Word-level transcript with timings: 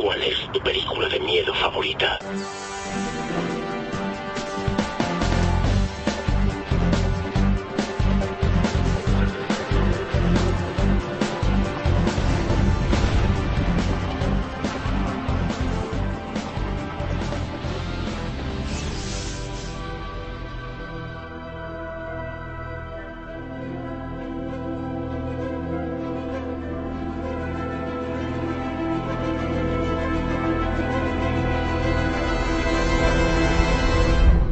¿Cuál 0.00 0.22
es 0.22 0.50
tu 0.50 0.62
película 0.62 1.08
de 1.08 1.20
miedo 1.20 1.52
favorita? 1.52 2.18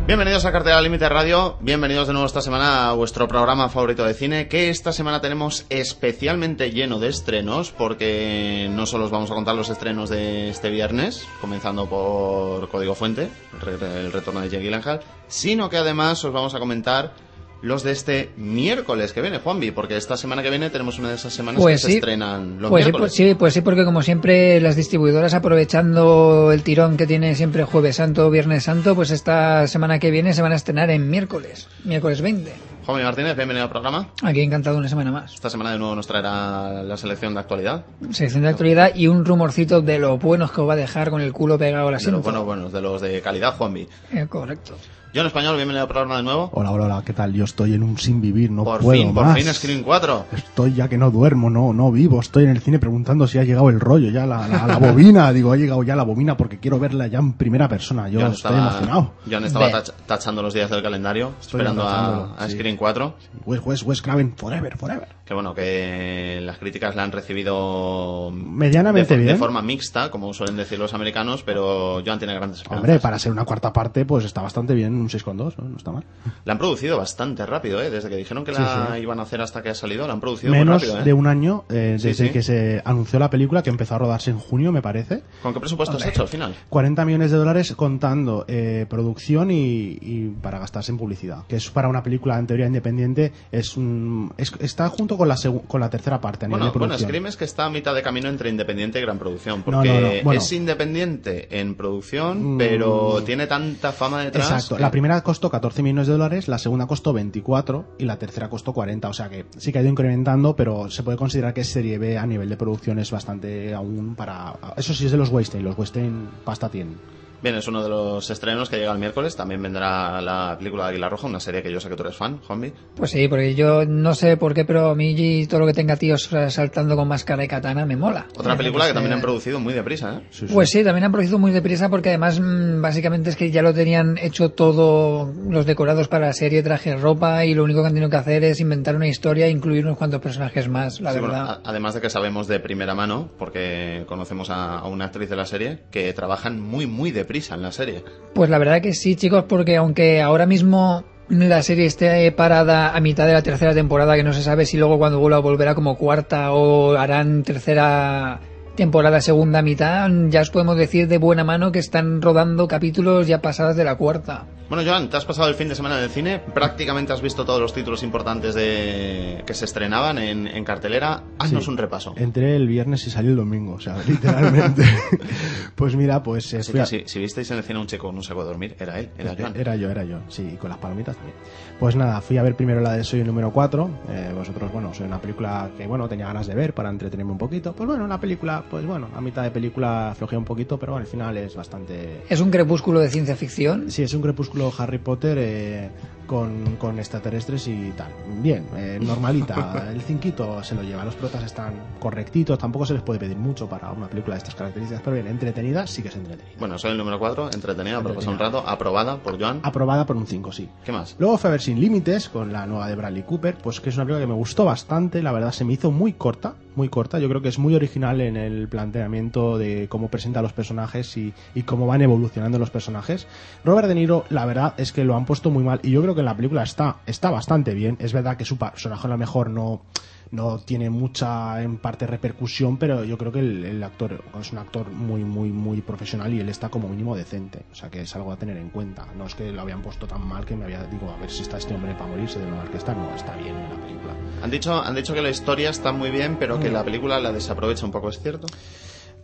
Bienvenidos 0.08 0.46
a 0.46 0.52
Cartera 0.52 0.80
Límite 0.80 1.06
Radio, 1.06 1.58
bienvenidos 1.60 2.06
de 2.06 2.14
nuevo 2.14 2.26
esta 2.26 2.40
semana 2.40 2.88
a 2.88 2.94
vuestro 2.94 3.28
programa 3.28 3.68
favorito 3.68 4.06
de 4.06 4.14
cine, 4.14 4.48
que 4.48 4.70
esta 4.70 4.90
semana 4.90 5.20
tenemos 5.20 5.66
especialmente 5.68 6.70
lleno 6.70 6.98
de 6.98 7.08
estrenos, 7.10 7.72
porque 7.72 8.68
no 8.72 8.86
solo 8.86 9.04
os 9.04 9.10
vamos 9.10 9.30
a 9.30 9.34
contar 9.34 9.54
los 9.54 9.68
estrenos 9.68 10.08
de 10.08 10.48
este 10.48 10.70
viernes, 10.70 11.26
comenzando 11.42 11.86
por 11.90 12.70
Código 12.70 12.94
Fuente, 12.94 13.28
el 13.52 13.60
re- 13.60 14.00
el 14.06 14.10
retorno 14.10 14.40
de 14.40 14.48
Jake 14.48 14.64
Gyllenhaal, 14.64 15.00
sino 15.26 15.68
que 15.68 15.76
además 15.76 16.24
os 16.24 16.32
vamos 16.32 16.54
a 16.54 16.58
comentar 16.58 17.12
los 17.60 17.82
de 17.82 17.90
este 17.92 18.30
miércoles 18.36 19.12
que 19.12 19.20
viene, 19.20 19.38
Juanvi, 19.38 19.72
porque 19.72 19.96
esta 19.96 20.16
semana 20.16 20.42
que 20.42 20.50
viene 20.50 20.70
tenemos 20.70 20.98
una 20.98 21.08
de 21.08 21.16
esas 21.16 21.32
semanas 21.32 21.60
Pues 21.60 21.80
que 21.82 21.86
sí. 21.86 21.92
se 21.92 21.98
estrenan 21.98 22.60
los 22.60 22.70
Pues 22.70 22.84
sí, 22.84 22.90
miércoles. 22.90 23.00
pues 23.00 23.14
sí, 23.28 23.34
pues 23.34 23.54
sí, 23.54 23.60
porque 23.62 23.84
como 23.84 24.02
siempre 24.02 24.60
las 24.60 24.76
distribuidoras 24.76 25.34
aprovechando 25.34 26.52
el 26.52 26.62
tirón 26.62 26.96
que 26.96 27.06
tiene 27.06 27.34
siempre 27.34 27.64
Jueves 27.64 27.96
Santo, 27.96 28.30
Viernes 28.30 28.64
Santo, 28.64 28.94
pues 28.94 29.10
esta 29.10 29.66
semana 29.66 29.98
que 29.98 30.10
viene 30.10 30.34
se 30.34 30.42
van 30.42 30.52
a 30.52 30.56
estrenar 30.56 30.91
en 30.91 31.10
miércoles, 31.10 31.68
miércoles 31.84 32.20
20. 32.22 32.52
Juanvi 32.86 33.02
Martínez, 33.05 33.36
bienvenido 33.36 33.64
al 33.64 33.70
programa. 33.70 34.08
Aquí 34.22 34.40
encantado 34.40 34.78
una 34.78 34.88
semana 34.88 35.12
más. 35.12 35.34
Esta 35.34 35.50
semana 35.50 35.72
de 35.72 35.78
nuevo 35.78 35.94
nos 35.94 36.06
traerá 36.06 36.83
la 36.83 36.96
selección 36.96 37.34
de 37.34 37.40
actualidad. 37.40 37.84
Sección 38.12 38.44
de 38.44 38.48
actualidad 38.48 38.94
y 38.94 39.08
un 39.08 39.24
rumorcito 39.27 39.83
de 39.83 39.98
lo 39.98 40.16
buenos 40.16 40.52
que 40.52 40.62
os 40.62 40.68
va 40.68 40.72
a 40.72 40.77
dejar 40.77 41.11
con 41.11 41.20
el 41.20 41.33
culo 41.34 41.58
pegado 41.58 41.86
al 41.88 41.98
De 41.98 42.11
los 42.11 42.22
buenos, 42.22 42.44
buenos, 42.46 42.72
de 42.72 42.80
los 42.80 43.02
de 43.02 43.20
calidad, 43.20 43.56
Juanvi. 43.56 43.86
Eh, 44.12 44.27
correcto. 44.28 44.74
Yo 45.14 45.23
en 45.23 45.27
español, 45.27 45.56
bienvenido 45.56 45.83
al 45.83 45.89
programa 45.89 46.19
de 46.19 46.23
nuevo. 46.23 46.51
Hola, 46.53 46.70
hola, 46.70 46.84
hola, 46.84 47.03
¿qué 47.05 47.14
tal? 47.14 47.33
Yo 47.33 47.45
estoy 47.45 47.73
en 47.73 47.83
un 47.83 47.97
sin 47.97 48.20
vivir, 48.20 48.51
no 48.51 48.62
por 48.62 48.81
puedo 48.83 49.01
fin, 49.03 49.14
por 49.14 49.25
más. 49.25 49.37
fin, 49.42 49.53
Screen 49.55 49.83
4. 49.83 50.27
Estoy 50.33 50.75
ya 50.75 50.87
que 50.89 50.98
no 50.98 51.11
duermo, 51.11 51.48
no, 51.48 51.73
no 51.73 51.91
vivo. 51.91 52.20
Estoy 52.20 52.45
en 52.45 52.51
el 52.51 52.61
cine 52.61 52.78
preguntando 52.78 53.27
si 53.27 53.39
ha 53.39 53.45
llegado 53.45 53.70
el 53.70 53.81
rollo, 53.81 54.11
ya 54.11 54.27
la, 54.27 54.47
la, 54.47 54.67
la 54.67 54.77
bobina. 54.77 55.33
Digo, 55.33 55.51
ha 55.51 55.56
llegado 55.56 55.83
ya 55.83 55.97
la 55.97 56.03
bobina 56.03 56.36
porque 56.36 56.59
quiero 56.59 56.79
verla 56.79 57.06
ya 57.06 57.20
en 57.20 57.33
primera 57.33 57.69
persona. 57.70 58.11
Yo 58.11 58.20
John 58.20 58.33
estoy 58.33 58.51
estaba, 58.53 58.69
emocionado. 58.69 59.12
John 59.31 59.45
estaba 59.45 59.70
tach- 59.70 59.92
tachando 60.06 60.42
los 60.42 60.53
días 60.53 60.69
del 60.70 60.83
calendario, 60.83 61.33
Estoy 61.41 61.61
esperando 61.62 61.89
a, 61.89 62.34
a 62.36 62.47
sí. 62.47 62.56
Screen 62.56 62.77
4. 62.77 63.14
Wes, 63.47 63.61
Wes, 63.64 63.83
Wes 63.84 64.03
Craven, 64.03 64.34
forever, 64.36 64.77
forever. 64.77 65.09
Que 65.28 65.34
bueno, 65.34 65.54
que 65.54 66.40
las 66.42 66.56
críticas 66.56 66.96
la 66.96 67.02
han 67.04 67.12
recibido 67.12 68.30
Medianamente 68.32 69.14
de, 69.14 69.16
fo- 69.16 69.18
de 69.18 69.24
bien. 69.26 69.38
forma 69.38 69.60
mixta, 69.60 70.10
como 70.10 70.32
suelen 70.32 70.56
decir 70.56 70.78
los 70.78 70.94
americanos, 70.94 71.42
pero 71.44 72.02
Joan 72.04 72.18
tiene 72.18 72.34
grandes 72.34 72.60
esperanzas. 72.60 72.82
Hombre, 72.88 72.98
para 72.98 73.18
ser 73.18 73.32
una 73.32 73.44
cuarta 73.44 73.70
parte, 73.72 74.06
pues 74.06 74.24
está 74.24 74.40
bastante 74.40 74.72
bien, 74.74 74.94
un 74.94 75.08
6,2, 75.08 75.54
¿no? 75.58 75.68
no 75.68 75.76
está 75.76 75.92
mal. 75.92 76.04
La 76.46 76.54
han 76.54 76.58
producido 76.58 76.96
bastante 76.96 77.44
rápido, 77.44 77.82
¿eh? 77.82 77.90
Desde 77.90 78.08
que 78.08 78.16
dijeron 78.16 78.42
que 78.42 78.52
la 78.52 78.92
Sí, 78.94 79.02
iban 79.02 79.20
a 79.20 79.24
hacer 79.24 79.42
hasta 79.42 79.62
que 79.62 79.68
ha 79.68 79.74
salido, 79.74 80.06
la 80.06 80.14
han 80.14 80.20
producido 80.20 80.50
muy 80.50 80.60
Menos 80.60 80.80
rápido, 80.80 81.00
¿eh? 81.00 81.04
de 81.04 81.12
un 81.12 81.26
año 81.26 81.64
eh, 81.68 81.98
desde 82.00 82.14
sí. 82.28 82.30
que 82.30 82.42
se 82.42 82.80
anunció 82.86 83.18
la 83.18 83.28
película, 83.28 83.62
que 83.62 83.68
empezó 83.70 83.96
a 83.96 83.98
rodarse 83.98 84.30
en 84.30 84.38
junio, 84.38 84.72
me 84.72 84.80
parece. 84.80 85.22
¿Con 85.42 85.52
qué 85.52 85.60
presupuesto 85.60 85.98
has 85.98 86.06
hecho 86.06 86.22
al 86.22 86.28
final? 86.28 86.54
40 86.70 87.04
millones 87.04 87.30
de 87.32 87.36
dólares 87.36 87.74
contando 87.76 88.46
eh, 88.48 88.86
producción 88.88 89.50
y, 89.50 89.98
y 90.00 90.28
para 90.40 90.58
gastarse 90.58 90.90
en 90.90 90.96
publicidad. 90.96 91.44
Que 91.48 91.56
es 91.56 91.68
para 91.70 91.88
una 91.88 92.02
película 92.02 92.38
en 92.38 92.46
teoría 92.46 92.66
independiente, 92.66 93.33
es 93.52 93.77
un, 93.77 94.33
es- 94.38 94.55
está 94.61 94.88
junto 94.88 95.17
con 95.18 95.29
la, 95.29 95.36
con 95.67 95.80
la 95.80 95.90
tercera 95.90 96.20
parte 96.20 96.46
a 96.46 96.48
nivel 96.48 96.61
Bueno, 96.70 96.73
de 96.73 96.79
bueno. 96.79 96.98
Scream 96.98 97.27
es 97.27 97.36
que 97.36 97.45
está 97.45 97.67
a 97.67 97.70
mitad 97.70 97.95
de 97.95 98.02
camino 98.02 98.29
entre 98.29 98.48
independiente 98.48 98.98
y 98.98 99.02
gran 99.02 99.18
producción, 99.18 99.62
porque 99.62 99.89
No, 99.89 99.95
no, 100.01 100.01
no, 100.01 100.12
bueno. 100.24 100.40
es 100.40 100.52
independiente 100.52 101.61
en 101.61 101.74
producción, 101.74 102.55
Mm. 102.55 102.58
pero 102.58 103.23
tiene 103.24 103.46
tanta 103.46 103.92
fama 103.92 104.24
detrás. 104.24 104.51
Exacto. 104.51 104.77
que- 104.77 104.83
La 104.83 104.90
primera 104.90 105.20
costó 105.23 105.51
14 105.51 105.83
millones 105.83 106.06
de 106.06 106.12
dólares, 106.14 106.48
la 106.48 106.58
segunda 106.58 106.86
costó 106.86 107.12
24 107.12 107.84
y 107.98 108.05
la 108.05 108.18
tercera 108.18 108.48
costó 108.48 108.73
40. 108.73 109.08
O 109.08 109.12
sea 109.12 109.29
que 109.29 109.45
sí 109.58 109.73
que 109.73 109.79
ha 109.79 109.83
ido 109.83 109.90
incrementando, 109.90 110.56
pero 110.56 110.89
se 110.90 111.02
puede 111.02 111.18
considerar 111.18 111.52
que 111.52 111.64
serie 111.64 111.98
B 111.98 112.17
a 112.17 112.27
nivel 112.27 112.48
de 112.48 112.56
producción 112.56 112.98
es 112.98 113.11
bastante 113.11 113.74
aún 113.74 114.14
para... 114.14 114.55
Eso 114.77 114.95
sí 114.95 115.06
es 115.06 115.12
de 115.12 115.18
los 115.18 115.30
Weinstein. 115.30 115.64
Los 115.64 115.77
Weinstein 115.77 116.29
pasta 116.45 116.68
tienen. 116.68 116.96
Bien, 117.40 117.54
es 117.54 117.68
uno 117.68 117.82
de 117.82 117.88
los 117.88 118.28
estrenos 118.30 118.68
que 118.68 118.78
llega 118.78 118.90
el 118.92 118.98
miércoles. 118.98 119.36
También 119.36 119.62
vendrá 119.62 120.20
la 120.20 120.56
película 120.58 120.84
de 120.84 120.90
Águila 120.90 121.08
Roja, 121.08 121.26
una 121.28 121.38
serie 121.38 121.62
que 121.62 121.70
yo 121.70 121.78
sé 121.78 121.88
que 121.88 121.94
tú 121.94 122.02
eres 122.02 122.16
fan, 122.16 122.38
Juanvi. 122.38 122.72
Pues 122.96 123.12
sí, 123.12 123.28
porque 123.28 123.54
yo 123.54 123.84
no 123.86 124.14
sé 124.14 124.36
por 124.36 124.54
qué, 124.54 124.64
pero 124.64 124.90
a 124.90 124.94
mí 124.96 125.14
y 125.16 125.46
todo 125.46 125.60
lo 125.60 125.66
que 125.66 125.72
tenga 125.72 125.96
tíos 125.96 126.28
saltando 126.48 126.96
con 126.96 127.06
máscara 127.06 127.44
y 127.44 127.48
katana 127.48 127.86
me 127.86 127.96
mola. 127.96 128.26
Otra 128.37 128.54
Eh, 128.54 128.56
película 128.56 128.84
que 128.87 128.88
pues, 128.88 128.94
también 128.94 129.12
eh, 129.12 129.14
han 129.16 129.20
producido 129.20 129.60
muy 129.60 129.72
deprisa, 129.72 130.16
¿eh? 130.16 130.26
Sí, 130.31 130.49
sí. 130.49 130.52
Pues 130.54 130.70
sí, 130.70 130.82
también 130.82 131.04
han 131.04 131.12
producido 131.12 131.38
muy 131.38 131.52
deprisa 131.52 131.88
porque 131.88 132.08
además 132.08 132.40
mm, 132.40 132.82
básicamente 132.82 133.31
es 133.31 133.37
que 133.37 133.52
ya 133.52 133.62
lo 133.62 133.72
tenían 133.72 134.19
hecho 134.19 134.50
todo 134.50 135.32
los 135.49 135.64
decorados 135.64 136.08
para 136.08 136.26
la 136.26 136.32
serie, 136.32 136.64
traje, 136.64 136.96
ropa 136.96 137.44
y 137.44 137.55
lo 137.55 137.62
único 137.62 137.82
que 137.82 137.87
han 137.87 137.94
tenido 137.94 138.10
que 138.10 138.16
hacer 138.16 138.43
es 138.43 138.58
inventar 138.58 138.96
una 138.96 139.06
historia 139.06 139.46
e 139.46 139.50
incluir 139.50 139.84
unos 139.87 139.96
cuantos 139.96 140.20
personajes 140.20 140.69
más, 140.69 141.00
la 141.00 141.12
Sí, 141.12 141.20
verdad. 141.20 141.60
además 141.64 141.94
de 141.94 142.00
que 142.00 142.10
sabemos 142.10 142.49
de 142.49 142.58
primera 142.58 142.96
mano, 142.96 143.28
porque 143.38 144.02
conocemos 144.08 144.50
a, 144.50 144.78
a 144.81 144.88
una 144.88 145.05
actriz 145.05 145.31
de 145.31 145.37
la 145.37 145.46
serie, 145.46 145.84
que 145.93 146.12
trabajan 146.12 146.60
muy, 146.60 146.87
muy 146.88 147.12
deprisa 147.12 147.27
en 147.50 147.62
la 147.62 147.72
serie. 147.72 148.05
Pues 148.34 148.50
la 148.50 148.58
verdad 148.58 148.81
que 148.81 148.94
sí, 148.94 149.16
chicos, 149.16 149.44
porque 149.49 149.76
aunque 149.76 150.22
ahora 150.22 150.46
mismo 150.46 151.05
la 151.28 151.62
serie 151.62 151.87
esté 151.87 152.31
parada 152.32 152.96
a 152.96 153.00
mitad 153.00 153.26
de 153.26 153.34
la 153.34 153.43
tercera 153.43 153.75
temporada, 153.75 154.16
que 154.16 154.22
no 154.22 154.32
se 154.32 154.43
sabe 154.43 154.64
si 154.64 154.78
luego 154.78 154.99
cuando 154.99 155.19
vuelva 155.19 155.38
volverá 155.40 155.75
como 155.75 155.96
cuarta 155.96 156.52
o 156.52 156.96
harán 156.96 157.43
tercera 157.43 158.40
temporada, 158.78 159.20
segunda 159.20 159.61
mitad, 159.61 160.08
ya 160.28 160.40
os 160.40 160.50
podemos 160.50 160.76
decir 160.76 161.08
de 161.08 161.19
buena 161.19 161.43
mano 161.43 161.72
que 161.72 161.81
están 161.81 162.22
rodando 162.22 162.69
capítulos 162.69 163.26
ya 163.26 163.43
pasadas 163.43 163.76
de 163.76 163.82
la 163.82 163.96
cuarta. 163.96 164.46
Bueno, 164.69 164.84
Joan, 164.88 165.08
te 165.08 165.16
has 165.16 165.25
pasado 165.25 165.49
el 165.49 165.55
fin 165.55 165.69
de 165.69 165.75
semana 165.75 165.96
en 165.99 166.05
el 166.05 166.11
cine, 166.11 166.38
prácticamente 166.55 167.12
has 167.12 167.22
visto 167.22 167.44
todos 167.44 167.58
los 167.61 167.72
títulos 167.72 168.02
importantes 168.02 168.55
de 168.55 169.43
que 169.46 169.55
se 169.55 169.64
estrenaban 169.64 170.19
en, 170.19 170.46
en 170.46 170.62
cartelera. 170.62 171.22
Haznos 171.38 171.64
Sí. 171.64 171.70
un 171.70 171.76
repaso. 171.78 172.12
Entré 172.17 172.55
el 172.55 172.69
viernes 172.69 173.05
y 173.06 173.11
salí 173.11 173.28
el 173.28 173.37
domingo, 173.37 173.75
o 173.75 173.81
sea, 173.81 173.96
literalmente. 174.06 174.84
pues 175.75 175.96
mira, 175.96 176.22
pues 176.22 176.52
Así 176.55 176.72
que 176.72 176.81
a- 176.82 176.87
si, 176.87 177.02
si 177.06 177.19
visteis 177.19 177.50
en 177.50 177.56
el 177.58 177.62
cine 177.64 177.78
a 177.78 177.81
un 177.82 177.87
chico 177.88 178.06
con 178.08 178.17
un 178.17 178.22
saco 178.22 178.43
de 178.43 178.46
dormir, 178.49 178.76
era 178.78 179.00
él, 179.00 179.11
era 179.19 179.34
Joan. 179.38 179.56
Era 179.56 179.75
yo, 179.75 179.90
era 179.90 180.05
yo, 180.05 180.19
sí, 180.28 180.50
y 180.55 180.56
con 180.56 180.69
las 180.70 180.78
palomitas 180.78 181.17
también. 181.17 181.37
Pues 181.81 181.96
nada, 181.96 182.20
fui 182.20 182.37
a 182.37 182.43
ver 182.43 182.55
primero 182.55 182.81
la 182.81 182.93
de 182.93 183.05
Soy 183.05 183.20
el 183.20 183.26
número 183.26 183.50
4. 183.50 183.90
Eh, 184.11 184.32
vosotros, 184.37 184.70
bueno, 184.70 184.93
soy 184.93 185.06
una 185.06 185.19
película 185.20 185.70
que, 185.78 185.87
bueno, 185.87 186.08
tenía 186.08 186.26
ganas 186.26 186.46
de 186.46 186.55
ver 186.55 186.75
para 186.75 186.90
entretenerme 186.90 187.32
un 187.32 187.38
poquito. 187.38 187.72
Pues 187.72 187.87
bueno, 187.88 188.06
la 188.06 188.20
película, 188.20 188.62
pues 188.70 188.84
bueno, 188.87 189.08
a 189.14 189.20
mitad 189.20 189.43
de 189.43 189.50
película 189.50 190.14
flojea 190.17 190.38
un 190.38 190.44
poquito, 190.44 190.79
pero 190.79 190.93
bueno, 190.93 191.05
al 191.05 191.11
final 191.11 191.37
es 191.37 191.55
bastante... 191.56 192.23
Es 192.29 192.40
un 192.40 192.50
crepúsculo 192.50 193.00
de 193.00 193.08
ciencia 193.11 193.37
ficción. 193.37 193.90
Sí, 193.90 194.02
es 194.02 194.14
un 194.14 194.23
crepúsculo 194.23 194.73
Harry 194.79 194.99
Potter 194.99 195.37
eh, 195.40 195.90
con, 196.26 196.76
con 196.76 196.99
extraterrestres 196.99 197.67
y 197.69 197.93
tal. 197.96 198.08
Bien, 198.43 198.67
eh, 198.76 198.99
normalita. 199.02 199.88
El 199.93 200.00
cinquito 200.02 200.62
se 200.62 200.75
lo 200.75 200.82
lleva. 200.82 201.05
Los 201.05 201.14
protas 201.14 201.43
están 201.44 201.73
correctitos. 201.99 202.58
Tampoco 202.58 202.84
se 202.87 202.94
les 202.94 203.02
puede 203.02 203.19
pedir 203.19 203.37
mucho 203.37 203.69
para 203.69 203.90
una 203.93 204.08
película 204.08 204.34
de 204.34 204.38
estas 204.38 204.55
características. 204.55 205.02
Pero 205.02 205.14
bien, 205.14 205.26
entretenida 205.26 205.87
sí 205.87 206.02
que 206.02 206.08
es 206.08 206.17
entretenida. 206.17 206.55
Bueno, 206.58 206.79
soy 206.79 206.90
el 206.93 206.99
número 206.99 207.19
4, 207.19 207.50
entretenida, 207.52 208.02
para 208.02 208.14
pasar 208.14 208.29
un 208.29 208.35
Entretenida. 208.35 208.61
rato, 208.61 208.70
aprobada 208.70 209.17
por 209.19 209.40
Joan. 209.40 209.61
Aprobada 209.62 210.05
por 210.06 210.17
un 210.17 210.26
5, 210.26 210.52
sí. 210.52 210.69
¿Qué 210.85 210.93
más? 210.93 211.17
Luego 211.19 211.38
fue 211.38 211.49
a 211.49 211.50
ver 211.52 211.61
Sin 211.61 211.81
Límites 211.81 212.29
con 212.29 212.52
la 212.52 212.67
nueva 212.67 212.88
de 212.88 212.94
Bradley 212.94 213.23
Cooper, 213.23 213.56
pues 213.56 213.81
que 213.81 213.88
es 213.90 213.96
una 213.96 214.05
película 214.05 214.25
que 214.25 214.31
me 214.31 214.38
gustó 214.38 214.64
bastante, 214.64 215.23
la 215.23 215.32
verdad 215.32 215.52
se 215.52 215.64
me 215.64 215.73
hizo 215.73 215.90
muy 215.90 216.12
corta, 216.12 216.55
muy 216.78 216.88
corta, 216.88 217.19
yo 217.19 217.28
creo 217.28 217.43
que 217.43 217.49
es 217.49 217.58
muy 217.58 217.75
original 217.75 218.22
en 218.22 218.37
el 218.37 218.69
planteamiento 218.69 219.58
de 219.58 219.88
cómo 219.90 220.08
presenta 220.08 220.40
los 220.40 220.55
personajes 220.55 221.16
y, 221.19 221.35
cómo 221.67 221.87
van 221.87 222.00
evolucionando 222.00 222.58
los 222.58 222.70
personajes. 222.70 223.26
Robert 223.64 223.88
De 223.88 223.94
Niro, 223.94 224.25
la 224.31 224.47
verdad 224.47 224.75
es 224.79 224.93
que 224.93 225.05
lo 225.05 225.17
han 225.17 225.26
puesto 225.26 225.50
muy 225.50 225.64
mal 225.64 225.81
y 225.82 225.91
yo 225.91 226.00
creo 226.00 226.14
que 226.14 226.23
la 226.23 226.37
película 226.37 226.62
está, 226.62 226.99
está 227.05 227.31
bastante 227.31 227.75
bien, 227.75 227.99
es 228.00 228.12
verdad 228.14 228.37
que 228.37 228.47
su 228.47 228.56
personaje 228.56 229.06
a 229.06 229.11
lo 229.11 229.19
mejor 229.19 229.50
no 229.50 229.82
no 230.31 230.59
tiene 230.59 230.91
mucha 230.91 231.63
en 231.63 231.79
parte 231.79 232.07
repercusión, 232.07 232.77
pero 232.77 233.05
yo 233.05 233.17
creo 233.19 233.33
que 233.33 233.41
el, 233.41 233.65
el 233.65 233.83
actor 233.83 234.23
es 234.41 234.53
un 234.53 234.59
actor 234.59 234.91
muy 234.91 235.25
muy 235.25 235.51
muy 235.51 235.81
profesional 235.83 236.33
y 236.35 236.41
él 236.41 236.49
está 236.49 236.69
como 236.69 236.89
mínimo 236.89 237.17
decente, 237.17 237.65
o 237.73 237.75
sea 237.75 237.91
que 237.91 238.03
es 238.03 238.15
algo 238.17 238.33
a 238.33 238.37
tener 238.37 238.57
en 238.57 238.71
cuenta. 238.71 239.07
No 239.17 239.27
es 239.27 239.35
que 239.35 239.51
lo 239.53 239.61
habían 239.63 239.83
puesto 239.83 240.07
tan 240.07 240.27
mal 240.27 240.45
que 240.45 240.57
me 240.57 240.65
había 240.65 240.85
digo 240.85 241.11
a 241.11 241.17
ver 241.19 241.31
si 241.31 241.43
está 241.43 241.59
este 241.59 241.75
hombre 241.75 241.95
para 241.95 242.07
morirse 242.07 242.39
de 242.39 242.47
lo 242.47 242.57
mal 242.57 242.71
que 242.71 242.77
está, 242.79 242.95
no 242.95 243.15
está 243.15 243.35
bien 243.37 243.57
en 243.57 243.69
la 243.71 243.77
película. 243.87 244.15
Han 244.43 244.51
dicho, 244.51 244.75
han 244.83 244.95
dicho 244.95 245.15
que 245.15 245.23
la 245.23 245.31
historia 245.31 245.71
está 245.71 245.93
muy 245.93 246.11
bien, 246.11 246.37
pero 246.39 246.59
que 246.61 246.69
Mm. 246.71 246.73
la 246.75 246.85
película 246.85 247.19
la 247.21 247.33
desaprovecha 247.33 247.87
un 247.87 247.93
poco, 247.93 248.09
¿es 248.11 248.21
cierto? 248.21 248.47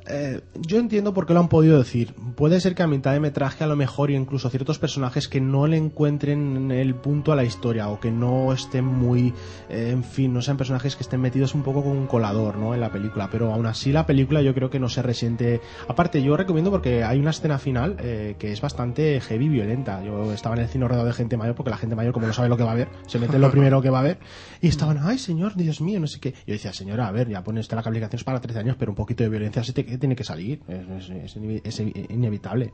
Eh, 0.06 0.40
yo 0.60 0.78
entiendo 0.78 1.14
por 1.14 1.26
qué 1.26 1.34
lo 1.34 1.40
han 1.40 1.48
podido 1.48 1.78
decir. 1.78 2.14
Puede 2.36 2.60
ser 2.60 2.74
que 2.74 2.82
a 2.82 2.86
mitad 2.86 3.12
de 3.12 3.20
metraje 3.20 3.64
a 3.64 3.66
lo 3.66 3.76
mejor 3.76 4.10
y 4.10 4.16
incluso 4.16 4.50
ciertos 4.50 4.78
personajes 4.78 5.28
que 5.28 5.40
no 5.40 5.66
le 5.66 5.76
encuentren 5.76 6.70
el 6.70 6.94
punto 6.94 7.32
a 7.32 7.36
la 7.36 7.44
historia 7.44 7.88
o 7.88 8.00
que 8.00 8.10
no 8.10 8.52
estén 8.52 8.84
muy, 8.84 9.32
eh, 9.68 9.90
en 9.92 10.04
fin, 10.04 10.32
no 10.32 10.42
sean 10.42 10.56
personajes 10.56 10.96
que 10.96 11.02
estén 11.02 11.20
metidos 11.20 11.54
un 11.54 11.62
poco 11.62 11.82
con 11.82 11.92
un 11.92 12.06
colador, 12.06 12.56
¿no? 12.56 12.74
En 12.74 12.80
la 12.80 12.90
película. 12.90 13.28
Pero 13.30 13.52
aún 13.52 13.66
así 13.66 13.92
la 13.92 14.04
película 14.04 14.42
yo 14.42 14.54
creo 14.54 14.70
que 14.70 14.78
no 14.78 14.88
se 14.88 15.02
resiente. 15.02 15.60
Aparte 15.88 16.22
yo 16.22 16.36
recomiendo 16.36 16.70
porque 16.70 17.04
hay 17.04 17.18
una 17.18 17.30
escena 17.30 17.58
final 17.58 17.96
eh, 18.00 18.36
que 18.38 18.52
es 18.52 18.60
bastante 18.60 19.20
heavy, 19.20 19.48
violenta. 19.48 20.02
Yo 20.04 20.32
estaba 20.32 20.56
en 20.56 20.62
el 20.62 20.68
cine 20.68 20.86
rodeado 20.86 21.06
de 21.06 21.14
gente 21.14 21.36
mayor 21.36 21.54
porque 21.54 21.70
la 21.70 21.78
gente 21.78 21.96
mayor 21.96 22.12
como 22.12 22.26
no 22.26 22.32
sabe 22.32 22.48
lo 22.48 22.56
que 22.56 22.64
va 22.64 22.72
a 22.72 22.76
ver, 22.76 22.88
se 23.06 23.18
mete 23.18 23.36
en 23.36 23.42
lo 23.42 23.50
primero 23.54 23.80
que 23.80 23.90
va 23.90 24.00
a 24.00 24.02
ver 24.02 24.18
y 24.60 24.68
estaban, 24.68 24.98
ay 25.02 25.18
señor, 25.18 25.54
Dios 25.54 25.80
mío, 25.80 26.00
no 26.00 26.06
sé 26.06 26.20
qué. 26.20 26.34
Yo 26.46 26.52
decía, 26.52 26.72
señora, 26.72 27.06
a 27.06 27.12
ver, 27.12 27.28
ya 27.28 27.42
pones 27.42 27.70
la 27.70 27.82
calificación 27.82 28.18
es 28.18 28.24
para 28.24 28.40
13 28.40 28.60
años, 28.60 28.76
pero 28.78 28.92
un 28.92 28.96
poquito 28.96 29.24
de 29.24 29.30
violencia 29.30 29.64
se 29.64 29.72
te 29.72 29.93
tiene 29.98 30.16
que 30.16 30.24
salir, 30.24 30.60
es, 30.68 31.10
es, 31.10 31.36
es, 31.64 31.80
inevitable. 31.80 32.72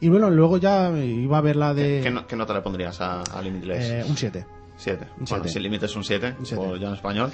Y 0.00 0.08
bueno, 0.08 0.30
luego 0.30 0.58
ya 0.58 0.90
iba 0.90 1.38
a 1.38 1.40
ver 1.40 1.56
la 1.56 1.72
de... 1.72 2.00
¿Qué, 2.02 2.14
qué, 2.26 2.36
nota 2.36 2.52
le 2.52 2.60
pondrías 2.60 3.00
a, 3.00 3.22
a 3.22 3.42
Limitless? 3.42 3.90
Eh, 3.90 4.04
un 4.06 4.16
7. 4.16 4.46
7. 4.76 5.06
Bueno, 5.18 5.44
si 5.46 5.56
el 5.56 5.62
límite 5.62 5.86
es 5.86 5.96
un 5.96 6.04
7, 6.04 6.34
o 6.56 6.76
ya 6.76 6.88
en 6.88 6.94
español. 6.94 7.32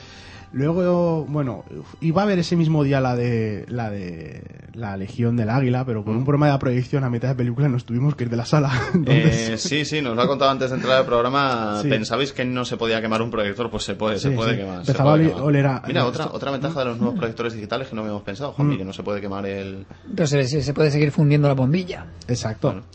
Luego, 0.52 1.24
bueno, 1.28 1.64
iba 2.00 2.22
a 2.22 2.26
ver 2.26 2.40
ese 2.40 2.56
mismo 2.56 2.82
día 2.82 3.00
la 3.00 3.14
de 3.14 3.64
la 3.68 3.88
de 3.88 4.42
la 4.74 4.96
Legión 4.96 5.36
del 5.36 5.48
Águila, 5.48 5.84
pero 5.84 6.04
por 6.04 6.16
un 6.16 6.24
problema 6.24 6.50
de 6.50 6.58
proyección 6.58 7.04
a 7.04 7.10
mitad 7.10 7.28
de 7.28 7.34
película 7.36 7.68
nos 7.68 7.84
tuvimos 7.84 8.16
que 8.16 8.24
ir 8.24 8.30
de 8.30 8.36
la 8.36 8.44
sala. 8.44 8.72
Entonces... 8.94 9.48
Eh, 9.50 9.58
sí, 9.58 9.84
sí, 9.84 10.02
nos 10.02 10.16
lo 10.16 10.22
ha 10.22 10.26
contado 10.26 10.50
antes 10.50 10.70
de 10.70 10.76
entrar 10.76 10.98
al 10.98 11.06
programa. 11.06 11.78
Sí. 11.82 11.88
¿Pensabais 11.88 12.32
que 12.32 12.44
no 12.44 12.64
se 12.64 12.76
podía 12.76 13.00
quemar 13.00 13.22
un 13.22 13.30
proyector? 13.30 13.70
Pues 13.70 13.84
se 13.84 13.94
puede, 13.94 14.16
sí, 14.16 14.28
se 14.28 14.30
puede 14.32 14.52
sí. 14.52 14.56
quemar. 14.58 14.80
Empezaba 14.80 15.12
se 15.12 15.18
puede 15.18 15.28
quemar. 15.30 15.42
Oler 15.46 15.66
a... 15.66 15.82
Mira, 15.86 16.06
otra, 16.06 16.30
otra 16.32 16.50
ventaja 16.50 16.80
de 16.80 16.84
los 16.86 16.98
nuevos 16.98 17.18
proyectores 17.18 17.52
digitales 17.52 17.88
que 17.88 17.94
no 17.94 18.00
habíamos 18.00 18.22
pensado, 18.22 18.52
Juanmi, 18.52 18.74
mm. 18.74 18.78
que 18.78 18.84
no 18.84 18.92
se 18.92 19.02
puede 19.04 19.20
quemar 19.20 19.46
el... 19.46 19.86
Pero 20.14 20.26
se, 20.26 20.44
se 20.44 20.74
puede 20.74 20.90
seguir 20.90 21.12
fundiendo 21.12 21.46
la 21.46 21.54
bombilla. 21.54 22.06
Exacto. 22.26 22.72
Bueno. 22.72 22.86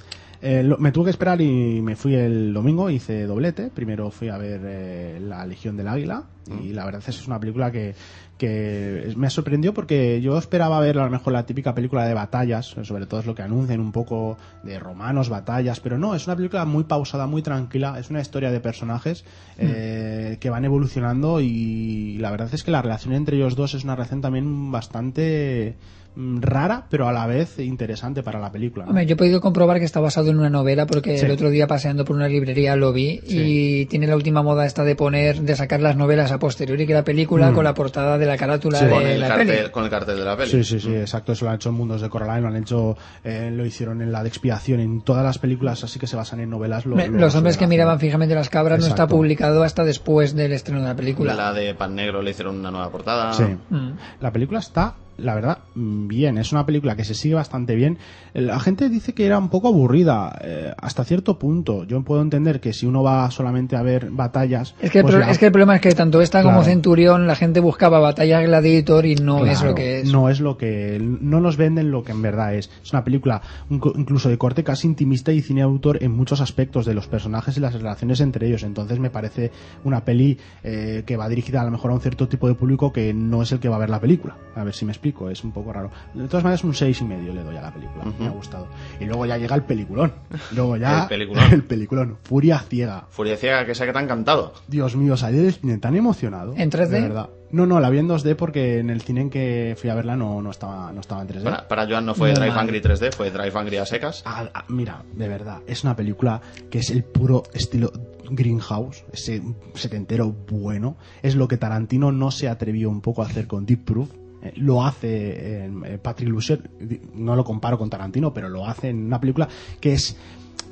Eh, 0.47 0.61
lo, 0.61 0.77
me 0.77 0.91
tuve 0.91 1.05
que 1.05 1.09
esperar 1.09 1.41
y 1.41 1.81
me 1.81 1.95
fui 1.95 2.13
el 2.13 2.53
domingo, 2.53 2.91
hice 2.91 3.25
doblete. 3.25 3.71
Primero 3.73 4.11
fui 4.11 4.29
a 4.29 4.37
ver 4.37 4.61
eh, 4.63 5.19
La 5.19 5.43
Legión 5.43 5.75
del 5.75 5.87
Águila 5.87 6.23
y 6.61 6.73
la 6.73 6.85
verdad 6.85 6.99
es 6.99 7.15
que 7.15 7.21
es 7.21 7.27
una 7.27 7.39
película 7.39 7.71
que, 7.71 7.95
que 8.37 9.11
me 9.17 9.31
sorprendió 9.31 9.73
porque 9.73 10.21
yo 10.21 10.37
esperaba 10.37 10.79
ver 10.79 10.99
a 10.99 11.05
lo 11.05 11.09
mejor 11.09 11.33
la 11.33 11.47
típica 11.47 11.73
película 11.73 12.05
de 12.05 12.13
batallas, 12.13 12.75
sobre 12.83 13.07
todo 13.07 13.21
es 13.21 13.25
lo 13.25 13.33
que 13.33 13.41
anuncian 13.41 13.79
un 13.79 13.91
poco 13.91 14.37
de 14.61 14.77
romanos, 14.77 15.29
batallas, 15.29 15.79
pero 15.79 15.97
no, 15.97 16.13
es 16.13 16.27
una 16.27 16.35
película 16.35 16.63
muy 16.65 16.83
pausada, 16.83 17.25
muy 17.25 17.41
tranquila, 17.41 17.97
es 17.97 18.11
una 18.11 18.21
historia 18.21 18.51
de 18.51 18.59
personajes 18.59 19.25
eh, 19.57 20.37
que 20.39 20.49
van 20.51 20.63
evolucionando 20.63 21.41
y 21.41 22.19
la 22.19 22.29
verdad 22.29 22.49
es 22.53 22.63
que 22.63 22.69
la 22.69 22.83
relación 22.83 23.15
entre 23.15 23.37
ellos 23.37 23.55
dos 23.55 23.73
es 23.73 23.83
una 23.83 23.95
relación 23.95 24.21
también 24.21 24.71
bastante 24.71 25.75
rara, 26.15 26.85
pero 26.89 27.07
a 27.07 27.13
la 27.13 27.27
vez 27.27 27.59
interesante 27.59 28.23
para 28.23 28.39
la 28.39 28.51
película. 28.51 28.85
¿no? 28.85 28.91
Hombre, 28.91 29.05
yo 29.05 29.13
he 29.13 29.17
podido 29.17 29.41
comprobar 29.41 29.79
que 29.79 29.85
está 29.85 29.99
basado 29.99 30.29
en 30.29 30.39
una 30.39 30.49
novela 30.49 30.85
porque 30.85 31.17
sí. 31.17 31.25
el 31.25 31.31
otro 31.31 31.49
día 31.49 31.67
paseando 31.67 32.05
por 32.05 32.15
una 32.15 32.27
librería 32.27 32.75
lo 32.75 32.93
vi 32.93 33.21
sí. 33.25 33.37
y 33.37 33.85
tiene 33.87 34.07
la 34.07 34.15
última 34.15 34.41
moda 34.41 34.65
esta 34.65 34.83
de 34.83 34.95
poner, 34.95 35.41
de 35.41 35.55
sacar 35.55 35.81
las 35.81 35.97
novelas 35.97 36.31
a 36.31 36.39
posteriori 36.39 36.87
que 36.87 36.93
la 36.93 37.03
película 37.03 37.51
mm. 37.51 37.53
con 37.53 37.63
la 37.63 37.73
portada 37.73 38.17
de 38.17 38.25
la 38.25 38.37
carátula 38.37 38.79
sí, 38.79 38.85
de 38.85 38.91
con 38.91 39.03
el 39.03 39.19
la 39.19 39.27
cartel, 39.27 39.47
peli. 39.47 39.69
Con 39.69 39.83
el 39.83 39.89
cartel 39.89 40.17
de 40.17 40.25
la 40.25 40.37
peli. 40.37 40.49
Sí, 40.49 40.63
sí, 40.63 40.79
sí, 40.79 40.95
exacto. 40.95 41.33
Eso 41.33 41.45
lo 41.45 41.51
han 41.51 41.55
hecho 41.57 41.69
en 41.69 41.75
Mundos 41.75 42.01
de 42.01 42.09
Coraline, 42.09 42.41
lo 42.41 42.47
han 42.47 42.55
hecho, 42.55 42.97
eh, 43.23 43.49
lo 43.51 43.65
hicieron 43.65 44.01
en 44.01 44.11
la 44.11 44.23
de 44.23 44.29
expiación, 44.29 44.79
en 44.79 45.01
todas 45.01 45.23
las 45.23 45.37
películas 45.37 45.83
así 45.83 45.99
que 45.99 46.07
se 46.07 46.15
basan 46.15 46.39
en 46.39 46.49
novelas. 46.49 46.85
Lo, 46.85 46.95
Me, 46.95 47.07
lo 47.07 47.19
los 47.19 47.35
hombres 47.35 47.57
que 47.57 47.67
miraban 47.67 47.99
fijamente 47.99 48.35
las 48.35 48.49
cabras 48.49 48.79
exacto. 48.79 48.97
no 48.97 49.03
está 49.03 49.15
publicado 49.15 49.63
hasta 49.63 49.83
después 49.83 50.35
del 50.35 50.53
estreno 50.53 50.81
de 50.81 50.87
la 50.87 50.95
película. 50.95 51.33
La 51.33 51.53
de 51.53 51.73
Pan 51.75 51.95
Negro 51.95 52.21
le 52.21 52.31
hicieron 52.31 52.59
una 52.59 52.71
nueva 52.71 52.89
portada. 52.89 53.33
Sí. 53.33 53.43
Mm. 53.69 53.91
La 54.21 54.31
película 54.31 54.59
está 54.59 54.95
la 55.17 55.35
verdad, 55.35 55.59
bien. 55.75 56.37
Es 56.37 56.51
una 56.51 56.65
película 56.65 56.95
que 56.95 57.05
se 57.05 57.13
sigue 57.13 57.35
bastante 57.35 57.75
bien. 57.75 57.97
La 58.35 58.59
gente 58.59 58.89
dice 58.89 59.13
que 59.13 59.25
era 59.25 59.39
un 59.39 59.47
poco 59.47 59.69
aburrida 59.69 60.37
eh, 60.41 60.73
hasta 60.77 61.05
cierto 61.05 61.39
punto. 61.39 61.85
Yo 61.85 62.03
puedo 62.03 62.21
entender 62.21 62.59
que 62.59 62.73
si 62.73 62.85
uno 62.85 63.01
va 63.01 63.31
solamente 63.31 63.77
a 63.77 63.81
ver 63.81 64.09
batallas. 64.11 64.75
Es 64.81 64.91
que, 64.91 65.03
pues 65.03 65.13
el, 65.13 65.21
la... 65.21 65.31
es 65.31 65.37
que 65.37 65.45
el 65.45 65.51
problema 65.53 65.75
es 65.75 65.81
que 65.81 65.91
tanto 65.93 66.19
esta 66.19 66.41
claro. 66.41 66.57
como 66.57 66.65
Centurión, 66.65 67.27
la 67.27 67.35
gente 67.35 67.61
buscaba 67.61 67.99
batallas 67.99 68.43
Gladiator 68.43 69.05
y 69.05 69.15
no 69.15 69.37
claro, 69.37 69.51
es 69.51 69.63
lo 69.63 69.73
que 69.73 69.99
es. 70.01 70.11
No 70.11 70.29
es 70.29 70.41
lo 70.41 70.57
que. 70.57 70.99
No 71.01 71.39
nos 71.39 71.55
venden 71.55 71.91
lo 71.91 72.03
que 72.03 72.11
en 72.11 72.21
verdad 72.21 72.55
es. 72.55 72.69
Es 72.83 72.91
una 72.91 73.05
película 73.05 73.41
incluso 73.69 74.27
de 74.27 74.37
corte 74.37 74.65
casi 74.65 74.87
intimista 74.87 75.31
y 75.31 75.41
cine 75.41 75.61
autor 75.61 76.03
en 76.03 76.11
muchos 76.11 76.41
aspectos 76.41 76.85
de 76.85 76.93
los 76.93 77.07
personajes 77.07 77.55
y 77.55 77.61
las 77.61 77.73
relaciones 77.73 78.19
entre 78.19 78.47
ellos. 78.47 78.63
Entonces 78.63 78.99
me 78.99 79.09
parece 79.09 79.51
una 79.85 80.03
peli 80.03 80.37
eh, 80.61 81.03
que 81.05 81.15
va 81.15 81.29
dirigida 81.29 81.61
a 81.61 81.63
lo 81.63 81.71
mejor 81.71 81.91
a 81.91 81.93
un 81.93 82.01
cierto 82.01 82.27
tipo 82.27 82.49
de 82.49 82.55
público 82.55 82.91
que 82.91 83.13
no 83.13 83.43
es 83.43 83.51
el 83.53 83.59
que 83.59 83.69
va 83.69 83.77
a 83.77 83.79
ver 83.79 83.89
la 83.89 84.01
película. 84.01 84.35
A 84.55 84.65
ver 84.65 84.73
si 84.73 84.83
me 84.83 84.91
explico 84.91 85.29
es 85.29 85.41
un 85.43 85.53
poco 85.53 85.71
raro. 85.71 85.89
De 86.13 86.27
todas 86.27 86.43
maneras, 86.43 86.65
un 86.65 86.73
seis 86.73 86.99
y 86.99 87.05
medio 87.05 87.33
le 87.33 87.41
doy 87.41 87.55
a 87.55 87.61
la 87.61 87.71
película. 87.71 88.03
Uh 88.05 88.09
-huh. 88.09 88.24
Me 88.25 88.31
ha 88.31 88.35
gustado. 88.35 88.67
Y 88.99 89.05
luego 89.05 89.25
ya 89.25 89.37
llega 89.37 89.55
el 89.55 89.63
peliculón. 89.63 90.13
Luego 90.51 90.77
ya. 90.77 91.03
el 91.03 91.07
peliculón. 91.07 91.43
El 91.53 91.63
peliculón. 91.63 92.17
Furia 92.23 92.59
ciega. 92.59 93.05
Furia 93.09 93.37
ciega, 93.37 93.65
que 93.65 93.75
sé 93.75 93.85
que 93.85 93.93
te 93.93 93.99
ha 93.99 94.01
encantado. 94.01 94.53
Dios 94.67 94.95
mío, 94.95 95.15
salí 95.17 95.37
del 95.37 95.53
cine 95.53 95.77
tan 95.77 95.95
emocionado. 95.95 96.53
¿En 96.57 96.69
3D? 96.69 96.87
De 96.87 97.01
verdad. 97.01 97.29
No, 97.51 97.65
no, 97.65 97.79
la 97.79 97.89
vi 97.89 97.99
en 97.99 98.09
2D 98.09 98.35
porque 98.35 98.79
en 98.79 98.89
el 98.89 99.01
cine 99.01 99.21
en 99.21 99.29
que 99.29 99.75
fui 99.77 99.89
a 99.89 99.95
verla 99.95 100.15
no, 100.15 100.41
no, 100.41 100.51
estaba, 100.51 100.91
no 100.91 101.01
estaba 101.01 101.21
en 101.21 101.29
3D. 101.29 101.43
Para, 101.43 101.67
para 101.67 101.87
Joan 101.87 102.05
no 102.05 102.15
fue 102.15 102.33
no, 102.33 102.39
Drive. 102.39 102.51
Angry 102.51 102.81
3D, 102.81 103.13
fue 103.13 103.31
Drive 103.31 103.57
Angry 103.57 103.77
a 103.77 103.85
secas. 103.85 104.23
Ah, 104.25 104.49
ah, 104.53 104.65
mira, 104.67 105.03
de 105.13 105.27
verdad, 105.27 105.61
es 105.67 105.83
una 105.83 105.95
película 105.95 106.41
que 106.69 106.79
es 106.79 106.89
el 106.89 107.03
puro 107.03 107.43
estilo 107.53 107.91
Greenhouse, 108.29 109.05
ese 109.13 109.41
setentero 109.73 110.35
bueno. 110.49 110.97
Es 111.21 111.35
lo 111.35 111.47
que 111.47 111.57
Tarantino 111.57 112.11
no 112.11 112.31
se 112.31 112.49
atrevió 112.49 112.89
un 112.89 113.01
poco 113.01 113.21
a 113.21 113.27
hacer 113.27 113.47
con 113.47 113.65
Deep 113.65 113.85
Proof 113.85 114.09
lo 114.55 114.85
hace 114.85 115.65
en 115.65 115.99
Patrick 116.01 116.29
Lussier, 116.29 116.69
no 117.13 117.35
lo 117.35 117.43
comparo 117.43 117.77
con 117.77 117.89
Tarantino, 117.89 118.33
pero 118.33 118.49
lo 118.49 118.67
hace 118.67 118.89
en 118.89 119.05
una 119.05 119.19
película 119.19 119.47
que 119.79 119.93
es 119.93 120.17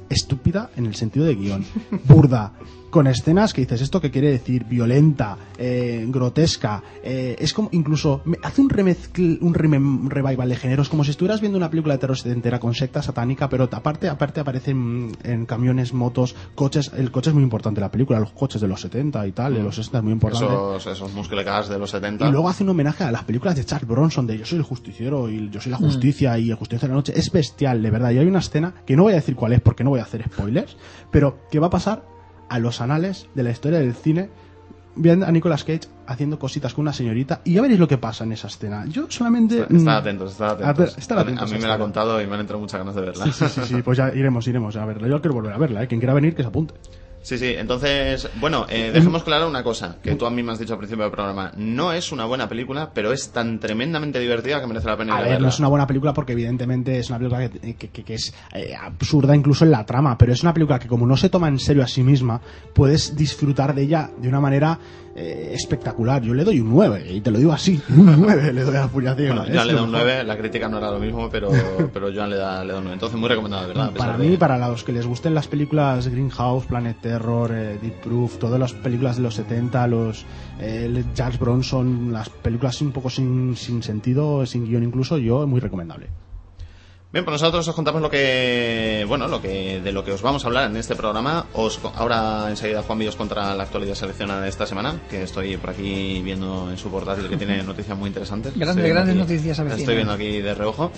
estúpida 0.10 0.70
en 0.76 0.86
el 0.86 0.96
sentido 0.96 1.26
de 1.26 1.36
guion, 1.36 1.66
burda, 2.06 2.54
con 2.94 3.08
escenas 3.08 3.54
que 3.54 3.62
dices 3.62 3.82
esto 3.82 4.00
que 4.00 4.12
quiere 4.12 4.30
decir 4.30 4.66
violenta, 4.66 5.36
eh, 5.58 6.06
grotesca, 6.10 6.84
eh, 7.04 7.36
es 7.40 7.52
como 7.52 7.70
incluso 7.72 8.22
me, 8.24 8.38
hace 8.44 8.62
un 8.62 8.70
remezcl, 8.70 9.40
un 9.42 9.56
rem, 9.56 10.10
revival 10.10 10.48
de 10.48 10.56
géneros 10.56 10.90
como 10.90 11.04
si 11.04 11.10
estuvieras 11.10 11.42
viendo 11.42 11.58
una 11.58 11.72
película 11.72 11.96
de 11.96 11.98
terror 11.98 12.16
entera 12.26 12.60
con 12.60 12.76
secta 12.76 13.02
satánica, 13.02 13.50
pero 13.50 13.68
aparte 13.72 14.08
aparte 14.08 14.42
aparecen 14.42 15.12
en 15.24 15.48
camiones, 15.48 15.92
motos, 15.92 16.36
coches, 16.54 16.92
el 16.96 17.10
coche 17.10 17.32
es 17.32 17.34
muy 17.34 17.42
importante 17.42 17.82
la 17.82 17.90
película, 17.90 18.20
los 18.20 18.30
coches 18.30 18.62
de 18.62 18.68
los 18.68 18.82
70 18.82 19.26
y 19.26 19.32
tal, 19.32 19.56
de 19.56 19.64
los 19.64 19.76
60 19.76 19.98
es 19.98 20.04
muy 20.04 20.14
importante. 20.14 20.46
Esos, 20.46 20.86
esos 20.86 21.14
musclecars 21.14 21.70
de 21.70 21.80
los 21.80 21.90
70. 21.90 22.28
Y 22.28 22.32
luego 22.32 22.48
hace 22.48 22.62
un 22.62 22.70
homenaje 22.70 23.06
a 23.06 23.12
las 23.12 23.24
películas 23.24 23.56
de 23.56 23.66
Charles 23.66 23.88
Bronson 23.88 24.28
de 24.28 24.38
Yo 24.38 24.46
soy 24.46 24.60
el 24.60 24.64
justiciero 24.64 25.32
y 25.32 25.50
Yo 25.50 25.60
soy 25.60 25.72
la 25.72 25.78
justicia 25.78 26.34
mm. 26.34 26.42
y 26.42 26.50
el 26.52 26.56
justiciero 26.58 26.82
de 26.84 26.88
la 26.90 26.96
noche, 26.96 27.14
es 27.16 27.32
bestial, 27.32 27.82
de 27.82 27.90
verdad, 27.90 28.12
y 28.12 28.20
hay 28.20 28.28
una 28.28 28.38
escena 28.38 28.72
que 28.86 28.96
no 28.96 29.02
voy 29.02 29.14
a 29.14 29.16
decir 29.16 29.36
cuál 29.36 29.54
es 29.54 29.62
porque 29.62 29.84
no 29.84 29.90
voy 29.90 30.00
a 30.00 30.03
hacer 30.04 30.24
spoilers, 30.26 30.78
pero 31.12 31.40
que 31.52 31.60
va 31.60 31.68
a 31.68 31.72
pasar 31.72 32.06
a 32.50 32.60
los 32.60 32.82
anales 32.82 33.28
de 33.34 33.44
la 33.44 33.52
historia 33.52 33.80
del 33.80 33.94
cine 33.94 34.30
viendo 34.96 35.26
a 35.26 35.32
Nicolas 35.32 35.64
Cage 35.64 35.88
haciendo 36.06 36.38
cositas 36.38 36.74
con 36.74 36.84
una 36.84 36.94
señorita 36.94 37.42
y 37.44 37.54
ya 37.54 37.62
veréis 37.62 37.80
lo 37.80 37.88
que 37.88 37.98
pasa 37.98 38.24
en 38.24 38.34
esa 38.34 38.48
escena. 38.48 38.86
Yo 38.88 39.06
solamente... 39.10 39.62
Estad 39.62 39.98
atentos, 39.98 40.32
estad 40.32 40.52
atentos. 40.52 40.96
A, 40.96 41.00
estar 41.00 41.18
atentos 41.18 41.52
a, 41.52 41.54
mí 41.54 41.60
me 41.60 41.68
la 41.68 41.76
ha 41.76 41.80
contado 41.80 42.22
y 42.22 42.28
me 42.28 42.36
han 42.36 42.42
entrado 42.42 42.60
muchas 42.60 42.80
ganas 42.80 42.96
de 42.96 43.02
verla. 43.02 43.26
Sí, 43.26 43.32
sí, 43.32 43.46
sí, 43.48 43.62
sí, 43.64 43.82
pues 43.82 43.98
ya 43.98 44.14
iremos, 44.14 44.48
iremos 44.48 44.76
a 44.76 44.86
verla. 44.86 45.08
Yo 45.08 45.22
quiero 45.22 45.36
volver 45.36 45.54
a 45.54 45.58
verla, 45.58 45.84
¿eh? 45.84 45.88
Quien 45.88 46.00
quiera 46.00 46.14
venir, 46.14 46.36
que 46.36 46.44
se 46.44 46.50
apunte. 46.50 46.76
Sí, 47.24 47.38
sí, 47.38 47.56
entonces, 47.58 48.30
bueno, 48.36 48.66
eh, 48.70 48.92
dejemos 48.94 49.24
claro 49.24 49.48
una 49.48 49.64
cosa, 49.64 49.96
que 50.04 50.16
tú 50.16 50.26
a 50.26 50.30
mí 50.30 50.44
me 50.44 50.52
has 50.52 50.60
dicho 50.60 50.74
al 50.74 50.80
principio 50.80 51.06
del 51.06 51.12
programa. 51.12 51.54
No 51.56 51.94
es 51.94 52.12
una 52.12 52.26
buena 52.26 52.50
película, 52.50 52.92
pero 52.94 53.14
es 53.14 53.30
tan 53.30 53.62
tremendamente 53.62 54.20
divertida 54.20 54.60
que 54.60 54.68
merece 54.68 54.88
la 54.88 54.98
pena 54.98 55.16
a 55.16 55.22
ver, 55.22 55.30
verla. 55.30 55.44
no 55.44 55.48
es 55.48 55.58
una 55.60 55.70
buena 55.70 55.88
película 55.88 56.14
porque 56.14 56.34
evidentemente 56.34 57.00
es 57.00 57.10
una 57.10 57.20
película 57.20 57.50
que, 57.50 57.76
que, 57.76 57.90
que, 57.90 58.04
que 58.04 58.14
es 58.16 58.34
eh, 58.54 58.76
absurda 58.76 59.36
incluso 59.36 59.64
en 59.64 59.72
la 59.72 59.86
trama, 59.86 60.18
pero 60.18 60.34
es 60.34 60.44
una 60.44 60.54
película 60.54 60.78
que 60.80 60.90
como 60.90 61.08
no 61.08 61.16
se 61.16 61.30
toma 61.30 61.48
en 61.48 61.60
serio 61.60 61.82
a 61.82 61.88
sí 61.88 62.04
misma, 62.04 62.42
puedes 62.74 63.16
disfrutar 63.16 63.74
de 63.74 63.84
ella 63.84 64.12
de 64.18 64.28
una 64.28 64.42
manera 64.42 64.78
eh, 65.16 65.52
espectacular. 65.54 66.24
Yo 66.24 66.34
le 66.34 66.44
doy 66.44 66.60
un 66.60 66.72
9, 66.72 67.06
y 67.08 67.22
te 67.22 67.30
lo 67.30 67.38
digo 67.38 67.54
así, 67.54 67.80
un 67.90 68.20
9 68.20 68.52
le 68.52 68.64
doy 68.64 68.76
a 68.76 68.88
Ciega. 68.88 69.14
Bueno, 69.14 69.46
Joan 69.54 69.68
le 69.68 69.74
da 69.74 69.84
un 69.84 69.92
9, 69.92 70.24
la 70.24 70.38
crítica 70.38 70.68
no 70.68 70.80
era 70.80 70.90
lo 70.90 70.98
mismo, 70.98 71.30
pero, 71.30 71.52
pero 71.94 72.12
Joan 72.12 72.32
le 72.32 72.38
da, 72.38 72.64
le 72.64 72.74
da 72.74 72.80
un 72.80 72.86
9. 72.86 72.94
Entonces 72.94 73.20
muy 73.20 73.30
recomendado, 73.30 73.68
de 73.68 73.68
verdad. 73.70 73.92
Para 73.96 74.18
mí, 74.18 74.30
de... 74.30 74.38
para 74.38 74.58
los 74.58 74.84
que 74.84 74.92
les 74.92 75.06
gusten 75.06 75.36
las 75.36 75.48
películas 75.48 76.08
Greenhouse, 76.08 76.66
Planet 76.66 76.98
Terror, 77.14 77.52
eh, 77.52 77.78
Deep 77.80 78.02
Proof, 78.02 78.40
todas 78.40 78.60
las 78.60 78.74
películas 78.74 79.18
de 79.18 79.22
los 79.22 79.36
70, 79.36 79.86
los 79.86 80.26
eh, 80.60 81.04
Charles 81.14 81.40
Bronson, 81.40 82.12
las 82.12 82.30
películas 82.30 82.82
un 82.82 82.92
poco 82.92 83.12
sin, 83.12 83.56
sin 83.56 83.84
sentido, 83.84 84.46
sin 84.48 84.66
guion 84.66 84.84
incluso, 84.84 85.20
yo, 85.20 85.46
muy 85.46 85.60
recomendable. 85.60 86.08
Bien, 87.12 87.24
pues 87.24 87.40
nosotros 87.40 87.68
os 87.68 87.76
contamos 87.76 88.02
lo 88.02 88.10
que, 88.10 89.06
bueno, 89.08 89.28
lo 89.28 89.40
que 89.40 89.80
de 89.80 89.92
lo 89.92 90.04
que 90.04 90.14
os 90.14 90.24
vamos 90.24 90.44
a 90.44 90.48
hablar 90.48 90.72
en 90.72 90.78
este 90.78 90.96
programa. 90.96 91.46
Os 91.54 91.80
ahora 91.94 92.50
enseguida 92.50 92.82
Juan 92.82 92.98
Villos 92.98 93.16
contra 93.16 93.54
la 93.54 93.62
actualidad 93.62 93.94
seleccionada 93.94 94.42
de 94.42 94.50
esta 94.50 94.66
semana, 94.66 95.00
que 95.12 95.22
estoy 95.22 95.56
por 95.58 95.70
aquí 95.70 96.24
viendo 96.24 96.72
en 96.72 96.78
su 96.80 96.90
portátil 96.90 97.30
que 97.30 97.38
tiene 97.38 97.62
noticias 97.72 97.96
muy 97.96 98.08
interesantes. 98.08 98.58
Grandes, 98.58 98.90
grandes 98.90 99.14
aquí, 99.14 99.20
noticias 99.20 99.60
a 99.60 99.76
Estoy 99.76 99.94
viendo 99.94 100.14
aquí 100.14 100.42
de 100.42 100.56
reojo. 100.56 100.92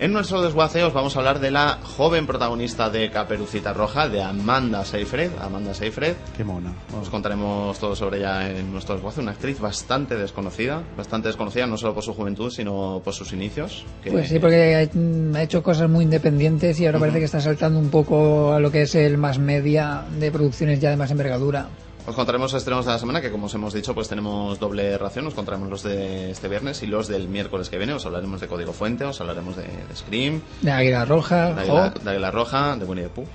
En 0.00 0.12
nuestro 0.12 0.40
desguace 0.42 0.84
os 0.84 0.92
vamos 0.92 1.16
a 1.16 1.18
hablar 1.18 1.40
de 1.40 1.50
la 1.50 1.78
joven 1.82 2.24
protagonista 2.24 2.88
de 2.88 3.10
Caperucita 3.10 3.72
Roja, 3.72 4.08
de 4.08 4.22
Amanda 4.22 4.84
Seyfried. 4.84 5.30
Amanda 5.40 5.74
Seyfried. 5.74 6.12
Qué 6.36 6.44
mona. 6.44 6.72
Os 7.00 7.10
contaremos 7.10 7.76
todo 7.80 7.96
sobre 7.96 8.18
ella 8.18 8.48
en 8.48 8.70
nuestro 8.70 8.94
desguace. 8.94 9.20
Una 9.20 9.32
actriz 9.32 9.58
bastante 9.58 10.14
desconocida, 10.14 10.84
bastante 10.96 11.26
desconocida 11.26 11.66
no 11.66 11.76
solo 11.76 11.94
por 11.94 12.04
su 12.04 12.14
juventud, 12.14 12.48
sino 12.52 13.02
por 13.04 13.12
sus 13.12 13.32
inicios. 13.32 13.84
que- 14.00 14.12
Pues 14.12 14.28
sí, 14.28 14.38
porque 14.38 14.88
ha 15.34 15.42
hecho 15.42 15.64
cosas 15.64 15.90
muy 15.90 16.04
independientes 16.04 16.78
y 16.78 16.86
ahora 16.86 17.00
parece 17.00 17.18
que 17.18 17.24
está 17.24 17.40
saltando 17.40 17.80
un 17.80 17.90
poco 17.90 18.52
a 18.52 18.60
lo 18.60 18.70
que 18.70 18.82
es 18.82 18.94
el 18.94 19.18
más 19.18 19.40
media 19.40 20.04
de 20.20 20.30
producciones 20.30 20.78
ya 20.78 20.90
de 20.90 20.96
más 20.96 21.10
envergadura. 21.10 21.66
Os 22.08 22.14
contaremos 22.14 22.54
los 22.54 22.62
estrenos 22.62 22.86
de 22.86 22.92
la 22.92 22.98
semana, 22.98 23.20
que 23.20 23.30
como 23.30 23.46
os 23.46 23.54
hemos 23.54 23.74
dicho, 23.74 23.94
pues 23.94 24.08
tenemos 24.08 24.58
doble 24.58 24.96
ración. 24.96 25.26
Os 25.26 25.34
contaremos 25.34 25.68
los 25.68 25.82
de 25.82 26.30
este 26.30 26.48
viernes 26.48 26.82
y 26.82 26.86
los 26.86 27.06
del 27.06 27.28
miércoles 27.28 27.68
que 27.68 27.76
viene. 27.76 27.92
Os 27.92 28.06
hablaremos 28.06 28.40
de 28.40 28.46
Código 28.46 28.72
Fuente, 28.72 29.04
os 29.04 29.20
hablaremos 29.20 29.56
de, 29.56 29.64
de 29.64 29.94
Scream, 29.94 30.40
De 30.62 30.70
Águila 30.70 31.04
Roja, 31.04 31.52
de 31.52 31.60
Águila, 31.60 31.90
de 31.90 32.10
Águila 32.10 32.30
Roja, 32.30 32.76
de 32.76 32.86
Winnie 32.86 33.04
the 33.04 33.10
Pooh. 33.10 33.26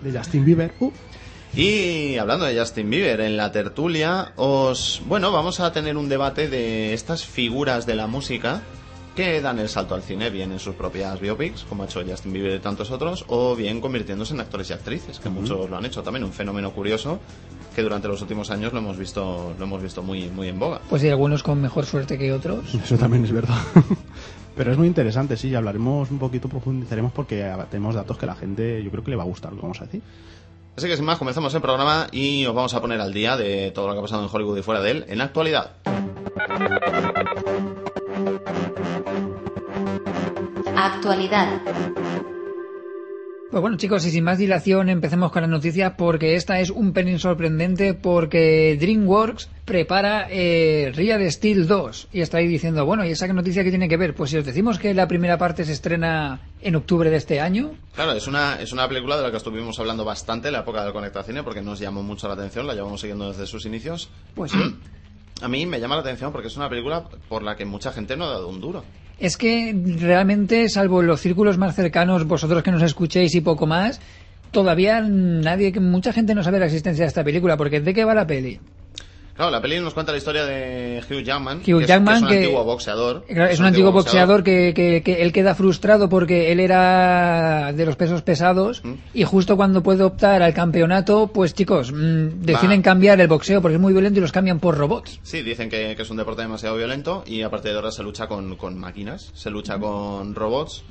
De 0.02 0.18
Justin 0.18 0.46
Bieber. 0.46 0.72
Uh, 0.80 0.90
Y 1.54 2.16
hablando 2.16 2.46
de 2.46 2.58
Justin 2.58 2.88
Bieber, 2.88 3.20
en 3.20 3.36
la 3.36 3.52
tertulia 3.52 4.32
os... 4.36 5.02
Bueno, 5.04 5.30
vamos 5.30 5.60
a 5.60 5.70
tener 5.70 5.98
un 5.98 6.08
debate 6.08 6.48
de 6.48 6.94
estas 6.94 7.26
figuras 7.26 7.84
de 7.84 7.96
la 7.96 8.06
música 8.06 8.62
que 9.14 9.42
dan 9.42 9.58
el 9.58 9.68
salto 9.68 9.94
al 9.94 10.02
cine, 10.02 10.30
bien 10.30 10.52
en 10.52 10.58
sus 10.58 10.74
propias 10.74 11.20
biopics, 11.20 11.64
como 11.64 11.82
ha 11.82 11.86
hecho 11.86 12.00
Justin 12.08 12.32
Bieber 12.32 12.54
y 12.54 12.60
tantos 12.60 12.90
otros, 12.92 13.24
o 13.26 13.56
bien 13.56 13.80
convirtiéndose 13.80 14.32
en 14.32 14.40
actores 14.40 14.70
y 14.70 14.72
actrices, 14.72 15.18
que 15.18 15.28
muchos 15.28 15.68
lo 15.68 15.76
han 15.76 15.84
hecho 15.84 16.02
también, 16.02 16.24
un 16.24 16.32
fenómeno 16.32 16.72
curioso 16.72 17.18
que 17.74 17.82
durante 17.82 18.08
los 18.08 18.20
últimos 18.22 18.50
años 18.50 18.72
lo 18.72 18.78
hemos 18.78 18.96
visto, 18.96 19.54
lo 19.58 19.64
hemos 19.64 19.82
visto 19.82 20.02
muy, 20.02 20.28
muy 20.28 20.48
en 20.48 20.58
boga. 20.58 20.80
Pues 20.88 21.02
sí, 21.02 21.08
algunos 21.08 21.42
con 21.42 21.60
mejor 21.60 21.86
suerte 21.86 22.18
que 22.18 22.32
otros. 22.32 22.74
eso 22.74 22.96
también 22.96 23.24
es 23.24 23.32
verdad. 23.32 23.58
Pero 24.56 24.72
es 24.72 24.78
muy 24.78 24.88
interesante, 24.88 25.36
sí, 25.36 25.54
hablaremos 25.54 26.10
un 26.10 26.18
poquito, 26.18 26.48
profundizaremos 26.48 27.12
porque 27.12 27.48
tenemos 27.70 27.94
datos 27.94 28.18
que 28.18 28.24
a 28.24 28.28
la 28.28 28.34
gente 28.34 28.82
yo 28.82 28.90
creo 28.90 29.04
que 29.04 29.10
le 29.10 29.16
va 29.16 29.22
a 29.22 29.26
gustar, 29.26 29.52
lo 29.52 29.58
que 29.58 29.62
vamos 29.62 29.80
a 29.80 29.84
decir. 29.84 30.02
Así 30.76 30.86
que 30.88 30.96
sin 30.96 31.04
más, 31.04 31.18
comenzamos 31.18 31.54
el 31.54 31.60
programa 31.60 32.08
y 32.10 32.44
os 32.44 32.54
vamos 32.54 32.74
a 32.74 32.80
poner 32.80 33.00
al 33.00 33.12
día 33.12 33.36
de 33.36 33.70
todo 33.72 33.86
lo 33.86 33.92
que 33.92 33.98
ha 34.00 34.02
pasado 34.02 34.22
en 34.22 34.28
Hollywood 34.32 34.58
y 34.58 34.62
fuera 34.62 34.80
de 34.80 34.90
él 34.90 35.04
en 35.08 35.18
la 35.18 35.24
actualidad. 35.24 35.72
Actualidad. 40.76 41.60
Pues 43.50 43.62
bueno 43.62 43.78
chicos, 43.78 44.04
y 44.04 44.10
sin 44.10 44.24
más 44.24 44.36
dilación 44.36 44.90
empecemos 44.90 45.32
con 45.32 45.40
la 45.40 45.48
noticia 45.48 45.96
porque 45.96 46.34
esta 46.34 46.60
es 46.60 46.68
un 46.68 46.92
pelín 46.92 47.18
sorprendente 47.18 47.94
porque 47.94 48.76
DreamWorks 48.78 49.48
prepara 49.64 50.26
eh, 50.30 50.92
Real 50.94 51.32
Steel 51.32 51.66
2 51.66 52.08
y 52.12 52.20
está 52.20 52.38
ahí 52.38 52.46
diciendo, 52.46 52.84
bueno, 52.84 53.06
¿y 53.06 53.10
esa 53.10 53.26
noticia 53.28 53.64
qué 53.64 53.70
tiene 53.70 53.88
que 53.88 53.96
ver? 53.96 54.14
Pues 54.14 54.30
si 54.32 54.36
os 54.36 54.44
decimos 54.44 54.78
que 54.78 54.92
la 54.92 55.08
primera 55.08 55.38
parte 55.38 55.64
se 55.64 55.72
estrena 55.72 56.40
en 56.60 56.76
octubre 56.76 57.08
de 57.08 57.16
este 57.16 57.40
año, 57.40 57.72
Claro, 57.94 58.12
es 58.12 58.26
una, 58.26 58.60
es 58.60 58.72
una 58.74 58.86
película 58.86 59.16
de 59.16 59.22
la 59.22 59.30
que 59.30 59.38
estuvimos 59.38 59.78
hablando 59.78 60.04
bastante 60.04 60.48
en 60.48 60.52
la 60.52 60.60
época 60.60 60.84
del 60.84 60.92
Conecta 60.92 61.22
Cine 61.22 61.42
porque 61.42 61.62
nos 61.62 61.80
llamó 61.80 62.02
mucho 62.02 62.28
la 62.28 62.34
atención, 62.34 62.66
la 62.66 62.74
llevamos 62.74 63.00
siguiendo 63.00 63.28
desde 63.28 63.46
sus 63.46 63.64
inicios. 63.64 64.10
pues 64.34 64.52
sí. 64.52 64.58
A 65.40 65.48
mí 65.48 65.64
me 65.66 65.80
llama 65.80 65.94
la 65.94 66.00
atención 66.02 66.32
porque 66.32 66.48
es 66.48 66.56
una 66.56 66.68
película 66.68 67.04
por 67.28 67.42
la 67.42 67.56
que 67.56 67.64
mucha 67.64 67.92
gente 67.92 68.16
no 68.16 68.24
ha 68.24 68.30
dado 68.30 68.48
un 68.48 68.60
duro. 68.60 68.84
Es 69.18 69.36
que 69.36 69.74
realmente, 69.98 70.68
salvo 70.68 71.02
los 71.02 71.20
círculos 71.20 71.58
más 71.58 71.74
cercanos, 71.74 72.26
vosotros 72.26 72.62
que 72.62 72.70
nos 72.70 72.82
escuchéis 72.82 73.34
y 73.34 73.40
poco 73.40 73.66
más, 73.66 74.00
todavía 74.52 75.00
nadie, 75.00 75.72
mucha 75.80 76.12
gente 76.12 76.34
no 76.34 76.42
sabe 76.42 76.60
la 76.60 76.66
existencia 76.66 77.04
de 77.04 77.08
esta 77.08 77.24
película, 77.24 77.56
porque 77.56 77.80
¿de 77.80 77.94
qué 77.94 78.04
va 78.04 78.14
la 78.14 78.26
peli? 78.26 78.60
Claro, 79.38 79.52
la 79.52 79.62
peli 79.62 79.78
nos 79.78 79.94
cuenta 79.94 80.10
la 80.10 80.18
historia 80.18 80.44
de 80.44 81.00
Hugh 81.08 81.22
Jackman, 81.22 81.58
Hugh 81.58 81.64
que, 81.64 81.70
es- 81.84 81.86
que 81.86 81.92
es, 81.94 82.22
un 82.22 82.26
que- 82.28 82.34
antiguo 82.38 82.64
boxeador. 82.64 83.24
Es 83.28 83.60
un 83.60 83.66
antiguo 83.66 83.92
boxeador 83.92 84.42
que, 84.42 84.72
que- 84.74 85.00
que 85.04 85.22
él 85.22 85.32
queda 85.32 85.54
frustrado 85.54 86.08
porque 86.08 86.50
él 86.50 86.58
era 86.58 87.72
de 87.72 87.86
los 87.86 87.94
pesos 87.94 88.22
pesados 88.22 88.82
¿Mm? 88.84 88.94
y 89.14 89.22
justo 89.22 89.56
cuando 89.56 89.80
puede 89.80 90.02
optar 90.02 90.42
al 90.42 90.52
campeonato, 90.54 91.28
pues 91.28 91.54
chicos, 91.54 91.92
mm, 91.92 92.40
deciden 92.42 92.80
Va. 92.80 92.82
cambiar 92.82 93.20
el 93.20 93.28
boxeo 93.28 93.62
porque 93.62 93.76
es 93.76 93.80
muy 93.80 93.92
violento 93.92 94.18
y 94.18 94.22
los 94.22 94.32
cambian 94.32 94.58
por 94.58 94.76
robots. 94.76 95.20
Sí, 95.22 95.42
dicen 95.42 95.68
que, 95.70 95.94
que 95.94 96.02
es 96.02 96.10
un 96.10 96.16
deporte 96.16 96.42
demasiado 96.42 96.76
violento 96.76 97.22
y 97.24 97.42
a 97.42 97.48
partir 97.48 97.70
de 97.70 97.76
ahora 97.76 97.92
se 97.92 98.02
lucha 98.02 98.26
con, 98.26 98.56
con 98.56 98.76
máquinas, 98.76 99.30
se 99.34 99.50
lucha 99.50 99.78
con 99.78 100.34
robots 100.34 100.82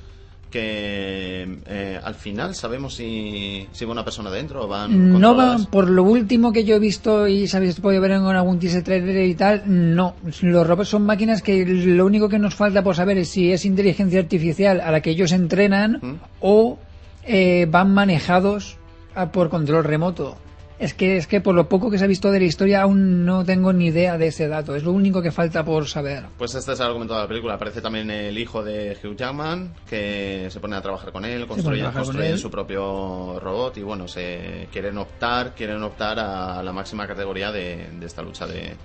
que 0.50 1.60
eh, 1.68 2.00
al 2.04 2.16
final 2.16 2.56
sabemos 2.56 2.96
si, 2.96 3.68
si 3.72 3.86
va 3.86 3.92
una 3.92 4.04
persona 4.04 4.30
dentro 4.32 4.64
o 4.64 4.68
van 4.68 4.92
No 5.12 5.36
va, 5.36 5.44
controladas. 5.44 5.68
por 5.68 5.90
lo 5.90 6.04
último 6.04 6.52
que 6.54 6.64
yo 6.64 6.76
he 6.76 6.80
visto 6.80 7.28
y 7.28 7.48
sabéis 7.48 7.80
podido 7.80 8.02
ver 8.02 8.12
en 8.12 8.24
algún 8.26 8.60
teaser 8.60 8.84
trailer 8.84 9.26
y 9.28 9.36
tal, 9.36 9.64
no. 9.66 10.16
Los 10.42 10.66
robots 10.68 10.90
son 10.90 11.04
máquinas 11.06 11.42
que 11.42 11.66
lo 11.66 12.06
único 12.06 12.30
que 12.30 12.40
nos 12.40 12.56
falta 12.56 12.84
por 12.84 12.96
saber 12.96 13.18
es 13.18 13.30
si 13.30 13.52
es 13.52 13.66
inteligencia 13.66 14.20
artificial 14.20 14.82
a 14.82 14.92
la 14.92 15.02
que 15.02 15.10
ellos 15.12 15.32
entrenan 15.32 16.00
¿Mm? 16.02 16.14
o 16.42 16.80
eh, 17.24 17.68
van 17.70 17.94
manejados 17.94 18.78
a- 19.16 19.32
por 19.32 19.50
control 19.50 19.84
remoto. 19.84 20.38
Es 20.80 20.94
que, 20.94 21.18
es 21.18 21.26
que 21.26 21.42
por 21.42 21.56
lo 21.56 21.68
poco 21.68 21.90
que 21.90 21.98
se 21.98 22.04
ha 22.04 22.08
visto 22.08 22.30
de 22.32 22.40
la 22.40 22.46
historia 22.46 22.84
aún 22.84 23.26
no 23.26 23.44
tengo 23.44 23.74
ni 23.74 23.88
idea 23.88 24.18
de 24.20 24.28
ese 24.28 24.48
dato. 24.48 24.76
Es 24.76 24.84
lo 24.84 24.92
único 24.92 25.24
que 25.24 25.32
falta 25.32 25.66
por 25.66 25.88
saber. 25.88 26.26
Pues 26.38 26.54
este 26.54 26.74
es 26.74 26.80
el 26.80 26.86
argumento 26.86 27.16
de 27.16 27.22
la 27.22 27.28
película. 27.28 27.56
Aparece 27.56 27.82
también 27.82 28.12
el 28.12 28.38
hijo 28.38 28.64
de 28.64 28.96
Hugh 29.04 29.16
Jackman, 29.16 29.74
que 29.90 30.48
se 30.52 30.60
pone 30.60 30.76
a 30.76 30.82
trabajar 30.82 31.12
con 31.12 31.26
él, 31.26 31.48
construyen, 31.48 31.80
trabajar 31.86 32.02
con 32.04 32.06
construyen 32.10 32.34
él. 32.34 32.40
su 32.40 32.52
propio 32.52 33.40
robot 33.40 33.76
y 33.78 33.82
bueno, 33.82 34.08
se 34.08 34.68
quieren 34.72 35.00
optar, 35.00 35.56
quieren 35.56 35.82
optar 35.82 36.20
a 36.20 36.62
la 36.62 36.72
máxima 36.74 37.08
categoría 37.08 37.52
de, 37.52 37.90
de 38.00 38.06
esta 38.06 38.22
lucha 38.22 38.46
de, 38.46 38.76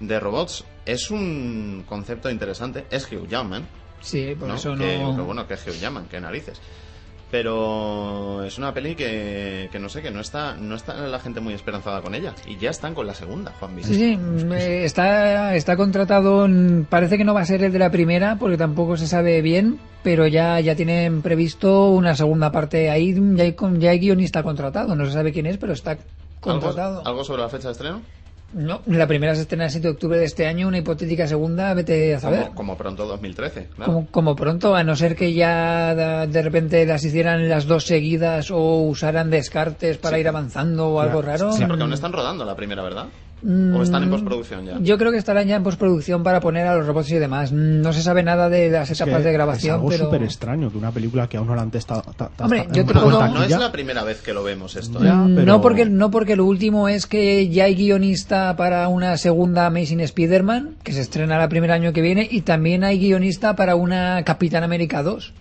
de 0.00 0.18
robots. 0.20 0.64
Es 0.84 1.12
un 1.12 1.84
concepto 1.86 2.28
interesante. 2.28 2.86
Es 2.90 3.06
Hugh 3.10 3.28
Jackman, 3.28 3.64
Sí, 4.00 4.34
por 4.38 4.48
¿no? 4.48 4.56
eso 4.56 4.74
que, 4.74 4.98
no. 4.98 5.14
que 5.14 5.22
bueno, 5.22 5.46
que 5.46 5.54
Hugh 5.54 5.78
Jackman, 5.80 6.06
que 6.08 6.20
narices. 6.20 6.60
Pero 7.34 8.44
es 8.44 8.58
una 8.58 8.72
peli 8.72 8.94
que, 8.94 9.68
que 9.72 9.80
no 9.80 9.88
sé, 9.88 10.02
que 10.02 10.12
no 10.12 10.20
está, 10.20 10.54
no 10.54 10.76
está 10.76 10.94
la 11.08 11.18
gente 11.18 11.40
muy 11.40 11.52
esperanzada 11.52 12.00
con 12.00 12.14
ella. 12.14 12.32
Y 12.46 12.58
ya 12.58 12.70
están 12.70 12.94
con 12.94 13.08
la 13.08 13.14
segunda, 13.14 13.52
Juan 13.58 13.72
Sí, 13.82 13.92
sí, 13.92 14.18
eh, 14.52 14.84
está, 14.84 15.56
está 15.56 15.76
contratado, 15.76 16.46
parece 16.88 17.18
que 17.18 17.24
no 17.24 17.34
va 17.34 17.40
a 17.40 17.44
ser 17.44 17.64
el 17.64 17.72
de 17.72 17.80
la 17.80 17.90
primera 17.90 18.36
porque 18.38 18.56
tampoco 18.56 18.96
se 18.96 19.08
sabe 19.08 19.42
bien, 19.42 19.80
pero 20.04 20.28
ya, 20.28 20.60
ya 20.60 20.76
tienen 20.76 21.22
previsto 21.22 21.88
una 21.88 22.14
segunda 22.14 22.52
parte 22.52 22.88
ahí, 22.88 23.12
ya 23.34 23.42
hay, 23.42 23.56
ya 23.78 23.90
hay 23.90 23.98
guionista 23.98 24.44
contratado, 24.44 24.94
no 24.94 25.04
se 25.04 25.10
sabe 25.10 25.32
quién 25.32 25.46
es, 25.46 25.58
pero 25.58 25.72
está 25.72 25.98
contratado. 26.38 26.98
¿Algo, 26.98 27.08
¿Algo 27.08 27.24
sobre 27.24 27.42
la 27.42 27.48
fecha 27.48 27.66
de 27.66 27.72
estreno? 27.72 28.00
No, 28.54 28.82
la 28.86 29.06
primera 29.08 29.34
se 29.34 29.42
estrena 29.42 29.64
el 29.64 29.70
7 29.70 29.88
de 29.88 29.92
octubre 29.94 30.16
de 30.18 30.24
este 30.24 30.46
año, 30.46 30.68
una 30.68 30.78
hipotética 30.78 31.26
segunda, 31.26 31.74
vete 31.74 32.14
a 32.14 32.20
saber. 32.20 32.40
Como, 32.44 32.54
como 32.54 32.76
pronto 32.76 33.04
2013, 33.06 33.68
claro. 33.74 33.92
Como, 33.92 34.06
como 34.10 34.36
pronto, 34.36 34.74
a 34.76 34.84
no 34.84 34.94
ser 34.94 35.16
que 35.16 35.32
ya 35.34 35.94
de 36.26 36.42
repente 36.42 36.86
las 36.86 37.04
hicieran 37.04 37.48
las 37.48 37.66
dos 37.66 37.84
seguidas 37.84 38.50
o 38.52 38.82
usaran 38.82 39.28
descartes 39.30 39.98
para 39.98 40.16
Sí. 40.16 40.20
ir 40.20 40.28
avanzando 40.28 40.88
o 40.90 41.00
algo 41.00 41.20
raro. 41.20 41.52
Sí, 41.52 41.64
porque 41.66 41.82
aún 41.82 41.92
están 41.92 42.12
rodando 42.12 42.44
la 42.44 42.54
primera, 42.54 42.82
¿verdad? 42.82 43.06
Mm, 43.44 43.76
¿O 43.76 43.82
están 43.82 44.02
en 44.04 44.10
postproducción 44.10 44.64
ya? 44.64 44.78
Yo 44.80 44.96
creo 44.96 45.12
que 45.12 45.18
estarán 45.18 45.46
ya 45.46 45.56
en 45.56 45.62
postproducción 45.62 46.22
para 46.22 46.40
poner 46.40 46.66
a 46.66 46.74
los 46.76 46.86
robots 46.86 47.10
y 47.10 47.16
demás. 47.16 47.52
Mm, 47.52 47.82
No 47.82 47.92
se 47.92 48.00
sabe 48.02 48.22
nada 48.22 48.48
de 48.48 48.70
las 48.70 48.90
Es 48.90 48.96
que 48.98 49.04
etapas 49.04 49.22
de 49.22 49.30
Es 49.30 49.34
grabación, 49.34 49.74
algo 49.76 49.88
pero 49.90 50.04
súper 50.06 50.22
extraño 50.22 50.70
que 50.70 50.78
una 50.78 50.90
película 50.92 51.28
que 51.28 51.36
aún 51.36 51.46
no 51.48 51.54
la 51.54 51.62
han 51.62 51.70
testado. 51.70 52.00
ta- 52.16 52.30
ta- 52.34 52.44
Hombre, 52.44 52.60
ta- 52.68 52.72
yo 52.72 52.80
en 52.80 52.86
te 52.86 52.92
una 52.92 53.02
puedo- 53.02 53.28
No 53.28 53.42
es 53.44 53.50
la 53.58 53.70
primera 53.70 54.02
vez 54.02 54.22
que 54.22 54.32
lo 54.32 54.42
vemos 54.42 54.76
esto, 54.76 54.98
¿eh? 55.02 55.06
Ya, 55.06 55.14
Mm, 55.16 55.34
pero- 55.34 55.46
no 55.46 55.60
porque 55.60 55.84
no 55.84 56.10
porque 56.10 56.36
lo 56.36 56.46
último 56.46 56.88
es 56.88 57.06
que 57.06 57.48
ya 57.50 57.64
hay 57.64 57.74
guionista 57.74 58.56
para 58.56 58.88
una 58.88 59.16
segunda 59.18 59.66
Amazing 59.66 60.00
Spider-Man 60.00 60.76
que 60.82 60.92
se 60.92 61.02
estrena 61.02 61.42
el 61.42 61.48
primer 61.50 61.70
año 61.70 61.92
que 61.92 62.00
viene 62.00 62.26
y 62.30 62.40
también 62.40 62.82
hay 62.84 62.98
guionista 62.98 63.54
para 63.56 63.76
una 63.76 64.22
Capitán 64.24 64.62
América 64.64 65.02
2. 65.02 65.34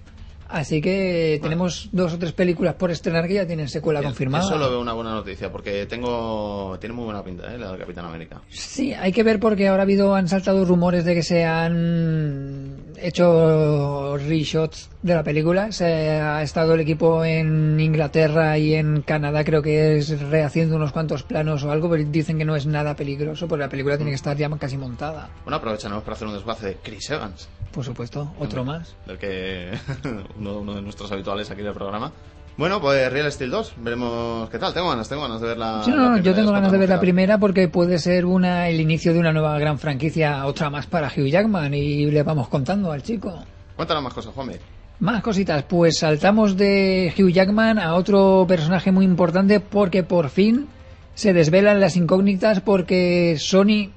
Así 0.53 0.81
que 0.81 1.39
tenemos 1.41 1.89
dos 1.91 2.13
o 2.13 2.19
tres 2.19 2.31
películas 2.31 2.75
por 2.75 2.91
estrenar 2.91 3.27
que 3.27 3.33
ya 3.33 3.47
tienen 3.47 3.67
secuela 3.67 4.01
Bien, 4.01 4.11
confirmada. 4.11 4.45
Eso 4.45 4.55
lo 4.55 4.69
veo 4.69 4.81
una 4.81 4.93
buena 4.93 5.09
noticia, 5.09 5.51
porque 5.51 5.87
tengo 5.87 6.77
tiene 6.79 6.93
muy 6.93 7.05
buena 7.05 7.23
pinta, 7.23 7.51
¿eh? 7.51 7.57
La 7.57 7.71
del 7.71 7.79
Capitán 7.79 8.05
América. 8.05 8.39
Sí, 8.49 8.93
hay 8.93 9.11
que 9.11 9.23
ver 9.23 9.39
porque 9.39 9.67
ahora 9.67 9.81
ha 9.81 9.85
habido, 9.85 10.13
han 10.13 10.27
saltado 10.27 10.63
rumores 10.63 11.05
de 11.05 11.15
que 11.15 11.23
se 11.23 11.43
han 11.43 12.92
hecho 12.97 14.17
reshots 14.17 14.89
de 15.01 15.15
la 15.15 15.23
película. 15.23 15.71
Se 15.71 15.85
ha 15.85 16.41
estado 16.41 16.73
el 16.73 16.79
equipo 16.81 17.23
en 17.25 17.79
Inglaterra 17.79 18.57
y 18.57 18.75
en 18.75 19.01
Canadá, 19.01 19.43
creo 19.43 19.61
que 19.61 19.97
es 19.97 20.19
rehaciendo 20.29 20.75
unos 20.75 20.91
cuantos 20.91 21.23
planos 21.23 21.63
o 21.63 21.71
algo, 21.71 21.89
pero 21.89 22.03
dicen 22.03 22.37
que 22.37 22.45
no 22.45 22.55
es 22.55 22.65
nada 22.65 22.95
peligroso 22.95 23.47
porque 23.47 23.63
la 23.63 23.69
película 23.69 23.97
tiene 23.97 24.11
que 24.11 24.15
estar 24.15 24.37
ya 24.37 24.49
casi 24.57 24.77
montada. 24.77 25.29
Bueno, 25.43 25.57
aprovecharemos 25.57 26.03
para 26.03 26.15
hacer 26.15 26.27
un 26.27 26.33
desguace 26.35 26.67
de 26.67 26.77
Chris 26.83 27.09
Evans, 27.09 27.49
Por 27.71 27.83
supuesto, 27.83 28.31
otro 28.39 28.63
más. 28.63 28.95
del 29.05 29.17
que 29.17 29.71
uno, 30.37 30.59
uno 30.59 30.75
de 30.75 30.81
nuestros 30.81 31.11
habituales 31.11 31.49
aquí 31.51 31.61
del 31.61 31.73
programa. 31.73 32.11
Bueno, 32.55 32.79
pues 32.79 33.11
Real 33.11 33.31
Steel 33.31 33.49
2, 33.49 33.73
veremos 33.77 34.49
qué 34.49 34.59
tal. 34.59 34.73
Tengo 34.73 34.89
ganas, 34.89 35.09
tengo 35.09 35.23
ganas 35.23 35.41
de 35.41 35.47
ver 35.47 35.57
la. 35.57 35.83
Sí, 35.83 35.89
no, 35.89 35.97
la 35.97 36.03
no, 36.03 36.13
primera, 36.13 36.23
yo 36.23 36.35
tengo 36.35 36.51
ganas 36.51 36.71
de 36.71 36.77
ver 36.77 36.89
la 36.89 36.99
primera 36.99 37.37
porque 37.39 37.67
puede 37.67 37.97
ser 37.97 38.25
una 38.25 38.69
el 38.69 38.79
inicio 38.79 39.11
de 39.13 39.19
una 39.19 39.33
nueva 39.33 39.57
gran 39.57 39.79
franquicia, 39.79 40.45
otra 40.45 40.69
más 40.69 40.85
para 40.85 41.07
Hugh 41.07 41.27
Jackman 41.27 41.73
y 41.73 42.05
le 42.11 42.21
vamos 42.21 42.47
contando 42.49 42.91
al 42.91 43.01
chico. 43.01 43.33
Cuéntanos 43.75 44.03
más 44.03 44.13
cosas, 44.13 44.33
Juanmi. 44.35 44.53
Más 44.99 45.23
cositas, 45.23 45.63
pues 45.63 45.97
saltamos 45.97 46.55
de 46.55 47.11
Hugh 47.17 47.31
Jackman 47.31 47.79
a 47.79 47.95
otro 47.95 48.45
personaje 48.47 48.91
muy 48.91 49.05
importante 49.05 49.59
porque 49.59 50.03
por 50.03 50.29
fin 50.29 50.67
se 51.15 51.33
desvelan 51.33 51.79
las 51.79 51.97
incógnitas 51.97 52.61
porque 52.61 53.35
Sony 53.39 53.89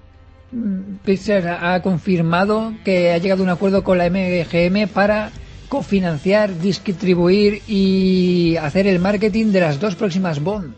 mm, 0.52 0.96
Pictures 1.04 1.46
ha 1.46 1.80
confirmado 1.82 2.72
que 2.84 3.12
ha 3.12 3.18
llegado 3.18 3.42
a 3.42 3.44
un 3.44 3.50
acuerdo 3.50 3.84
con 3.84 3.98
la 3.98 4.08
MGM 4.08 4.88
para 4.88 5.30
cofinanciar, 5.68 6.58
distribuir 6.58 7.62
y 7.66 8.56
hacer 8.56 8.86
el 8.86 8.98
marketing 8.98 9.52
de 9.52 9.60
las 9.60 9.80
dos 9.80 9.94
próximas 9.94 10.42
Bond. 10.42 10.74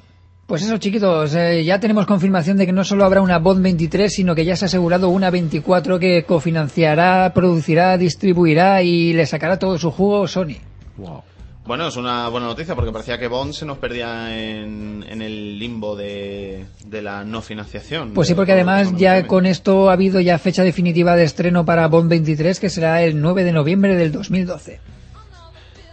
Pues 0.47 0.62
eso, 0.62 0.78
chiquitos, 0.78 1.35
eh, 1.35 1.62
ya 1.62 1.78
tenemos 1.78 2.07
confirmación 2.07 2.57
de 2.57 2.64
que 2.64 2.73
no 2.73 2.83
solo 2.83 3.04
habrá 3.04 3.21
una 3.21 3.38
Bond 3.38 3.62
23, 3.62 4.11
sino 4.11 4.35
que 4.35 4.47
ya 4.47 4.57
se 4.57 4.64
ha 4.64 4.66
asegurado 4.66 5.11
una 5.11 5.30
24 5.30 5.99
que 5.99 6.25
cofinanciará, 6.25 7.33
producirá, 7.35 7.99
distribuirá 7.99 8.83
y 8.83 9.12
le 9.12 9.26
sacará 9.26 9.59
todo 9.59 9.76
su 9.78 9.90
jugo 9.90 10.26
Sony. 10.26 10.57
Wow. 10.97 11.23
Bueno, 11.69 11.87
es 11.89 11.97
una 11.97 12.31
buena 12.31 12.47
noticia 12.47 12.75
porque 12.75 12.91
parecía 12.93 13.19
que 13.19 13.29
Bond 13.29 13.53
se 13.53 13.67
nos 13.67 13.77
perdía 13.77 14.35
en, 14.35 15.05
en 15.07 15.21
el 15.21 15.59
limbo 15.59 15.97
de, 15.97 16.65
de 16.87 17.03
la 17.03 17.25
no 17.25 17.43
financiación. 17.43 18.15
Pues 18.15 18.27
sí, 18.27 18.33
porque 18.33 18.53
además 18.53 18.97
ya 18.97 19.27
con 19.27 19.45
esto 19.45 19.91
ha 19.91 19.93
habido 19.93 20.19
ya 20.19 20.39
fecha 20.39 20.65
definitiva 20.65 21.15
de 21.15 21.25
estreno 21.25 21.67
para 21.67 21.87
Bond 21.89 22.09
23, 22.09 22.59
que 22.59 22.71
será 22.71 23.03
el 23.03 23.21
9 23.21 23.45
de 23.45 23.53
noviembre 23.53 23.97
del 23.97 24.13
2012. 24.13 24.81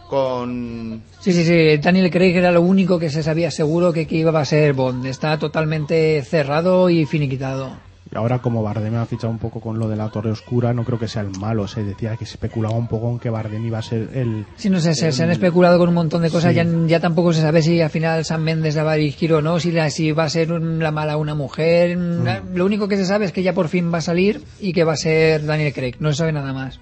Con... 0.08 1.03
Sí, 1.20 1.34
sí, 1.34 1.44
sí. 1.44 1.77
Daniel 1.79 2.10
Craig 2.10 2.38
era 2.38 2.53
lo 2.53 2.62
único 2.62 2.98
que 2.98 3.10
se 3.10 3.22
sabía 3.22 3.51
seguro 3.51 3.91
que, 3.91 4.08
que 4.08 4.15
iba 4.15 4.39
a 4.39 4.46
ser 4.46 4.72
Bond. 4.72 5.05
Está 5.08 5.38
totalmente 5.38 6.22
cerrado 6.22 6.89
y 6.89 7.05
finiquitado. 7.05 7.74
Y 8.15 8.17
ahora 8.17 8.39
como 8.39 8.63
Bardem 8.63 8.95
ha 8.95 9.05
fichado 9.05 9.29
un 9.29 9.39
poco 9.39 9.60
con 9.60 9.77
lo 9.77 9.89
de 9.89 9.98
la 9.98 10.07
Torre 10.10 10.31
Oscura, 10.31 10.74
no 10.74 10.86
creo 10.86 10.98
que 10.98 11.10
sea 11.10 11.22
el 11.22 11.38
malo. 11.38 11.67
Se 11.67 11.84
decía 11.84 12.15
que 12.15 12.25
se 12.25 12.36
especulaba 12.36 12.74
un 12.75 12.88
poco 12.88 13.10
en 13.12 13.19
que 13.19 13.29
Bardem 13.29 13.65
iba 13.65 13.77
a 13.77 13.81
ser 13.81 14.10
el... 14.13 14.45
Sí, 14.55 14.69
no 14.69 14.79
sé, 14.79 14.95
se, 14.95 15.12
se 15.12 15.24
han 15.24 15.31
especulado 15.31 15.77
con 15.77 15.89
un 15.89 15.95
montón 15.95 16.22
de 16.22 16.29
cosas. 16.31 16.51
Sí. 16.51 16.55
Ya, 16.55 16.65
ya 16.88 17.01
tampoco 17.01 17.34
se 17.34 17.41
sabe 17.41 17.62
si 17.62 17.81
al 17.81 17.89
final 17.89 18.24
Sam 18.24 18.41
Mendes 18.41 18.75
la 18.75 18.84
va 18.86 18.93
a 18.93 18.95
dirigir 18.95 19.34
o 19.34 19.41
no, 19.41 19.60
si, 19.60 19.74
la, 19.74 19.89
si 19.89 20.13
va 20.13 20.24
a 20.24 20.29
ser 20.29 20.53
un- 20.53 20.79
la 20.79 20.91
mala 20.91 21.17
una 21.17 21.36
mujer. 21.36 21.98
Mm. 21.98 22.55
Lo 22.55 22.65
único 22.65 22.88
que 22.88 22.95
se 22.95 23.05
sabe 23.05 23.25
es 23.25 23.34
que 23.34 23.43
ya 23.43 23.53
por 23.53 23.67
fin 23.67 23.93
va 23.93 23.98
a 23.98 24.01
salir 24.01 24.41
y 24.62 24.72
que 24.72 24.86
va 24.86 24.93
a 24.93 24.98
ser 24.98 25.45
Daniel 25.45 25.74
Craig. 25.74 25.95
No 26.00 26.12
se 26.12 26.19
sabe 26.19 26.31
nada 26.31 26.53
más. 26.53 26.79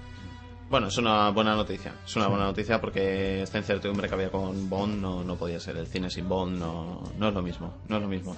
Bueno, 0.69 0.87
es 0.87 0.97
una 0.97 1.29
buena 1.29 1.55
noticia. 1.55 1.93
Es 2.05 2.15
una 2.15 2.27
buena 2.27 2.45
noticia 2.45 2.79
porque 2.79 3.41
esta 3.43 3.57
incertidumbre 3.57 4.07
que 4.07 4.13
había 4.15 4.29
con 4.29 4.69
Bond 4.69 5.01
no, 5.01 5.23
no 5.23 5.35
podía 5.35 5.59
ser. 5.59 5.77
El 5.77 5.87
cine 5.87 6.09
sin 6.11 6.27
Bond 6.29 6.59
no, 6.59 7.01
no 7.17 7.27
es 7.27 7.33
lo 7.33 7.41
mismo. 7.41 7.73
No 7.89 7.97
es 7.97 8.01
lo 8.03 8.07
mismo. 8.07 8.35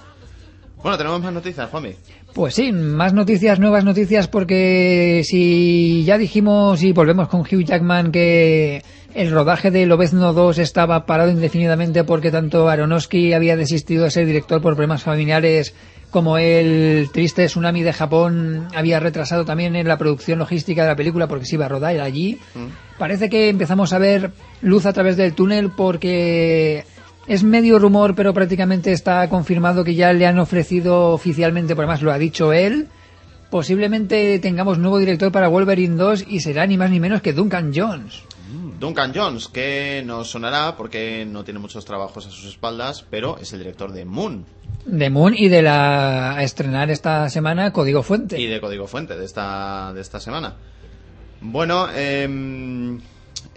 Bueno, 0.82 0.98
tenemos 0.98 1.20
más 1.20 1.32
noticias, 1.32 1.68
Juanmi. 1.70 1.94
Pues 2.32 2.54
sí, 2.54 2.70
más 2.70 3.12
noticias, 3.12 3.58
nuevas 3.58 3.84
noticias, 3.84 4.28
porque 4.28 5.22
si 5.24 6.04
ya 6.04 6.18
dijimos 6.18 6.82
y 6.82 6.92
volvemos 6.92 7.28
con 7.28 7.40
Hugh 7.40 7.64
Jackman 7.64 8.12
que 8.12 8.82
el 9.14 9.30
rodaje 9.30 9.70
de 9.70 9.86
Lobezno 9.86 10.34
2 10.34 10.58
estaba 10.58 11.06
parado 11.06 11.30
indefinidamente 11.30 12.04
porque 12.04 12.30
tanto 12.30 12.68
Aronofsky 12.68 13.32
había 13.32 13.56
desistido 13.56 14.04
de 14.04 14.10
ser 14.10 14.26
director 14.26 14.60
por 14.60 14.74
problemas 14.74 15.02
familiares 15.02 15.74
como 16.10 16.38
el 16.38 17.08
triste 17.12 17.46
tsunami 17.46 17.82
de 17.82 17.92
Japón 17.92 18.68
había 18.74 19.00
retrasado 19.00 19.44
también 19.44 19.74
en 19.76 19.88
la 19.88 19.98
producción 19.98 20.38
logística 20.38 20.82
de 20.82 20.88
la 20.88 20.96
película 20.96 21.26
porque 21.26 21.46
se 21.46 21.56
iba 21.56 21.66
a 21.66 21.68
rodar 21.68 21.98
allí. 22.00 22.38
Parece 22.98 23.28
que 23.28 23.48
empezamos 23.48 23.92
a 23.92 23.98
ver 23.98 24.32
luz 24.60 24.86
a 24.86 24.92
través 24.92 25.16
del 25.16 25.34
túnel 25.34 25.70
porque 25.70 26.84
es 27.26 27.42
medio 27.42 27.78
rumor, 27.78 28.14
pero 28.14 28.32
prácticamente 28.32 28.92
está 28.92 29.28
confirmado 29.28 29.84
que 29.84 29.94
ya 29.94 30.12
le 30.12 30.26
han 30.26 30.38
ofrecido 30.38 31.10
oficialmente, 31.10 31.74
por 31.74 31.84
además 31.84 32.02
lo 32.02 32.12
ha 32.12 32.18
dicho 32.18 32.52
él, 32.52 32.88
posiblemente 33.50 34.38
tengamos 34.38 34.78
nuevo 34.78 34.98
director 34.98 35.32
para 35.32 35.48
Wolverine 35.48 35.96
2 35.96 36.24
y 36.28 36.40
será 36.40 36.66
ni 36.66 36.76
más 36.76 36.90
ni 36.90 37.00
menos 37.00 37.22
que 37.22 37.32
Duncan 37.32 37.72
Jones. 37.74 38.22
Duncan 38.78 39.12
Jones, 39.14 39.48
que 39.48 40.02
nos 40.04 40.30
sonará 40.30 40.76
porque 40.76 41.26
no 41.26 41.44
tiene 41.44 41.58
muchos 41.58 41.84
trabajos 41.84 42.26
a 42.26 42.30
sus 42.30 42.44
espaldas, 42.44 43.04
pero 43.08 43.38
es 43.38 43.52
el 43.52 43.60
director 43.60 43.92
de 43.92 44.04
Moon 44.04 44.44
De 44.84 45.10
Moon 45.10 45.34
y 45.36 45.48
de 45.48 45.62
la 45.62 46.32
a 46.32 46.42
estrenar 46.42 46.90
esta 46.90 47.28
semana 47.30 47.72
Código 47.72 48.02
Fuente. 48.02 48.38
y 48.38 48.46
de 48.46 48.60
Código 48.60 48.86
Fuente 48.86 49.16
de 49.16 49.24
esta, 49.24 49.92
de 49.94 50.00
esta 50.00 50.20
semana. 50.20 50.54
Bueno, 51.40 51.88
em, 51.94 53.00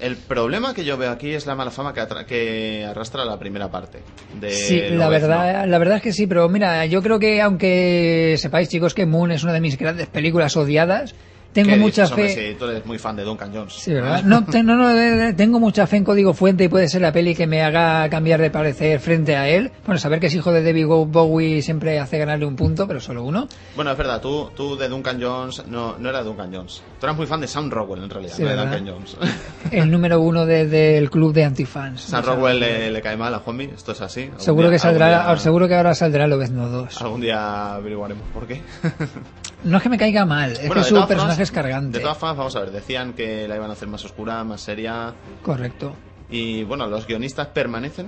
el 0.02 0.16
problema 0.16 0.74
que 0.74 0.86
yo 0.86 0.98
veo 0.98 1.12
aquí 1.12 1.34
es 1.34 1.46
la 1.46 1.56
mala 1.56 1.72
fama 1.72 1.94
que, 1.94 2.86
arrastra 2.86 3.26
la 3.26 3.38
primera 3.38 3.70
parte. 3.70 4.00
De 4.40 4.52
Sí, 4.52 4.82
la 4.90 5.10
verdad, 5.10 5.68
la 5.68 5.78
verdad 5.78 5.98
es 5.98 6.04
que 6.04 6.14
sí, 6.14 6.28
pero 6.28 6.48
mira, 6.50 6.86
yo 6.86 7.02
creo 7.02 7.20
que 7.20 7.42
aunque 7.42 8.36
sepáis 8.38 8.70
chicos 8.70 8.94
que 8.94 9.06
Moon 9.06 9.32
es 9.32 9.44
una 9.44 9.54
de 9.54 9.62
mis 9.62 9.78
grandes 9.78 10.08
películas 10.08 10.56
odiadas, 10.58 11.16
tengo 11.54 11.70
¿Qué 11.72 11.78
mucha 11.78 12.04
dices, 12.04 12.12
hombre, 12.12 12.30
fe. 12.34 12.50
si 12.52 12.56
tú 12.60 12.66
eres 12.66 12.86
muy 12.86 12.98
fan 13.00 13.16
de 13.16 13.24
Duncan 13.24 13.52
Jones. 13.54 13.74
Sí, 13.74 13.94
¿verdad? 13.94 14.24
No, 14.24 14.46
te- 14.50 14.62
no, 14.64 14.76
no, 14.76 15.36
tengo 15.36 15.60
mucha 15.60 15.88
fe 15.88 15.98
en 15.98 16.04
Código 16.04 16.34
Fuente 16.34 16.66
y 16.66 16.68
puede 16.68 16.88
ser 16.88 17.02
la 17.02 17.12
peli 17.12 17.34
que 17.36 17.48
me 17.48 17.62
haga 17.64 18.08
cambiar 18.10 18.40
de 18.40 18.52
parecer 18.52 19.00
frente 19.00 19.36
a 19.36 19.48
él. 19.50 19.72
Bueno, 19.86 20.00
saber 20.00 20.20
que 20.20 20.28
es 20.28 20.36
hijo 20.36 20.52
de 20.52 20.64
David 20.64 20.86
Bowie 21.08 21.62
siempre 21.62 22.00
hace 22.00 22.18
ganarle 22.20 22.46
un 22.46 22.56
punto, 22.56 22.88
pero 22.88 23.00
solo 23.00 23.24
uno. 23.24 23.48
Bueno, 23.76 23.92
es 23.92 23.98
verdad, 23.98 24.22
tú, 24.22 24.52
tú 24.56 24.78
de 24.78 24.88
Duncan 24.90 25.20
Jones 25.22 25.64
no, 25.68 25.98
no 25.98 26.10
era 26.10 26.22
Duncan 26.24 26.54
Jones. 26.54 26.84
Tú 27.00 27.06
eras 27.06 27.18
muy 27.18 27.26
fan 27.26 27.42
de 27.42 27.48
Sam 27.48 27.70
Rockwell 27.72 28.04
en 28.04 28.10
realidad, 28.10 28.34
Sí, 28.36 28.44
no 28.44 28.50
de. 28.50 28.56
Duncan 28.56 28.88
Jones. 28.88 29.18
El 29.72 29.90
número 29.90 30.22
uno 30.22 30.46
de- 30.46 30.68
del 30.68 31.10
club 31.10 31.34
de 31.34 31.46
antifans. 31.46 32.02
Sam 32.02 32.24
Rockwell 32.24 32.60
le, 32.60 32.92
le 32.92 33.02
cae 33.02 33.18
mal 33.18 33.34
a 33.34 33.40
Juanmi, 33.40 33.66
esto 33.76 33.92
es 33.94 34.02
así. 34.02 34.30
Seguro 34.38 34.68
día- 34.70 34.76
que 34.76 34.80
saldrá, 34.80 35.08
día- 35.26 35.38
seguro 35.38 35.68
que 35.68 35.76
ahora 35.76 35.96
saldrá 35.96 36.28
Lobezno 36.28 36.70
2. 36.70 37.02
Algún 37.02 37.22
día 37.22 37.74
averiguaremos 37.76 38.24
por 38.34 38.46
qué. 38.46 38.62
No 39.64 39.78
es 39.78 39.84
que 39.84 39.90
me 39.90 39.98
caiga 39.98 40.26
mal, 40.26 40.52
es 40.52 40.68
Bueno, 40.68 40.82
que 40.82 40.88
su 40.88 41.08
personaje 41.08 41.44
es 41.44 41.52
cargante. 41.52 41.98
De 41.98 42.04
todas 42.04 42.18
formas, 42.18 42.38
vamos 42.38 42.56
a 42.56 42.62
ver, 42.62 42.72
decían 42.72 43.14
que 43.14 43.48
la 43.48 43.56
iban 43.56 43.70
a 43.70 43.74
hacer 43.74 43.88
más 43.88 44.04
oscura, 44.06 44.44
más 44.44 44.62
seria. 44.62 45.14
Correcto. 45.42 45.96
Y 46.30 46.64
bueno, 46.64 46.88
los 46.88 47.06
guionistas 47.06 47.48
permanecen. 47.48 48.08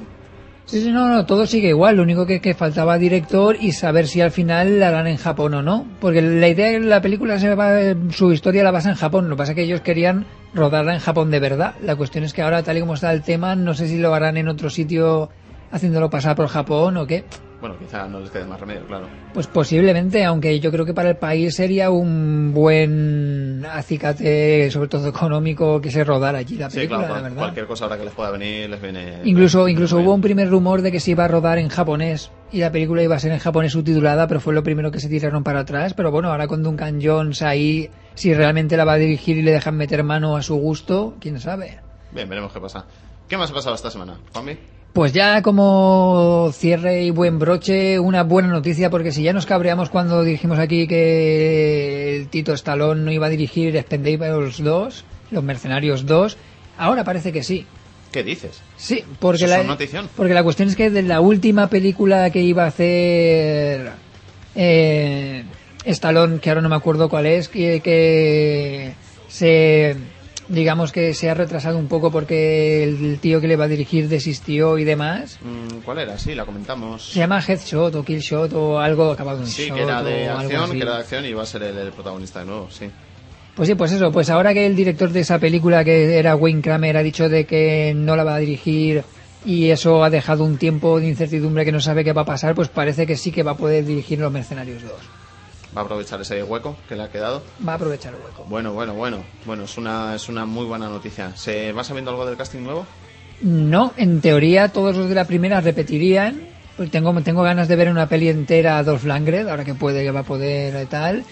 Sí, 0.65 0.81
sí, 0.81 0.91
no, 0.91 1.09
no, 1.09 1.25
todo 1.25 1.45
sigue 1.47 1.69
igual. 1.69 1.97
Lo 1.97 2.03
único 2.03 2.25
que, 2.25 2.39
que 2.39 2.53
faltaba 2.53 2.97
director 2.97 3.57
y 3.59 3.73
saber 3.73 4.07
si 4.07 4.21
al 4.21 4.31
final 4.31 4.79
la 4.79 4.89
harán 4.89 5.07
en 5.07 5.17
Japón 5.17 5.53
o 5.55 5.61
no. 5.61 5.85
Porque 5.99 6.21
la 6.21 6.47
idea 6.47 6.67
de 6.71 6.79
la 6.79 7.01
película, 7.01 7.39
se 7.39 7.53
va, 7.55 7.73
su 8.11 8.31
historia 8.31 8.63
la 8.63 8.71
basa 8.71 8.89
en 8.89 8.95
Japón. 8.95 9.25
Lo 9.29 9.35
que 9.35 9.39
pasa 9.39 9.51
es 9.51 9.55
que 9.55 9.63
ellos 9.63 9.81
querían 9.81 10.25
rodarla 10.53 10.93
en 10.93 10.99
Japón 10.99 11.31
de 11.31 11.39
verdad. 11.39 11.75
La 11.81 11.95
cuestión 11.95 12.23
es 12.23 12.31
que 12.31 12.41
ahora, 12.41 12.63
tal 12.63 12.77
y 12.77 12.79
como 12.79 12.93
está 12.93 13.11
el 13.11 13.23
tema, 13.23 13.55
no 13.55 13.73
sé 13.73 13.87
si 13.87 13.97
lo 13.97 14.13
harán 14.13 14.37
en 14.37 14.47
otro 14.47 14.69
sitio 14.69 15.29
haciéndolo 15.71 16.09
pasar 16.09 16.35
por 16.35 16.47
Japón 16.47 16.95
o 16.97 17.07
qué. 17.07 17.25
Bueno, 17.61 17.77
quizá 17.77 18.07
no 18.07 18.19
les 18.19 18.31
quede 18.31 18.45
más 18.45 18.59
remedio, 18.59 18.81
claro. 18.87 19.07
Pues 19.35 19.45
posiblemente, 19.45 20.25
aunque 20.25 20.59
yo 20.59 20.71
creo 20.71 20.83
que 20.83 20.95
para 20.95 21.09
el 21.11 21.17
país 21.17 21.55
sería 21.55 21.91
un 21.91 22.51
buen 22.53 23.63
acicate, 23.69 24.71
sobre 24.71 24.89
todo 24.89 25.07
económico, 25.07 25.79
que 25.79 25.91
se 25.91 26.03
rodara 26.03 26.39
allí 26.39 26.57
la 26.57 26.71
Sí, 26.71 26.77
película, 26.77 26.97
claro, 26.99 27.13
la 27.13 27.19
cual- 27.19 27.29
verdad. 27.29 27.37
cualquier 27.43 27.65
cosa 27.67 27.85
ahora 27.85 27.97
que 27.99 28.05
les 28.05 28.13
pueda 28.13 28.31
venir, 28.31 28.67
les 28.67 28.81
viene. 28.81 29.19
Incluso, 29.25 29.65
les 29.67 29.73
incluso 29.73 29.99
hubo 29.99 30.13
un 30.15 30.21
primer 30.21 30.49
rumor 30.49 30.81
de 30.81 30.91
que 30.91 30.99
se 30.99 31.11
iba 31.11 31.25
a 31.25 31.27
rodar 31.27 31.59
en 31.59 31.69
japonés 31.69 32.31
y 32.51 32.57
la 32.59 32.71
película 32.71 33.03
iba 33.03 33.15
a 33.15 33.19
ser 33.19 33.31
en 33.31 33.37
japonés 33.39 33.73
subtitulada, 33.73 34.27
pero 34.27 34.39
fue 34.39 34.53
lo 34.55 34.63
primero 34.63 34.89
que 34.91 34.99
se 34.99 35.07
tiraron 35.07 35.43
para 35.43 35.59
atrás. 35.59 35.93
Pero 35.93 36.09
bueno, 36.11 36.31
ahora 36.31 36.47
con 36.47 36.63
Duncan 36.63 36.99
Jones 37.01 37.43
ahí, 37.43 37.91
si 38.15 38.33
realmente 38.33 38.75
la 38.75 38.85
va 38.85 38.93
a 38.93 38.97
dirigir 38.97 39.37
y 39.37 39.43
le 39.43 39.51
dejan 39.51 39.77
meter 39.77 40.03
mano 40.03 40.35
a 40.35 40.41
su 40.41 40.55
gusto, 40.55 41.13
quién 41.19 41.39
sabe. 41.39 41.77
Bien, 42.11 42.27
veremos 42.27 42.51
qué 42.51 42.59
pasa. 42.59 42.85
¿Qué 43.29 43.37
más 43.37 43.51
ha 43.51 43.53
pasado 43.53 43.75
esta 43.75 43.91
semana, 43.91 44.17
Juanmi? 44.33 44.57
Pues 44.93 45.13
ya 45.13 45.41
como 45.41 46.51
cierre 46.53 47.03
y 47.03 47.11
buen 47.11 47.39
broche, 47.39 47.97
una 47.97 48.23
buena 48.23 48.49
noticia, 48.49 48.89
porque 48.89 49.13
si 49.13 49.23
ya 49.23 49.31
nos 49.31 49.45
cabreamos 49.45 49.89
cuando 49.89 50.21
dijimos 50.21 50.59
aquí 50.59 50.85
que 50.85 52.17
el 52.17 52.27
Tito 52.27 52.53
Stallone 52.53 53.01
no 53.01 53.11
iba 53.11 53.27
a 53.27 53.29
dirigir 53.29 53.77
Expendables 53.77 54.61
2, 54.61 55.05
Los 55.31 55.43
Mercenarios 55.43 56.05
2, 56.05 56.37
ahora 56.77 57.05
parece 57.05 57.31
que 57.31 57.41
sí. 57.41 57.65
¿Qué 58.11 58.21
dices? 58.21 58.61
Sí, 58.75 59.01
porque 59.19 59.47
la, 59.47 59.63
notición. 59.63 60.09
porque 60.17 60.33
la 60.33 60.43
cuestión 60.43 60.67
es 60.67 60.75
que 60.75 60.89
de 60.89 61.03
la 61.03 61.21
última 61.21 61.67
película 61.67 62.29
que 62.29 62.41
iba 62.41 62.65
a 62.65 62.67
hacer 62.67 63.93
eh, 64.55 65.45
Stallone, 65.85 66.39
que 66.39 66.49
ahora 66.49 66.61
no 66.61 66.67
me 66.67 66.75
acuerdo 66.75 67.07
cuál 67.07 67.27
es, 67.27 67.47
que, 67.47 67.79
que 67.79 68.93
se 69.29 69.95
digamos 70.51 70.91
que 70.91 71.13
se 71.13 71.29
ha 71.29 71.33
retrasado 71.33 71.77
un 71.77 71.87
poco 71.87 72.11
porque 72.11 72.83
el 72.83 73.19
tío 73.19 73.39
que 73.41 73.47
le 73.47 73.55
va 73.55 73.65
a 73.65 73.67
dirigir 73.67 74.07
desistió 74.09 74.77
y 74.77 74.83
demás. 74.83 75.39
Mm, 75.41 75.79
¿Cuál 75.85 75.99
era? 75.99 76.17
Sí, 76.17 76.35
la 76.35 76.45
comentamos. 76.45 77.11
Se 77.11 77.19
llama 77.19 77.41
Headshot 77.45 77.95
o 77.95 78.03
Killshot 78.03 78.53
o 78.53 78.79
algo 78.79 79.11
acabado 79.11 79.39
en 79.39 79.47
Sí, 79.47 79.67
shot 79.67 79.75
que 79.77 79.83
era 79.83 80.03
de 80.03 80.29
o 80.29 80.37
acción, 80.37 80.71
que 80.71 80.81
era 80.81 80.93
de 80.95 80.99
acción 80.99 81.25
y 81.25 81.29
iba 81.29 81.43
a 81.43 81.45
ser 81.45 81.63
el, 81.63 81.77
el 81.77 81.91
protagonista 81.91 82.39
de 82.39 82.45
nuevo, 82.45 82.67
sí. 82.69 82.89
Pues 83.55 83.67
sí, 83.67 83.75
pues 83.75 83.91
eso, 83.91 84.11
pues 84.11 84.29
ahora 84.29 84.53
que 84.53 84.65
el 84.65 84.75
director 84.75 85.09
de 85.09 85.19
esa 85.21 85.37
película, 85.39 85.83
que 85.83 86.17
era 86.17 86.35
Wayne 86.35 86.61
Kramer, 86.61 86.97
ha 86.97 87.03
dicho 87.03 87.27
de 87.29 87.45
que 87.45 87.93
no 87.95 88.15
la 88.15 88.23
va 88.23 88.35
a 88.35 88.39
dirigir 88.39 89.03
y 89.45 89.69
eso 89.71 90.03
ha 90.03 90.09
dejado 90.09 90.43
un 90.43 90.57
tiempo 90.57 90.99
de 90.99 91.07
incertidumbre 91.07 91.65
que 91.65 91.71
no 91.71 91.79
sabe 91.81 92.03
qué 92.03 92.13
va 92.13 92.21
a 92.21 92.25
pasar, 92.25 92.55
pues 92.55 92.69
parece 92.69 93.05
que 93.07 93.17
sí 93.17 93.31
que 93.31 93.43
va 93.43 93.51
a 93.51 93.57
poder 93.57 93.85
dirigir 93.85 94.19
Los 94.19 94.31
Mercenarios 94.31 94.81
2. 94.83 94.91
Va 95.75 95.81
a 95.81 95.83
aprovechar 95.85 96.19
ese 96.21 96.43
hueco 96.43 96.75
que 96.89 96.95
le 96.95 97.03
ha 97.03 97.09
quedado. 97.09 97.41
Va 97.65 97.73
a 97.73 97.75
aprovechar 97.75 98.13
el 98.13 98.19
hueco. 98.19 98.45
Bueno, 98.49 98.73
bueno, 98.73 98.93
bueno. 98.93 99.23
Bueno, 99.45 99.63
es 99.63 99.77
una, 99.77 100.15
es 100.15 100.27
una 100.27 100.45
muy 100.45 100.65
buena 100.65 100.89
noticia. 100.89 101.35
¿Se 101.35 101.71
va 101.71 101.83
sabiendo 101.83 102.11
algo 102.11 102.25
del 102.25 102.35
casting 102.35 102.61
nuevo? 102.61 102.85
No, 103.41 103.93
en 103.97 104.21
teoría 104.21 104.69
todos 104.69 104.95
los 104.95 105.09
de 105.09 105.15
la 105.15 105.25
primera 105.25 105.61
repetirían. 105.61 106.41
Pues 106.77 106.91
tengo, 106.91 107.19
tengo 107.21 107.43
ganas 107.43 107.67
de 107.67 107.75
ver 107.75 107.89
una 107.89 108.07
peli 108.07 108.29
entera 108.29 108.77
a 108.77 108.83
Dolph 108.83 109.03
Lundgren, 109.03 109.49
ahora 109.49 109.63
que 109.63 109.73
puede, 109.73 110.03
que 110.03 110.11
va 110.11 110.21
a 110.21 110.23
poder 110.23 110.81
y 110.83 110.85
tal. 110.87 111.23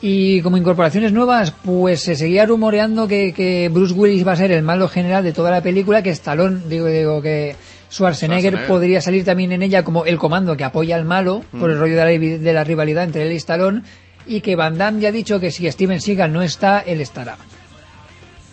Y 0.00 0.42
como 0.42 0.56
incorporaciones 0.56 1.12
nuevas, 1.12 1.52
pues 1.64 2.00
se 2.00 2.16
seguía 2.16 2.44
rumoreando 2.44 3.06
que, 3.06 3.32
que 3.32 3.68
Bruce 3.68 3.94
Willis 3.94 4.26
va 4.26 4.32
a 4.32 4.36
ser 4.36 4.50
el 4.50 4.62
malo 4.62 4.88
general 4.88 5.22
de 5.22 5.32
toda 5.32 5.50
la 5.50 5.62
película, 5.62 6.02
que 6.02 6.10
Stallone, 6.10 6.62
digo, 6.68 6.86
digo 6.86 7.22
que 7.22 7.54
Schwarzenegger, 7.92 8.52
Schwarzenegger. 8.52 8.68
podría 8.68 9.00
salir 9.02 9.24
también 9.24 9.52
en 9.52 9.62
ella 9.62 9.84
como 9.84 10.06
el 10.06 10.16
comando 10.16 10.56
que 10.56 10.64
apoya 10.64 10.96
al 10.96 11.04
malo, 11.04 11.44
por 11.58 11.70
el 11.70 11.78
rollo 11.78 11.94
de 11.94 12.04
la, 12.04 12.38
de 12.38 12.52
la 12.52 12.64
rivalidad 12.64 13.04
entre 13.04 13.22
él 13.26 13.32
y 13.32 13.36
Stallone, 13.36 13.82
y 14.26 14.40
que 14.40 14.56
Van 14.56 14.78
Damme 14.78 15.00
ya 15.00 15.10
ha 15.10 15.12
dicho 15.12 15.38
que 15.40 15.50
si 15.50 15.70
Steven 15.70 16.00
Seagal 16.00 16.32
no 16.32 16.42
está, 16.42 16.80
él 16.80 17.00
estará. 17.00 17.36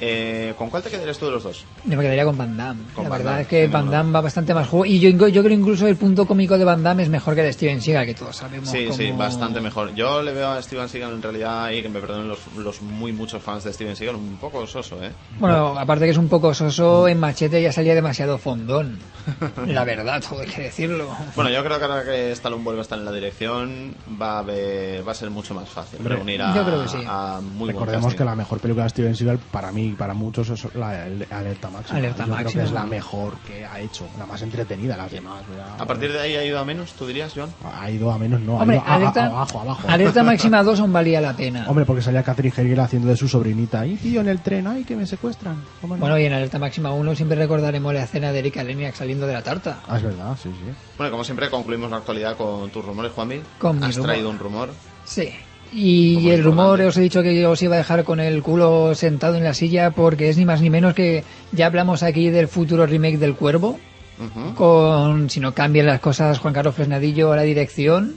Eh, 0.02 0.54
¿Con 0.58 0.70
cuál 0.70 0.82
te 0.82 0.90
quedarías 0.90 1.18
tú 1.18 1.26
de 1.26 1.32
los 1.34 1.44
dos? 1.44 1.66
Yo 1.84 1.98
me 1.98 2.04
quedaría 2.04 2.24
con 2.26 2.38
Van 2.38 2.56
Damme. 2.56 2.82
Con 2.96 3.04
la 3.04 3.10
Van 3.10 3.18
verdad 3.20 3.32
Damme, 3.32 3.42
es 3.44 3.48
que 3.50 3.68
Van. 3.68 3.90
Damme 3.92 4.12
va 4.14 4.22
bastante 4.22 4.54
más 4.54 4.68
juego. 4.68 4.86
Y 4.86 5.00
yo, 5.00 5.10
yo 5.28 5.44
creo 5.44 5.58
incluso 5.58 5.88
el 5.88 5.98
punto 5.98 6.26
cómico 6.26 6.58
de 6.58 6.64
Van 6.64 6.82
Damme 6.84 7.04
es 7.04 7.10
mejor 7.10 7.36
que 7.36 7.42
el 7.42 7.48
de 7.48 7.54
Steven 7.54 7.82
Seagal, 7.82 8.06
que 8.06 8.14
todos 8.14 8.38
sabemos. 8.38 8.70
Sí, 8.70 8.88
sí, 8.94 9.12
bastante 9.12 9.60
mejor. 9.62 9.94
Yo 9.96 10.22
le 10.22 10.32
veo 10.34 10.50
a 10.52 10.62
Steven 10.62 10.88
Seagal 10.88 11.14
en 11.14 11.22
realidad, 11.22 11.70
y 11.72 11.82
que 11.82 11.90
me 11.90 12.00
perdonen 12.00 12.28
los, 12.30 12.40
los 12.58 12.82
muy 12.82 13.12
muchos 13.12 13.42
fans 13.44 13.64
de 13.66 13.74
Steven 13.74 13.96
Seagal, 13.96 14.16
un 14.16 14.38
poco 14.38 14.66
soso, 14.68 15.04
¿eh? 15.04 15.12
Bueno, 15.40 15.78
aparte 15.78 16.06
que 16.06 16.12
es 16.12 16.18
un 16.18 16.30
poco 16.30 16.54
soso, 16.54 17.08
en 17.08 17.20
Machete 17.20 17.62
ya 17.62 17.72
salía 17.72 17.94
demasiado 17.96 18.38
fondón. 18.38 19.00
La 19.68 19.84
verdad, 19.84 20.24
todo 20.28 20.40
hay 20.42 20.48
que 20.48 20.62
decirlo. 20.64 21.10
Bueno, 21.36 21.52
yo 21.52 21.64
creo 21.64 21.78
que 21.78 21.84
ahora 21.86 22.04
que 22.04 22.32
Stallone 22.32 22.64
vuelve 22.64 22.80
a 22.80 22.84
estar 22.84 22.98
en 22.98 23.06
la 23.06 23.12
dirección, 23.12 23.94
va 24.20 24.38
a, 24.38 24.40
haber- 24.40 25.08
va 25.08 25.12
a 25.12 25.16
ser 25.16 25.30
mucho 25.30 25.54
más 25.54 25.68
fácil 25.70 26.00
Hombre, 26.00 26.16
reunir 26.16 26.42
a, 26.42 26.56
yo 26.56 26.64
creo 26.66 26.82
que 26.84 26.90
sí. 26.90 26.98
a 27.06 27.40
muy 27.42 27.58
buen 27.60 27.76
Recordemos 27.76 28.16
que 28.16 28.24
la 28.26 28.36
mejor 28.36 28.60
película 28.60 28.84
de 28.86 28.90
Steven 28.90 29.16
Seagal 29.16 29.40
para 29.52 29.72
mí 29.72 29.89
y 29.90 29.94
para 29.94 30.14
muchos 30.14 30.50
es 30.50 30.76
la 30.76 31.06
el- 31.08 31.26
Alerta 31.30 31.70
Máxima. 31.70 31.98
Alerta 32.00 32.20
Yo 32.20 32.34
creo 32.34 32.36
Máxima. 32.44 32.62
que 32.64 32.68
es 32.68 32.74
la 32.74 32.86
mejor 32.86 33.38
que 33.40 33.66
ha 33.66 33.80
hecho, 33.80 34.08
la 34.18 34.26
más 34.26 34.42
entretenida, 34.42 34.96
las 34.98 35.12
demás. 35.12 35.42
A 35.78 35.86
partir 35.86 36.12
de 36.12 36.20
ahí 36.20 36.36
ha 36.36 36.44
ido 36.46 36.60
a 36.60 36.66
menos, 36.66 36.94
¿tú 36.94 37.06
dirías, 37.08 37.34
Joan? 37.34 37.50
Ha 37.80 37.90
ido 37.90 38.12
a 38.12 38.18
menos, 38.18 38.40
no, 38.42 38.58
Hombre, 38.58 38.78
ha 38.78 38.80
ido 38.80 38.88
a- 38.88 38.92
a- 38.92 38.96
alerta, 38.96 39.26
abajo, 39.26 39.60
abajo. 39.62 39.88
alerta 39.88 40.24
máxima 40.24 40.64
2 40.64 40.80
aún 40.80 40.94
valía 40.94 41.20
la 41.22 41.34
pena. 41.36 41.66
Hombre, 41.68 41.86
porque 41.86 42.02
salía 42.02 42.24
Catherine 42.24 42.54
Hegel 42.56 42.80
haciendo 42.80 43.08
de 43.08 43.18
su 43.18 43.28
sobrinita. 43.28 43.86
Y 43.86 43.96
tío, 43.96 44.22
en 44.22 44.30
el 44.30 44.42
tren, 44.42 44.68
ay, 44.68 44.84
que 44.84 44.96
me 44.96 45.06
secuestran. 45.06 45.64
¿Cómo 45.82 45.96
no? 45.96 46.00
Bueno, 46.02 46.18
y 46.20 46.26
en 46.26 46.34
Alerta 46.34 46.60
Máxima 46.60 46.92
1 46.92 47.16
siempre 47.16 47.38
recordaremos 47.38 47.94
la 47.94 48.04
escena 48.04 48.32
de 48.32 48.40
Erika 48.40 48.64
Leniak 48.64 48.96
saliendo 48.96 49.26
de 49.28 49.34
la 49.34 49.42
tarta. 49.42 49.80
Ah, 49.88 49.98
es 49.98 50.04
verdad, 50.04 50.38
sí, 50.42 50.50
sí. 50.50 50.72
Bueno, 50.98 51.12
como 51.12 51.24
siempre, 51.24 51.50
concluimos 51.50 51.90
la 51.92 51.98
actualidad 51.98 52.36
con 52.38 52.70
tus 52.70 52.84
rumores, 52.86 53.12
Juanmi. 53.14 53.42
Con 53.58 53.80
mi 53.80 53.86
Has 53.86 53.96
rumor. 53.96 54.10
traído 54.12 54.30
un 54.30 54.40
rumor. 54.40 54.70
Sí. 55.06 55.30
Y 55.74 56.30
el 56.32 56.44
rumor, 56.44 56.80
importante. 56.80 56.86
os 56.88 56.98
he 56.98 57.02
dicho 57.02 57.22
que 57.24 57.46
os 57.46 57.62
iba 57.62 57.76
a 57.76 57.78
dejar 57.80 58.04
con 58.04 58.20
el 58.20 58.42
culo 58.42 58.96
sentado 58.96 59.36
en 59.36 59.44
la 59.44 59.54
silla 59.54 59.92
porque 59.92 60.30
es 60.30 60.38
ni 60.38 60.46
más 60.46 60.62
ni 60.62 60.70
menos 60.70 60.94
que 60.96 61.24
ya 61.52 61.68
hablamos 61.68 62.02
aquí 62.04 62.30
del 62.30 62.48
futuro 62.48 62.86
remake 62.86 63.18
del 63.20 63.36
Cuervo. 63.36 63.80
Con, 64.56 65.30
si 65.30 65.40
no 65.40 65.54
cambian 65.54 65.86
las 65.86 66.00
cosas, 66.02 66.40
Juan 66.40 66.54
Carlos 66.54 66.76
Fresnadillo 66.76 67.32
a 67.32 67.36
la 67.38 67.44
dirección. 67.44 68.16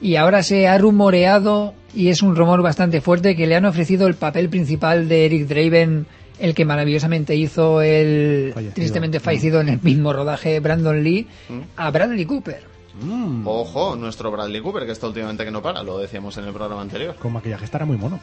Y 0.00 0.16
ahora 0.16 0.42
se 0.42 0.66
ha 0.68 0.78
rumoreado, 0.78 1.74
y 1.94 2.08
es 2.08 2.22
un 2.22 2.34
rumor 2.36 2.62
bastante 2.62 3.00
fuerte, 3.00 3.36
que 3.36 3.46
le 3.46 3.54
han 3.56 3.64
ofrecido 3.64 4.06
el 4.06 4.14
papel 4.14 4.48
principal 4.48 5.08
de 5.08 5.26
Eric 5.26 5.46
Draven, 5.46 6.06
el 6.40 6.54
que 6.54 6.64
maravillosamente 6.64 7.36
hizo 7.36 7.82
el 7.82 8.50
Fallecido. 8.52 8.74
tristemente 8.74 9.20
fallecido 9.20 9.60
en 9.60 9.68
el 9.68 9.80
mismo 9.82 10.12
rodaje 10.12 10.58
Brandon 10.60 11.02
Lee, 11.04 11.26
Mm. 11.48 11.60
a 11.76 11.90
Bradley 11.90 12.24
Cooper. 12.24 12.71
Mm, 13.00 13.46
Ojo, 13.46 13.96
nuestro 13.96 14.30
Bradley 14.30 14.60
Cooper, 14.60 14.84
que 14.84 14.92
está 14.92 15.06
últimamente 15.06 15.44
que 15.44 15.50
no 15.50 15.62
para, 15.62 15.82
lo 15.82 15.98
decíamos 15.98 16.36
en 16.38 16.44
el 16.44 16.52
programa 16.52 16.82
anterior. 16.82 17.14
Con 17.16 17.32
maquillaje 17.32 17.64
estará 17.64 17.84
muy 17.86 17.96
mono. 17.96 18.20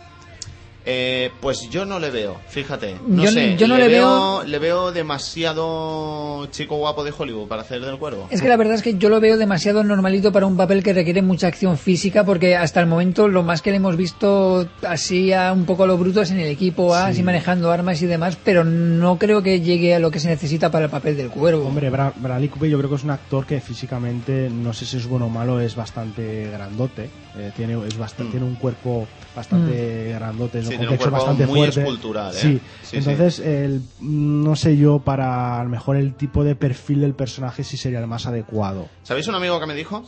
Eh, 0.86 1.30
pues 1.42 1.70
yo 1.70 1.86
no 1.86 2.00
le 2.00 2.10
veo, 2.10 2.38
fíjate. 2.48 2.96
No 3.06 3.24
Yo- 3.26 3.32
sé, 3.32 3.56
yo 3.58 3.68
no 3.68 3.78
le 3.78 3.88
veo- 3.88 4.44
Le 4.44 4.60
veo 4.60 4.92
demasiado 4.92 6.48
chico 6.52 6.78
guapo 6.78 7.04
de 7.04 7.14
Hollywood 7.16 7.48
para 7.48 7.62
hacer 7.62 7.82
del 7.82 7.98
cuervo. 7.98 8.28
Es 8.32 8.42
que 8.42 8.48
la 8.48 8.58
verdad 8.58 8.76
es 8.76 8.82
que 8.82 8.98
yo 8.98 9.10
lo 9.10 9.20
veo 9.20 9.38
demasiado 9.38 9.84
normalito 9.84 10.32
para 10.32 10.46
un 10.46 10.56
papel 10.58 10.82
que 10.84 10.94
requiere 10.94 11.22
mucha 11.22 11.48
acción 11.48 11.78
física, 11.78 12.24
porque 12.24 12.56
hasta 12.56 12.80
el 12.80 12.88
momento 12.88 13.28
lo 13.28 13.44
más 13.44 13.62
que 13.62 13.72
le 13.72 13.78
hemos 13.78 13.98
visto 13.98 14.68
así 14.88 15.34
a 15.34 15.52
un 15.54 15.66
poco 15.66 15.84
a 15.84 15.88
lo 15.88 15.98
bruto 15.98 16.22
es 16.22 16.32
en 16.32 16.40
el 16.40 16.48
equipo 16.48 16.94
A, 16.96 17.06
Sí. 17.08 17.12
así 17.12 17.24
manejando 17.24 17.72
armas 17.72 18.02
y 18.02 18.06
demás, 18.06 18.38
pero 18.44 18.64
no 18.64 19.18
creo 19.20 19.44
que 19.44 19.62
llegue 19.62 19.94
a 19.96 20.00
lo 20.00 20.12
que 20.12 20.20
se 20.20 20.30
necesita 20.30 20.72
para 20.72 20.86
el 20.86 20.92
papel 20.92 21.18
del 21.18 21.30
cuervo. 21.30 21.68
Hombre, 21.68 21.92
Bra- 21.92 22.14
Bradley 22.16 22.50
Cooper 22.50 22.70
yo 22.70 22.78
creo 22.78 22.90
que 22.90 22.96
es 22.96 23.04
un 23.04 23.12
actor 23.12 23.46
que 23.46 23.60
físicamente, 23.60 24.50
no 24.50 24.74
sé 24.74 24.86
si 24.86 24.98
es 24.98 25.06
bueno 25.08 25.26
o 25.26 25.30
malo, 25.30 25.60
es 25.60 25.76
bastante 25.76 26.50
grandote. 26.52 27.10
Eh, 27.38 27.52
tiene, 27.56 27.78
es 27.88 27.98
bastante, 27.98 28.30
Mm. 28.30 28.32
tiene 28.32 28.46
un 28.46 28.56
cuerpo 28.56 29.08
bastante 29.36 30.14
grandote, 30.14 30.60
es 30.60 30.69
Sí, 30.78 30.86
un 31.06 31.12
bastante 31.12 31.46
muy 31.48 31.60
fuerte. 31.60 31.80
escultural, 31.82 32.34
¿eh? 32.36 32.40
Sí, 32.40 32.62
Sí, 32.84 32.98
entonces 32.98 33.40
el- 33.40 33.82
no 34.02 34.56
sé 34.56 34.78
yo 34.78 35.00
para 35.00 35.60
a 35.60 35.64
lo 35.64 35.70
mejor 35.70 35.96
el 35.98 36.16
tipo 36.16 36.44
de 36.44 36.56
perfil 36.56 37.02
del 37.02 37.14
personaje 37.14 37.64
si 37.64 37.78
sería 37.78 38.00
el 38.00 38.08
más 38.08 38.26
adecuado. 38.26 38.88
¿Sabéis 39.04 39.28
un 39.28 39.36
amigo 39.36 39.60
que 39.60 39.66
me 39.66 39.76
dijo? 39.76 40.04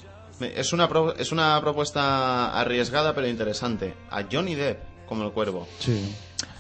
Es 0.56 0.74
una, 0.74 0.88
pro- 0.90 1.16
es 1.16 1.32
una 1.32 1.60
propuesta 1.62 2.60
arriesgada 2.60 3.14
pero 3.14 3.28
interesante. 3.28 3.94
A 4.10 4.24
Johnny 4.32 4.56
Depp 4.56 4.80
como 5.08 5.24
el 5.24 5.32
cuervo. 5.32 5.68
Sí. 5.80 6.16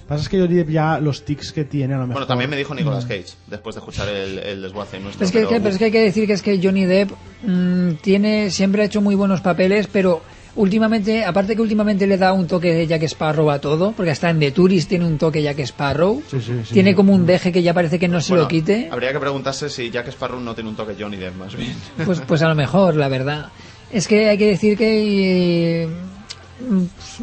Pasa 0.08 0.24
es 0.24 0.30
que 0.30 0.40
Johnny 0.40 0.56
Depp 0.56 0.70
ya 0.70 1.00
los 1.00 1.24
tics 1.24 1.52
que 1.54 1.64
tiene 1.64 1.94
a 1.94 1.98
lo 1.98 2.04
mejor. 2.04 2.14
Bueno, 2.16 2.28
también 2.28 2.50
me 2.50 2.58
dijo 2.58 2.76
Nicolas 2.76 3.06
Cage, 3.06 3.28
después 3.48 3.76
de 3.76 3.80
escuchar 3.80 4.10
el, 4.10 4.38
el 4.40 4.62
desguace 4.62 5.00
nuestro. 5.00 5.20
Pero 5.20 5.26
es, 5.26 5.32
que, 5.32 5.38
pero- 5.40 5.50
que- 5.50 5.56
pero 5.62 5.70
es 5.70 5.78
que 5.80 5.86
hay 5.86 5.92
que 5.92 6.00
decir 6.02 6.28
que 6.28 6.34
es 6.34 6.42
que 6.42 6.60
Johnny 6.62 6.86
Depp 6.86 7.12
mm, 7.44 7.92
tiene 8.02 8.52
siempre 8.52 8.82
ha 8.82 8.86
hecho 8.86 9.02
muy 9.02 9.16
buenos 9.16 9.42
papeles, 9.42 9.88
pero 9.92 10.22
últimamente, 10.56 11.24
aparte 11.24 11.56
que 11.56 11.62
últimamente 11.62 12.06
le 12.08 12.18
da 12.18 12.34
un 12.34 12.48
toque 12.48 12.74
de 12.74 12.88
Jack 12.88 13.04
Sparrow 13.04 13.50
a 13.52 13.60
todo, 13.60 13.94
porque 13.94 14.12
hasta 14.12 14.30
en 14.30 14.40
The 14.40 14.52
Tourist 14.52 14.90
tiene 14.90 15.06
un 15.06 15.18
toque 15.18 15.42
Jack 15.42 15.60
Sparrow, 15.60 16.22
Sí, 16.30 16.40
sí, 16.42 16.54
sí. 16.66 16.74
tiene 16.74 16.94
como 16.96 17.14
un 17.14 17.26
deje 17.26 17.52
que 17.52 17.64
ya 17.64 17.74
parece 17.74 18.00
que 18.00 18.08
no 18.08 18.20
se 18.22 18.30
Bueno, 18.34 18.44
lo 18.44 18.48
quite. 18.50 18.90
Habría 18.92 19.12
que 19.14 19.20
preguntarse 19.20 19.70
si 19.70 19.90
Jack 19.90 20.08
Sparrow 20.10 20.40
no 20.40 20.54
tiene 20.54 20.70
un 20.70 20.76
toque 20.76 20.96
Johnny 21.00 21.18
Depp, 21.18 21.36
más 21.38 21.56
bien. 21.56 21.74
Pues, 22.06 22.22
pues 22.28 22.42
a 22.42 22.50
lo 22.50 22.56
mejor, 22.56 22.96
la 22.96 23.08
verdad. 23.08 23.48
Es 23.92 24.08
que 24.08 24.30
hay 24.30 24.38
que 24.38 24.48
decir 24.48 24.78
que, 24.78 25.84
eh, 25.84 25.88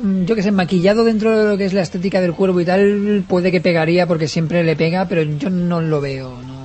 mm, 0.03 0.25
yo 0.25 0.35
que 0.35 0.43
sé, 0.43 0.51
maquillado 0.53 1.05
dentro 1.05 1.37
de 1.37 1.51
lo 1.51 1.57
que 1.59 1.65
es 1.65 1.73
la 1.73 1.83
estética 1.83 2.21
del 2.21 2.33
cuervo 2.35 2.61
y 2.61 2.65
tal, 2.65 3.25
puede 3.29 3.51
que 3.51 3.61
pegaría 3.61 4.07
porque 4.07 4.29
siempre 4.29 4.63
le 4.65 4.77
pega, 4.77 5.07
pero 5.09 5.23
yo 5.23 5.51
no 5.51 5.81
lo 5.81 6.01
veo. 6.01 6.31
No. 6.43 6.59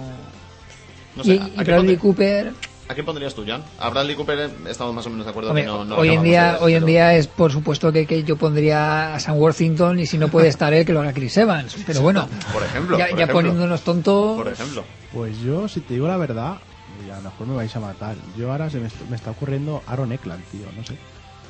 No 1.15 1.23
sé, 1.23 1.35
y, 1.35 1.37
¿a- 1.37 1.47
y 1.47 1.53
a 1.57 1.63
qué 1.63 1.71
Bradley 1.71 1.97
Cooper, 1.97 2.53
¿A 2.93 2.95
quién 2.95 3.05
pondrías 3.05 3.33
tú, 3.33 3.43
Jan? 3.45 3.63
A 3.79 3.89
Bradley 3.89 4.15
Cooper 4.15 4.39
eh, 4.39 4.49
estamos 4.69 4.93
más 4.93 5.05
o 5.05 5.09
menos 5.09 5.25
de 5.25 5.31
acuerdo 5.31 5.49
hombre, 5.49 5.63
que 5.63 5.67
no, 5.67 5.83
no 5.83 5.97
hoy 5.97 6.09
en 6.09 6.21
día, 6.23 6.57
hoy 6.61 6.75
en 6.75 6.85
día 6.85 7.15
es 7.15 7.27
por 7.27 7.51
supuesto 7.51 7.91
que, 7.91 8.05
que 8.05 8.23
yo 8.23 8.37
pondría 8.37 9.15
a 9.15 9.19
Sam 9.19 9.37
Worthington 9.37 9.99
y 9.99 10.05
si 10.05 10.17
no 10.17 10.27
puede 10.27 10.47
estar 10.47 10.71
él, 10.73 10.85
que 10.85 10.93
lo 10.93 11.01
haga 11.01 11.11
Chris 11.13 11.35
Evans. 11.37 11.75
Pero 11.87 12.01
bueno, 12.01 12.27
Por 12.53 12.61
ejemplo, 12.63 12.97
ya, 12.97 13.05
por 13.07 13.17
ya 13.17 13.23
ejemplo, 13.25 13.33
poniéndonos 13.41 13.81
tontos. 13.81 14.37
Por 14.37 14.47
ejemplo. 14.47 14.83
Pues 15.11 15.39
yo, 15.41 15.67
si 15.67 15.79
te 15.81 15.95
digo 15.95 16.07
la 16.07 16.17
verdad, 16.17 16.57
y 17.05 17.09
a 17.09 17.15
lo 17.17 17.23
mejor 17.23 17.47
me 17.47 17.55
vais 17.55 17.75
a 17.75 17.79
matar. 17.79 18.15
Yo 18.37 18.51
ahora 18.51 18.69
se 18.69 18.79
me, 18.79 18.87
est- 18.87 19.09
me 19.09 19.15
está 19.15 19.31
ocurriendo 19.31 19.81
Aaron 19.87 20.11
Eckland, 20.11 20.43
tío, 20.51 20.67
no 20.77 20.83
sé. 20.85 20.95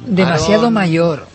Demasiado 0.07 0.63
Aaron- 0.67 0.73
mayor. 0.73 1.27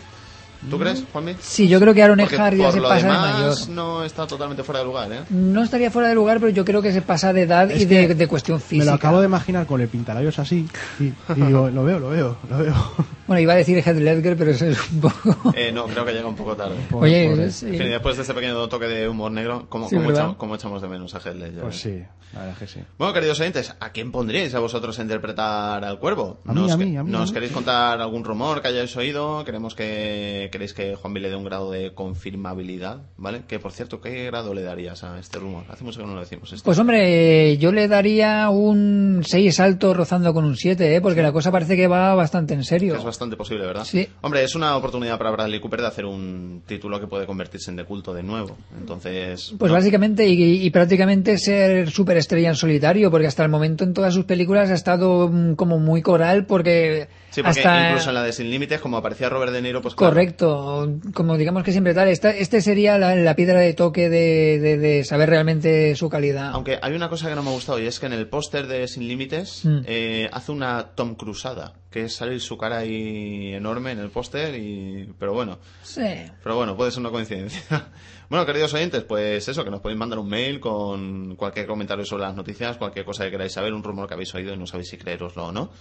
¿Tú 0.69 0.77
crees, 0.77 1.03
Juanmi? 1.13 1.35
Sí, 1.39 1.67
yo 1.67 1.79
creo 1.79 1.93
que 1.93 2.03
Aaron 2.03 2.19
Eckhart 2.19 2.57
ya 2.57 2.71
se 2.71 2.81
pasa 2.81 3.07
de 3.07 3.13
mayor. 3.13 3.69
no 3.69 4.03
está 4.03 4.27
totalmente 4.27 4.63
fuera 4.63 4.79
de 4.79 4.85
lugar, 4.85 5.11
¿eh? 5.11 5.19
No 5.29 5.63
estaría 5.63 5.89
fuera 5.91 6.09
de 6.09 6.15
lugar, 6.15 6.39
pero 6.39 6.49
yo 6.51 6.65
creo 6.65 6.81
que 6.81 6.91
se 6.91 7.01
pasa 7.01 7.31
de 7.31 7.43
edad 7.43 7.71
Es 7.71 7.83
y 7.83 7.85
de, 7.85 8.27
cuestión 8.27 8.59
física. 8.59 8.85
Me 8.85 8.91
lo 8.91 8.95
acabo 8.95 9.19
de 9.21 9.27
imaginar 9.27 9.65
con 9.65 9.79
el 9.79 9.87
pintalabios 9.87 10.37
así. 10.39 10.67
Y, 10.99 11.03
y 11.05 11.13
digo, 11.35 11.69
lo 11.69 11.83
veo, 11.85 11.99
lo 11.99 12.09
veo, 12.09 12.37
lo 12.49 12.57
veo. 12.57 12.75
Bueno, 13.29 13.41
iba 13.41 13.53
a 13.53 13.57
decir 13.57 13.77
Heath 13.77 13.95
Ledger, 13.99 14.35
pero 14.35 14.49
eso 14.49 14.65
es 14.65 14.79
un 14.91 15.01
poco... 15.01 15.53
Eh, 15.55 15.71
no, 15.71 15.85
creo 15.85 16.03
que 16.03 16.13
llega 16.13 16.27
un 16.27 16.35
poco 16.35 16.55
tarde. 16.55 16.75
Oye, 16.91 17.25
En 17.31 17.51
fin, 17.51 17.77
después 17.77 18.15
de 18.15 18.23
este 18.23 18.33
pequeño 18.33 18.67
toque 18.69 18.87
de 18.87 19.07
humor 19.07 19.31
negro, 19.31 19.67
¿cómo, 19.69 19.87
Sí, 19.87 19.97
echamos, 19.97 20.35
cómo 20.37 20.55
echamos 20.55 20.81
de 20.81 20.87
menos 20.87 21.13
a 21.13 21.19
Heath 21.19 21.35
Ledger, 21.35 21.61
Pues 21.61 21.85
eh? 21.85 22.07
sí, 22.09 22.25
la 22.33 22.39
verdad 22.39 22.55
es 22.63 22.71
que 22.73 22.79
sí. 22.79 22.85
Bueno, 22.97 23.13
queridos 23.13 23.39
oyentes, 23.39 23.75
¿a 23.79 23.91
quién 23.91 24.11
pondríais 24.11 24.55
a 24.55 24.59
vosotros 24.59 24.97
a 24.97 25.03
interpretar 25.03 25.85
al 25.85 25.99
cuervo? 25.99 26.39
A 26.47 26.53
mí, 26.53 26.61
¿Nos, 26.61 26.71
a 26.71 26.77
mí, 26.77 26.97
a 26.97 27.03
mí, 27.03 27.11
¿nos 27.11 27.21
a 27.21 27.25
mí. 27.25 27.33
queréis 27.33 27.51
contar 27.51 28.01
algún 28.01 28.23
rumor 28.23 28.63
que 28.63 28.69
hayáis 28.69 28.97
oído? 28.97 29.43
Queremos 29.45 29.75
que 29.75 30.48
queréis 30.49 30.73
que 30.73 30.95
Juanvi 30.95 31.19
le 31.19 31.29
dé 31.29 31.35
un 31.35 31.43
grado 31.43 31.71
de 31.71 31.93
confirmabilidad, 31.93 33.01
¿vale? 33.17 33.41
Que 33.47 33.59
por 33.59 33.71
cierto, 33.71 34.01
¿qué 34.01 34.25
grado 34.25 34.53
le 34.53 34.61
darías 34.61 35.03
a 35.03 35.19
este 35.19 35.39
rumor? 35.39 35.63
Hace 35.69 35.83
mucho 35.83 35.99
que 35.99 36.05
no 36.05 36.13
lo 36.15 36.19
decimos 36.21 36.51
esto. 36.53 36.63
Pues 36.65 36.77
hombre, 36.79 37.57
yo 37.57 37.71
le 37.71 37.87
daría 37.87 38.49
un 38.49 39.21
6 39.25 39.59
alto 39.59 39.93
rozando 39.93 40.33
con 40.33 40.45
un 40.45 40.55
7, 40.55 40.95
¿eh? 40.95 41.01
porque 41.01 41.21
la 41.21 41.31
cosa 41.31 41.51
parece 41.51 41.75
que 41.75 41.87
va 41.87 42.13
bastante 42.15 42.53
en 42.53 42.63
serio. 42.63 42.95
Es 42.95 43.03
bastante 43.03 43.35
posible, 43.35 43.65
¿verdad? 43.65 43.83
Sí. 43.85 44.07
Hombre, 44.21 44.43
es 44.43 44.55
una 44.55 44.75
oportunidad 44.77 45.17
para 45.17 45.31
Bradley 45.31 45.59
Cooper 45.59 45.81
de 45.81 45.87
hacer 45.87 46.05
un 46.05 46.63
título 46.65 46.99
que 46.99 47.07
puede 47.07 47.25
convertirse 47.25 47.71
en 47.71 47.77
de 47.77 47.85
culto 47.85 48.13
de 48.13 48.23
nuevo. 48.23 48.57
Entonces. 48.77 49.53
Pues 49.57 49.71
no- 49.71 49.77
básicamente 49.77 50.27
y, 50.27 50.65
y 50.65 50.69
prácticamente 50.69 51.37
ser 51.37 51.89
superestrella 51.89 52.49
en 52.49 52.55
solitario, 52.55 53.09
porque 53.11 53.27
hasta 53.27 53.43
el 53.43 53.49
momento 53.49 53.83
en 53.83 53.93
todas 53.93 54.13
sus 54.13 54.25
películas 54.25 54.69
ha 54.69 54.73
estado 54.73 55.29
mm, 55.29 55.55
como 55.55 55.79
muy 55.79 56.01
coral, 56.01 56.45
porque, 56.45 57.07
Sí, 57.31 57.43
porque 57.43 57.59
hasta 57.59 57.89
incluso 57.89 58.09
en 58.09 58.15
la 58.15 58.23
de 58.23 58.33
Sin 58.33 58.49
Límites, 58.49 58.81
como 58.81 58.97
aparecía 58.97 59.29
Robert 59.29 59.51
De 59.51 59.61
Niro, 59.61 59.81
pues. 59.81 59.93
claro, 59.95 60.11
correcto, 60.13 60.97
como 61.13 61.37
digamos 61.37 61.63
que 61.63 61.71
siempre 61.71 61.93
tal. 61.93 62.07
Esta, 62.07 62.31
este 62.31 62.61
sería 62.61 62.97
la, 62.97 63.15
la 63.15 63.35
piedra 63.35 63.59
de 63.59 63.73
toque 63.73 64.09
de, 64.09 64.59
de- 64.59 64.77
de 64.77 65.03
saber 65.03 65.29
realmente 65.29 65.95
su 65.95 66.09
calidad. 66.09 66.51
Aunque 66.53 66.79
hay 66.81 66.93
una 66.93 67.07
cosa 67.09 67.29
que 67.29 67.35
no 67.35 67.43
me 67.43 67.49
ha 67.49 67.53
gustado 67.53 67.79
y 67.79 67.85
es 67.85 67.99
que 67.99 68.07
en 68.07 68.13
el 68.13 68.27
póster 68.27 68.65
de 68.67 68.87
Sin 68.87 69.07
Límites 69.07 69.61
Mm. 69.63 69.79
eh, 69.85 70.29
hace 70.31 70.51
una 70.51 70.95
Tom 70.95 71.15
Cruzada, 71.15 71.73
que 71.91 72.05
es 72.05 72.15
salir 72.15 72.39
su 72.41 72.57
cara 72.57 72.79
ahí 72.79 73.53
enorme 73.53 73.91
en 73.91 73.99
el 73.99 74.09
póster 74.09 74.55
y... 74.55 75.13
Pero 75.19 75.33
bueno, 75.33 75.59
Sí. 75.83 76.01
pero 76.43 76.55
bueno, 76.55 76.75
puede 76.75 76.91
ser 76.91 77.01
una 77.01 77.09
coincidencia. 77.11 77.61
bueno, 78.29 78.45
queridos 78.45 78.73
oyentes, 78.73 79.03
pues 79.03 79.47
eso, 79.47 79.63
que 79.63 79.69
nos 79.69 79.81
podéis 79.81 79.99
mandar 79.99 80.17
un 80.19 80.29
mail 80.29 80.59
con 80.59 81.35
cualquier 81.35 81.67
comentario 81.67 82.05
sobre 82.05 82.23
las 82.23 82.35
noticias, 82.35 82.77
cualquier 82.77 83.05
cosa 83.05 83.25
que 83.25 83.31
queráis 83.31 83.51
saber, 83.53 83.73
un 83.73 83.83
rumor 83.83 84.07
que 84.07 84.13
habéis 84.15 84.33
oído 84.33 84.53
y 84.53 84.57
no 84.57 84.65
sabéis 84.65 84.89
si 84.89 84.97
creeroslo 84.97 85.45
o 85.47 85.51
no. 85.51 85.71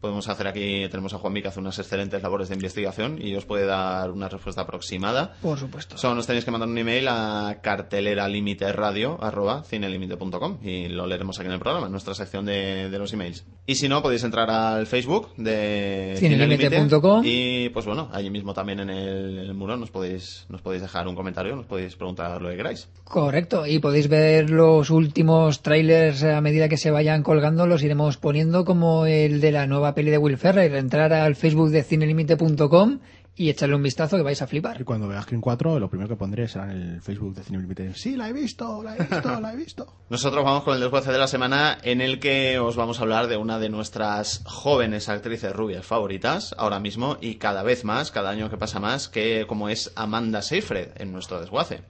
Podemos 0.00 0.28
hacer 0.28 0.46
aquí, 0.48 0.86
tenemos 0.90 1.14
a 1.14 1.18
Juanmi 1.18 1.42
que 1.42 1.48
hace 1.48 1.60
unas 1.60 1.78
excelentes 1.78 2.22
labores 2.22 2.48
de 2.48 2.54
investigación 2.54 3.18
y 3.20 3.34
os 3.36 3.44
puede 3.44 3.66
dar 3.66 4.10
una 4.10 4.28
respuesta 4.28 4.62
aproximada. 4.62 5.34
Por 5.42 5.58
supuesto. 5.58 5.98
Solo 5.98 6.14
nos 6.14 6.26
tenéis 6.26 6.44
que 6.44 6.50
mandar 6.50 6.68
un 6.68 6.78
email 6.78 7.06
a 7.08 7.58
carteleralimiteradio.com 7.62 10.58
y 10.62 10.88
lo 10.88 11.06
leeremos 11.06 11.38
aquí 11.38 11.46
en 11.46 11.52
el 11.54 11.60
programa, 11.60 11.86
en 11.86 11.92
nuestra 11.92 12.14
sección 12.14 12.46
de, 12.46 12.88
de 12.90 12.98
los 12.98 13.12
emails. 13.12 13.44
Y 13.66 13.76
si 13.76 13.88
no, 13.88 14.02
podéis 14.02 14.24
entrar 14.24 14.50
al 14.50 14.86
Facebook 14.86 15.34
de 15.36 16.14
Cinelimite.com. 16.18 17.22
y 17.24 17.68
pues 17.70 17.86
bueno, 17.86 18.08
allí 18.12 18.30
mismo 18.30 18.54
también 18.54 18.80
en 18.80 18.90
el, 18.90 19.38
en 19.38 19.46
el 19.46 19.54
muro 19.54 19.76
nos 19.76 19.90
podéis, 19.90 20.46
nos 20.48 20.60
podéis 20.60 20.82
dejar 20.82 21.08
un 21.08 21.14
comentario, 21.14 21.56
nos 21.56 21.66
podéis 21.66 21.84
podéis 21.84 21.96
preguntar 21.96 22.40
lo 22.40 22.50
que 22.50 22.56
queráis. 22.56 22.88
Correcto, 23.02 23.66
y 23.66 23.80
podéis 23.80 24.08
ver 24.08 24.48
los 24.48 24.90
últimos 24.90 25.60
trailers 25.60 26.22
a 26.22 26.40
medida 26.40 26.68
que 26.68 26.76
se 26.76 26.90
vayan 26.90 27.22
colgando, 27.22 27.66
los 27.66 27.82
iremos 27.82 28.16
poniendo 28.16 28.64
como 28.64 29.06
el 29.06 29.40
de 29.40 29.50
la 29.50 29.66
nueva 29.66 29.83
peli 29.92 30.12
de 30.12 30.18
Will 30.18 30.38
Ferrell. 30.38 30.76
Entrar 30.76 31.12
al 31.12 31.34
Facebook 31.34 31.70
de 31.70 31.82
cinelimite.com 31.82 33.00
y 33.36 33.50
echarle 33.50 33.74
un 33.74 33.82
vistazo 33.82 34.16
que 34.16 34.22
vais 34.22 34.40
a 34.42 34.46
flipar. 34.46 34.80
Y 34.80 34.84
cuando 34.84 35.08
veas 35.08 35.24
Screen 35.24 35.40
4, 35.40 35.78
lo 35.78 35.88
primero 35.88 36.08
que 36.08 36.16
pondré 36.16 36.46
será 36.46 36.70
en 36.70 36.94
el 36.94 37.02
Facebook 37.02 37.34
de 37.34 37.42
Cine 37.42 37.58
Límite. 37.58 37.94
Sí, 37.94 38.16
la 38.16 38.28
he 38.28 38.32
visto, 38.32 38.82
la 38.82 38.96
he 38.96 38.98
visto, 39.00 39.40
la 39.40 39.52
he 39.52 39.56
visto. 39.56 39.92
Nosotros 40.08 40.44
vamos 40.44 40.62
con 40.62 40.74
el 40.74 40.80
desguace 40.80 41.10
de 41.10 41.18
la 41.18 41.26
semana 41.26 41.78
en 41.82 42.00
el 42.00 42.20
que 42.20 42.58
os 42.58 42.76
vamos 42.76 42.98
a 42.98 43.02
hablar 43.02 43.26
de 43.26 43.36
una 43.36 43.58
de 43.58 43.68
nuestras 43.68 44.42
jóvenes 44.44 45.08
actrices 45.08 45.52
rubias 45.52 45.84
favoritas 45.84 46.54
ahora 46.58 46.78
mismo 46.78 47.16
y 47.20 47.36
cada 47.36 47.62
vez 47.62 47.84
más, 47.84 48.10
cada 48.10 48.30
año 48.30 48.50
que 48.50 48.56
pasa 48.56 48.78
más, 48.78 49.08
que 49.08 49.46
como 49.48 49.68
es 49.68 49.92
Amanda 49.96 50.42
Seyfried 50.42 50.88
en 50.96 51.12
nuestro 51.12 51.40
desguace. 51.40 51.82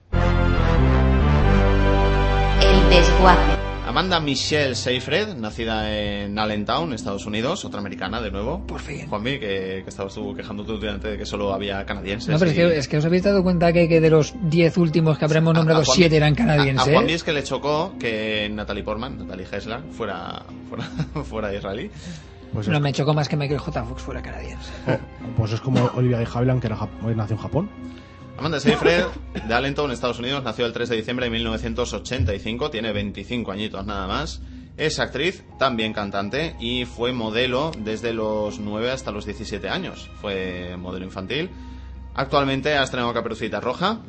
El 2.61 2.89
desguace. 2.89 3.64
Amanda 3.95 4.19
Michelle 4.19 4.75
Seyfried, 4.75 5.35
nacida 5.37 5.89
en 5.97 6.37
Allentown, 6.37 6.91
Estados 6.91 7.25
Unidos, 7.25 7.63
otra 7.63 7.79
americana 7.79 8.19
de 8.21 8.29
nuevo. 8.29 8.59
Por 8.67 8.81
fin. 8.81 9.07
Juanmi, 9.07 9.39
que, 9.39 9.83
que 9.85 9.85
estabas 9.87 10.13
tú 10.13 10.35
quejándote 10.35 10.73
últimamente 10.73 11.07
de 11.11 11.17
que 11.17 11.25
solo 11.25 11.53
había 11.53 11.85
canadienses. 11.85 12.27
No, 12.27 12.37
pero 12.37 12.51
es 12.51 12.57
que, 12.57 12.77
es 12.77 12.87
que 12.89 12.97
os 12.97 13.05
habéis 13.05 13.23
dado 13.23 13.41
cuenta 13.41 13.71
que, 13.71 13.87
que 13.87 14.01
de 14.01 14.09
los 14.09 14.33
10 14.49 14.77
últimos 14.79 15.17
que 15.17 15.23
habremos 15.23 15.53
nombrado, 15.53 15.79
A- 15.79 15.83
a 15.83 15.85
Juanmi- 15.85 15.95
7 15.95 16.17
eran 16.17 16.33
A, 16.33 16.35
canadienses. 16.35 16.87
a 16.89 16.91
Juanmi 16.91 17.13
es 17.13 17.23
que 17.23 17.31
le 17.31 17.43
chocó 17.45 17.93
que 17.97 18.49
Natalie 18.51 18.83
Portman, 18.83 19.17
Natalie 19.17 19.47
Hessler, 19.49 19.79
fuera, 19.91 20.43
fuera, 20.67 20.83
fuera 21.23 21.55
israelí. 21.55 21.89
Pues, 22.51 22.67
No 22.67 22.75
es, 22.75 22.81
me 22.81 22.91
chocó 22.91 23.13
más 23.13 23.29
que 23.29 23.37
Michael 23.37 23.59
J. 23.61 23.81
Fox 23.85 24.01
fuera 24.01 24.21
canadiense. 24.21 24.73
pues 25.37 25.53
es 25.53 25.61
como 25.61 25.85
Olivia 25.95 26.17
de 26.17 26.27
Havilland, 26.33 26.59
que 26.59 26.67
era, 26.67 26.75
jap- 26.77 27.15
nació 27.15 27.37
en 27.37 27.41
Japón. 27.41 27.69
Amanda 28.37 28.59
Seyfried, 28.59 29.05
de 29.47 29.53
Allentown, 29.53 29.91
Estados 29.91 30.19
Unidos, 30.19 30.43
nació 30.43 30.65
el 30.65 30.73
3 30.73 30.89
de 30.89 30.97
diciembre 30.97 31.27
de 31.27 31.29
1985, 31.31 32.69
tiene 32.69 32.91
25 32.91 33.51
añitos 33.51 33.85
nada 33.85 34.07
más. 34.07 34.41
Es 34.75 34.99
actriz, 34.99 35.45
también 35.57 35.93
cantante, 35.93 36.53
y 36.59 36.83
fue 36.83 37.13
modelo 37.13 37.71
desde 37.77 38.13
los 38.13 38.59
9 38.59 38.91
hasta 38.91 39.11
los 39.11 39.25
17 39.25 39.69
años. 39.69 40.09
Fue 40.19 40.75
modelo 40.77 41.05
infantil. 41.05 41.49
Actualmente 42.13 42.73
ha 42.73 42.83
estrenado 42.83 43.13
Caperucita 43.13 43.61
Roja. 43.61 43.99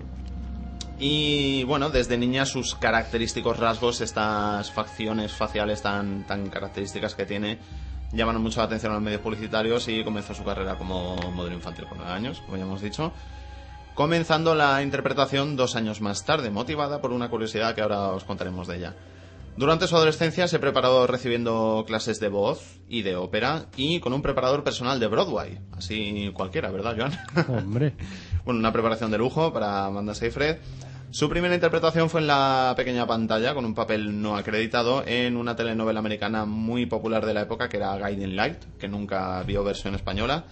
Y 0.99 1.63
bueno, 1.65 1.91
desde 1.91 2.19
niña 2.19 2.47
sus 2.47 2.75
característicos 2.75 3.61
rasgos, 3.61 4.01
estas 4.01 4.73
facciones 4.73 5.33
faciales 5.33 5.83
tan, 5.83 6.27
tan 6.27 6.49
características 6.51 7.15
que 7.15 7.27
tiene, 7.27 7.59
llamaron 8.13 8.43
mucho 8.43 8.59
la 8.59 8.67
atención 8.67 8.91
a 8.91 8.97
los 8.97 9.05
medios 9.05 9.21
publicitarios 9.21 9.87
y 9.87 10.03
comenzó 10.03 10.35
su 10.35 10.43
carrera 10.43 10.75
como 10.75 11.15
modelo 11.33 11.55
infantil 11.55 11.87
con 11.87 11.99
9 11.99 12.13
años, 12.13 12.41
como 12.41 12.57
ya 12.57 12.65
hemos 12.65 12.83
dicho 12.83 13.13
comenzando 13.97 14.55
la 14.55 14.83
interpretación 14.83 15.57
dos 15.57 15.75
años 15.75 16.03
más 16.03 16.25
tarde, 16.27 16.51
motivada 16.51 17.01
por 17.01 17.13
una 17.13 17.31
curiosidad 17.31 17.75
que 17.75 17.81
ahora 17.81 18.11
os 18.11 18.25
contaremos 18.25 18.69
de 18.69 18.77
ella. 18.77 18.95
Durante 19.57 19.87
su 19.87 19.97
adolescencia 19.97 20.47
se 20.49 20.59
preparó 20.59 21.07
recibiendo 21.07 21.83
clases 21.87 22.21
de 22.21 22.29
voz 22.29 22.79
y 22.91 23.01
de 23.01 23.17
ópera 23.17 23.69
y 23.75 24.01
con 24.01 24.13
un 24.13 24.21
preparador 24.21 24.63
personal 24.63 25.01
de 25.01 25.07
Broadway, 25.07 25.61
así 25.73 26.31
cualquiera, 26.35 26.71
¿verdad, 26.71 26.95
Joan? 26.99 27.49
Hombre, 27.65 27.95
bueno, 28.45 28.61
una 28.61 28.71
preparación 28.71 29.11
de 29.11 29.17
lujo 29.17 29.51
para 29.55 29.87
Amanda 29.87 30.15
Seyfried. 30.15 30.57
Su 31.11 31.31
primera 31.31 31.55
interpretación 31.55 32.11
fue 32.11 32.21
en 32.21 32.27
la 32.27 32.75
pequeña 32.77 33.07
pantalla, 33.07 33.55
con 33.55 33.65
un 33.65 33.75
papel 33.75 34.21
no 34.21 34.37
acreditado, 34.37 35.05
en 35.07 35.39
una 35.39 35.57
telenovela 35.57 36.01
americana 36.01 36.45
muy 36.45 36.85
popular 36.85 37.25
de 37.25 37.33
la 37.33 37.43
época, 37.43 37.71
que 37.71 37.79
era 37.79 37.97
Guiding 37.97 38.37
Light, 38.37 38.59
que 38.79 38.89
nunca 38.89 39.43
vio 39.45 39.65
versión 39.65 39.95
española. 39.95 40.45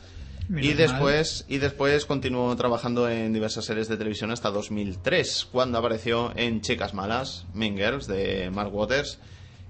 Menos 0.49 0.65
Y 0.67 0.69
mal. 0.69 0.77
después, 0.77 1.45
y 1.49 1.59
después 1.59 2.05
continuó 2.07 2.55
trabajando 2.57 3.09
en 3.09 3.33
diversas 3.33 3.65
series 3.65 3.89
de 3.89 3.97
televisión 3.97 4.31
hasta 4.31 4.51
2003, 4.51 5.49
cuando 5.51 5.79
apareció 5.79 6.33
en 6.37 6.61
Chicas 6.61 6.93
Malas, 6.95 7.47
Mean 7.55 7.77
Girls, 7.77 8.07
de 8.07 8.51
Mark 8.51 8.75
Waters, 8.75 9.19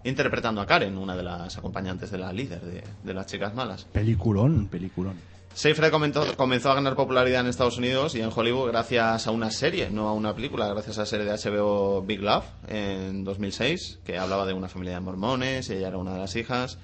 interpretando 0.03 0.61
a 0.61 0.67
Karen, 0.67 0.99
una 0.99 1.17
de 1.17 1.23
las 1.23 1.57
acompañantes 1.57 2.11
de 2.11 2.19
la 2.19 2.33
líder 2.33 2.61
de, 2.63 2.83
de 3.03 3.15
las 3.15 3.27
Chicas 3.27 3.55
Malas. 3.55 3.85
peliculón, 3.93 4.67
peliculón. 4.69 5.15
Seyfried 5.55 5.91
comentó- 5.93 6.37
comenzó 6.37 6.73
a 6.73 6.75
ganar 6.75 6.97
popularidad 6.97 7.43
en 7.43 7.47
Estados 7.47 7.79
Unidos 7.79 8.17
y 8.17 8.21
en 8.21 8.31
Hollywood 8.35 8.71
gracias 8.71 9.29
a 9.29 9.31
una 9.31 9.53
serie, 9.53 9.89
no 9.89 10.09
a 10.09 10.13
una 10.13 10.35
película, 10.35 10.67
gracias 10.69 10.99
a 10.99 11.03
la 11.03 11.07
serie 11.07 11.25
de 11.25 11.33
HBO 11.33 12.03
Big 12.03 12.21
Love 12.21 12.45
en 12.67 13.23
2006, 13.23 14.01
que 14.05 14.19
hablaba 14.19 14.47
de 14.47 14.53
una 14.53 14.69
familia 14.69 14.95
de 14.95 15.01
mormones 15.01 15.71
y 15.71 15.75
ella 15.75 15.89
era 15.89 15.99
una 15.99 16.15
de 16.15 16.19
las 16.19 16.35
hijas. 16.35 16.79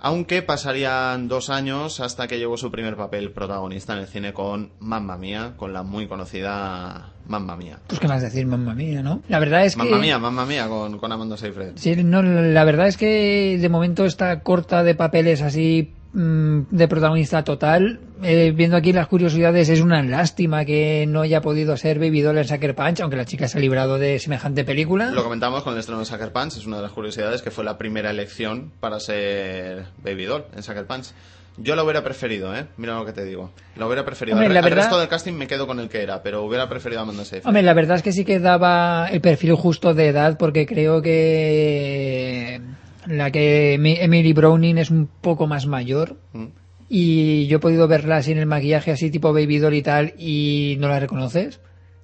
Aunque 0.00 0.42
pasarían 0.42 1.28
dos 1.28 1.50
años 1.50 2.00
hasta 2.00 2.28
que 2.28 2.38
llegó 2.38 2.56
su 2.56 2.70
primer 2.70 2.96
papel 2.96 3.32
protagonista 3.32 3.94
en 3.94 4.00
el 4.00 4.06
cine 4.06 4.32
con 4.32 4.70
Mamma 4.78 5.16
Mía, 5.16 5.54
con 5.56 5.72
la 5.72 5.82
muy 5.82 6.06
conocida 6.06 7.12
Mamma 7.26 7.56
Mía. 7.56 7.78
Pues 7.86 8.00
qué 8.00 8.08
más 8.08 8.22
decir, 8.22 8.46
mamma 8.46 8.74
mía, 8.74 9.02
¿no? 9.02 9.22
La 9.28 9.38
verdad 9.38 9.64
es 9.64 9.74
que... 9.74 9.82
Mamma 9.82 9.98
Mía, 9.98 10.18
Mamma 10.18 10.46
Mía 10.46 10.68
con, 10.68 10.98
con 10.98 11.12
Amanda 11.12 11.36
Seyfried. 11.36 11.72
Sí, 11.74 11.96
no, 12.04 12.22
la 12.22 12.64
verdad 12.64 12.88
es 12.88 12.96
que 12.96 13.58
de 13.60 13.68
momento 13.68 14.04
está 14.04 14.40
corta 14.40 14.82
de 14.84 14.94
papeles 14.94 15.42
así 15.42 15.92
mm, 16.12 16.60
de 16.70 16.88
protagonista 16.88 17.42
total. 17.44 18.00
Eh, 18.22 18.52
viendo 18.54 18.76
aquí 18.76 18.92
las 18.92 19.06
curiosidades, 19.06 19.68
es 19.68 19.80
una 19.80 20.02
lástima 20.02 20.64
que 20.64 21.06
no 21.08 21.20
haya 21.20 21.40
podido 21.40 21.76
ser 21.76 21.98
Baby 21.98 22.20
Doll 22.22 22.38
en 22.38 22.44
Sucker 22.48 22.74
Punch, 22.74 23.00
aunque 23.00 23.16
la 23.16 23.24
chica 23.24 23.46
se 23.48 23.58
ha 23.58 23.60
librado 23.60 23.98
de 23.98 24.18
semejante 24.18 24.64
película. 24.64 25.10
Lo 25.10 25.22
comentamos 25.22 25.62
con 25.62 25.74
el 25.74 25.78
estreno 25.80 26.00
de 26.00 26.06
Sucker 26.06 26.32
Punch, 26.32 26.56
es 26.56 26.66
una 26.66 26.76
de 26.76 26.82
las 26.82 26.92
curiosidades 26.92 27.42
que 27.42 27.50
fue 27.50 27.64
la 27.64 27.78
primera 27.78 28.10
elección 28.10 28.72
para 28.80 28.98
ser 29.00 29.84
Baby 30.02 30.24
Doll 30.24 30.44
en 30.56 30.62
Sucker 30.62 30.86
Punch. 30.86 31.12
Yo 31.60 31.74
lo 31.74 31.82
hubiera 31.82 32.04
preferido, 32.04 32.54
¿eh? 32.56 32.66
Mira 32.76 32.94
lo 32.94 33.04
que 33.04 33.12
te 33.12 33.24
digo. 33.24 33.50
Lo 33.76 33.86
hubiera 33.88 34.04
preferido. 34.04 34.36
Hombre, 34.36 34.52
la 34.54 34.60
verdad- 34.60 34.76
resto 34.84 34.98
del 35.00 35.08
casting 35.08 35.32
me 35.32 35.48
quedo 35.48 35.66
con 35.66 35.80
el 35.80 35.88
que 35.88 36.02
era, 36.02 36.22
pero 36.22 36.44
hubiera 36.44 36.68
preferido 36.68 37.00
a 37.00 37.02
Amanda 37.02 37.24
Seyfried. 37.24 37.46
Hombre, 37.48 37.62
la 37.62 37.74
verdad 37.74 37.96
es 37.96 38.02
que 38.04 38.12
sí 38.12 38.24
que 38.24 38.38
daba 38.38 39.08
el 39.10 39.20
perfil 39.20 39.54
justo 39.54 39.92
de 39.92 40.06
edad, 40.06 40.38
porque 40.38 40.66
creo 40.66 41.02
que 41.02 42.60
la 43.06 43.30
que 43.30 43.76
Emi- 43.78 43.98
Emily 44.00 44.32
Browning 44.32 44.78
es 44.78 44.90
un 44.90 45.08
poco 45.20 45.46
más 45.48 45.66
mayor. 45.66 46.16
Mm. 46.32 46.46
Y 46.88 47.46
yo 47.48 47.58
he 47.58 47.60
podido 47.60 47.86
verla 47.88 48.22
sin 48.22 48.38
el 48.38 48.46
maquillaje 48.46 48.90
así 48.92 49.10
tipo 49.10 49.32
Baby 49.32 49.58
Doll 49.58 49.74
y 49.74 49.82
tal, 49.82 50.14
y 50.18 50.76
no 50.80 50.88
la 50.88 50.98
reconoces. 51.00 51.60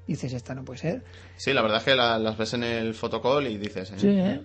Dices, 0.07 0.33
esta 0.35 0.55
no 0.55 0.65
puede 0.65 0.79
ser. 0.81 1.05
Sí, 1.37 1.53
la 1.55 1.63
verdad 1.63 1.79
es 1.79 1.85
que 1.85 1.95
la- 1.95 2.19
las 2.19 2.37
ves 2.37 2.53
en 2.55 2.63
el 2.65 2.95
fotocall 2.95 3.47
y 3.47 3.57
dices, 3.57 3.91
¿eh? 3.93 3.95
Sí, 3.97 4.09
¿eh? 4.09 4.41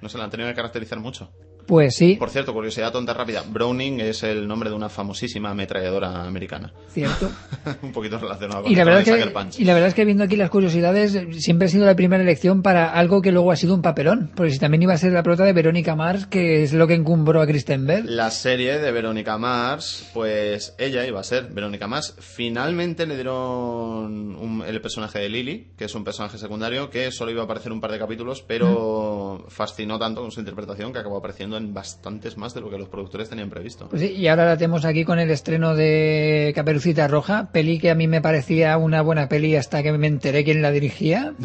no 0.00 0.08
se 0.08 0.18
la 0.18 0.24
han 0.24 0.30
tenido 0.30 0.48
que 0.48 0.54
caracterizar 0.54 0.98
mucho. 1.00 1.30
Pues 1.66 1.96
sí, 1.96 2.14
Por 2.16 2.30
cierto, 2.30 2.52
curiosidad 2.52 2.92
tonta 2.92 3.12
rápida, 3.12 3.42
Browning 3.48 4.00
es 4.00 4.22
el 4.22 4.46
nombre 4.46 4.70
de 4.70 4.76
una 4.76 4.88
famosísima 4.88 5.50
ametralladora 5.50 6.24
americana. 6.24 6.72
cierto. 6.88 7.30
Un 7.82 7.92
poquito 7.92 8.18
relacionado 8.18 8.62
con 8.62 8.70
Y 8.72 8.76
la, 8.76 8.84
verdad 8.84 9.00
es 9.06 9.24
que, 9.24 9.30
Punch. 9.30 9.58
y 9.58 9.64
la 9.64 9.74
verdad 9.74 9.88
es 9.88 9.94
que 9.94 10.04
viendo 10.04 10.22
aquí 10.24 10.36
las 10.36 10.50
curiosidades, 10.50 11.18
siempre 11.42 11.66
ha 11.66 11.68
sido 11.70 11.84
la 11.84 11.96
primera 11.96 12.22
elección 12.22 12.62
para 12.62 12.92
algo 12.92 13.20
que 13.20 13.32
luego 13.32 13.50
ha 13.50 13.56
sido 13.56 13.74
un 13.74 13.82
papelón. 13.82 14.30
Porque 14.36 14.52
si 14.52 14.58
también 14.58 14.82
iba 14.82 14.94
a 14.94 14.98
ser 14.98 15.12
la 15.12 15.22
prota 15.22 15.44
de 15.44 15.52
Verónica 15.52 15.96
Mars, 15.96 16.26
que 16.26 16.62
es 16.62 16.72
lo 16.72 16.86
que 16.86 16.94
encumbró 16.94 17.40
a 17.40 17.46
Kristen 17.46 17.86
Bell. 17.86 18.04
La 18.16 18.30
serie 18.30 18.78
de 18.78 18.92
Verónica 18.92 19.36
Mars, 19.36 20.08
pues 20.14 20.74
ella 20.78 21.04
iba 21.06 21.18
a 21.20 21.24
ser 21.24 21.48
Verónica 21.52 21.86
Mars. 21.88 22.14
Finalmente 22.20 23.06
le 23.06 23.16
dieron 23.16 24.36
un- 24.36 24.64
el 24.66 24.80
personaje 24.80 25.18
de 25.18 25.28
Lily, 25.28 25.72
que 25.76 25.86
es 25.86 25.94
un 25.94 26.04
personaje 26.04 26.38
secundario 26.38 26.90
que 26.90 27.10
solo 27.10 27.30
iba 27.30 27.42
a 27.42 27.44
aparecer 27.44 27.72
un 27.72 27.80
par 27.80 27.90
de 27.92 27.98
capítulos, 27.98 28.42
pero 28.46 29.44
fascinó 29.48 29.98
tanto 29.98 30.20
con 30.22 30.30
su 30.30 30.40
interpretación 30.40 30.92
que 30.92 30.98
acabó 30.98 31.16
apareciendo 31.18 31.55
en 31.56 31.74
bastantes 31.74 32.36
más 32.36 32.54
de 32.54 32.60
lo 32.60 32.70
que 32.70 32.78
los 32.78 32.88
productores 32.88 33.28
tenían 33.28 33.50
previsto. 33.50 33.88
Pues 33.88 34.02
sí, 34.02 34.12
y 34.12 34.28
ahora 34.28 34.46
la 34.46 34.56
tenemos 34.56 34.84
aquí 34.84 35.04
con 35.04 35.18
el 35.18 35.30
estreno 35.30 35.74
de 35.74 36.52
Caperucita 36.54 37.08
Roja, 37.08 37.50
peli 37.52 37.78
que 37.78 37.90
a 37.90 37.94
mí 37.94 38.06
me 38.08 38.20
parecía 38.20 38.76
una 38.76 39.02
buena 39.02 39.28
peli 39.28 39.56
hasta 39.56 39.82
que 39.82 39.92
me 39.92 40.06
enteré 40.06 40.44
quién 40.44 40.62
la 40.62 40.70
dirigía. 40.70 41.32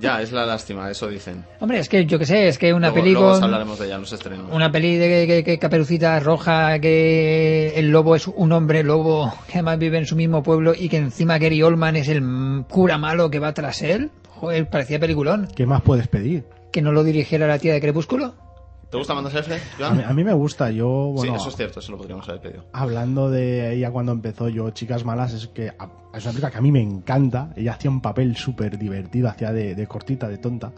Ya, 0.00 0.20
es 0.20 0.32
la 0.32 0.44
lástima, 0.44 0.90
eso 0.90 1.08
dicen. 1.08 1.44
Hombre, 1.60 1.78
es 1.78 1.88
que 1.88 2.04
yo 2.04 2.18
que 2.18 2.26
sé, 2.26 2.48
es 2.48 2.58
que 2.58 2.74
una 2.74 2.88
luego, 2.88 3.02
peli 3.02 3.12
luego 3.14 3.32
con... 3.32 3.44
hablaremos 3.44 3.78
de 3.78 3.86
ella 3.86 3.94
en 3.94 4.00
los 4.02 4.12
estrenos. 4.12 4.50
Una 4.52 4.70
peli 4.70 4.96
de 4.96 5.26
que, 5.26 5.44
que 5.44 5.58
Caperucita 5.58 6.18
Roja, 6.20 6.78
que 6.78 7.72
el 7.76 7.90
lobo 7.90 8.14
es 8.14 8.26
un 8.26 8.52
hombre 8.52 8.82
lobo 8.82 9.32
que 9.46 9.54
además 9.54 9.78
vive 9.78 9.98
en 9.98 10.06
su 10.06 10.16
mismo 10.16 10.42
pueblo 10.42 10.74
y 10.76 10.88
que 10.88 10.98
encima 10.98 11.38
Gary 11.38 11.62
Oldman 11.62 11.96
es 11.96 12.08
el 12.08 12.22
cura 12.68 12.98
malo 12.98 13.30
que 13.30 13.38
va 13.38 13.54
tras 13.54 13.80
él. 13.82 14.10
Joder, 14.28 14.68
parecía 14.68 14.98
peliculón. 15.00 15.48
¿Qué 15.54 15.64
más 15.64 15.80
puedes 15.80 16.08
pedir? 16.08 16.44
Que 16.72 16.82
no 16.82 16.92
lo 16.92 17.04
dirigiera 17.04 17.46
la 17.46 17.58
tía 17.58 17.72
de 17.72 17.80
Crepúsculo. 17.80 18.34
¿Te 18.94 18.98
gusta 18.98 19.12
Amanda 19.12 19.28
Seyfried, 19.28 19.56
A 19.56 19.90
mí, 19.90 19.98
Joan? 19.98 20.04
a 20.04 20.12
mí 20.12 20.22
me 20.22 20.32
gusta, 20.34 20.70
yo, 20.70 20.86
bueno, 21.12 21.32
sí, 21.34 21.40
eso 21.40 21.48
es 21.48 21.56
cierto, 21.56 21.80
eso 21.80 21.90
lo 21.90 21.98
podríamos 21.98 22.28
haber 22.28 22.40
pedido. 22.40 22.64
hablando 22.72 23.28
de 23.28 23.74
ella 23.74 23.90
cuando 23.90 24.12
empezó 24.12 24.48
yo, 24.48 24.70
Chicas 24.70 25.04
Malas, 25.04 25.32
es 25.32 25.48
que 25.48 25.66
es 25.66 25.72
una 26.22 26.30
película 26.30 26.50
que 26.52 26.58
a 26.58 26.60
mí 26.60 26.70
me 26.70 26.80
encanta. 26.80 27.52
Ella 27.56 27.72
hacía 27.72 27.90
un 27.90 28.00
papel 28.00 28.36
súper 28.36 28.78
divertido, 28.78 29.28
hacía 29.28 29.52
de, 29.52 29.74
de 29.74 29.86
cortita, 29.88 30.28
de 30.28 30.38
tonta. 30.38 30.70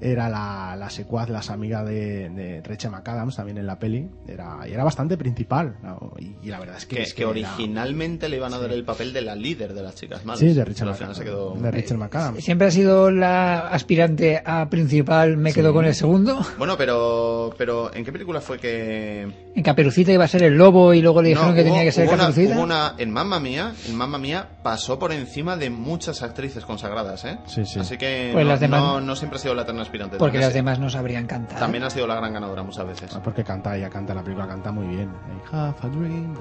Era 0.00 0.28
la, 0.28 0.76
la 0.78 0.90
secuaz, 0.90 1.28
las 1.28 1.50
amigas 1.50 1.86
de, 1.86 2.30
de 2.30 2.62
Rachel 2.62 2.90
McAdams 2.90 3.36
también 3.36 3.58
en 3.58 3.66
la 3.66 3.78
peli. 3.78 4.08
Era, 4.26 4.58
y 4.68 4.72
era 4.72 4.84
bastante 4.84 5.16
principal. 5.16 5.76
¿no? 5.82 6.12
Y, 6.18 6.36
y 6.42 6.48
la 6.50 6.58
verdad 6.60 6.76
es 6.78 6.86
que. 6.86 6.96
Que, 6.96 7.02
es 7.02 7.14
que 7.14 7.24
originalmente 7.24 8.28
le 8.28 8.36
iban 8.36 8.52
a 8.54 8.58
dar 8.58 8.72
el 8.72 8.84
papel 8.84 9.12
de 9.12 9.22
la 9.22 9.34
líder 9.34 9.74
de 9.74 9.82
las 9.82 9.94
chicas 9.94 10.24
malas. 10.24 10.40
Sí, 10.40 10.52
de 10.52 10.64
final 10.66 10.94
McAdams. 10.94 11.20
quedó... 11.20 11.54
De 11.54 11.70
Rachel 11.70 11.98
McAdams. 11.98 12.44
Siempre 12.44 12.66
ha 12.68 12.70
sido 12.70 13.10
la 13.10 13.68
aspirante 13.68 14.42
a 14.44 14.68
principal, 14.68 15.36
me 15.36 15.52
quedo 15.52 15.72
con 15.72 15.84
el 15.84 15.94
segundo. 15.94 16.40
Bueno, 16.58 16.76
pero, 16.76 17.54
pero 17.58 17.94
¿en 17.94 18.04
qué 18.04 18.12
película 18.12 18.40
fue 18.40 18.58
que...? 18.58 19.22
En 19.54 19.62
Caperucita 19.62 20.12
iba 20.12 20.24
a 20.24 20.28
ser 20.28 20.42
el 20.42 20.54
lobo 20.56 20.94
y 20.94 21.02
luego 21.02 21.22
le 21.22 21.30
dijeron 21.30 21.50
No, 21.50 21.54
que 21.54 21.62
hubo- 21.62 21.68
tenía 21.70 21.84
que 21.84 21.92
ser 21.92 22.06
hubo 22.06 22.14
una, 22.14 22.26
Caperucita. 22.26 22.54
hubo 22.54 22.62
una- 22.62 22.94
en 22.98 23.10
Mamma 23.10 23.40
Mía, 23.40 23.72
en 23.88 23.96
Mamma 23.96 24.18
Mía 24.18 24.48
pasó 24.62 24.98
por 24.98 25.12
encima 25.12 25.56
de 25.56 25.70
muchas 25.70 26.22
actrices 26.22 26.64
consagradas, 26.64 27.24
¿eh? 27.24 27.38
Sí, 27.46 27.64
sí. 27.64 27.78
Así 27.80 27.96
que 27.98 28.30
Pues 28.32 28.44
no, 28.44 28.50
las 28.50 28.60
demás- 28.60 28.80
no, 28.80 29.00
no 29.00 29.16
siempre 29.16 29.38
ha 29.38 29.42
sido 29.42 29.54
la 29.54 29.62
eterna 29.62 29.82
aspirante. 29.90 30.16
Porque 30.16 30.38
las 30.38 30.54
demás 30.54 30.78
no 30.78 30.88
sabrían 30.88 31.26
cantar. 31.26 31.58
También 31.58 31.84
ha 31.84 31.90
sido 31.90 32.06
la 32.06 32.14
gran 32.14 32.32
ganadora 32.32 32.62
muchas 32.62 32.86
veces. 32.86 33.10
Ah, 33.14 33.20
Porque 33.22 33.42
canta, 33.44 33.76
ella 33.76 33.90
canta, 33.90 34.14
la 34.14 34.22
película 34.22 34.46
canta 34.46 34.70
muy 34.72 34.86
bien. 34.86 35.10
I 35.10 35.54
have 35.56 35.74
a 35.82 35.88
dream 35.88 36.34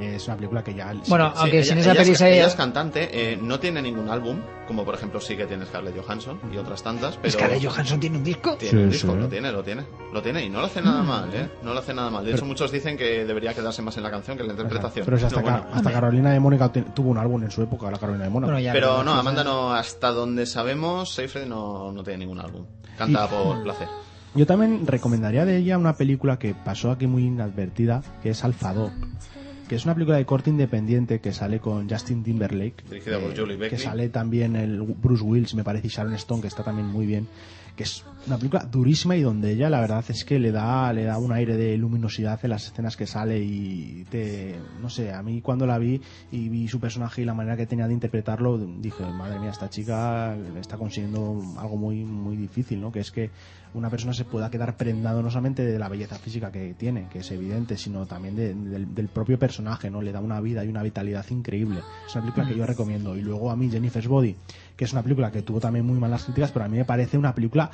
Es 0.00 0.26
una 0.26 0.36
película 0.36 0.62
que 0.64 0.74
ya. 0.74 0.92
Bueno, 1.06 1.30
Sí, 1.34 1.40
aunque 1.42 1.64
sin 1.64 1.78
esa 1.78 1.92
ella 1.92 2.04
se- 2.04 2.34
ella 2.34 2.46
es 2.46 2.54
cantante, 2.54 3.08
eh, 3.12 3.38
no 3.40 3.58
tiene 3.60 3.80
ningún 3.82 4.08
álbum, 4.10 4.38
como 4.66 4.84
por 4.84 4.94
ejemplo 4.94 5.20
sí 5.20 5.36
que 5.36 5.46
tiene 5.46 5.64
Scarlett 5.66 5.96
Johansson 6.00 6.40
y 6.52 6.56
otras 6.56 6.82
tantas, 6.82 7.16
pero... 7.16 7.32
Scarlett 7.32 7.64
Johansson 7.64 8.00
tiene 8.00 8.18
un 8.18 8.24
disco. 8.24 8.56
Tiene 8.56 8.78
un 8.84 8.90
Sí, 8.90 8.92
disco, 8.98 9.12
sí. 9.12 9.18
lo 9.18 9.28
tiene, 9.28 9.52
lo 9.52 9.62
tiene, 9.62 9.84
lo 10.12 10.22
tiene 10.22 10.44
y 10.44 10.50
no 10.50 10.60
lo 10.60 10.66
hace 10.66 10.80
Mm. 10.80 10.84
nada 10.84 11.02
mal, 11.02 11.34
¿eh? 11.34 11.48
No 11.62 11.72
lo 11.72 11.80
hace 11.80 11.94
nada 11.94 12.10
mal. 12.10 12.24
De 12.24 12.32
hecho, 12.32 12.44
muchos 12.44 12.70
dicen 12.72 12.96
que 12.96 13.24
debería 13.24 13.54
quedarse 13.54 13.82
más 13.82 13.96
en 13.96 14.02
la 14.02 14.10
canción 14.10 14.36
que 14.36 14.42
en 14.42 14.48
la 14.48 14.54
interpretación. 14.54 15.04
Pero 15.04 15.18
si 15.18 15.24
hasta, 15.24 15.36
No, 15.36 15.42
bueno. 15.42 15.62
Ca- 15.70 15.76
hasta 15.76 15.92
Carolina 15.92 16.30
de 16.32 16.40
Mónaco 16.40 16.70
te- 16.70 16.82
tuvo 16.82 17.10
un 17.10 17.18
álbum 17.18 17.42
en 17.44 17.50
su 17.50 17.62
época, 17.62 17.90
la 17.90 17.98
Carolina 17.98 18.24
de. 18.24 18.30
Bueno, 18.30 18.58
ya 18.58 18.72
Pero 18.72 19.02
no, 19.04 19.12
Amanda 19.14 19.44
no, 19.44 19.72
hasta 19.72 20.10
donde 20.10 20.46
sabemos, 20.46 21.12
Seyfried 21.14 21.46
no, 21.46 21.92
no 21.92 22.02
tiene 22.02 22.18
ningún 22.20 22.40
álbum. 22.40 22.66
Por 22.98 23.62
placer. 23.62 23.88
Yo 24.34 24.46
también 24.46 24.86
recomendaría 24.86 25.44
de 25.44 25.56
ella 25.56 25.78
una 25.78 25.94
película 25.94 26.38
que 26.38 26.54
pasó 26.54 26.90
aquí 26.90 27.06
muy 27.06 27.24
inadvertida, 27.24 28.02
que 28.22 28.30
es 28.30 28.44
Alpha 28.44 28.74
Dog, 28.74 28.92
que 29.68 29.74
es 29.74 29.84
una 29.84 29.94
película 29.94 30.16
de 30.16 30.26
corte 30.26 30.50
independiente 30.50 31.20
que 31.20 31.32
sale 31.32 31.60
con 31.60 31.88
Justin 31.88 32.22
Timberlake, 32.22 32.84
Dirigida 32.88 33.18
por 33.18 33.36
Julie 33.36 33.56
Beckley. 33.56 33.70
que 33.70 33.78
sale 33.78 34.08
también 34.10 34.54
el 34.54 34.82
Bruce 34.82 35.24
Willis, 35.24 35.54
me 35.54 35.64
parece, 35.64 35.86
y 35.86 35.90
Sharon 35.90 36.14
Stone, 36.14 36.42
que 36.42 36.48
está 36.48 36.62
también 36.62 36.86
muy 36.86 37.06
bien, 37.06 37.26
que 37.78 37.84
es 37.84 38.04
una 38.26 38.36
película 38.36 38.64
durísima 38.64 39.16
y 39.16 39.22
donde 39.22 39.52
ella 39.52 39.70
la 39.70 39.80
verdad 39.80 40.04
es 40.08 40.24
que 40.24 40.38
le 40.40 40.50
da 40.50 40.92
le 40.92 41.04
da 41.04 41.16
un 41.18 41.32
aire 41.32 41.56
de 41.56 41.78
luminosidad 41.78 42.38
en 42.42 42.50
las 42.50 42.66
escenas 42.66 42.96
que 42.96 43.06
sale 43.06 43.38
y 43.38 44.04
te 44.10 44.56
no 44.82 44.90
sé, 44.90 45.12
a 45.12 45.22
mí 45.22 45.40
cuando 45.40 45.64
la 45.64 45.78
vi 45.78 46.00
y 46.32 46.48
vi 46.48 46.66
su 46.66 46.80
personaje 46.80 47.22
y 47.22 47.24
la 47.24 47.34
manera 47.34 47.56
que 47.56 47.66
tenía 47.66 47.86
de 47.86 47.94
interpretarlo, 47.94 48.58
dije, 48.58 49.04
madre 49.04 49.38
mía, 49.38 49.50
esta 49.50 49.70
chica 49.70 50.36
está 50.60 50.76
consiguiendo 50.76 51.40
algo 51.56 51.76
muy 51.76 52.04
muy 52.04 52.36
difícil, 52.36 52.80
¿no? 52.80 52.90
Que 52.90 52.98
es 53.00 53.12
que 53.12 53.30
una 53.74 53.90
persona 53.90 54.12
se 54.14 54.24
pueda 54.24 54.50
quedar 54.50 54.76
prendado 54.76 55.22
no 55.22 55.30
solamente 55.30 55.64
de 55.64 55.78
la 55.78 55.88
belleza 55.90 56.16
física 56.18 56.50
que 56.50 56.74
tiene, 56.74 57.06
que 57.12 57.18
es 57.20 57.30
evidente, 57.30 57.76
sino 57.76 58.06
también 58.06 58.34
de- 58.34 58.54
del, 58.54 58.94
del 58.94 59.08
propio 59.08 59.38
personaje, 59.38 59.90
¿no? 59.90 60.00
Le 60.02 60.10
da 60.10 60.20
una 60.20 60.40
vida 60.40 60.64
y 60.64 60.68
una 60.68 60.82
vitalidad 60.82 61.24
increíble. 61.30 61.80
Es 62.06 62.14
una 62.16 62.22
película 62.24 62.48
que 62.48 62.56
yo 62.56 62.64
recomiendo. 62.66 63.14
Y 63.16 63.20
luego 63.20 63.50
a 63.50 63.56
mí 63.56 63.70
Jennifer's 63.70 64.08
Body, 64.08 64.34
que 64.78 64.84
es 64.86 64.92
una 64.94 65.02
película 65.02 65.30
que 65.30 65.42
tuvo 65.42 65.60
también 65.60 65.84
muy 65.84 65.98
malas 65.98 66.24
críticas, 66.24 66.50
pero 66.52 66.64
a 66.64 66.68
mí 66.68 66.78
me 66.78 66.86
parece 66.86 67.18
una 67.18 67.34
película 67.34 67.70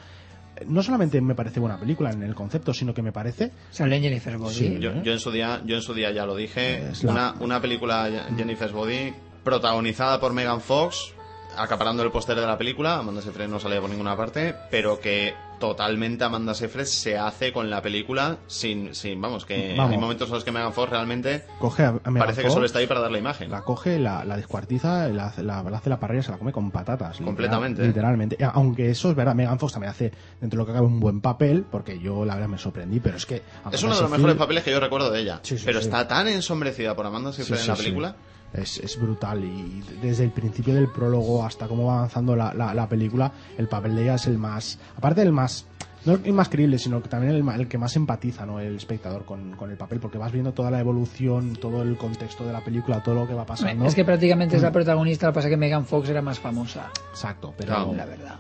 no 0.69 0.83
solamente 0.85 1.21
me 1.21 1.35
parece 1.35 1.59
buena 1.61 1.79
película 1.79 2.11
en 2.12 2.23
el 2.23 2.35
concepto, 2.35 2.73
sino 2.73 2.95
que 2.95 3.03
me 3.03 3.11
parece 3.12 3.51
Sale 3.71 3.97
en 3.97 4.03
Jennifer 4.05 4.38
Body. 4.38 4.55
Sí. 4.55 4.79
Yo, 4.81 5.03
yo 5.03 5.12
en 5.12 5.19
su 5.19 5.31
día, 5.33 5.61
yo 5.67 5.75
en 5.77 5.83
su 5.83 5.95
día 5.95 6.12
ya 6.12 6.25
lo 6.27 6.35
dije, 6.37 6.90
Es 6.90 7.03
la- 7.05 7.12
una, 7.12 7.35
una 7.40 7.61
película 7.61 8.09
Jennifer's 8.37 8.73
Body 8.73 9.12
protagonizada 9.43 10.19
por 10.21 10.33
Megan 10.33 10.61
Fox, 10.61 11.12
acaparando 11.57 12.03
el 12.03 12.11
póster 12.11 12.37
de 12.38 12.47
la 12.47 12.59
película, 12.59 12.99
Amanda 12.99 13.21
Seyfried 13.23 13.49
no 13.49 13.59
salía 13.61 13.81
por 13.81 13.90
ninguna 13.90 14.17
parte, 14.17 14.55
pero 14.71 15.01
que 15.01 15.35
totalmente 15.61 16.25
Amanda 16.25 16.53
Seyfried 16.53 16.85
se 16.85 17.17
hace 17.17 17.53
con 17.53 17.71
la 17.71 17.81
película 17.81 18.38
sin, 18.47 18.95
sin 18.95 19.21
vamos, 19.21 19.47
que 19.47 19.75
Vamos. 19.77 19.93
hay 19.93 19.99
momentos 19.99 20.29
en 20.29 20.35
los 20.35 20.45
que 20.45 20.51
Megan 20.53 20.73
Fox 20.73 20.90
realmente 20.90 21.45
coge 21.61 21.85
a, 21.85 21.93
Megan 21.93 22.14
parece 22.19 22.43
que 22.43 22.51
solo 22.51 22.67
está 22.67 22.81
ahí 22.81 22.87
para 22.87 23.01
dar 23.01 23.11
la 23.11 23.19
imagen. 23.19 23.51
la 23.51 23.62
coge, 23.62 23.99
la, 23.99 24.25
la 24.25 24.37
descuartiza, 24.37 25.09
la, 25.09 25.27
hace- 25.27 25.43
la, 25.43 25.62
la 25.62 25.79
hace 25.79 25.88
la 25.90 25.99
parrilla, 26.01 26.23
se 26.23 26.33
la 26.33 26.38
come 26.38 26.53
con 26.53 26.71
patatas. 26.71 27.12
literal- 27.21 27.25
Completamente. 27.27 27.83
Literalmente. 27.87 28.37
Aunque 28.53 28.90
eso 28.90 29.11
es 29.11 29.17
verdad, 29.17 29.35
Megan 29.35 29.59
Fox 29.59 29.73
también 29.73 29.90
hace, 29.93 30.12
dentro 30.40 30.59
de 30.59 30.62
lo 30.62 30.67
que 30.67 30.73
cabe, 30.73 30.87
un 30.87 31.01
buen 31.01 31.21
papel, 31.21 31.64
porque 31.71 31.99
yo 31.99 32.25
la 32.25 32.35
verdad 32.35 32.49
me 32.49 32.59
sorprendí, 32.59 33.01
pero 33.01 33.17
es 33.17 33.25
que... 33.25 33.37
Es 33.37 33.43
Amanda 33.62 33.79
uno 33.85 33.95
de 33.95 34.01
los 34.03 34.11
Seyfried- 34.11 34.11
mejores 34.17 34.37
papeles 34.37 34.64
que 34.64 34.71
yo 34.73 34.81
recuerdo 34.81 35.11
de 35.11 35.21
ella. 35.21 35.40
Sí, 35.43 35.57
sí, 35.57 35.62
pero 35.64 35.79
sí. 35.81 35.87
está 35.87 36.07
tan 36.09 36.29
ensombrecida 36.29 36.95
por 36.97 37.07
Amanda 37.07 37.33
Seyfried 37.33 37.61
en 37.61 37.67
la 37.69 37.77
película. 37.77 38.17
Es, 38.55 38.79
es 38.79 38.99
brutal 39.01 39.43
y 39.45 39.83
desde 40.01 40.25
el 40.25 40.31
principio 40.31 40.75
del 40.75 40.88
prólogo 40.88 41.45
hasta 41.45 41.67
cómo 41.67 41.87
va 41.87 41.99
avanzando 41.99 42.37
la, 42.37 42.55
la, 42.55 42.73
la 42.73 42.88
película, 42.88 43.33
el 43.59 43.67
papel 43.69 43.97
de 43.97 44.03
ella 44.05 44.14
es 44.14 44.27
el 44.29 44.38
más, 44.38 44.79
aparte 44.97 45.23
del 45.23 45.33
más, 45.33 45.67
no 46.05 46.12
el 46.23 46.33
más 46.35 46.49
creíble, 46.51 46.79
sino 46.79 47.03
que 47.03 47.09
también 47.09 47.35
el, 47.35 47.49
el 47.61 47.67
que 47.67 47.79
más 47.79 47.97
empatiza, 47.97 48.47
¿no? 48.47 48.61
El 48.61 48.77
espectador 48.77 49.25
con, 49.25 49.53
con 49.57 49.71
el 49.71 49.77
papel, 49.77 49.99
porque 50.01 50.19
vas 50.19 50.31
viendo 50.31 50.53
toda 50.53 50.71
la 50.71 50.79
evolución, 50.79 51.57
todo 51.57 51.83
el 51.83 51.97
contexto 51.97 52.45
de 52.47 52.53
la 52.53 52.61
película, 52.61 53.03
todo 53.03 53.14
lo 53.17 53.27
que 53.27 53.35
va 53.35 53.45
pasando. 53.47 53.87
Es 53.87 53.95
que 53.95 54.05
prácticamente 54.05 54.57
es 54.57 54.62
Mm. 54.62 54.67
la 54.67 54.73
protagonista, 54.73 55.27
lo 55.27 55.33
que 55.33 55.37
pasa 55.37 55.49
es 55.49 55.53
que 55.53 55.57
Megan 55.57 55.85
Fox 55.87 56.09
era 56.11 56.23
más 56.23 56.38
famosa, 56.38 56.90
Exacto, 57.11 57.55
pero... 57.57 57.93
La 57.95 58.05
verdad. 58.05 58.37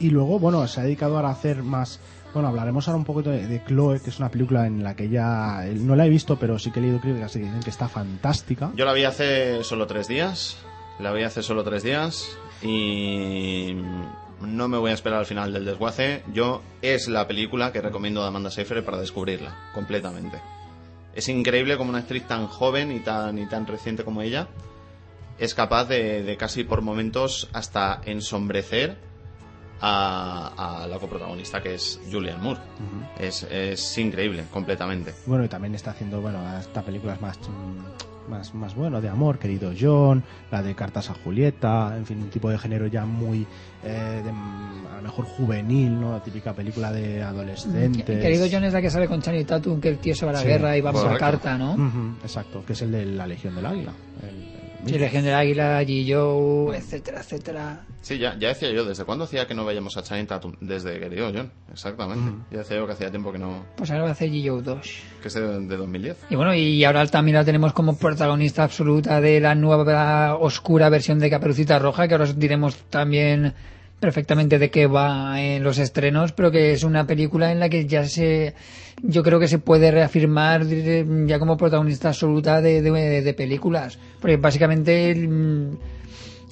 Y 0.00 0.10
luego, 0.10 0.38
bueno, 0.40 0.66
se 0.66 0.80
ha 0.80 0.82
dedicado 0.82 1.16
ahora 1.16 1.28
a 1.28 1.32
hacer 1.32 1.62
más. 1.62 2.00
Bueno, 2.34 2.48
hablaremos 2.48 2.88
ahora 2.88 2.98
un 2.98 3.04
poco 3.04 3.22
de, 3.22 3.46
de 3.46 3.64
Chloe, 3.64 4.00
que 4.00 4.10
es 4.10 4.18
una 4.18 4.28
película 4.28 4.66
en 4.66 4.82
la 4.82 4.96
que 4.96 5.08
ya. 5.08 5.64
No 5.76 5.94
la 5.94 6.04
he 6.04 6.08
visto, 6.08 6.36
pero 6.36 6.58
sí 6.58 6.72
que 6.72 6.80
he 6.80 6.82
leído 6.82 7.00
críticas 7.00 7.32
que 7.32 7.38
dicen 7.38 7.60
que 7.60 7.70
está 7.70 7.88
fantástica. 7.88 8.72
Yo 8.74 8.84
la 8.84 8.92
vi 8.92 9.04
hace 9.04 9.62
solo 9.62 9.86
tres 9.86 10.08
días. 10.08 10.58
La 10.98 11.12
vi 11.12 11.22
hace 11.22 11.44
solo 11.44 11.62
tres 11.62 11.84
días. 11.84 12.36
Y 12.60 13.76
no 14.40 14.66
me 14.66 14.78
voy 14.78 14.90
a 14.90 14.94
esperar 14.94 15.20
al 15.20 15.26
final 15.26 15.52
del 15.52 15.64
desguace. 15.64 16.24
Yo 16.32 16.60
es 16.82 17.06
la 17.06 17.28
película 17.28 17.72
que 17.72 17.80
recomiendo 17.80 18.24
a 18.24 18.26
Amanda 18.26 18.50
Seyfried 18.50 18.82
para 18.82 18.98
descubrirla 18.98 19.54
completamente. 19.72 20.40
Es 21.14 21.28
increíble 21.28 21.76
como 21.76 21.90
una 21.90 22.00
actriz 22.00 22.26
tan 22.26 22.48
joven 22.48 22.90
y 22.90 22.98
tan, 22.98 23.38
y 23.38 23.46
tan 23.46 23.64
reciente 23.64 24.02
como 24.02 24.22
ella 24.22 24.48
es 25.38 25.54
capaz 25.54 25.86
de 25.86 26.36
casi 26.38 26.62
por 26.64 26.80
momentos 26.80 27.48
hasta 27.52 28.00
ensombrecer 28.04 28.96
a, 29.80 30.82
a 30.82 30.86
la 30.86 30.98
coprotagonista 30.98 31.62
que 31.62 31.74
es 31.74 32.00
Julianne 32.10 32.42
Moore. 32.42 32.60
es, 33.18 33.42
es 33.44 33.98
increíble, 33.98 34.44
completamente. 34.50 35.14
Bueno, 35.26 35.44
y 35.44 35.48
también 35.48 35.74
está 35.74 35.90
haciendo, 35.92 36.20
bueno, 36.20 36.38
esta 36.58 36.82
película 36.82 37.14
es 37.14 37.20
más. 37.20 37.38
mm, 37.48 38.30
Más, 38.30 38.54
más 38.54 38.74
bueno, 38.74 39.02
de 39.02 39.10
amor, 39.10 39.38
querido 39.38 39.72
John, 39.78 40.24
la 40.50 40.62
de 40.62 40.74
Cartas 40.74 41.10
a 41.10 41.14
Julieta, 41.14 41.94
en 41.94 42.06
fin, 42.06 42.22
un 42.22 42.30
tipo 42.30 42.48
de 42.48 42.56
género 42.58 42.86
ya 42.86 43.04
muy, 43.04 43.46
eh, 43.84 44.22
de, 44.24 44.32
mm, 44.32 44.86
a 44.94 44.96
lo 44.96 45.02
mejor 45.02 45.26
juvenil, 45.26 46.00
¿no? 46.00 46.12
La 46.12 46.22
típica 46.22 46.54
película 46.54 46.90
de 46.90 47.22
adolescentes. 47.22 48.02
Querido 48.02 48.46
John 48.50 48.64
es 48.64 48.72
la 48.72 48.80
que 48.80 48.88
sale 48.88 49.08
con 49.08 49.20
Channing 49.20 49.44
Tatum, 49.44 49.78
que 49.78 49.90
el 49.90 49.98
tío 49.98 50.14
se 50.14 50.24
va 50.24 50.30
a 50.30 50.34
la 50.36 50.40
Sí, 50.40 50.46
guerra 50.46 50.74
y 50.74 50.80
va 50.80 50.90
por 50.92 51.04
la 51.12 51.18
carta, 51.18 51.58
¿no? 51.58 51.76
Exacto, 52.22 52.64
que 52.66 52.72
es 52.72 52.80
el 52.80 52.92
de 52.92 53.04
la 53.04 53.26
Legión 53.26 53.54
del 53.56 53.66
Águila. 53.66 53.92
el 54.22 54.63
Sí. 54.86 54.98
Legión 54.98 55.24
del 55.24 55.34
Águila, 55.34 55.82
G. 55.82 56.04
Joe, 56.14 56.76
etcétera, 56.76 57.20
etcétera. 57.20 57.84
Sí, 58.02 58.18
ya, 58.18 58.36
ya 58.38 58.48
decía 58.48 58.70
yo, 58.70 58.84
¿desde 58.84 59.04
cuándo 59.04 59.24
hacía 59.24 59.46
que 59.46 59.54
no 59.54 59.64
veíamos 59.64 59.96
a 59.96 60.02
Channing 60.02 60.26
Tatum? 60.26 60.54
Desde 60.60 60.98
Querido 61.00 61.30
John, 61.34 61.50
exactamente. 61.72 62.44
Ya 62.50 62.58
decía 62.58 62.76
yo 62.76 62.86
que 62.86 62.92
hacía 62.92 63.10
tiempo 63.10 63.32
que 63.32 63.38
no... 63.38 63.64
Pues 63.76 63.90
ahora 63.90 64.04
va 64.04 64.08
a 64.10 64.12
hacer 64.12 64.30
G. 64.30 64.46
Joe 64.48 64.62
2. 64.62 65.02
que 65.22 65.28
es 65.28 65.34
de, 65.34 65.60
de 65.60 65.76
2010. 65.76 66.16
Y 66.30 66.36
bueno, 66.36 66.54
y 66.54 66.84
ahora 66.84 67.06
también 67.06 67.36
la 67.36 67.44
tenemos 67.44 67.72
como 67.72 67.96
protagonista 67.96 68.64
absoluta 68.64 69.20
de 69.20 69.40
la 69.40 69.54
nueva 69.54 70.36
oscura 70.36 70.88
versión 70.90 71.18
de 71.18 71.30
Caperucita 71.30 71.78
Roja, 71.78 72.06
que 72.06 72.14
ahora 72.14 72.24
os 72.24 72.38
diremos 72.38 72.76
también 72.90 73.54
perfectamente 74.04 74.58
de 74.58 74.70
qué 74.70 74.86
va 74.86 75.40
en 75.40 75.62
los 75.62 75.78
estrenos, 75.78 76.32
pero 76.32 76.50
que 76.50 76.72
es 76.72 76.84
una 76.84 77.06
película 77.06 77.50
en 77.50 77.58
la 77.58 77.70
que 77.70 77.86
ya 77.86 78.04
se, 78.04 78.52
yo 79.02 79.22
creo 79.22 79.40
que 79.40 79.48
se 79.48 79.58
puede 79.58 79.90
reafirmar 79.90 80.66
de- 80.66 81.06
ya 81.26 81.38
como 81.38 81.56
protagonista 81.56 82.08
absoluta 82.08 82.60
de, 82.60 82.82
de- 82.82 83.22
de 83.22 83.34
películas, 83.34 83.98
porque 84.20 84.36
básicamente 84.36 85.14
mm, 85.14 85.76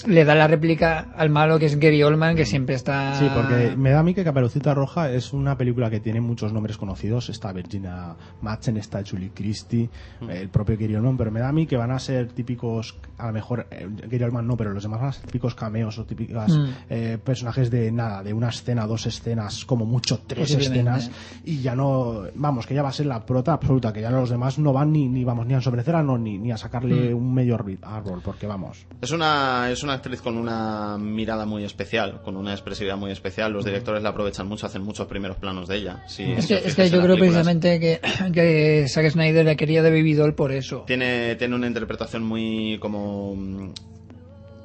le 0.07 0.25
da 0.25 0.35
la 0.35 0.47
réplica 0.47 1.13
al 1.17 1.31
malo 1.31 1.59
que 1.59 1.67
es 1.67 1.79
Gary 1.79 2.03
Oldman, 2.03 2.37
que 2.37 2.45
siempre 2.45 2.75
está... 2.75 3.15
Sí, 3.19 3.29
porque 3.35 3.75
me 3.77 3.91
da 3.91 4.01
a 4.01 4.03
mí 4.03 4.15
que 4.15 4.25
Caperucita 4.25 4.75
Roja 4.75 5.11
es 5.11 5.33
una 5.33 5.57
película 5.57 5.91
que 5.91 6.01
tiene 6.01 6.21
muchos 6.21 6.53
nombres 6.53 6.77
conocidos. 6.77 7.29
Está 7.29 7.53
Virginia 7.53 8.15
Madsen, 8.41 8.77
está 8.77 9.03
Julie 9.09 9.31
Christie, 9.35 9.89
el 10.29 10.49
propio 10.49 10.77
Gary 10.79 10.95
Oldman, 10.97 11.17
pero 11.17 11.31
me 11.31 11.41
da 11.41 11.49
a 11.49 11.53
mí 11.53 11.67
que 11.67 11.77
van 11.77 11.91
a 11.91 11.99
ser 11.99 12.29
típicos, 12.29 12.97
a 13.19 13.27
lo 13.27 13.33
mejor 13.33 13.67
eh, 13.71 13.89
Gary 14.09 14.25
Oldman 14.25 14.47
no, 14.47 14.57
pero 14.57 14.73
los 14.73 14.83
demás 14.83 15.01
van 15.01 15.09
a 15.11 15.13
ser 15.13 15.27
típicos 15.27 15.55
cameos 15.55 15.99
o 15.99 16.05
típicas 16.05 16.53
Mm. 16.53 16.69
eh, 16.91 17.19
personajes 17.23 17.71
de 17.71 17.91
nada, 17.93 18.23
de 18.23 18.33
una 18.33 18.49
escena, 18.49 18.87
dos 18.87 19.07
escenas, 19.07 19.65
como 19.65 19.85
mucho 19.85 20.21
tres 20.27 20.51
escenas, 20.55 21.11
y 21.45 21.61
ya 21.61 21.75
no, 21.75 22.23
vamos, 22.35 22.67
que 22.67 22.75
ya 22.75 22.83
va 22.83 22.89
a 22.89 22.93
ser 22.93 23.07
la 23.07 23.25
prota 23.25 23.53
absoluta, 23.53 23.93
que 23.93 24.01
ya 24.01 24.11
los 24.11 24.31
demás 24.31 24.59
no 24.59 24.73
van 24.73 24.93
ni, 24.93 25.09
ni 25.09 25.25
vamos, 25.25 25.47
ni 25.47 25.55
a 25.55 25.57
ensombrecer 25.57 25.95
a 25.95 26.03
no, 26.03 26.19
ni, 26.19 26.39
ni 26.39 26.51
a 26.53 26.57
sacarle 26.57 27.13
un 27.15 27.33
medio 27.33 27.55
árbol, 27.83 28.21
porque 28.25 28.47
vamos. 28.47 28.87
Es 29.01 29.11
una, 29.13 29.71
es 29.71 29.83
una 29.83 29.92
actriz 29.95 30.21
con 30.21 30.37
una 30.37 30.97
mirada 30.99 31.47
muy 31.47 31.65
especial, 31.65 32.21
con 32.23 32.37
una 32.37 32.53
expresividad 32.53 32.97
muy 32.97 33.11
especial. 33.11 33.53
Los 33.53 33.65
directores 33.65 34.03
la 34.03 34.11
aprovechan 34.11 34.47
mucho, 34.49 34.67
hacen 34.67 34.83
muchos 34.83 35.07
primeros 35.07 35.37
planos 35.37 35.69
de 35.69 35.77
ella. 35.77 36.03
Si- 36.07 36.23
Es 36.25 36.47
que, 36.47 36.55
es 36.55 36.75
que 36.75 36.91
yo 36.91 37.01
creo 37.03 37.17
películas. 37.17 37.47
precisamente 37.47 37.79
que, 37.81 38.01
que 38.33 38.87
Zack 38.89 39.11
Snyder 39.11 39.45
la 39.45 39.55
quería 39.57 39.83
de 39.83 39.91
Baby 39.91 40.15
Doll 40.15 40.35
por 40.35 40.53
eso. 40.53 40.85
Tiene, 40.87 41.35
tiene 41.37 41.55
una 41.55 41.67
interpretación 41.67 42.23
muy 42.25 42.79
como... 42.81 43.35
mm, 43.37 43.73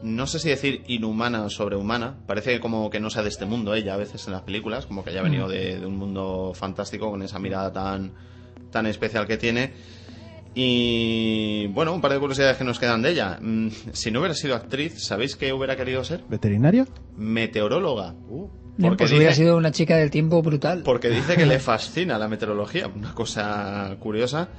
no 0.03 0.27
sé 0.27 0.37
si 0.39 0.49
decir 0.49 0.83
inhumana 0.87 1.43
o 1.43 1.49
sobrehumana. 1.49 2.17
Parece 2.27 2.59
como 2.59 2.89
que 2.89 2.99
no 2.99 3.09
sea 3.09 3.23
de 3.23 3.29
este 3.29 3.45
mundo 3.45 3.73
ella 3.73 3.95
a 3.95 3.97
veces 3.97 4.25
en 4.27 4.33
las 4.33 4.43
películas, 4.43 4.85
como 4.85 5.03
que 5.03 5.09
haya 5.09 5.23
venido 5.23 5.47
de, 5.47 5.79
de 5.79 5.85
un 5.85 5.97
mundo 5.97 6.51
fantástico 6.53 7.09
con 7.09 7.23
esa 7.23 7.39
mirada 7.39 7.73
tan, 7.73 8.11
tan 8.71 8.85
especial 8.85 9.25
que 9.25 9.37
tiene. 9.37 9.71
Y 10.55 11.67
bueno, 11.67 11.93
un 11.93 12.01
par 12.01 12.11
de 12.13 12.19
curiosidades 12.19 12.57
que 12.57 12.63
nos 12.63 12.79
quedan 12.79 13.01
de 13.01 13.11
ella. 13.11 13.37
Mm, 13.41 13.69
Si 13.93 14.11
no 14.11 14.19
hubiera 14.19 14.33
sido 14.35 14.55
actriz, 14.55 15.03
¿sabéis 15.05 15.35
qué 15.35 15.53
hubiera 15.53 15.75
querido 15.75 16.03
ser? 16.03 16.21
¿Veterinario? 16.29 16.87
Meteoróloga. 17.15 18.13
Bien, 18.77 18.91
Porque 18.91 18.97
pues 19.03 19.11
hubiera 19.11 19.29
dice- 19.29 19.43
sido 19.43 19.57
una 19.57 19.71
chica 19.71 19.97
del 19.97 20.11
tiempo 20.11 20.41
brutal. 20.41 20.81
Porque 20.83 21.09
dice 21.09 21.35
que 21.35 21.45
le 21.45 21.59
fascina 21.59 22.17
la 22.17 22.27
meteorología, 22.27 22.87
una 22.87 23.13
cosa 23.13 23.95
curiosa. 23.99 24.49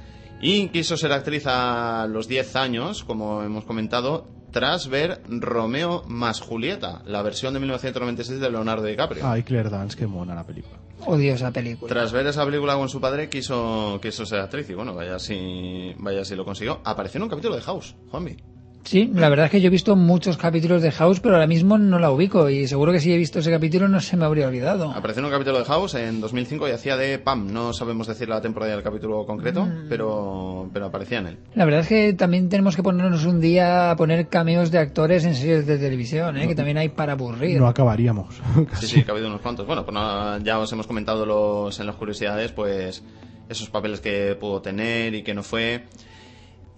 Y 0.41 0.69
quiso 0.69 0.95
ser 0.97 1.11
actriz 1.11 1.43
a 1.47 2.07
los 2.09 2.27
10 2.27 2.55
años, 2.55 3.03
como 3.03 3.43
hemos 3.43 3.65
comentado, 3.65 4.27
tras 4.51 4.87
ver 4.87 5.21
Romeo 5.27 6.03
más 6.07 6.41
Julieta, 6.41 7.01
la 7.05 7.21
versión 7.21 7.53
de 7.53 7.59
1996 7.59 8.39
de 8.39 8.49
Leonardo 8.49 8.83
DiCaprio. 8.83 9.27
Ay, 9.27 9.43
Claire 9.43 9.69
Dance, 9.69 9.97
qué 9.97 10.07
mona 10.07 10.35
la 10.35 10.45
película. 10.45 10.77
Odio 11.05 11.33
esa 11.33 11.51
película. 11.51 11.89
Tras 11.89 12.11
ver 12.11 12.27
esa 12.27 12.45
película 12.45 12.75
con 12.75 12.89
su 12.89 12.99
padre, 12.99 13.29
quiso, 13.29 13.99
quiso 14.01 14.25
ser 14.25 14.39
actriz 14.39 14.69
y 14.69 14.73
bueno, 14.73 14.93
vaya 14.93 15.17
si, 15.19 15.93
vaya 15.97 16.25
si 16.25 16.35
lo 16.35 16.43
consiguió. 16.45 16.81
Apareció 16.83 17.19
en 17.19 17.23
un 17.23 17.29
capítulo 17.29 17.55
de 17.55 17.61
House, 17.61 17.95
Juanmi. 18.11 18.35
Sí, 18.83 19.11
la 19.13 19.29
verdad 19.29 19.45
es 19.45 19.51
que 19.51 19.61
yo 19.61 19.67
he 19.67 19.69
visto 19.69 19.95
muchos 19.95 20.37
capítulos 20.37 20.81
de 20.81 20.91
House, 20.91 21.19
pero 21.19 21.35
ahora 21.35 21.47
mismo 21.47 21.77
no 21.77 21.99
la 21.99 22.11
ubico 22.11 22.49
y 22.49 22.67
seguro 22.67 22.91
que 22.91 22.99
si 22.99 23.13
he 23.13 23.17
visto 23.17 23.39
ese 23.39 23.51
capítulo 23.51 23.87
no 23.87 23.99
se 23.99 24.17
me 24.17 24.25
habría 24.25 24.47
olvidado. 24.47 24.91
Apareció 24.91 25.19
en 25.19 25.25
un 25.25 25.31
capítulo 25.31 25.59
de 25.59 25.65
House 25.65 25.95
en 25.95 26.21
2005 26.21 26.67
y 26.67 26.71
hacía 26.71 26.97
de 26.97 27.19
Pam. 27.19 27.51
No 27.51 27.73
sabemos 27.73 28.07
decir 28.07 28.29
la 28.29 28.41
temporada 28.41 28.73
del 28.73 28.83
capítulo 28.83 29.25
concreto, 29.25 29.67
pero, 29.87 30.69
pero 30.73 30.87
aparecía 30.87 31.19
en 31.19 31.27
él. 31.27 31.37
La 31.55 31.65
verdad 31.65 31.81
es 31.81 31.87
que 31.87 32.13
también 32.13 32.49
tenemos 32.49 32.75
que 32.75 32.83
ponernos 32.83 33.25
un 33.25 33.39
día 33.39 33.91
a 33.91 33.95
poner 33.95 34.27
cameos 34.27 34.71
de 34.71 34.79
actores 34.79 35.25
en 35.25 35.35
series 35.35 35.67
de 35.67 35.77
televisión, 35.77 36.37
¿eh? 36.37 36.47
que 36.47 36.55
también 36.55 36.77
hay 36.77 36.89
para 36.89 37.13
aburrir. 37.13 37.59
No 37.59 37.67
acabaríamos. 37.67 38.35
Sí, 38.79 38.87
sí, 38.87 39.03
que 39.03 39.11
ha 39.11 39.13
habido 39.13 39.27
unos 39.27 39.41
cuantos. 39.41 39.67
Bueno, 39.67 39.83
pues 39.85 39.93
nada, 39.93 40.39
ya 40.41 40.57
os 40.57 40.71
hemos 40.71 40.87
comentado 40.87 41.25
los, 41.25 41.79
en 41.79 41.85
las 41.85 41.95
curiosidades, 41.95 42.51
pues 42.51 43.03
esos 43.49 43.69
papeles 43.69 43.99
que 43.99 44.35
pudo 44.39 44.61
tener 44.61 45.13
y 45.15 45.23
que 45.23 45.33
no 45.33 45.43
fue. 45.43 45.83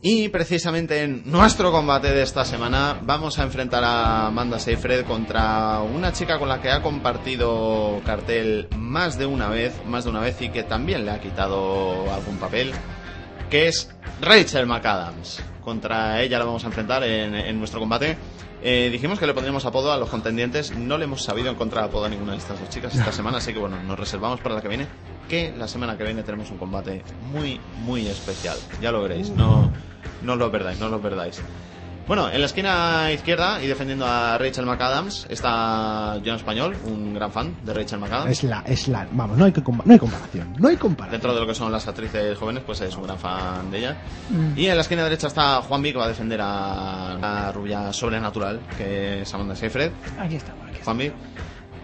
Y 0.03 0.29
precisamente 0.29 1.03
en 1.03 1.21
nuestro 1.25 1.71
combate 1.71 2.11
de 2.11 2.23
esta 2.23 2.43
semana 2.43 2.99
vamos 3.03 3.37
a 3.37 3.43
enfrentar 3.43 3.83
a 3.83 4.25
Amanda 4.27 4.57
Seyfried 4.57 5.03
contra 5.03 5.81
una 5.81 6.11
chica 6.11 6.39
con 6.39 6.49
la 6.49 6.59
que 6.59 6.71
ha 6.71 6.81
compartido 6.81 8.01
cartel 8.03 8.67
más 8.75 9.19
de 9.19 9.27
una 9.27 9.47
vez, 9.47 9.73
más 9.85 10.05
de 10.05 10.09
una 10.09 10.19
vez 10.19 10.41
y 10.41 10.49
que 10.49 10.63
también 10.63 11.05
le 11.05 11.11
ha 11.11 11.21
quitado 11.21 12.11
algún 12.11 12.37
papel, 12.37 12.71
que 13.51 13.67
es 13.67 13.91
Rachel 14.21 14.65
McAdams. 14.65 15.39
Contra 15.61 16.19
ella 16.23 16.39
la 16.39 16.45
vamos 16.45 16.63
a 16.63 16.67
enfrentar 16.67 17.03
en, 17.03 17.35
en 17.35 17.59
nuestro 17.59 17.79
combate. 17.79 18.17
Eh, 18.63 18.89
dijimos 18.91 19.19
que 19.19 19.25
le 19.25 19.33
pondríamos 19.33 19.65
apodo 19.65 19.91
a 19.91 19.97
los 19.97 20.09
contendientes. 20.09 20.75
No 20.75 20.97
le 20.97 21.05
hemos 21.05 21.23
sabido 21.23 21.49
encontrar 21.49 21.85
apodo 21.85 22.05
a 22.05 22.09
ninguna 22.09 22.33
de 22.33 22.37
estas 22.37 22.59
dos 22.59 22.69
chicas 22.69 22.93
esta 22.95 23.11
semana, 23.21 23.37
así 23.39 23.53
que 23.53 23.59
bueno, 23.59 23.81
nos 23.83 23.99
reservamos 23.99 24.39
para 24.39 24.55
la 24.55 24.61
que 24.61 24.67
viene. 24.67 24.87
Que 25.27 25.53
la 25.57 25.67
semana 25.67 25.97
que 25.97 26.03
viene 26.03 26.23
tenemos 26.23 26.51
un 26.51 26.57
combate 26.57 27.03
muy, 27.31 27.59
muy 27.83 28.07
especial. 28.07 28.57
Ya 28.81 28.91
lo 28.91 29.01
veréis, 29.01 29.29
no, 29.29 29.71
no 30.21 30.33
os 30.33 30.39
lo 30.39 30.51
perdáis, 30.51 30.79
no 30.79 30.85
os 30.85 30.91
lo 30.91 31.01
perdáis. 31.01 31.41
Bueno, 32.07 32.29
en 32.29 32.39
la 32.39 32.47
esquina 32.47 33.11
izquierda 33.11 33.61
y 33.63 33.67
defendiendo 33.67 34.05
a 34.05 34.37
Rachel 34.37 34.65
McAdams 34.65 35.27
está 35.29 36.19
John 36.25 36.35
Español, 36.35 36.75
un 36.85 37.13
gran 37.13 37.31
fan 37.31 37.55
de 37.63 37.73
Rachel 37.73 37.99
McAdams. 37.99 38.31
Es 38.31 38.43
la, 38.43 38.63
es 38.65 38.87
la, 38.87 39.07
vamos, 39.11 39.37
no 39.37 39.45
hay, 39.45 39.51
que 39.51 39.61
no 39.61 39.93
hay 39.93 39.99
comparación, 39.99 40.53
no 40.57 40.67
hay 40.67 40.77
comparación. 40.77 41.11
Dentro 41.11 41.33
de 41.33 41.39
lo 41.39 41.47
que 41.47 41.55
son 41.55 41.71
las 41.71 41.87
actrices 41.87 42.37
jóvenes, 42.37 42.63
pues 42.65 42.81
es 42.81 42.95
un 42.97 43.03
gran 43.03 43.17
fan 43.17 43.71
de 43.71 43.77
ella. 43.79 43.97
Mm. 44.29 44.57
Y 44.57 44.67
en 44.67 44.75
la 44.75 44.81
esquina 44.81 45.03
derecha 45.03 45.27
está 45.27 45.61
Juan 45.61 45.83
que 45.83 45.93
va 45.93 46.05
a 46.05 46.09
defender 46.09 46.41
a 46.41 47.17
la 47.19 47.51
rubia 47.51 47.93
sobrenatural, 47.93 48.59
que 48.77 49.21
es 49.21 49.33
Amanda 49.33 49.55
Seyfried. 49.55 49.91
Aquí 50.19 50.35
estamos. 50.35 50.65
Juan 50.83 50.99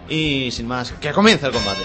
Y 0.08 0.50
sin 0.50 0.66
más, 0.66 0.92
que 0.92 1.12
comience 1.12 1.46
el 1.46 1.52
combate. 1.52 1.82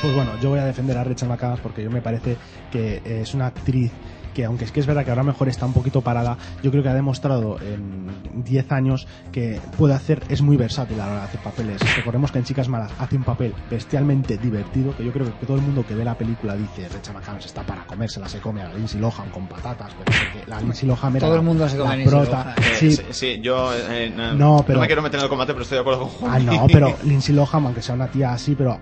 Pues 0.00 0.14
bueno, 0.14 0.32
yo 0.40 0.50
voy 0.50 0.58
a 0.58 0.64
defender 0.64 0.98
a 0.98 1.04
Rachel 1.04 1.28
McAdams 1.28 1.60
porque 1.60 1.82
yo 1.82 1.90
me 1.90 2.02
parece 2.02 2.36
que 2.72 3.02
es 3.04 3.34
una 3.34 3.46
actriz 3.46 3.92
que 4.34 4.44
aunque 4.44 4.64
es 4.64 4.72
que 4.72 4.80
es 4.80 4.86
verdad 4.86 5.04
que 5.04 5.10
ahora 5.10 5.22
mejor 5.22 5.48
está 5.48 5.66
un 5.66 5.72
poquito 5.72 6.00
parada, 6.00 6.36
yo 6.62 6.70
creo 6.70 6.82
que 6.82 6.88
ha 6.88 6.94
demostrado 6.94 7.58
en 7.60 8.06
10 8.44 8.72
años 8.72 9.06
que 9.30 9.60
puede 9.78 9.94
hacer, 9.94 10.22
es 10.28 10.42
muy 10.42 10.56
versátil 10.56 11.00
a 11.00 11.06
la 11.06 11.12
hora 11.12 11.20
de 11.20 11.26
hacer 11.26 11.40
papeles. 11.40 11.96
Recordemos 11.96 12.32
que 12.32 12.38
en 12.38 12.44
Chicas 12.44 12.68
Malas 12.68 12.92
hace 12.98 13.16
un 13.16 13.24
papel 13.24 13.54
bestialmente 13.70 14.38
divertido, 14.38 14.96
que 14.96 15.04
yo 15.04 15.12
creo 15.12 15.26
que 15.38 15.46
todo 15.46 15.56
el 15.56 15.62
mundo 15.62 15.84
que 15.86 15.94
ve 15.94 16.04
la 16.04 16.16
película 16.16 16.54
dice, 16.56 16.88
Rachel 16.88 17.14
McAdams 17.14 17.46
está 17.46 17.62
para 17.64 17.84
comérsela, 17.86 18.28
se 18.28 18.38
come 18.40 18.62
a 18.62 18.72
Lindsay 18.72 19.00
Lohan 19.00 19.30
con 19.30 19.46
patatas, 19.46 19.92
pero 19.92 20.04
porque 20.04 20.48
la 20.50 20.60
Lindsay 20.60 20.88
Lohan 20.88 21.16
era 21.16 21.26
Todo 21.26 21.36
el 21.36 21.42
mundo 21.42 21.68
se 21.68 21.76
come 21.76 21.88
la 21.88 21.94
a 21.94 21.96
Lindsay 21.96 22.18
prota. 22.20 22.44
Lohan. 22.44 22.54
Eh, 22.58 22.76
Sí, 22.78 22.92
sí, 22.92 23.02
sí, 23.10 23.40
yo 23.42 23.70
eh, 23.74 24.12
no, 24.16 24.34
No, 24.34 24.64
pero- 24.66 24.80
me 24.80 24.86
quiero 24.86 25.02
meter 25.02 25.18
en 25.20 25.24
el 25.24 25.28
combate, 25.30 25.52
pero 25.52 25.62
estoy 25.62 25.76
de 25.76 25.80
acuerdo 25.82 26.00
con 26.00 26.08
Juan. 26.08 26.32
Ah, 26.34 26.38
no, 26.38 26.66
pero 26.66 26.94
Lindsay 27.04 27.34
Lohan, 27.34 27.64
aunque 27.66 27.82
sea 27.82 27.94
una 27.94 28.08
tía 28.08 28.32
así, 28.32 28.54
pero 28.54 28.78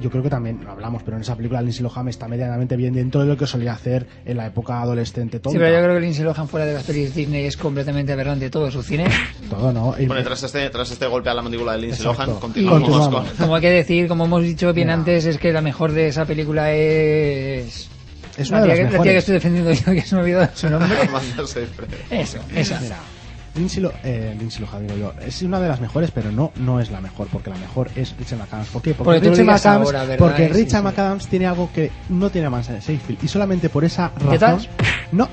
yo 0.00 0.10
creo 0.10 0.22
que 0.22 0.30
también 0.30 0.60
lo 0.64 0.72
hablamos, 0.72 1.02
pero 1.02 1.16
en 1.16 1.22
esa 1.22 1.36
película 1.36 1.60
Lindsay 1.62 1.82
Lohan 1.82 2.08
está 2.08 2.26
medianamente 2.28 2.76
bien 2.76 2.94
dentro 2.94 3.20
de 3.20 3.26
lo 3.26 3.36
que 3.36 3.46
solía 3.46 3.72
hacer 3.72 4.06
en 4.24 4.36
la 4.38 4.46
época 4.46 4.80
adolescente. 4.80 4.93
Tonta. 5.40 5.50
Sí, 5.50 5.56
pero 5.58 5.68
yo 5.76 5.82
creo 5.84 5.94
que 5.94 6.00
Lindsay 6.00 6.24
Lohan 6.24 6.48
fuera 6.48 6.66
de 6.66 6.74
las 6.74 6.84
pelis 6.84 7.14
Disney 7.14 7.44
es 7.46 7.56
completamente 7.56 8.12
aberrante 8.12 8.50
todo 8.50 8.70
su 8.70 8.82
cine. 8.82 9.06
Todo, 9.50 9.72
¿no? 9.72 9.94
Y- 9.98 10.06
Bueno, 10.06 10.22
tras 10.24 10.42
este, 10.42 10.68
tras 10.70 10.90
este 10.90 11.06
golpe 11.06 11.30
a 11.30 11.34
la 11.34 11.42
mandíbula 11.42 11.72
de 11.72 11.78
Lindsay 11.78 12.06
Exacto. 12.06 12.26
Lohan, 12.26 12.40
continuamos 12.40 12.82
Continuamos. 12.88 13.28
con... 13.30 13.36
como 13.38 13.54
hay 13.56 13.60
que 13.62 13.70
decir, 13.70 14.08
como 14.08 14.24
hemos 14.26 14.42
dicho 14.42 14.72
bien 14.72 14.90
antes, 14.90 15.24
es 15.26 15.38
que 15.38 15.52
la 15.52 15.60
mejor 15.60 15.92
de 15.92 16.08
esa 16.08 16.24
película 16.24 16.72
es... 16.72 17.88
es 18.36 18.50
la, 18.50 18.58
una 18.58 18.66
de 18.66 18.74
tía 18.74 18.74
las 18.74 18.76
que, 18.76 18.82
la 18.84 18.88
tía 18.88 18.88
que 18.88 18.92
mejores. 18.92 19.16
estoy 19.16 19.34
defendiendo 19.34 19.72
yo, 19.72 19.84
que 19.92 20.02
se 20.02 20.14
me 20.14 20.20
ha 20.20 20.24
olvidado 20.24 20.50
su 20.54 20.70
nombre. 20.70 20.98
Amanda 21.08 21.46
Seyfried. 21.46 21.88
Eso, 22.10 22.38
esa. 22.54 22.80
Mira, 22.80 22.98
Lindsay, 23.54 23.82
Lo- 23.82 23.92
eh, 24.02 24.34
Lindsay 24.38 24.60
Lohan, 24.60 24.86
digo 24.86 24.98
yo, 24.98 25.12
es 25.24 25.42
una 25.42 25.60
de 25.60 25.68
las 25.68 25.80
mejores, 25.80 26.10
pero 26.10 26.32
no, 26.32 26.52
no 26.56 26.80
es 26.80 26.90
la 26.90 27.00
mejor, 27.00 27.28
porque 27.28 27.50
la 27.50 27.56
mejor 27.56 27.88
es 27.94 28.14
Rachel 28.18 28.38
McAdams. 28.38 28.68
¿Por 28.68 28.82
qué? 28.82 28.94
Porque, 28.94 29.20
digas 29.20 29.64
McAdams, 29.64 30.16
porque 30.18 30.48
Sí, 30.54 30.70
sí. 30.78 30.82
McAdams 30.82 31.26
tiene 31.28 31.46
algo 31.46 31.70
que 31.72 31.90
no 32.08 32.30
tiene 32.30 32.46
Amanda 32.48 32.80
Seyfried, 32.80 33.18
y 33.22 33.28
solamente 33.28 33.68
por 33.68 33.84
esa 33.84 34.10
razón... 34.18 34.60
No, 35.12 35.28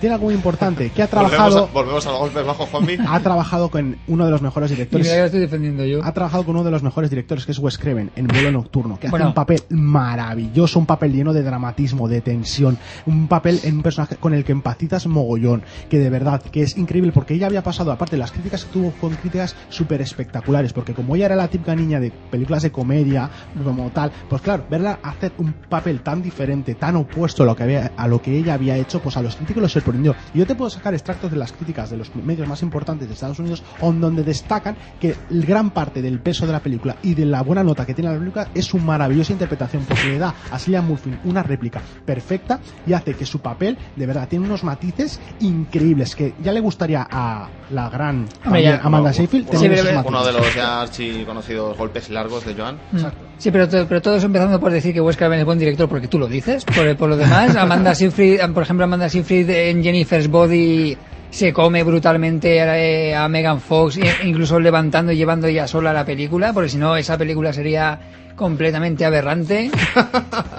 tiene 0.00 0.14
algo 0.14 0.26
muy 0.26 0.34
importante, 0.34 0.90
que 0.90 1.02
ha 1.02 1.06
Volvemos, 1.06 1.32
a, 1.32 1.36
trabajado, 1.36 1.68
volvemos 1.72 2.06
a 2.06 2.10
los 2.10 2.18
golpes 2.20 2.46
bajo 2.46 2.66
Juanmi. 2.66 2.96
ha 3.08 3.20
trabajado 3.20 3.70
con 3.70 3.96
uno 4.08 4.24
de 4.24 4.30
los 4.30 4.42
mejores 4.42 4.70
directores 4.70 5.06
mira 5.06 5.18
la 5.20 5.26
estoy 5.26 5.40
defendiendo 5.40 5.84
yo. 5.84 6.02
ha 6.02 6.12
trabajado 6.12 6.44
con 6.44 6.56
uno 6.56 6.64
de 6.64 6.70
los 6.70 6.82
mejores 6.82 7.10
directores 7.10 7.44
que 7.46 7.52
es 7.52 7.58
Wes 7.58 7.78
Craven 7.78 8.10
en 8.16 8.26
Vuelo 8.26 8.50
Nocturno 8.52 8.98
que 8.98 9.08
Bueno. 9.08 9.26
hace 9.26 9.28
un 9.30 9.34
papel 9.34 9.62
maravilloso 9.70 10.78
un 10.78 10.86
papel 10.86 11.12
lleno 11.12 11.32
de 11.32 11.42
dramatismo 11.42 12.08
de 12.08 12.20
tensión 12.20 12.78
un 13.06 13.28
papel 13.28 13.60
en 13.64 13.76
un 13.76 13.82
personaje 13.82 14.16
con 14.16 14.34
el 14.34 14.44
que 14.44 14.52
empatizas 14.52 15.06
mogollón 15.06 15.62
que 15.88 15.98
de 15.98 16.10
verdad 16.10 16.42
que 16.42 16.62
es 16.62 16.76
increíble 16.76 17.12
porque 17.12 17.34
ella 17.34 17.46
había 17.46 17.62
pasado 17.62 17.92
aparte 17.92 18.16
las 18.16 18.32
críticas 18.32 18.64
que 18.64 18.72
tuvo 18.72 18.92
con 19.00 19.14
críticas 19.14 19.54
súper 19.68 20.00
espectaculares 20.00 20.72
porque 20.72 20.94
como 20.94 21.16
ella 21.16 21.26
era 21.26 21.36
la 21.36 21.48
típica 21.48 21.74
niña 21.74 22.00
de 22.00 22.10
películas 22.30 22.62
de 22.62 22.70
comedia 22.72 23.28
como 23.64 23.90
tal 23.90 24.10
pues 24.28 24.40
claro 24.42 24.64
verla 24.70 24.98
hacer 25.02 25.32
un 25.38 25.52
papel 25.52 26.00
tan 26.00 26.22
diferente 26.22 26.74
tan 26.74 26.96
opuesto 26.96 27.42
a 27.42 27.46
lo 27.46 27.56
que 27.56 27.62
había 27.64 27.92
a 27.96 28.08
lo 28.08 28.22
que 28.22 28.36
ella 28.36 28.54
había 28.54 28.76
hecho 28.76 29.00
pues 29.00 29.16
a 29.16 29.22
los 29.22 29.36
críticos 29.36 29.62
los 29.62 29.72
sorprendió 29.90 30.14
y 30.34 30.38
yo 30.38 30.46
te 30.46 30.54
puedo 30.54 30.70
sacar 30.70 30.94
extractos 30.94 31.30
de 31.30 31.36
las 31.36 31.52
críticas 31.52 31.90
de 31.90 31.96
los 31.96 32.14
medios 32.14 32.46
más 32.48 32.62
importantes 32.62 33.08
de 33.08 33.14
Estados 33.14 33.38
Unidos 33.38 33.62
on- 33.80 34.00
donde 34.00 34.22
destacan 34.22 34.76
que 35.00 35.14
el 35.30 35.44
gran 35.44 35.70
parte 35.70 36.00
del 36.02 36.20
peso 36.20 36.46
de 36.46 36.52
la 36.52 36.60
película 36.60 36.96
y 37.02 37.14
de 37.14 37.24
la 37.26 37.42
buena 37.42 37.64
nota 37.64 37.84
que 37.84 37.94
tiene 37.94 38.12
la 38.12 38.18
película 38.18 38.48
es 38.54 38.64
su 38.66 38.78
maravillosa 38.78 39.32
interpretación 39.32 39.84
porque 39.88 40.08
le 40.08 40.18
da 40.18 40.34
a 40.50 40.58
Cillian 40.58 40.86
Murphy 40.86 41.10
una 41.24 41.42
réplica 41.42 41.80
perfecta 42.06 42.60
y 42.86 42.92
hace 42.92 43.14
que 43.14 43.26
su 43.26 43.40
papel 43.40 43.76
de 43.96 44.06
verdad 44.06 44.28
tiene 44.28 44.44
unos 44.46 44.64
matices 44.64 45.20
increíbles 45.40 46.14
que 46.14 46.34
ya 46.42 46.52
le 46.52 46.60
gustaría 46.60 47.06
a 47.10 47.48
la 47.70 47.88
gran 47.90 48.26
también 48.42 48.78
Amanda 48.82 49.12
Seyfried 49.12 49.46
Uno, 49.48 49.58
Sí, 49.58 49.64
tener 49.68 49.78
esos 49.86 50.04
uno 50.06 50.24
de 50.24 50.32
los 50.32 50.54
ya 50.54 50.82
archiconocidos 50.82 51.76
golpes 51.76 52.10
largos 52.10 52.44
de 52.44 52.54
Joan. 52.54 52.76
Mm. 52.92 52.98
Sí, 53.38 53.50
pero, 53.50 53.66
pero 53.88 54.02
todos 54.02 54.22
empezando 54.22 54.60
por 54.60 54.70
decir 54.70 54.92
que 54.92 55.00
Wes 55.00 55.16
Craven 55.16 55.38
es 55.38 55.46
buen 55.46 55.58
director 55.58 55.88
porque 55.88 56.08
tú 56.08 56.18
lo 56.18 56.26
dices. 56.26 56.62
Por, 56.66 56.94
por 56.96 57.08
lo 57.08 57.16
demás, 57.16 57.56
Amanda 57.56 57.94
Seyfried, 57.94 58.38
por 58.52 58.64
ejemplo, 58.64 58.84
Amanda 58.84 59.08
Seyfried 59.08 59.48
en 59.48 59.79
Jennifer's 59.82 60.28
Body 60.28 60.96
se 61.30 61.52
come 61.52 61.82
brutalmente 61.84 62.56
eh, 62.56 63.14
a 63.14 63.28
Megan 63.28 63.60
Fox, 63.60 63.96
e- 63.98 64.26
incluso 64.26 64.58
levantando 64.58 65.12
y 65.12 65.16
llevando 65.16 65.46
ella 65.46 65.66
sola 65.68 65.92
la 65.92 66.04
película, 66.04 66.52
porque 66.52 66.68
si 66.70 66.76
no, 66.76 66.96
esa 66.96 67.16
película 67.16 67.52
sería 67.52 67.98
completamente 68.34 69.04
aberrante. 69.04 69.70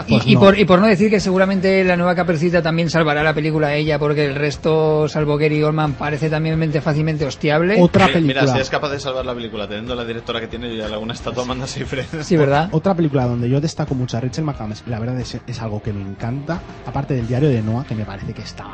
Y, 0.08 0.14
Pues 0.16 0.28
y 0.28 0.34
no. 0.34 0.40
por, 0.40 0.58
y 0.60 0.66
por 0.66 0.80
no 0.80 0.88
decir 0.88 1.10
que 1.12 1.20
seguramente 1.20 1.84
la 1.84 1.96
nueva 1.96 2.16
capercita 2.16 2.62
también 2.62 2.90
salvará 2.90 3.22
la 3.24 3.34
película 3.36 3.68
a 3.68 3.76
ella, 3.76 4.00
porque 4.00 4.26
el 4.26 4.36
resto, 4.36 5.08
salvo 5.08 5.38
Gary 5.38 5.62
Oldman, 5.62 5.94
parece 5.94 6.28
también 6.30 6.58
mente- 6.58 6.82
fácilmente 6.82 7.24
hostiable. 7.26 7.80
otra 7.80 8.06
Mira, 8.08 8.14
película 8.16 8.42
Mira, 8.42 8.54
si 8.56 8.60
es 8.62 8.70
capaz 8.70 8.90
de 8.90 9.00
salvar 9.00 9.26
la 9.26 9.34
película 9.36 9.68
teniendo 9.68 9.94
la 9.96 10.04
directora 10.04 10.40
que 10.42 10.48
tiene, 10.48 10.76
yo 10.76 10.88
ya 10.90 10.98
una 10.98 11.14
estatua 11.14 11.44
a 11.44 11.46
Amanda 11.46 11.68
Seyfried. 11.68 12.06
Sí, 12.22 12.36
¿verdad? 12.36 12.70
Otra 12.72 12.96
película 12.96 13.26
donde 13.26 13.48
yo 13.50 13.62
destaco 13.62 13.94
mucho 13.94 14.18
a 14.18 14.22
Rachel 14.22 14.44
McAdams, 14.44 14.84
y 14.86 14.90
la 14.90 15.00
verdad 15.00 15.20
es, 15.20 15.38
es 15.46 15.62
algo 15.62 15.82
que 15.84 15.94
me 15.94 16.02
encanta, 16.02 16.60
aparte 16.86 17.14
del 17.14 17.28
diario 17.28 17.50
de 17.50 17.62
Noah, 17.62 17.86
que 17.86 17.96
me 17.96 18.04
parece 18.06 18.34
que 18.34 18.42
está 18.42 18.66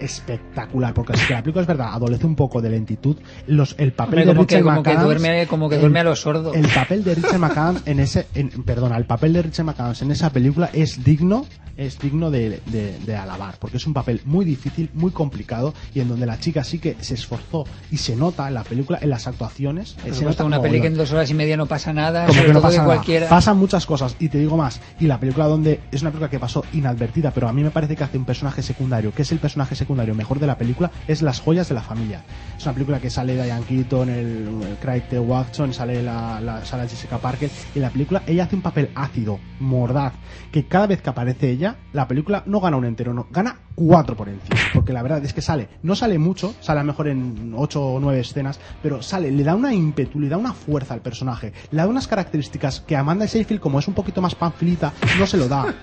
espectacular, 0.00 0.94
porque 0.94 1.12
que 1.26 1.32
la 1.34 1.42
película 1.42 1.62
es 1.62 1.68
verdad, 1.68 1.88
adolece 1.92 2.26
un 2.26 2.36
poco 2.36 2.60
de 2.60 2.70
lentitud. 2.70 3.16
Los, 3.46 3.74
el 3.78 3.92
papel 3.92 4.20
Hombre, 4.20 4.24
de 4.26 4.46
que, 4.46 4.56
Richard 4.56 4.62
como 4.64 4.82
que 4.82 4.96
duerme, 4.96 5.46
como 5.46 5.68
que 5.68 5.74
el- 5.76 5.80
duerme 5.82 6.00
a 6.00 6.04
los 6.04 6.20
sordos. 6.20 6.56
el 6.56 6.68
papel 6.68 7.04
de 7.04 7.14
Richard 7.14 7.38
McAdams 7.38 7.82
en 7.86 8.00
ese 8.00 8.26
en- 8.34 8.50
perdona 8.64 8.96
el 8.96 9.04
papel 9.06 9.32
de 9.32 9.42
Richard 9.42 9.64
McAdams 9.66 10.02
en 10.02 10.10
esa 10.10 10.30
película 10.30 10.70
es 10.72 11.02
digno 11.04 11.46
es 11.76 11.98
digno 11.98 12.30
de, 12.30 12.62
de- 12.66 12.98
de 13.04 13.16
alabar 13.16 13.56
porque 13.58 13.76
es 13.76 13.86
un 13.86 13.92
papel 13.92 14.22
muy 14.24 14.46
difícil 14.46 14.88
muy 14.94 15.10
complicado 15.10 15.74
y 15.94 16.00
en 16.00 16.08
donde 16.08 16.24
la 16.24 16.40
chica 16.40 16.64
sí 16.64 16.78
que 16.78 16.96
se 17.00 17.12
esforzó 17.14 17.64
y 17.90 17.98
se 17.98 18.16
nota 18.16 18.48
en 18.48 18.54
la 18.54 18.64
película 18.64 18.98
en 19.02 19.10
las 19.10 19.26
actuaciones 19.26 19.94
se 20.10 20.24
nota 20.24 20.44
una 20.44 20.60
peli 20.62 20.80
que 20.80 20.86
en 20.86 20.94
dos 20.96 21.12
horas 21.12 21.30
y 21.30 21.34
media 21.34 21.56
no 21.58 21.66
pasa 21.66 21.92
nada, 21.92 22.26
Como 22.26 22.42
que 22.42 22.52
no 22.54 22.62
pasa 22.62 22.78
nada. 22.78 22.86
cualquiera. 22.94 23.28
Pasan 23.28 23.58
muchas 23.58 23.84
cosas 23.84 24.16
y 24.18 24.28
te 24.30 24.38
digo 24.38 24.56
más. 24.56 24.80
Y 25.00 25.06
la 25.06 25.20
película 25.20 25.46
donde 25.46 25.80
es 25.92 26.00
una 26.02 26.10
película 26.10 26.30
que 26.30 26.38
pasó 26.38 26.64
inadvertida, 26.72 27.30
pero 27.30 27.48
a 27.48 27.52
mí 27.52 27.62
me 27.62 27.70
parece 27.70 27.94
que 27.96 28.04
hace 28.04 28.16
un 28.18 28.24
personaje 28.24 28.62
secundario, 28.62 29.12
que 29.12 29.22
es 29.22 29.32
el 29.32 29.38
personaje 29.38 29.74
secundario 29.74 29.85
mejor 29.94 30.38
de 30.38 30.46
la 30.46 30.58
película, 30.58 30.90
es 31.06 31.22
Las 31.22 31.40
joyas 31.40 31.68
de 31.68 31.74
la 31.74 31.82
familia. 31.82 32.24
Es 32.56 32.64
una 32.64 32.72
película 32.72 33.00
que 33.00 33.10
sale 33.10 33.34
Diane 33.34 33.64
Keaton, 33.64 34.08
el, 34.08 34.62
el 34.62 34.76
Craig 34.80 35.08
T. 35.08 35.18
Watson, 35.18 35.72
sale 35.72 36.02
la, 36.02 36.40
la 36.40 36.60
Jessica 36.60 37.18
Parker. 37.18 37.50
Y 37.74 37.80
la 37.80 37.90
película 37.90 38.22
ella 38.26 38.44
hace 38.44 38.56
un 38.56 38.62
papel 38.62 38.90
ácido, 38.94 39.38
mordaz, 39.60 40.14
que 40.50 40.66
cada 40.66 40.86
vez 40.86 41.02
que 41.02 41.10
aparece 41.10 41.50
ella, 41.50 41.76
la 41.92 42.08
película 42.08 42.42
no 42.46 42.60
gana 42.60 42.76
un 42.76 42.84
entero, 42.84 43.12
no, 43.12 43.26
gana 43.30 43.60
cuatro 43.74 44.16
por 44.16 44.28
encima. 44.28 44.56
Porque 44.72 44.92
la 44.92 45.02
verdad 45.02 45.24
es 45.24 45.32
que 45.32 45.42
sale, 45.42 45.68
no 45.82 45.94
sale 45.94 46.18
mucho, 46.18 46.54
sale 46.60 46.80
a 46.80 46.82
lo 46.82 46.88
mejor 46.88 47.08
en 47.08 47.54
ocho 47.56 47.82
o 47.82 48.00
nueve 48.00 48.20
escenas, 48.20 48.58
pero 48.82 49.02
sale, 49.02 49.30
le 49.30 49.44
da 49.44 49.54
una 49.54 49.74
ímpetu, 49.74 50.18
le 50.18 50.28
da 50.28 50.36
una 50.36 50.52
fuerza 50.52 50.94
al 50.94 51.00
personaje, 51.00 51.52
le 51.70 51.78
da 51.78 51.86
unas 51.86 52.08
características 52.08 52.80
que 52.80 52.96
Amanda 52.96 53.28
Seyfried, 53.28 53.60
como 53.60 53.78
es 53.78 53.88
un 53.88 53.94
poquito 53.94 54.22
más 54.22 54.34
panflita, 54.34 54.92
no 55.18 55.26
se 55.26 55.36
lo 55.36 55.48
da. 55.48 55.74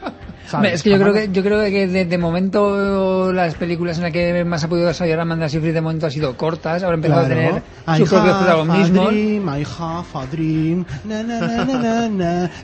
Es 0.72 0.84
que 0.84 0.90
yo 0.92 1.00
creo 1.00 1.14
que 1.14 1.30
yo 1.32 1.42
creo 1.44 1.60
que 1.66 1.88
de, 1.88 2.06
de 2.06 2.18
momento 2.18 3.32
las 3.34 3.56
películas 3.56 3.98
en 3.98 4.04
las 4.04 4.12
que 4.12 4.44
más 4.46 4.64
ha 4.64 4.68
podido 4.70 4.88
desarrollar 4.88 5.20
Amanda 5.22 5.50
Seyfried 5.50 5.74
de 5.74 5.82
momento 5.82 6.06
han 6.06 6.12
sido 6.12 6.36
cortas, 6.38 6.84
ahora 6.84 6.96
ha 6.96 6.98
empezado 6.98 7.26
Claro. 7.26 7.34
a 7.34 7.38
tener 7.38 7.64
I 7.88 7.98
sus 7.98 8.10
propios 8.10 8.38
protagonismos. 8.38 9.14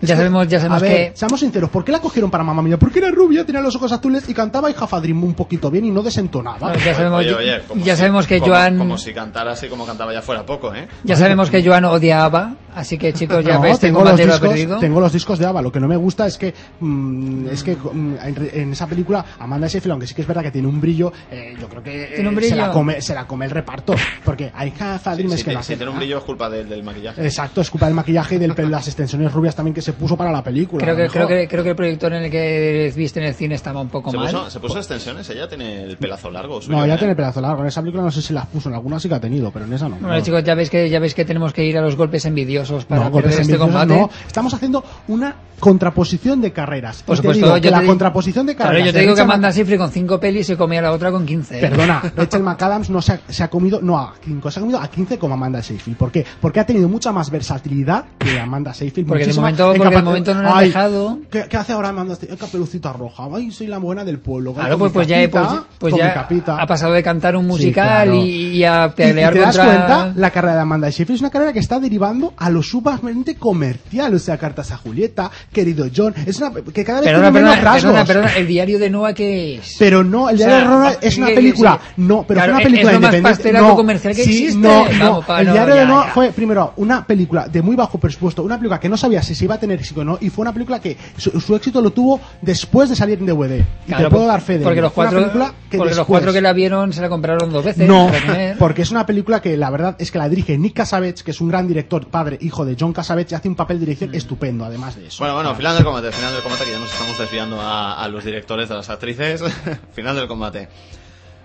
Ya 0.02 0.16
sabemos- 0.16 0.48
ya 0.48 0.60
sabemos 0.60 0.82
a 0.82 0.86
ver, 0.86 0.92
que- 1.12 1.18
seamos 1.18 1.40
sinceros, 1.40 1.70
¿por 1.70 1.84
qué 1.84 1.92
la 1.92 2.00
cogieron 2.00 2.30
para 2.32 2.44
mamá 2.44 2.62
mía? 2.62 2.78
Porque 2.78 3.00
era 3.00 3.12
rubia, 3.12 3.46
tenía 3.46 3.62
los 3.62 3.76
ojos 3.76 3.92
azules 3.92 4.28
y 4.30 4.34
cantaba 4.34 4.70
I 4.70 4.76
have 4.80 4.88
a 4.92 5.00
dream 5.00 5.24
un 5.24 5.34
poquito 5.34 5.70
bien 5.72 5.86
y 5.86 5.92
no 5.92 6.02
desentonaba. 6.04 6.58
Bueno, 6.60 6.76
ya 6.84 6.94
sabemos, 6.96 7.20
Oye, 7.20 7.34
oye, 7.34 7.62
como 7.68 7.84
ya 7.84 7.96
si- 7.96 8.00
sabemos 8.00 8.28
que 8.28 8.40
como- 8.40 8.52
Joan 8.54 8.78
Como 8.78 8.98
si 8.98 9.14
cantara 9.14 9.52
así 9.52 9.68
como 9.68 9.86
cantaba 9.86 10.14
ya 10.14 10.22
fuera 10.22 10.46
poco, 10.46 10.74
¿eh? 10.74 10.88
ya 11.04 11.16
sabemos 11.16 11.50
que 11.50 11.64
Joan 11.66 11.86
odiaba, 11.86 12.54
así 12.76 12.98
que 12.98 13.14
chicos 13.14 13.44
ya 13.44 13.56
No, 13.56 13.62
ves, 13.62 13.74
este 13.74 13.88
tengo 13.88 14.04
los, 14.04 14.18
discos, 14.18 14.40
perdido. 14.40 14.80
tengo 14.80 15.00
los 15.00 15.14
discos 15.14 15.40
de 15.40 15.46
Ava. 15.46 15.62
Lo 15.62 15.72
que 15.72 15.80
no 15.80 15.88
me 15.88 15.98
gusta 15.98 16.28
es 16.28 16.38
que 16.38 16.54
mm, 16.80 17.48
es 17.50 17.64
que 17.64 17.69
mm, 17.76 18.16
en, 18.24 18.36
re- 18.36 18.62
en 18.62 18.72
esa 18.74 18.88
película 18.88 19.26
Amanda 19.40 19.68
Seyfried, 19.70 19.92
aunque 19.92 20.08
sí 20.08 20.14
que 20.16 20.22
es 20.22 20.28
verdad 20.28 20.44
que 20.44 20.52
tiene 20.52 20.68
un 20.68 20.80
brillo, 20.82 21.12
eh, 21.32 21.56
yo 21.60 21.68
creo 21.68 21.84
que 21.84 22.04
eh, 22.04 22.12
¿Tiene 22.16 22.30
un 22.30 22.40
se 22.42 22.56
la 22.56 22.72
come 22.72 23.02
se 23.02 23.14
la 23.14 23.26
come 23.28 23.46
el 23.46 23.52
reparto, 23.52 23.96
porque 24.24 24.46
I 24.46 24.74
have 24.80 25.00
a 25.06 25.16
dream 25.16 25.30
Si, 25.30 25.36
es 25.36 25.44
que 25.44 25.50
te- 25.52 25.56
la 25.56 25.64
si 25.64 25.76
tiene 25.76 25.92
un 25.92 25.98
brillo 25.98 26.18
es 26.18 26.24
culpa 26.24 26.50
del, 26.50 26.68
del 26.70 26.84
maquillaje. 26.84 27.24
Exacto, 27.24 27.62
es 27.62 27.70
culpa 27.70 27.86
del 27.88 27.96
maquillaje 27.96 28.36
y 28.36 28.38
de 28.40 28.48
las 28.70 28.88
extensiones 28.88 29.32
rubias 29.34 29.56
también 29.56 29.74
que 29.74 29.82
se 29.82 29.94
puso 29.94 30.16
para 30.18 30.32
la 30.32 30.44
película. 30.44 30.84
Creo 30.84 30.96
que, 30.96 31.08
creo, 31.08 31.28
que, 31.28 31.48
creo 31.48 31.64
que 31.64 31.70
el 31.72 31.76
proyector 31.76 32.14
en 32.14 32.24
el 32.24 32.32
que 32.32 32.92
viste 32.96 33.20
en 33.20 33.26
el 33.28 33.34
cine 33.34 33.56
estaba 33.56 33.82
un 33.82 33.90
poco 33.90 34.12
¿Se 34.12 34.18
mal. 34.18 34.28
puso, 34.32 34.50
se 34.50 34.60
puso 34.60 34.78
extensiones? 34.78 35.30
Ella 35.30 35.48
tiene 35.48 35.84
el 35.84 35.98
pelazo 35.98 36.30
largo. 36.32 36.62
Suyo, 36.62 36.78
No, 36.78 36.86
ya 36.86 36.96
¿eh? 36.96 36.98
tiene 36.98 37.16
pedazo 37.16 37.42
largo. 37.42 37.62
En 37.62 37.68
esa 37.68 37.82
película 37.82 38.04
no 38.04 38.12
sé 38.12 38.22
si 38.22 38.34
las 38.34 38.46
puso, 38.48 38.70
en 38.70 38.76
alguna 38.76 39.00
sí 39.00 39.08
que 39.10 39.16
ha 39.16 39.20
tenido, 39.20 39.52
pero 39.52 39.66
en 39.66 39.74
esa 39.74 39.88
no. 39.90 39.96
Bueno, 39.98 40.16
No. 40.16 40.22
chicos, 40.22 40.44
ya 40.44 40.56
veis 40.56 40.70
que 40.70 40.90
ya 40.90 41.00
veis 41.00 41.14
que 41.14 41.26
tenemos 41.26 41.54
que 41.54 41.64
ir 41.66 41.78
a 41.78 41.82
los 41.82 41.96
golpes 41.96 42.26
envidiosos 42.26 42.86
para 42.86 43.06
No, 43.06 43.12
golpes 43.12 43.32
este 43.32 43.42
envidiosos 43.44 43.68
combate. 43.68 43.94
no. 44.00 44.10
Estamos 44.28 44.54
haciendo 44.54 44.84
una 45.08 45.36
contraposición 45.60 46.42
de 46.42 46.52
carreras. 46.52 47.04
Por 47.04 47.16
Y 47.16 47.18
supuesto, 47.18 47.46
digo 47.46 47.58
yo 47.58 47.62
que 47.62 47.72
la 47.72 47.84
contraposición 47.84 48.46
de 48.46 48.56
Claro, 48.56 48.70
carreras. 48.72 48.88
yo 48.88 48.94
te 48.94 49.00
digo 49.02 49.16
que 49.16 49.22
Amanda 49.22 49.52
Seyfried 49.52 49.78
con 49.78 49.92
5 49.92 50.20
pelis 50.20 50.48
se 50.48 50.58
comía 50.58 50.82
la 50.82 50.92
otra 50.92 51.12
con 51.12 51.26
15. 51.26 51.58
¿eh? 51.58 51.62
Perdona, 51.62 52.02
Rachel 52.16 52.44
McAdams 52.44 52.90
no 52.90 53.02
se 53.02 53.14
ha, 53.14 53.22
se 53.28 53.44
ha 53.44 53.50
comido, 53.50 53.80
no 53.82 53.98
a 53.98 54.14
5, 54.24 54.52
se 54.52 54.60
ha 54.60 54.62
comido 54.62 54.80
a 54.80 54.88
15 54.90 55.18
como 55.20 55.34
Amanda 55.36 55.62
Seyfried. 55.62 55.96
¿Por 55.96 56.12
qué? 56.12 56.26
Porque 56.42 56.60
ha 56.60 56.66
tenido 56.66 56.88
mucha 56.90 57.12
más 57.12 57.30
versatilidad 57.30 58.06
que 58.18 58.40
Amanda 58.40 58.74
Seyfried. 58.74 59.06
Porque 59.08 59.26
de 59.26 59.34
momento- 59.34 59.72
en 59.74 59.78
porque 59.82 59.96
de 59.96 60.02
momento 60.02 60.34
no 60.34 60.42
la 60.44 60.58
Ay, 60.58 60.68
dejado. 60.70 61.20
¿qué, 61.30 61.46
qué 61.50 61.58
hace 61.58 61.74
ahora 61.74 61.90
Amanda 61.90 62.16
Seyfried? 62.16 62.40
Caperucita 62.40 62.94
roja. 62.94 63.28
Ay, 63.34 63.52
soy 63.52 63.68
la 63.68 63.78
buena 63.78 64.04
del 64.04 64.20
pueblo. 64.20 64.54
Claro, 64.54 64.78
Con 64.78 64.80
pues, 64.80 64.92
mi 64.92 64.94
pues 64.96 65.08
ya, 65.08 65.30
pues, 65.30 65.48
pues 65.80 65.96
ya 65.96 66.14
capita. 66.14 66.58
ha 66.62 66.66
pasado 66.68 66.94
de 66.94 67.04
cantar 67.04 67.36
un 67.36 67.44
Sí, 67.44 67.48
musical 67.50 68.08
claro. 68.10 68.16
y, 68.16 68.58
y 68.58 68.64
a 68.64 68.86
Y- 68.86 68.90
y 68.90 68.92
pelear 68.94 69.34
te 69.34 69.40
das 69.40 69.58
cuenta, 69.58 70.14
la 70.16 70.32
carrera 70.32 70.56
de 70.56 70.62
Amanda 70.62 70.92
Seyfried 70.92 71.16
es 71.16 71.22
una 71.22 71.30
carrera 71.30 71.54
que 71.54 71.60
está 71.60 71.80
derivando 71.80 72.34
a 72.38 72.50
lo 72.50 72.62
sumamente 72.64 73.36
comercial, 73.36 74.14
o 74.14 74.20
sea, 74.20 74.38
cartas 74.38 74.72
a 74.72 74.78
Julieta, 74.78 75.30
querido 75.52 75.88
John, 75.96 76.14
es 76.26 76.38
una 76.40 76.52
que 76.54 76.84
cada 76.86 77.02
vez 77.02 77.10
Perdona, 77.10 77.32
tiene 77.32 77.40
menos 77.46 77.56
perdona, 77.56 77.72
rasgos. 77.74 77.92
perdona, 77.94 78.06
perdona, 78.06 78.36
el 78.38 78.48
diario 78.48 78.80
de 78.80 78.90
Noah 78.90 79.14
que 79.14 79.56
es... 79.56 79.76
Pero 79.80 80.04
no, 80.04 80.30
el 80.30 80.36
O 80.36 80.38
diario 80.38 80.56
sea, 80.58 80.70
de 80.70 80.76
va- 80.78 80.94
es 81.02 81.18
una 81.18 81.28
que- 81.28 81.34
película. 81.36 81.80
sí. 81.84 81.94
No, 82.02 82.24
pero 82.28 82.38
Claro, 82.40 82.54
fue 82.54 82.62
una 82.62 82.64
película 82.70 82.92
es 82.92 83.00
más 83.00 83.06
independiente. 83.14 83.30
pastelaco 83.38 83.68
no, 83.68 83.76
comercial 83.76 84.16
que 84.16 84.24
sí, 84.24 84.30
existe. 84.46 84.58
No, 84.60 84.70
Vamos, 84.86 85.00
no. 85.00 85.22
pa, 85.22 85.42
el 85.42 85.48
no, 85.48 85.54
diario 85.54 85.76
ya, 85.76 85.82
de 85.82 85.88
Noah 85.88 86.06
ya. 86.08 86.14
fue 86.14 86.32
primero 86.32 86.74
una 86.78 87.06
película 87.06 87.48
de 87.48 87.62
muy 87.62 87.76
bajo 87.76 87.98
presupuesto, 87.98 88.44
una 88.44 88.58
película 88.58 88.80
que 88.80 88.90
no 88.90 88.98
sabía 88.98 89.22
si 89.22 89.36
se 89.36 89.46
iba 89.46 89.56
a 89.56 89.60
tener 89.60 89.80
éxito 89.80 90.02
o 90.02 90.04
no, 90.04 90.18
y 90.22 90.30
fue 90.30 90.44
una 90.44 90.54
película 90.54 90.80
que 90.80 90.96
su, 91.18 91.40
su 91.42 91.56
éxito 91.56 91.82
lo 91.82 91.92
tuvo 91.92 92.20
después 92.42 92.90
de 92.90 92.96
salir 92.96 93.20
en 93.20 93.26
DVD. 93.26 93.60
Y 93.60 93.88
Claro, 93.88 94.06
te 94.06 94.10
puedo 94.12 94.28
dar 94.28 94.42
fe 94.42 94.58
de 94.60 94.64
porque 94.64 94.82
los 94.82 94.92
cuatro, 94.94 95.20
película 95.20 95.54
que 95.70 95.78
porque 95.78 95.90
los 95.90 95.98
después- 95.98 96.08
cuatro 96.08 96.34
que 96.34 96.42
la 96.42 96.54
vieron 96.54 96.94
se 96.94 97.02
la 97.02 97.10
compraron 97.10 97.52
dos 97.52 97.66
veces. 97.66 97.88
no, 97.88 98.10
porque 98.60 98.84
es 98.84 98.92
una 98.92 99.06
película 99.06 99.42
que 99.42 99.58
la 99.58 99.70
verdad 99.70 99.96
es 100.00 100.12
que 100.12 100.18
la 100.20 100.30
dirige 100.30 100.58
Nick 100.58 100.76
Cassavetes, 100.76 101.24
que 101.24 101.32
es 101.32 101.42
un 101.42 101.48
gran 101.50 101.68
director, 101.68 102.08
padre, 102.08 102.38
hijo 102.42 102.66
de 102.66 102.76
John 102.80 102.94
Cassavetes, 102.94 103.32
y 103.32 103.36
hace 103.36 103.48
un 103.48 103.56
papel 103.56 103.78
de 103.80 103.80
Mm. 103.80 103.86
dirección 103.90 104.14
estupendo, 104.16 104.66
además 104.66 104.96
de 104.96 105.08
eso. 105.08 105.24
Bueno, 105.24 105.36
bueno, 105.42 105.56
final 105.56 105.74
del 105.74 105.86
combate, 105.86 106.12
final 106.12 106.34
del 106.34 106.44
combate, 106.44 106.66
que 106.66 106.72
ya 106.72 106.80
nos 106.80 106.92
estamos 106.92 107.18
desviando 107.18 107.62
a, 107.62 108.04
a 108.04 108.10
los 108.10 108.26
directores 108.26 108.68
de 108.68 108.76
las 108.76 108.90
actrices. 108.90 109.42
final 109.94 110.14
del 110.18 110.28
combate. 110.28 110.68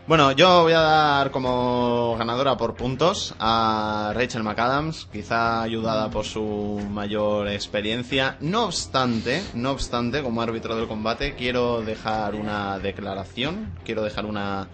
Bueno, 0.09 0.33
yo 0.33 0.65
voy 0.65 0.73
a 0.73 0.81
dar 0.81 1.31
como 1.31 2.17
ganadora 2.19 2.57
por 2.57 2.75
puntos 2.75 3.37
a 3.39 4.11
Rachel 4.13 4.43
McAdams, 4.43 5.07
quizá 5.13 5.63
ayudada 5.63 6.11
por 6.11 6.25
su 6.25 6.81
mayor 6.91 7.47
experiencia. 7.47 8.37
No 8.41 8.65
obstante, 8.65 9.45
no 9.55 9.71
obstante, 9.71 10.25
como 10.25 10.43
árbitro 10.43 10.75
del 10.75 10.89
combate, 10.89 11.37
quiero 11.37 11.81
dejar 11.83 12.35
una 12.35 12.81
declaración, 12.81 13.79
quiero 13.85 14.03
dejar 14.03 14.27
una, 14.27 14.67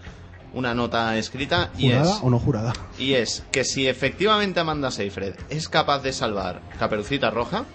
una 0.51 0.73
nota 0.73 1.15
escrita 1.19 1.69
y 1.77 1.91
¿Jurada 1.91 2.11
es... 2.11 2.19
o 2.23 2.29
no 2.31 2.39
jurada? 2.39 2.73
Y 2.97 3.13
es 3.13 3.43
que 3.51 3.65
si 3.65 3.87
efectivamente 3.87 4.59
Amanda 4.59 4.89
Seyfried 4.89 5.35
es 5.51 5.69
capaz 5.69 5.99
de 5.99 6.11
salvar 6.11 6.59
Caperucita 6.79 7.29
Roja, 7.29 7.65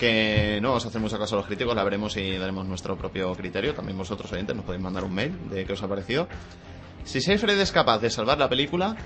que 0.00 0.58
no 0.62 0.68
vamos 0.70 0.84
a 0.86 0.88
hacer 0.88 1.00
mucho 1.00 1.18
caso 1.18 1.36
a 1.36 1.38
los 1.38 1.46
críticos, 1.46 1.76
la 1.76 1.84
veremos 1.84 2.16
y 2.16 2.36
daremos 2.38 2.66
nuestro 2.66 2.96
propio 2.96 3.32
criterio. 3.34 3.74
También 3.74 3.96
vosotros, 3.98 4.32
oyentes, 4.32 4.56
nos 4.56 4.64
podéis 4.64 4.82
mandar 4.82 5.04
un 5.04 5.14
mail 5.14 5.48
de 5.50 5.64
qué 5.66 5.74
os 5.74 5.82
ha 5.82 5.88
parecido. 5.88 6.26
Si 7.04 7.20
Seyfried 7.20 7.58
es 7.60 7.70
capaz 7.70 7.98
de 7.98 8.10
salvar 8.10 8.38
la 8.38 8.48
película, 8.48 8.96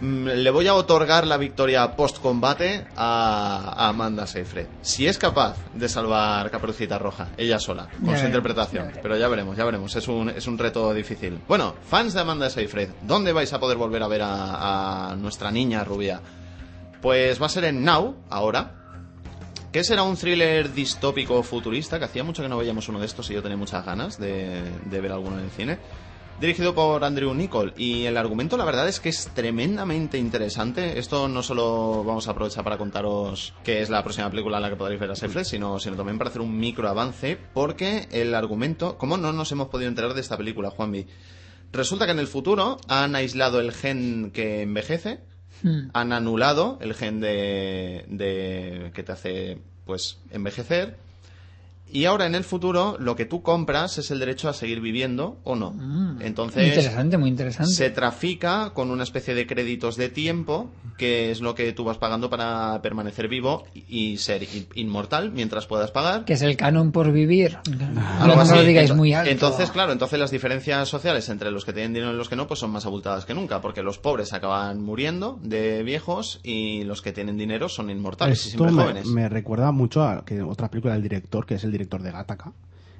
mm, 0.00 0.26
le 0.28 0.50
voy 0.50 0.66
a 0.66 0.74
otorgar 0.74 1.26
la 1.26 1.36
victoria 1.36 1.94
post-combate 1.96 2.86
a, 2.96 3.74
a 3.76 3.88
Amanda 3.88 4.26
Seyfried. 4.26 4.66
Si 4.82 5.06
es 5.06 5.18
capaz 5.18 5.56
de 5.74 5.88
salvar 5.88 6.50
Caperucita 6.50 6.98
Roja, 6.98 7.28
ella 7.36 7.58
sola, 7.58 7.84
con 7.84 7.92
Ya 7.92 7.98
su 7.98 8.06
veremos, 8.06 8.24
interpretación. 8.26 8.92
ya. 8.94 9.00
Pero 9.02 9.16
ya 9.16 9.28
veremos, 9.28 9.56
ya 9.56 9.64
veremos. 9.64 9.94
Es 9.94 10.08
un, 10.08 10.30
es 10.30 10.46
un 10.46 10.58
reto 10.58 10.92
difícil. 10.94 11.38
Bueno, 11.46 11.74
fans 11.88 12.14
de 12.14 12.20
Amanda 12.20 12.48
Seyfried, 12.50 12.88
¿dónde 13.02 13.32
vais 13.32 13.52
a 13.52 13.60
poder 13.60 13.76
volver 13.76 14.02
a 14.02 14.08
ver 14.08 14.22
a, 14.22 15.10
a 15.10 15.16
nuestra 15.16 15.50
niña 15.50 15.84
rubia? 15.84 16.20
Pues 17.02 17.40
va 17.40 17.46
a 17.46 17.50
ser 17.50 17.64
en 17.64 17.84
Now, 17.84 18.16
ahora. 18.28 18.76
Que 19.72 19.84
será 19.84 20.02
un 20.02 20.16
thriller 20.16 20.72
distópico 20.72 21.42
futurista, 21.44 21.98
que 21.98 22.04
hacía 22.04 22.24
mucho 22.24 22.42
que 22.42 22.48
no 22.48 22.58
veíamos 22.58 22.88
uno 22.88 22.98
de 22.98 23.06
estos 23.06 23.30
y 23.30 23.34
yo 23.34 23.42
tenía 23.42 23.56
muchas 23.56 23.84
ganas 23.86 24.18
de, 24.18 24.62
de 24.84 25.00
ver 25.00 25.12
alguno 25.12 25.38
en 25.38 25.44
el 25.44 25.50
cine. 25.50 25.78
Dirigido 26.40 26.74
por 26.74 27.04
Andrew 27.04 27.34
Nichol. 27.34 27.74
Y 27.76 28.06
el 28.06 28.16
argumento, 28.16 28.56
la 28.56 28.64
verdad, 28.64 28.88
es 28.88 28.98
que 28.98 29.10
es 29.10 29.28
tremendamente 29.34 30.16
interesante. 30.16 30.98
Esto 30.98 31.28
no 31.28 31.42
solo 31.42 32.02
vamos 32.02 32.26
a 32.26 32.30
aprovechar 32.30 32.64
para 32.64 32.78
contaros 32.78 33.52
que 33.62 33.82
es 33.82 33.90
la 33.90 34.02
próxima 34.02 34.30
película 34.30 34.56
en 34.56 34.62
la 34.62 34.70
que 34.70 34.76
podréis 34.76 34.98
ver 34.98 35.10
a 35.10 35.16
Seyfried, 35.16 35.44
sino, 35.44 35.78
sino 35.78 35.96
también 35.96 36.16
para 36.16 36.30
hacer 36.30 36.40
un 36.40 36.58
micro 36.58 36.88
avance, 36.88 37.38
porque 37.52 38.08
el 38.10 38.34
argumento. 38.34 38.96
¿Cómo 38.96 39.18
no 39.18 39.34
nos 39.34 39.52
hemos 39.52 39.68
podido 39.68 39.90
enterar 39.90 40.14
de 40.14 40.22
esta 40.22 40.38
película, 40.38 40.70
Juanvi? 40.70 41.06
Resulta 41.72 42.06
que 42.06 42.12
en 42.12 42.18
el 42.18 42.26
futuro 42.26 42.78
han 42.88 43.14
aislado 43.14 43.60
el 43.60 43.72
gen 43.72 44.30
que 44.32 44.62
envejece, 44.62 45.20
Hmm. 45.62 45.90
han 45.92 46.12
anulado 46.12 46.78
el 46.80 46.94
gen 46.94 47.20
de, 47.20 48.04
de 48.08 48.90
que 48.94 49.02
te 49.02 49.12
hace 49.12 49.58
pues 49.84 50.18
envejecer 50.30 50.96
y 51.92 52.04
ahora 52.04 52.26
en 52.26 52.34
el 52.34 52.44
futuro 52.44 52.96
lo 52.98 53.16
que 53.16 53.24
tú 53.24 53.42
compras 53.42 53.98
es 53.98 54.10
el 54.10 54.18
derecho 54.18 54.48
a 54.48 54.52
seguir 54.52 54.80
viviendo 54.80 55.38
o 55.44 55.56
no. 55.56 55.72
Mm. 55.72 56.22
Entonces 56.22 56.68
Interesante, 56.68 57.16
muy 57.18 57.28
interesante. 57.30 57.72
se 57.72 57.90
trafica 57.90 58.72
con 58.74 58.90
una 58.90 59.02
especie 59.02 59.34
de 59.34 59.46
créditos 59.46 59.96
de 59.96 60.08
tiempo 60.08 60.70
que 60.98 61.30
es 61.30 61.40
lo 61.40 61.54
que 61.54 61.72
tú 61.72 61.84
vas 61.84 61.98
pagando 61.98 62.28
para 62.30 62.80
permanecer 62.82 63.28
vivo 63.28 63.64
y 63.74 64.10
y 64.10 64.16
ser 64.16 64.42
in- 64.42 64.66
inmortal 64.74 65.30
mientras 65.32 65.66
puedas 65.66 65.90
pagar. 65.90 66.24
Que 66.24 66.32
es 66.34 66.42
el 66.42 66.56
canon 66.56 66.90
por 66.92 67.12
vivir. 67.12 67.58
Algo 68.20 68.34
no 68.36 68.40
así. 68.40 68.54
lo 68.54 68.62
digáis 68.62 68.90
Ento- 68.90 68.96
muy 68.96 69.12
alto. 69.12 69.30
Entonces, 69.30 69.70
claro, 69.70 69.92
entonces 69.92 70.18
las 70.18 70.30
diferencias 70.30 70.88
sociales 70.88 71.28
entre 71.28 71.50
los 71.50 71.64
que 71.64 71.72
tienen 71.72 71.92
dinero 71.92 72.12
y 72.12 72.16
los 72.16 72.28
que 72.28 72.36
no, 72.36 72.46
pues 72.46 72.60
son 72.60 72.70
más 72.70 72.86
abultadas 72.86 73.24
que 73.26 73.34
nunca, 73.34 73.60
porque 73.60 73.82
los 73.82 73.98
pobres 73.98 74.32
acaban 74.32 74.80
muriendo 74.82 75.38
de 75.42 75.82
viejos 75.82 76.40
y 76.42 76.84
los 76.84 77.02
que 77.02 77.12
tienen 77.12 77.36
dinero 77.36 77.68
son 77.68 77.90
inmortales 77.90 78.44
y 78.46 78.48
Esto 78.50 78.58
siempre 78.64 78.76
me, 78.76 78.82
jóvenes. 78.82 79.06
me 79.06 79.28
recuerda 79.28 79.70
mucho 79.72 80.02
a 80.02 80.24
que 80.24 80.40
otra 80.42 80.68
película 80.70 80.94
del 80.94 81.02
director, 81.02 81.44
que 81.46 81.54
es 81.54 81.64
el 81.64 81.72
director 81.72 81.79
de 81.88 82.10
Gattaca, 82.12 82.52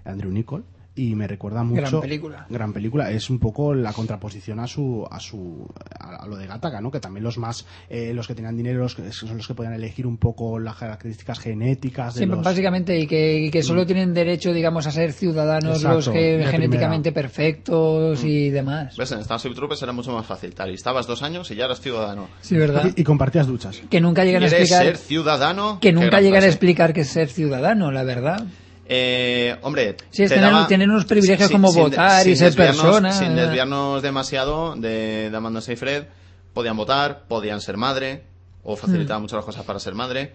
Andrew 0.04 0.30
Nichol, 0.32 0.64
y 0.96 1.14
me 1.14 1.28
recuerda 1.28 1.62
mucho 1.62 1.80
Gran 1.82 2.00
película. 2.00 2.46
gran 2.50 2.72
película 2.72 3.10
es 3.12 3.30
un 3.30 3.38
poco 3.38 3.74
la 3.74 3.92
contraposición 3.92 4.58
a 4.58 4.66
su 4.66 5.06
a 5.08 5.20
su 5.20 5.66
a 5.98 6.26
lo 6.26 6.36
de 6.36 6.48
Gattaca 6.48 6.80
no 6.80 6.90
que 6.90 6.98
también 6.98 7.22
los 7.22 7.38
más 7.38 7.64
eh, 7.88 8.12
los 8.12 8.26
que 8.26 8.34
tenían 8.34 8.56
dinero 8.56 8.80
los 8.80 8.96
que- 8.96 9.12
son 9.12 9.36
los 9.36 9.46
que 9.46 9.54
podían 9.54 9.72
elegir 9.74 10.04
un 10.04 10.16
poco 10.18 10.58
las 10.58 10.74
características 10.76 11.38
genéticas 11.38 12.14
de 12.16 12.20
Sí, 12.22 12.26
los- 12.26 12.42
básicamente, 12.42 12.98
y 12.98 13.06
que, 13.06 13.38
y 13.38 13.50
que 13.52 13.62
solo 13.62 13.86
tienen 13.86 14.12
derecho, 14.12 14.52
digamos, 14.52 14.84
a 14.88 14.90
ser 14.90 15.12
ciudadanos 15.12 15.76
Exacto, 15.76 15.96
los 15.96 16.08
que 16.08 16.44
genéticamente 16.50 17.12
perfectos 17.12 18.24
y 18.24 18.50
demás. 18.50 18.96
¿Ves? 18.96 19.12
En 19.12 19.22
Starship 19.22 19.54
Troopers 19.54 19.82
era 19.82 19.92
mucho 19.92 20.12
más 20.12 20.26
fácil. 20.26 20.52
Te 20.54 20.62
alistabas 20.64 21.06
dos 21.06 21.22
años 21.22 21.50
y 21.52 21.54
ya 21.54 21.66
eras 21.66 21.80
ciudadano. 21.80 22.28
Sí, 22.40 22.56
¿verdad? 22.56 22.90
y, 22.96 23.00
y 23.00 23.04
compartías 23.04 23.46
duchas 23.46 23.80
Que 23.88 24.00
nunca 24.00 24.24
llegan 24.24 24.42
a 24.42 24.48
¿Quieres 24.48 24.70
explicar... 24.70 24.86
ser 24.86 24.96
ciudadano? 24.96 25.78
Que 25.80 25.92
nunca 25.92 26.20
llegan 26.20 26.42
a 26.42 26.46
explicar 26.46 26.92
qué 26.92 27.02
es 27.02 27.08
ser 27.08 27.28
ciudadano, 27.28 27.92
la 27.92 28.02
verdad. 28.02 28.44
Eh, 28.93 29.57
hombre, 29.62 29.97
Sí, 30.11 30.24
es 30.24 30.30
te 30.30 30.34
tener- 30.34 30.51
daba- 30.51 30.66
tener 30.66 30.88
unos 30.91 31.05
privilegios 31.05 31.49
como 31.49 31.72
votar 31.72 32.26
y 32.26 32.34
ser 32.34 32.53
persona. 32.57 33.12
Sin 33.12 33.36
desviarnos 33.36 34.03
demasiado 34.03 34.74
de, 34.74 35.30
de 35.30 35.36
Amanda 35.36 35.61
Seyfried, 35.61 36.03
podían 36.53 36.76
votar, 36.76 37.22
podían 37.28 37.61
ser 37.61 37.76
madre, 37.76 38.24
o 38.64 38.74
facilitaban 38.74 39.20
Hmm. 39.20 39.22
mucho 39.26 39.36
las 39.36 39.45
cosas 39.45 39.64
para 39.64 39.78
ser 39.78 39.95
madre. 39.95 40.34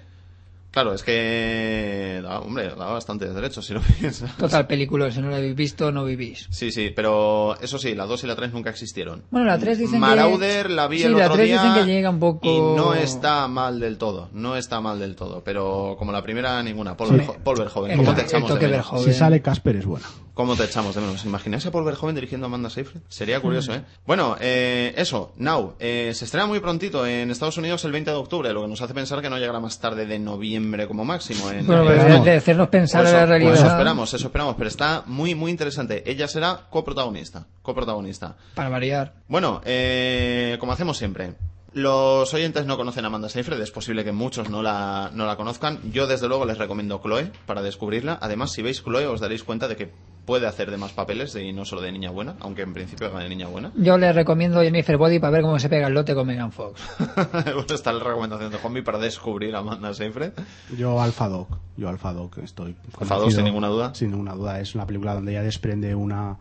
Claro, 0.75 0.93
es 0.93 1.03
que, 1.03 2.19
da- 2.21 2.39
hombre, 2.41 2.67
da 2.67 2.87
bastantes 2.91 3.33
derechos 3.33 3.65
si 3.65 3.73
lo 3.73 3.79
piensas. 3.99 4.35
Total 4.35 4.67
película, 4.67 5.09
si 5.09 5.21
no 5.21 5.29
la 5.29 5.37
habéis 5.37 5.55
visto, 5.55 5.89
no 5.89 6.03
vivís. 6.03 6.47
Sí, 6.51 6.69
sí, 6.69 6.91
pero 6.93 7.57
eso 7.61 7.77
sí, 7.79 7.95
la 7.95 8.05
2 8.05 8.25
y 8.25 8.27
la 8.27 8.35
3 8.35 8.51
nunca 8.51 8.71
existieron. 8.71 9.23
Bueno, 9.31 9.47
la 9.47 9.57
3 9.57 9.77
dicen 9.77 9.93
que... 9.93 9.99
Marauder 9.99 10.69
la 10.69 10.87
vi 10.89 10.97
sí, 10.99 11.03
el 11.05 11.13
la 11.13 11.25
otro 11.27 11.35
3 11.35 11.47
día 11.47 11.63
dicen 11.63 11.85
que 11.85 11.91
llega 11.93 12.09
un 12.09 12.19
poco... 12.19 12.45
y 12.45 12.59
no 12.75 12.93
está 12.93 13.47
mal 13.47 13.79
del 13.79 13.97
todo, 13.97 14.27
no 14.33 14.57
está 14.57 14.81
mal 14.81 14.99
del 14.99 15.15
todo, 15.15 15.41
pero 15.45 15.95
como 15.97 16.11
la 16.11 16.21
primera 16.21 16.61
ninguna. 16.61 16.97
Paul, 16.97 17.21
Sí. 17.21 17.31
Paul 17.41 17.57
Verhoeven, 17.57 17.91
El- 17.91 17.97
¿cómo 17.97 18.13
te 18.13 18.21
el 18.21 18.27
echamos 18.27 18.49
toque 18.49 18.65
de 18.65 18.71
menos? 18.71 19.03
Si 19.03 19.13
sale 19.13 19.41
Casper 19.41 19.77
es 19.77 19.85
buena 19.85 20.05
¿Cómo 20.33 20.57
te 20.57 20.65
echamos 20.65 20.93
de 20.93 20.99
menos? 20.99 21.23
¿Imagináis 21.23 21.65
a 21.65 21.71
Paul 21.71 21.85
Verhoeven 21.85 22.13
dirigiendo 22.15 22.45
a 22.45 22.49
Amanda 22.49 22.69
Seyfried? 22.69 22.99
Sería 23.07 23.39
curioso, 23.39 23.71
Mm. 23.71 23.75
¿eh? 23.75 23.81
Bueno, 24.05 24.35
eh, 24.41 24.93
eso, 24.97 25.31
Now, 25.37 25.75
eh, 25.79 26.11
se 26.13 26.25
estrena 26.25 26.45
muy 26.45 26.59
prontito 26.59 27.07
en 27.07 27.31
Estados 27.31 27.57
Unidos 27.57 27.85
el 27.85 27.93
20 27.93 28.11
de 28.11 28.17
octubre, 28.17 28.51
lo 28.51 28.63
que 28.63 28.67
nos 28.67 28.81
hace 28.81 28.93
pensar 28.93 29.21
que 29.21 29.29
no 29.29 29.37
llegará 29.37 29.61
más 29.61 29.79
tarde 29.79 30.05
de 30.05 30.19
noviembre 30.19 30.64
como 30.87 31.05
máximo. 31.05 31.49
En, 31.51 31.65
Bueno, 31.65 31.81
en- 31.81 31.87
pues 31.87 31.97
Esperamos. 31.99 32.25
de 32.25 32.31
hacernos 32.35 32.67
pensar 32.69 33.05
en 33.05 33.13
la 33.13 33.25
realidad. 33.25 33.53
eso 33.53 33.67
esperamos, 33.67 34.13
eso 34.13 34.27
esperamos, 34.27 34.55
pero 34.57 34.67
está 34.67 35.03
muy, 35.05 35.35
muy 35.35 35.51
interesante. 35.51 36.03
Ella 36.09 36.27
será 36.27 36.61
coprotagonista, 36.69 37.45
coprotagonista. 37.61 38.35
Para 38.53 38.69
variar. 38.69 39.13
Bueno, 39.27 39.61
eh, 39.65 40.57
como 40.59 40.71
hacemos 40.73 40.97
siempre, 40.97 41.33
los 41.75 42.33
oyentes 42.33 42.65
no 42.65 42.77
conocen 42.77 43.03
a 43.03 43.07
Amanda 43.07 43.27
Seyfried, 43.27 43.59
es 43.59 43.69
posible 43.69 44.05
que 44.05 44.13
muchos 44.13 44.49
no 44.49 44.63
la, 44.63 45.11
no 45.13 45.25
la 45.25 45.35
conozcan. 45.35 45.79
Yo, 45.91 46.07
desde 46.07 46.29
luego, 46.29 46.45
les 46.45 46.57
recomiendo 46.57 47.01
Chloe 47.03 47.33
para 47.45 47.61
descubrirla. 47.61 48.17
Además, 48.21 48.53
si 48.53 48.61
veis 48.61 48.81
Chloe, 48.81 49.05
os 49.07 49.19
daréis 49.19 49.43
cuenta 49.43 49.67
de 49.67 49.75
que 49.75 49.91
puede 50.25 50.47
hacer 50.47 50.71
de 50.71 50.77
más 50.77 50.93
papeles 50.93 51.33
de, 51.33 51.43
y 51.43 51.51
no 51.51 51.65
solo 51.65 51.81
de 51.81 51.91
niña 51.91 52.11
buena, 52.11 52.37
aunque 52.39 52.61
en 52.61 52.73
principio 52.73 53.07
haga 53.07 53.19
de 53.19 53.27
niña 53.27 53.47
buena. 53.47 53.73
Yo 53.75 53.97
le 53.97 54.13
recomiendo 54.13 54.61
Jennifer 54.61 54.95
Body 54.95 55.19
para 55.19 55.31
ver 55.31 55.41
cómo 55.41 55.59
se 55.59 55.67
pega 55.67 55.87
el 55.87 55.93
lote 55.93 56.15
con 56.15 56.25
Megan 56.25 56.53
Fox. 56.53 56.81
bueno, 57.43 57.65
está 57.69 57.91
la 57.91 58.03
recomendación 58.03 58.51
de 58.51 58.57
Juanmi 58.57 58.81
para 58.81 58.97
descubrir 58.97 59.53
a 59.53 59.59
Amanda 59.59 59.93
Seyfried. 59.93 60.31
Yo 60.77 61.01
Alpha 61.01 61.27
Dog, 61.27 61.59
yo 61.75 61.89
Alpha 61.89 62.13
Dog 62.13 62.39
estoy 62.41 62.75
Alpha 62.99 63.15
Dog, 63.15 63.23
convencido. 63.25 63.31
sin 63.31 63.43
ninguna 63.43 63.67
duda. 63.67 63.93
Sin 63.93 64.11
ninguna 64.11 64.33
duda, 64.33 64.61
es 64.61 64.73
una 64.75 64.87
película 64.87 65.13
donde 65.13 65.33
ella 65.33 65.43
desprende 65.43 65.93
una 65.93 66.37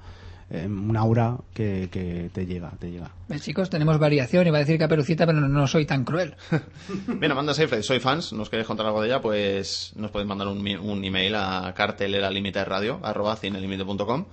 eh, 0.50 0.66
un 0.66 0.96
aura 0.96 1.36
que, 1.52 1.88
que 1.90 2.30
te 2.32 2.46
llega, 2.46 2.72
te 2.78 2.90
llega. 2.90 3.10
¿Ves, 3.28 3.42
chicos, 3.42 3.70
tenemos 3.70 3.98
variación. 3.98 4.46
Iba 4.46 4.58
a 4.58 4.60
decir 4.60 4.78
Caperucita, 4.78 5.26
pero 5.26 5.40
no, 5.40 5.48
no 5.48 5.66
soy 5.66 5.86
tan 5.86 6.04
cruel. 6.04 6.34
Bien, 7.06 7.32
Amanda 7.32 7.54
Seyfried, 7.54 7.82
soy 7.82 8.00
fans, 8.00 8.32
¿nos 8.32 8.50
queréis 8.50 8.66
contar 8.66 8.86
algo 8.86 9.00
de 9.00 9.08
ella? 9.08 9.20
Pues 9.20 9.92
nos 9.96 10.10
podéis 10.10 10.28
mandar 10.28 10.48
un, 10.48 11.04
email 11.04 11.34
a 11.34 11.72
carteleralimiteradio, 11.74 13.00
arroba 13.02 13.36
cinelimite.com 13.36 14.26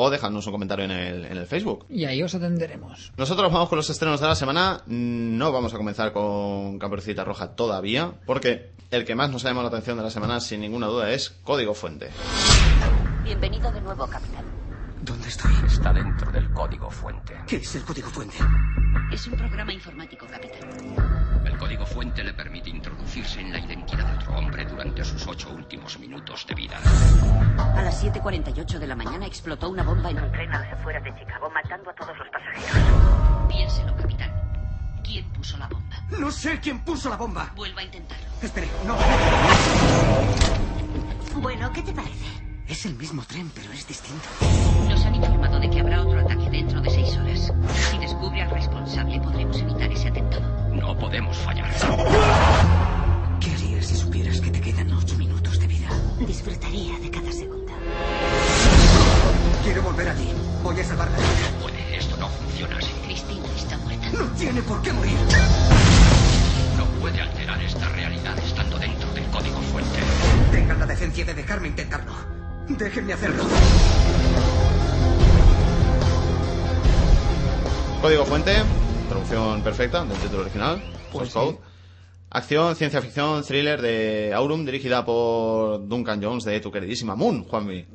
o 0.00 0.10
dejadnos 0.10 0.46
un 0.46 0.52
comentario 0.52 0.84
en 0.84 0.92
el, 0.92 1.24
en 1.24 1.36
el 1.36 1.46
Facebook. 1.46 1.86
Y 1.88 2.04
ahí 2.04 2.22
os 2.22 2.34
atenderemos. 2.34 3.12
Nosotros 3.16 3.52
vamos 3.52 3.68
con 3.68 3.76
los 3.76 3.90
estrenos 3.90 4.20
de 4.20 4.28
la 4.28 4.36
semana. 4.36 4.82
No 4.86 5.50
vamos 5.50 5.74
a 5.74 5.76
comenzar 5.76 6.12
con 6.12 6.78
Caperucita 6.78 7.24
Roja 7.24 7.56
todavía, 7.56 8.12
porque 8.24 8.70
el 8.90 9.04
que 9.04 9.14
más 9.14 9.30
nos 9.30 9.44
ha 9.44 9.48
llamado 9.48 9.68
la 9.68 9.76
atención 9.76 9.96
de 9.96 10.04
la 10.04 10.10
semana, 10.10 10.40
sin 10.40 10.60
ninguna 10.60 10.86
duda, 10.86 11.10
es 11.10 11.30
Código 11.42 11.74
Fuente. 11.74 12.10
Bienvenido 13.24 13.72
de 13.72 13.80
nuevo, 13.80 14.06
capitán. 14.06 14.57
¿Dónde 15.02 15.28
estoy? 15.28 15.52
Está 15.66 15.92
dentro 15.92 16.30
del 16.30 16.50
código 16.52 16.90
fuente. 16.90 17.36
¿Qué 17.46 17.56
es 17.56 17.74
el 17.76 17.84
código 17.84 18.08
fuente? 18.08 18.36
Es 19.12 19.26
un 19.26 19.36
programa 19.36 19.72
informático, 19.72 20.26
capitán. 20.26 20.68
El 21.44 21.56
código 21.56 21.86
fuente 21.86 22.22
le 22.24 22.34
permite 22.34 22.70
introducirse 22.70 23.40
en 23.40 23.52
la 23.52 23.58
identidad 23.58 24.06
de 24.06 24.18
otro 24.18 24.36
hombre 24.36 24.64
durante 24.64 25.04
sus 25.04 25.26
ocho 25.26 25.50
últimos 25.50 25.98
minutos 25.98 26.46
de 26.46 26.54
vida. 26.54 26.78
A 27.58 27.82
las 27.82 28.04
7.48 28.04 28.78
de 28.78 28.86
la 28.86 28.96
mañana 28.96 29.26
explotó 29.26 29.70
una 29.70 29.82
bomba 29.82 30.10
en 30.10 30.20
un 30.20 30.32
tren 30.32 30.52
a 30.52 30.60
las 30.60 30.72
afueras 30.72 31.02
de 31.04 31.14
Chicago, 31.18 31.48
matando 31.50 31.90
a 31.90 31.94
todos 31.94 32.16
los 32.18 32.28
pasajeros. 32.28 33.48
Piénselo, 33.48 33.96
capitán. 33.96 34.32
¿Quién 35.02 35.24
puso 35.32 35.56
la 35.56 35.68
bomba? 35.68 35.96
No 36.18 36.30
sé 36.30 36.60
quién 36.60 36.80
puso 36.80 37.08
la 37.08 37.16
bomba. 37.16 37.52
Vuelva 37.54 37.80
a 37.80 37.84
intentarlo. 37.84 38.26
Espere, 38.42 38.68
no. 38.86 38.96
Bueno, 41.40 41.72
¿qué 41.72 41.82
te 41.82 41.92
parece? 41.92 42.47
Es 42.68 42.84
el 42.84 42.94
mismo 42.96 43.22
tren, 43.26 43.50
pero 43.54 43.72
es 43.72 43.86
distinto. 43.86 44.28
Nos 44.90 45.02
han 45.06 45.14
informado 45.14 45.58
de 45.58 45.70
que 45.70 45.80
habrá 45.80 46.02
otro 46.02 46.20
ataque 46.20 46.50
dentro 46.50 46.82
de 46.82 46.90
seis 46.90 47.16
horas. 47.16 47.50
Si 47.90 47.98
descubre 47.98 48.42
al 48.42 48.50
responsable, 48.50 49.18
podremos 49.20 49.58
evitar 49.58 49.90
ese 49.90 50.08
atentado. 50.08 50.74
No 50.74 50.96
podemos 50.98 51.34
fallar. 51.38 51.66
¿Qué 53.40 53.50
harías 53.52 53.86
si 53.86 53.96
supieras 53.96 54.38
que 54.42 54.50
te 54.50 54.60
quedan 54.60 54.92
ocho 54.92 55.16
minutos 55.16 55.58
de 55.58 55.66
vida? 55.66 55.88
Disfrutaría 56.20 56.98
de 56.98 57.10
cada 57.10 57.32
segundo. 57.32 57.72
Quiero 59.64 59.82
volver 59.82 60.10
allí. 60.10 60.30
Voy 60.62 60.78
a 60.78 60.84
salvarla. 60.84 61.16
Puede, 61.62 61.96
esto 61.96 62.18
no 62.18 62.28
funciona 62.28 62.76
así. 62.76 62.92
Cristina 63.06 63.48
está 63.56 63.78
muerta. 63.78 64.10
No 64.10 64.24
tiene 64.32 64.60
por 64.60 64.82
qué 64.82 64.92
morir. 64.92 65.16
No 66.76 66.84
puede 67.00 67.22
alterar 67.22 67.62
esta 67.62 67.88
realidad 67.88 68.38
estando 68.38 68.78
dentro 68.78 69.10
del 69.14 69.24
código 69.28 69.58
fuente. 69.62 70.00
Tengan 70.52 70.78
la 70.80 70.86
decencia 70.86 71.24
de 71.24 71.32
dejarme 71.32 71.68
intentarlo. 71.68 72.37
Déjenme 72.68 73.12
hacerlo. 73.14 73.44
Código 78.02 78.24
Fuente, 78.26 78.52
traducción 79.08 79.62
perfecta 79.62 80.04
del 80.04 80.16
título 80.18 80.42
original, 80.42 80.80
Source 81.10 81.32
Code. 81.32 81.58
Acción, 82.30 82.76
ciencia 82.76 83.00
ficción, 83.00 83.42
thriller 83.42 83.80
de 83.80 84.32
Aurum, 84.34 84.66
dirigida 84.66 85.02
por 85.02 85.88
Duncan 85.88 86.22
Jones 86.22 86.44
de 86.44 86.60
tu 86.60 86.70
queridísima 86.70 87.16
Moon, 87.16 87.42
Juanmi. 87.44 87.86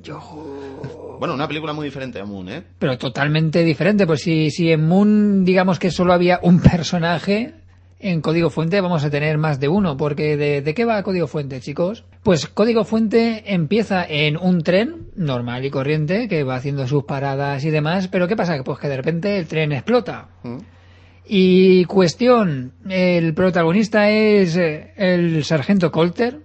Bueno, 1.19 1.35
una 1.35 1.47
película 1.47 1.71
muy 1.73 1.85
diferente 1.85 2.19
a 2.19 2.25
Moon, 2.25 2.49
¿eh? 2.49 2.63
Pero 2.79 2.97
totalmente 2.97 3.63
diferente. 3.63 4.07
Pues 4.07 4.21
si, 4.21 4.49
si 4.49 4.71
en 4.71 4.87
Moon, 4.87 5.45
digamos 5.45 5.77
que 5.77 5.91
solo 5.91 6.13
había 6.13 6.39
un 6.41 6.59
personaje, 6.59 7.53
en 8.03 8.21
Código 8.21 8.49
Fuente 8.49 8.81
vamos 8.81 9.03
a 9.03 9.09
tener 9.09 9.37
más 9.37 9.59
de 9.59 9.69
uno. 9.69 9.97
Porque 9.97 10.37
¿de, 10.37 10.61
de 10.61 10.73
qué 10.73 10.85
va 10.85 11.01
Código 11.03 11.27
Fuente, 11.27 11.59
chicos? 11.61 12.03
Pues 12.21 12.47
Código 12.47 12.83
Fuente 12.83 13.53
empieza 13.53 14.05
en 14.05 14.37
un 14.37 14.61
tren 14.61 15.07
normal 15.15 15.65
y 15.65 15.71
corriente 15.71 16.27
que 16.27 16.43
va 16.43 16.55
haciendo 16.55 16.87
sus 16.87 17.05
paradas 17.05 17.63
y 17.65 17.71
demás. 17.71 18.07
Pero 18.09 18.27
¿qué 18.27 18.35
pasa? 18.35 18.61
Pues 18.63 18.79
que 18.79 18.89
de 18.89 18.97
repente 18.97 19.37
el 19.37 19.47
tren 19.47 19.71
explota. 19.71 20.29
¿Mm? 20.43 20.57
Y 21.25 21.85
cuestión, 21.85 22.73
el 22.89 23.33
protagonista 23.33 24.09
es 24.09 24.57
eh, 24.57 24.91
el 24.97 25.43
sargento 25.45 25.91
Colter, 25.91 26.41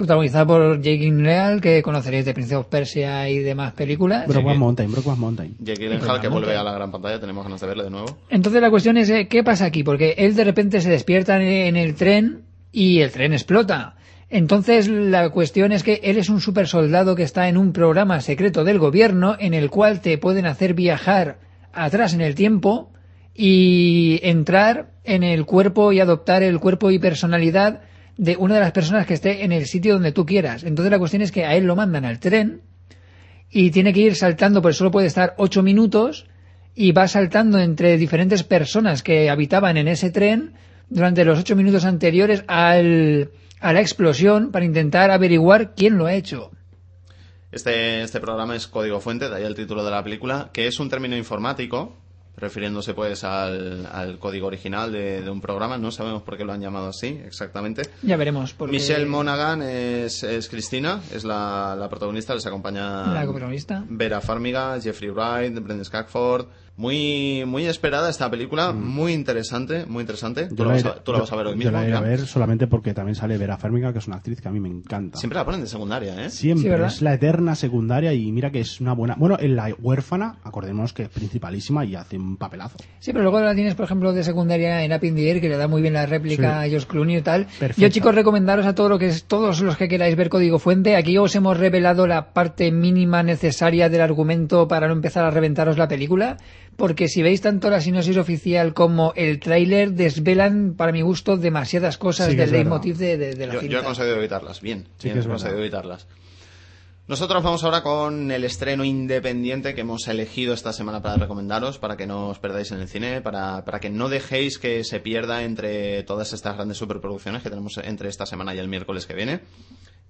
protagonizado 0.00 0.46
por 0.46 0.76
Jake 0.80 0.96
Gyllenhaal, 0.98 1.60
que 1.60 1.82
conoceréis 1.82 2.24
de 2.24 2.34
Prince 2.34 2.56
of 2.56 2.66
Persia 2.66 3.28
y 3.28 3.38
demás 3.38 3.72
películas. 3.74 4.26
Brokeback 4.26 4.56
Mountain, 4.56 4.90
Brokeback 4.92 5.18
Mountain. 5.18 5.54
Jake 5.60 5.80
Gyllenhaal, 5.80 6.20
que 6.20 6.28
vuelve 6.28 6.56
a 6.56 6.62
la 6.62 6.72
gran 6.72 6.90
pantalla, 6.90 7.20
tenemos 7.20 7.44
ganas 7.44 7.60
de 7.60 7.66
verle 7.66 7.84
de 7.84 7.90
nuevo. 7.90 8.18
Entonces 8.30 8.60
la 8.62 8.70
cuestión 8.70 8.96
es, 8.96 9.10
eh, 9.10 9.28
¿qué 9.28 9.44
pasa 9.44 9.66
aquí? 9.66 9.84
Porque 9.84 10.14
él 10.18 10.34
de 10.34 10.44
repente 10.44 10.80
se 10.80 10.88
despierta 10.90 11.36
en- 11.36 11.42
en 11.42 11.76
el 11.76 11.94
tren 11.94 12.42
y 12.72 13.00
el 13.00 13.10
tren 13.10 13.32
explota. 13.32 13.96
Entonces 14.30 14.88
la 14.88 15.28
cuestión 15.30 15.72
es 15.72 15.82
que 15.82 16.00
él 16.04 16.16
es 16.16 16.28
un 16.28 16.40
super 16.40 16.66
soldado 16.68 17.14
que 17.16 17.22
está 17.24 17.48
en 17.48 17.56
un 17.56 17.72
programa 17.72 18.20
secreto 18.20 18.64
del 18.64 18.78
gobierno 18.78 19.36
en 19.38 19.54
el 19.54 19.70
cual 19.70 20.00
te 20.00 20.16
pueden 20.18 20.46
hacer 20.46 20.74
viajar 20.74 21.38
atrás 21.72 22.14
en 22.14 22.20
el 22.20 22.34
tiempo 22.34 22.90
y 23.34 24.20
entrar 24.22 24.90
en 25.04 25.22
el 25.22 25.46
cuerpo 25.46 25.92
y 25.92 26.00
adoptar 26.00 26.42
el 26.42 26.58
cuerpo 26.60 26.90
y 26.90 26.98
personalidad 26.98 27.80
de 28.16 28.36
una 28.36 28.54
de 28.54 28.60
las 28.60 28.72
personas 28.72 29.06
que 29.06 29.14
esté 29.14 29.44
en 29.44 29.52
el 29.52 29.66
sitio 29.66 29.94
donde 29.94 30.12
tú 30.12 30.26
quieras. 30.26 30.64
Entonces 30.64 30.90
la 30.90 30.98
cuestión 30.98 31.22
es 31.22 31.32
que 31.32 31.44
a 31.44 31.54
él 31.54 31.64
lo 31.64 31.76
mandan 31.76 32.04
al 32.04 32.20
tren 32.20 32.62
y 33.50 33.70
tiene 33.70 33.92
que 33.92 34.00
ir 34.00 34.14
saltando, 34.14 34.62
porque 34.62 34.76
solo 34.76 34.90
puede 34.90 35.06
estar 35.06 35.34
ocho 35.38 35.62
minutos 35.62 36.26
y 36.74 36.92
va 36.92 37.08
saltando 37.08 37.58
entre 37.58 37.96
diferentes 37.96 38.42
personas 38.42 39.02
que 39.02 39.28
habitaban 39.28 39.76
en 39.76 39.88
ese 39.88 40.10
tren 40.10 40.54
durante 40.88 41.24
los 41.24 41.38
ocho 41.38 41.56
minutos 41.56 41.84
anteriores 41.84 42.44
al, 42.46 43.30
a 43.60 43.72
la 43.72 43.80
explosión 43.80 44.52
para 44.52 44.64
intentar 44.64 45.10
averiguar 45.10 45.74
quién 45.74 45.98
lo 45.98 46.06
ha 46.06 46.14
hecho. 46.14 46.50
Este, 47.52 48.02
este 48.02 48.20
programa 48.20 48.54
es 48.54 48.68
Código 48.68 49.00
Fuente, 49.00 49.28
de 49.28 49.36
ahí 49.36 49.44
el 49.44 49.56
título 49.56 49.84
de 49.84 49.90
la 49.90 50.04
película, 50.04 50.50
que 50.52 50.68
es 50.68 50.78
un 50.78 50.88
término 50.88 51.16
informático 51.16 51.96
refiriéndose 52.36 52.94
pues 52.94 53.24
al, 53.24 53.86
al 53.90 54.18
código 54.18 54.46
original 54.46 54.92
de, 54.92 55.20
de 55.22 55.30
un 55.30 55.40
programa. 55.40 55.76
No 55.78 55.90
sabemos 55.90 56.22
por 56.22 56.36
qué 56.36 56.44
lo 56.44 56.52
han 56.52 56.60
llamado 56.60 56.88
así 56.88 57.20
exactamente. 57.24 57.82
Ya 58.02 58.16
veremos. 58.16 58.54
Porque... 58.54 58.72
Michelle 58.72 59.06
Monaghan 59.06 59.62
es, 59.62 60.22
es 60.22 60.48
Cristina, 60.48 61.00
es 61.12 61.24
la, 61.24 61.76
la 61.78 61.88
protagonista, 61.88 62.34
les 62.34 62.46
acompaña 62.46 63.06
La 63.12 63.26
coprotagonista. 63.26 63.84
Vera 63.88 64.20
Farmiga, 64.20 64.80
Jeffrey 64.80 65.10
Wright, 65.10 65.54
Brendan 65.54 65.84
Skagford. 65.84 66.46
Muy, 66.80 67.44
muy 67.46 67.66
esperada 67.66 68.08
esta 68.08 68.30
película, 68.30 68.72
muy 68.72 69.12
interesante, 69.12 69.84
muy 69.84 70.00
interesante. 70.00 70.46
Tú, 70.46 70.64
la, 70.64 70.72
vas 70.72 70.84
a, 70.86 70.94
tú 71.04 71.12
la 71.12 71.18
vas 71.18 71.30
a 71.30 71.36
ver 71.36 71.48
hoy 71.48 71.52
yo 71.52 71.58
mismo. 71.58 71.72
la 71.72 71.84
iré 71.86 71.94
a 71.94 72.00
ver 72.00 72.20
solamente 72.20 72.68
porque 72.68 72.94
también 72.94 73.16
sale 73.16 73.36
Vera 73.36 73.58
Farmiga, 73.58 73.92
que 73.92 73.98
es 73.98 74.06
una 74.06 74.16
actriz 74.16 74.40
que 74.40 74.48
a 74.48 74.50
mí 74.50 74.60
me 74.60 74.70
encanta. 74.70 75.18
Siempre 75.18 75.38
la 75.38 75.44
ponen 75.44 75.60
de 75.60 75.66
secundaria, 75.66 76.24
¿eh? 76.24 76.30
Siempre, 76.30 76.82
es 76.86 77.02
la 77.02 77.12
eterna 77.12 77.54
secundaria 77.54 78.14
y 78.14 78.32
mira 78.32 78.50
que 78.50 78.60
es 78.60 78.80
una 78.80 78.94
buena... 78.94 79.14
Bueno, 79.18 79.36
en 79.38 79.56
La 79.56 79.74
huérfana, 79.78 80.38
acordémonos 80.42 80.94
que 80.94 81.02
es 81.02 81.10
principalísima 81.10 81.84
y 81.84 81.96
hace 81.96 82.16
un 82.16 82.38
papelazo. 82.38 82.78
Sí, 82.98 83.12
pero 83.12 83.24
luego 83.24 83.40
la 83.40 83.54
tienes, 83.54 83.74
por 83.74 83.84
ejemplo, 83.84 84.14
de 84.14 84.24
secundaria 84.24 84.82
en 84.82 84.94
Up 84.94 85.04
in 85.04 85.16
the 85.16 85.30
Air, 85.30 85.42
que 85.42 85.50
le 85.50 85.58
da 85.58 85.68
muy 85.68 85.82
bien 85.82 85.92
la 85.92 86.06
réplica 86.06 86.64
Sí. 86.64 86.70
a 86.70 86.78
Josh 86.78 86.86
Clooney 86.86 87.18
y 87.18 87.20
tal. 87.20 87.44
Perfecta. 87.58 87.82
Yo, 87.82 87.88
chicos, 87.90 88.14
recomendaros 88.14 88.64
a 88.64 88.74
todo 88.74 88.88
lo 88.88 88.98
que 88.98 89.08
es, 89.08 89.24
todos 89.24 89.60
los 89.60 89.76
que 89.76 89.86
queráis 89.86 90.16
ver 90.16 90.30
Código 90.30 90.58
Fuente. 90.58 90.96
Aquí 90.96 91.18
os 91.18 91.34
hemos 91.36 91.58
revelado 91.58 92.06
la 92.06 92.32
parte 92.32 92.72
mínima 92.72 93.22
necesaria 93.22 93.90
del 93.90 94.00
argumento 94.00 94.66
para 94.66 94.86
no 94.86 94.94
empezar 94.94 95.26
a 95.26 95.30
reventaros 95.30 95.76
la 95.76 95.88
película. 95.88 96.38
Porque 96.80 97.08
si 97.08 97.20
veis 97.22 97.42
tanto 97.42 97.68
la 97.68 97.82
sinopsis 97.82 98.16
oficial 98.16 98.72
como 98.72 99.12
el 99.14 99.38
tráiler, 99.38 99.92
desvelan, 99.92 100.72
para 100.78 100.92
mi 100.92 101.02
gusto, 101.02 101.36
demasiadas 101.36 101.98
cosas 101.98 102.30
Sí 102.30 102.36
del 102.36 102.52
leitmotiv 102.52 102.96
de, 102.96 103.18
de, 103.18 103.34
de 103.34 103.46
la 103.46 103.52
Yo, 103.54 103.60
cinta. 103.60 103.72
yo 103.74 103.80
he 103.80 103.84
conseguido 103.84 104.16
evitarlas, 104.16 104.62
bien. 104.62 104.86
Sí 104.96 105.04
bien, 105.08 105.14
que 105.14 105.20
es 105.20 105.26
he 105.26 105.28
conseguido 105.28 105.58
verdad. 105.60 105.78
evitarlas. 105.80 106.06
Nosotros 107.06 107.42
vamos 107.42 107.62
ahora 107.64 107.82
con 107.82 108.30
el 108.30 108.44
estreno 108.44 108.82
independiente 108.82 109.74
que 109.74 109.82
hemos 109.82 110.08
elegido 110.08 110.54
esta 110.54 110.72
semana 110.72 111.02
para 111.02 111.16
recomendaros, 111.16 111.78
para 111.78 111.98
que 111.98 112.06
no 112.06 112.28
os 112.28 112.38
perdáis 112.38 112.70
en 112.72 112.80
el 112.80 112.88
cine, 112.88 113.20
para, 113.20 113.62
para 113.66 113.78
que 113.80 113.90
no 113.90 114.08
dejéis 114.08 114.58
que 114.58 114.82
se 114.84 115.00
pierda 115.00 115.42
entre 115.42 116.02
todas 116.04 116.32
estas 116.32 116.54
grandes 116.56 116.78
superproducciones 116.78 117.42
que 117.42 117.50
tenemos 117.50 117.76
entre 117.82 118.08
esta 118.08 118.24
semana 118.24 118.54
y 118.54 118.58
el 118.58 118.68
miércoles 118.68 119.04
que 119.06 119.14
viene, 119.14 119.40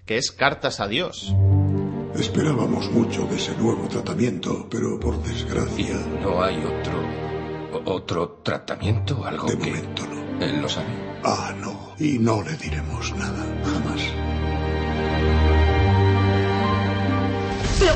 que 0.05 0.17
es 0.17 0.31
Cartas 0.31 0.79
a 0.79 0.87
Dios. 0.87 1.33
Esperábamos 2.15 2.91
mucho 2.91 3.25
de 3.25 3.37
ese 3.37 3.55
nuevo 3.57 3.87
tratamiento, 3.87 4.67
pero 4.69 4.99
por 4.99 5.15
¿Y 5.15 5.29
desgracia, 5.29 5.95
no 6.21 6.43
hay 6.43 6.57
otro. 6.63 6.99
o- 7.73 7.93
otro 7.95 8.39
tratamiento? 8.43 9.23
¿Algo 9.25 9.47
de 9.47 9.57
que. 9.57 9.69
momento 9.71 10.03
no. 10.07 10.45
Él 10.45 10.61
lo 10.61 10.69
sabe? 10.69 10.87
Ah, 11.23 11.53
no. 11.57 11.93
Y 11.99 12.19
no 12.19 12.41
le 12.43 12.55
diremos 12.57 13.13
nada, 13.15 13.45
jamás. 13.63 14.01
Pero, 17.79 17.93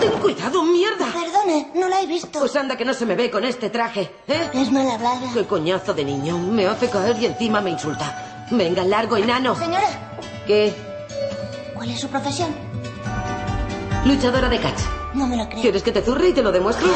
ten 0.00 0.12
cuidado, 0.20 0.62
mierda. 0.64 1.06
Perdone, 1.12 1.68
no 1.74 1.88
la 1.88 2.00
he 2.02 2.06
visto. 2.06 2.38
Pues 2.40 2.54
anda 2.56 2.76
que 2.76 2.84
no 2.84 2.92
se 2.94 3.06
me 3.06 3.16
ve 3.16 3.30
con 3.30 3.44
este 3.44 3.70
traje, 3.70 4.10
¿eh? 4.28 4.50
Es 4.52 4.70
mal 4.70 4.88
hablada. 4.90 5.32
Qué 5.32 5.44
coñazo 5.46 5.94
de 5.94 6.04
niño. 6.04 6.36
Me 6.38 6.66
hace 6.66 6.88
caer 6.90 7.16
y 7.20 7.26
encima 7.26 7.60
me 7.60 7.70
insulta. 7.70 8.46
Venga, 8.50 8.84
largo, 8.84 9.16
enano. 9.16 9.56
Señora, 9.56 10.18
¿Qué? 10.46 10.74
¿cuál 11.74 11.90
es 11.90 12.00
su 12.00 12.08
profesión? 12.08 12.50
Luchadora 14.04 14.48
de 14.48 14.58
catch. 14.60 14.80
No 15.14 15.26
me 15.26 15.36
lo 15.36 15.48
creo. 15.48 15.62
¿Quieres 15.62 15.82
que 15.82 15.92
te 15.92 16.02
zurre 16.02 16.28
y 16.28 16.32
te 16.32 16.42
lo 16.42 16.52
demuestro? 16.52 16.88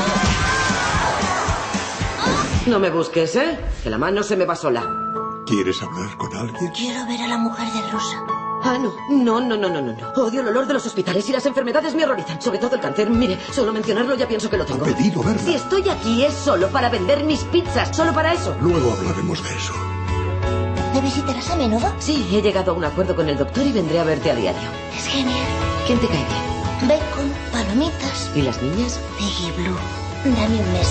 No 2.67 2.79
me 2.79 2.91
busques, 2.91 3.35
¿eh? 3.37 3.59
Que 3.83 3.89
la 3.91 3.97
mano 3.99 4.23
se 4.23 4.37
me 4.37 4.45
va 4.45 4.55
sola. 4.55 4.85
¿Quieres 5.47 5.83
hablar 5.83 6.15
con 6.19 6.35
alguien? 6.37 6.71
Quiero 6.73 7.07
ver 7.07 7.23
a 7.23 7.29
la 7.29 7.39
mujer 7.39 7.67
de 7.73 7.91
rosa. 7.91 8.17
Ah, 8.63 8.77
no. 8.79 8.93
No, 9.09 9.41
no, 9.41 9.57
no, 9.57 9.69
no, 9.71 9.81
no. 9.81 9.95
Odio 10.17 10.43
el 10.43 10.49
olor 10.49 10.67
de 10.67 10.75
los 10.75 10.85
hospitales 10.85 11.27
y 11.29 11.33
las 11.33 11.47
enfermedades 11.47 11.95
me 11.95 12.05
horrorizan. 12.05 12.43
Sobre 12.43 12.59
todo 12.59 12.75
el 12.75 12.83
cáncer. 12.83 13.09
Mire, 13.09 13.39
solo 13.53 13.73
mencionarlo 13.73 14.15
ya 14.17 14.29
pienso 14.29 14.51
que 14.51 14.59
lo 14.59 14.65
Ha 14.65 14.67
tengo. 14.67 14.85
pedido 14.85 15.23
verla. 15.23 15.41
Si 15.43 15.55
estoy 15.55 15.89
aquí 15.89 16.25
es 16.25 16.35
solo 16.35 16.69
para 16.69 16.91
vender 16.91 17.25
mis 17.25 17.41
pizzas. 17.45 17.97
Solo 17.97 18.13
para 18.13 18.35
eso. 18.35 18.55
Luego 18.61 18.93
hablaremos 18.93 19.43
de 19.43 19.57
eso. 19.57 19.73
¿Me 20.93 21.01
visitarás 21.01 21.49
a 21.51 21.57
menudo? 21.57 21.95
Sí, 22.01 22.29
he 22.33 22.43
llegado 22.43 22.73
a 22.73 22.75
un 22.75 22.85
acuerdo 22.85 23.17
con 23.17 23.29
el 23.31 23.39
doctor 23.39 23.65
y 23.67 23.73
vendré 23.73 24.01
a 24.01 24.05
verte 24.05 24.31
a 24.31 24.35
diario. 24.35 24.69
Es 24.95 25.07
genial. 25.07 25.47
¿Quién 25.87 25.99
te 26.01 26.09
cae 26.09 26.17
bien? 26.17 26.58
Bacon, 26.83 27.33
palomitas, 27.51 28.31
¿Y 28.37 28.43
las 28.43 28.63
niñas? 28.63 29.01
Piggy 29.19 29.51
Blue. 29.57 29.77
Dame 30.25 30.61
un 30.61 30.73
mes. 30.73 30.89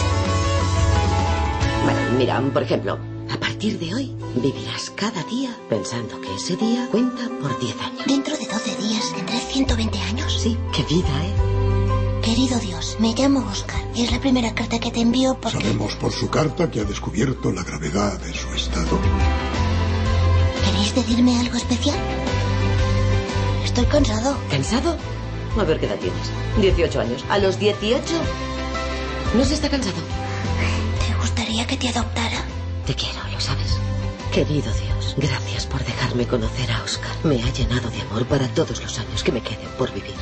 Bueno, 1.85 1.99
mira, 2.17 2.41
por 2.53 2.61
ejemplo, 2.61 2.99
a 3.33 3.39
partir 3.39 3.79
de 3.79 3.95
hoy 3.95 4.13
vivirás 4.35 4.89
cada 4.89 5.23
día 5.23 5.55
pensando 5.69 6.19
que 6.19 6.35
ese 6.35 6.57
día 6.57 6.89
cuenta 6.91 7.29
por 7.41 7.57
10 7.57 7.81
años. 7.81 8.05
Dentro 8.05 8.35
de 8.35 8.45
12 8.45 8.75
días 8.75 9.13
tendré 9.15 9.37
120 9.37 9.99
años. 9.99 10.37
Sí, 10.41 10.57
qué 10.73 10.83
vida, 10.83 11.07
¿eh? 11.23 12.21
Querido 12.21 12.59
Dios, 12.59 12.97
me 12.99 13.13
llamo 13.13 13.47
Oscar. 13.49 13.81
Es 13.95 14.11
la 14.11 14.19
primera 14.19 14.53
carta 14.53 14.79
que 14.79 14.91
te 14.91 14.99
envío 14.99 15.39
porque... 15.39 15.59
Sabemos 15.59 15.95
por 15.95 16.11
su 16.11 16.29
carta 16.29 16.69
que 16.69 16.81
ha 16.81 16.83
descubierto 16.83 17.49
la 17.53 17.63
gravedad 17.63 18.19
de 18.19 18.33
su 18.33 18.53
estado. 18.53 18.99
¿Queréis 20.65 20.93
decirme 20.93 21.39
algo 21.39 21.55
especial? 21.55 21.97
Estoy 23.63 23.85
cansado. 23.85 24.37
¿Cansado? 24.51 24.97
A 25.59 25.63
ver 25.63 25.79
qué 25.79 25.87
edad 25.87 25.97
tienes. 25.97 26.31
18 26.61 26.99
años. 27.01 27.25
¿A 27.29 27.39
los 27.39 27.59
18? 27.59 27.99
No 29.35 29.43
se 29.43 29.55
está 29.55 29.69
cansado. 29.69 29.95
¿Te 31.07 31.15
gustaría 31.15 31.65
que 31.65 31.77
te 31.77 31.89
adoptara? 31.89 32.43
Te 32.85 32.93
quiero, 32.93 33.19
lo 33.31 33.39
sabes. 33.39 33.77
Querido 34.31 34.71
Dios, 34.71 35.15
gracias 35.17 35.65
por 35.65 35.83
dejarme 35.83 36.27
conocer 36.27 36.71
a 36.71 36.83
Oscar. 36.83 37.11
Me 37.23 37.41
ha 37.41 37.51
llenado 37.51 37.89
de 37.89 38.01
amor 38.01 38.25
para 38.27 38.47
todos 38.49 38.81
los 38.83 38.99
años 38.99 39.23
que 39.23 39.31
me 39.31 39.41
queden 39.41 39.67
por 39.79 39.91
vivir. 39.93 40.13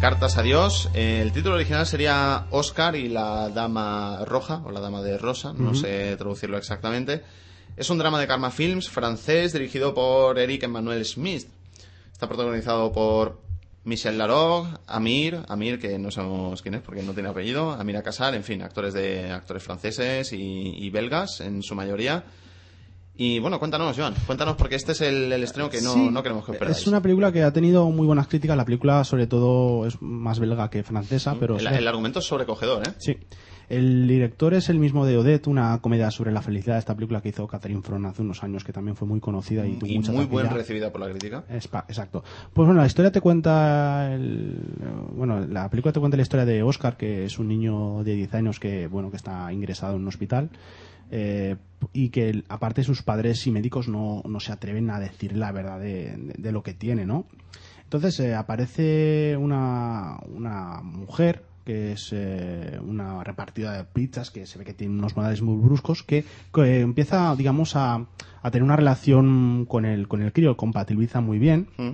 Cartas 0.00 0.38
a 0.38 0.42
Dios. 0.42 0.88
Eh, 0.94 1.20
el 1.20 1.32
título 1.32 1.56
original 1.56 1.86
sería 1.86 2.46
Oscar 2.50 2.96
y 2.96 3.10
la 3.10 3.50
Dama 3.50 4.24
Roja, 4.24 4.62
o 4.64 4.70
la 4.70 4.80
Dama 4.80 5.02
de 5.02 5.18
Rosa, 5.18 5.52
no 5.52 5.74
sé 5.74 6.16
traducirlo 6.16 6.56
exactamente. 6.56 7.22
Es 7.76 7.90
un 7.90 7.98
drama 7.98 8.18
de 8.18 8.26
Karma 8.26 8.50
Films 8.50 8.88
francés 8.88 9.52
dirigido 9.52 9.92
por 9.92 10.38
Eric 10.38 10.62
Emmanuel 10.62 11.04
Smith. 11.04 11.48
Está 12.20 12.28
protagonizado 12.28 12.92
por 12.92 13.40
Michel 13.84 14.18
Larocque, 14.18 14.76
Amir, 14.86 15.40
Amir 15.48 15.78
que 15.78 15.98
no 15.98 16.10
sabemos 16.10 16.60
quién 16.60 16.74
es 16.74 16.82
porque 16.82 17.02
no 17.02 17.14
tiene 17.14 17.30
apellido, 17.30 17.70
Amir 17.70 17.96
Akasar, 17.96 18.34
en 18.34 18.44
fin, 18.44 18.60
actores 18.60 18.92
de 18.92 19.30
actores 19.30 19.62
franceses 19.62 20.34
y, 20.34 20.36
y 20.76 20.90
belgas 20.90 21.40
en 21.40 21.62
su 21.62 21.74
mayoría. 21.74 22.24
Y 23.16 23.38
bueno, 23.38 23.58
cuéntanos, 23.58 23.96
Joan, 23.96 24.14
cuéntanos 24.26 24.56
porque 24.56 24.74
este 24.74 24.92
es 24.92 25.00
el, 25.00 25.32
el 25.32 25.42
estreno 25.42 25.70
que 25.70 25.80
no, 25.80 25.94
Sí, 25.94 26.10
no 26.10 26.22
queremos 26.22 26.44
que 26.44 26.52
perdáis. 26.52 26.76
Es 26.76 26.86
una 26.88 27.00
película 27.00 27.32
que 27.32 27.42
ha 27.42 27.54
tenido 27.54 27.88
muy 27.88 28.06
buenas 28.06 28.28
críticas. 28.28 28.54
La 28.54 28.66
película, 28.66 29.02
sobre 29.04 29.26
todo, 29.26 29.86
es 29.86 29.96
más 30.02 30.38
belga 30.40 30.68
que 30.68 30.82
francesa, 30.82 31.36
pero 31.40 31.56
el, 31.58 31.66
el 31.66 31.88
argumento 31.88 32.18
es 32.18 32.26
sobrecogedor, 32.26 32.86
¿eh? 32.86 32.92
Sí. 32.98 33.16
El 33.70 34.08
director 34.08 34.52
es 34.52 34.68
el 34.68 34.80
mismo 34.80 35.06
de 35.06 35.16
Odette, 35.16 35.46
una 35.46 35.78
comedia 35.80 36.10
sobre 36.10 36.32
la 36.32 36.42
felicidad. 36.42 36.76
Esta 36.76 36.96
película 36.96 37.20
que 37.22 37.28
hizo 37.28 37.46
Catherine 37.46 37.82
Fron 37.82 38.04
hace 38.04 38.20
unos 38.22 38.42
años, 38.42 38.64
que 38.64 38.72
también 38.72 38.96
fue 38.96 39.06
muy 39.06 39.20
conocida 39.20 39.64
y 39.64 39.74
tuvo 39.76 39.90
y 39.92 39.96
mucha 39.98 40.10
muy 40.10 40.24
buen 40.24 40.44
taquilla. 40.46 40.58
recibida 40.60 40.90
por 40.90 41.00
la 41.00 41.08
crítica. 41.08 41.44
Espa- 41.48 41.84
Exacto. 41.86 42.24
Pues 42.52 42.66
bueno, 42.66 42.80
la 42.80 42.86
historia 42.88 43.12
te 43.12 43.20
cuenta. 43.20 44.12
el- 44.12 44.58
bueno, 45.14 45.46
la 45.46 45.70
película 45.70 45.92
te 45.92 46.00
cuenta 46.00 46.16
la 46.16 46.22
historia 46.24 46.44
de 46.44 46.62
Oscar, 46.64 46.96
que 46.96 47.24
es 47.24 47.38
un 47.38 47.46
niño 47.46 48.02
de 48.02 48.14
10 48.16 48.34
años 48.34 48.58
que, 48.58 48.88
bueno, 48.88 49.10
que 49.10 49.16
está 49.16 49.52
ingresado 49.52 49.94
en 49.94 50.02
un 50.02 50.08
hospital. 50.08 50.50
eh, 51.12 51.56
y 51.92 52.10
que 52.10 52.44
aparte 52.48 52.84
sus 52.84 53.02
padres 53.02 53.44
y 53.46 53.50
médicos 53.50 53.88
no, 53.88 54.22
no 54.28 54.38
se 54.38 54.52
atreven 54.52 54.90
a 54.90 55.00
decir 55.00 55.36
la 55.36 55.50
verdad 55.50 55.80
de, 55.80 56.16
de- 56.16 56.34
de 56.38 56.52
lo 56.52 56.62
que 56.62 56.72
tiene, 56.72 57.04
¿no? 57.04 57.26
Entonces 57.82 58.20
eh, 58.20 58.34
aparece 58.36 59.36
una, 59.36 60.18
una 60.32 60.80
mujer 60.82 61.42
que 61.64 61.92
es 61.92 62.10
eh, 62.12 62.78
una 62.86 63.22
repartida 63.24 63.76
de 63.76 63.84
pizzas 63.84 64.30
que 64.30 64.46
se 64.46 64.58
ve 64.58 64.64
que 64.64 64.74
tiene 64.74 64.94
unos 64.94 65.16
modales 65.16 65.42
muy 65.42 65.56
bruscos 65.62 66.02
que, 66.02 66.24
que 66.52 66.80
empieza 66.80 67.34
digamos 67.36 67.76
a, 67.76 68.06
a 68.42 68.50
tener 68.50 68.62
una 68.64 68.76
relación 68.76 69.66
con 69.68 69.84
el 69.84 70.08
con 70.08 70.22
el 70.22 70.32
crío 70.32 70.56
compatibiliza 70.56 71.20
muy 71.20 71.38
bien 71.38 71.68
Mm. 71.78 71.90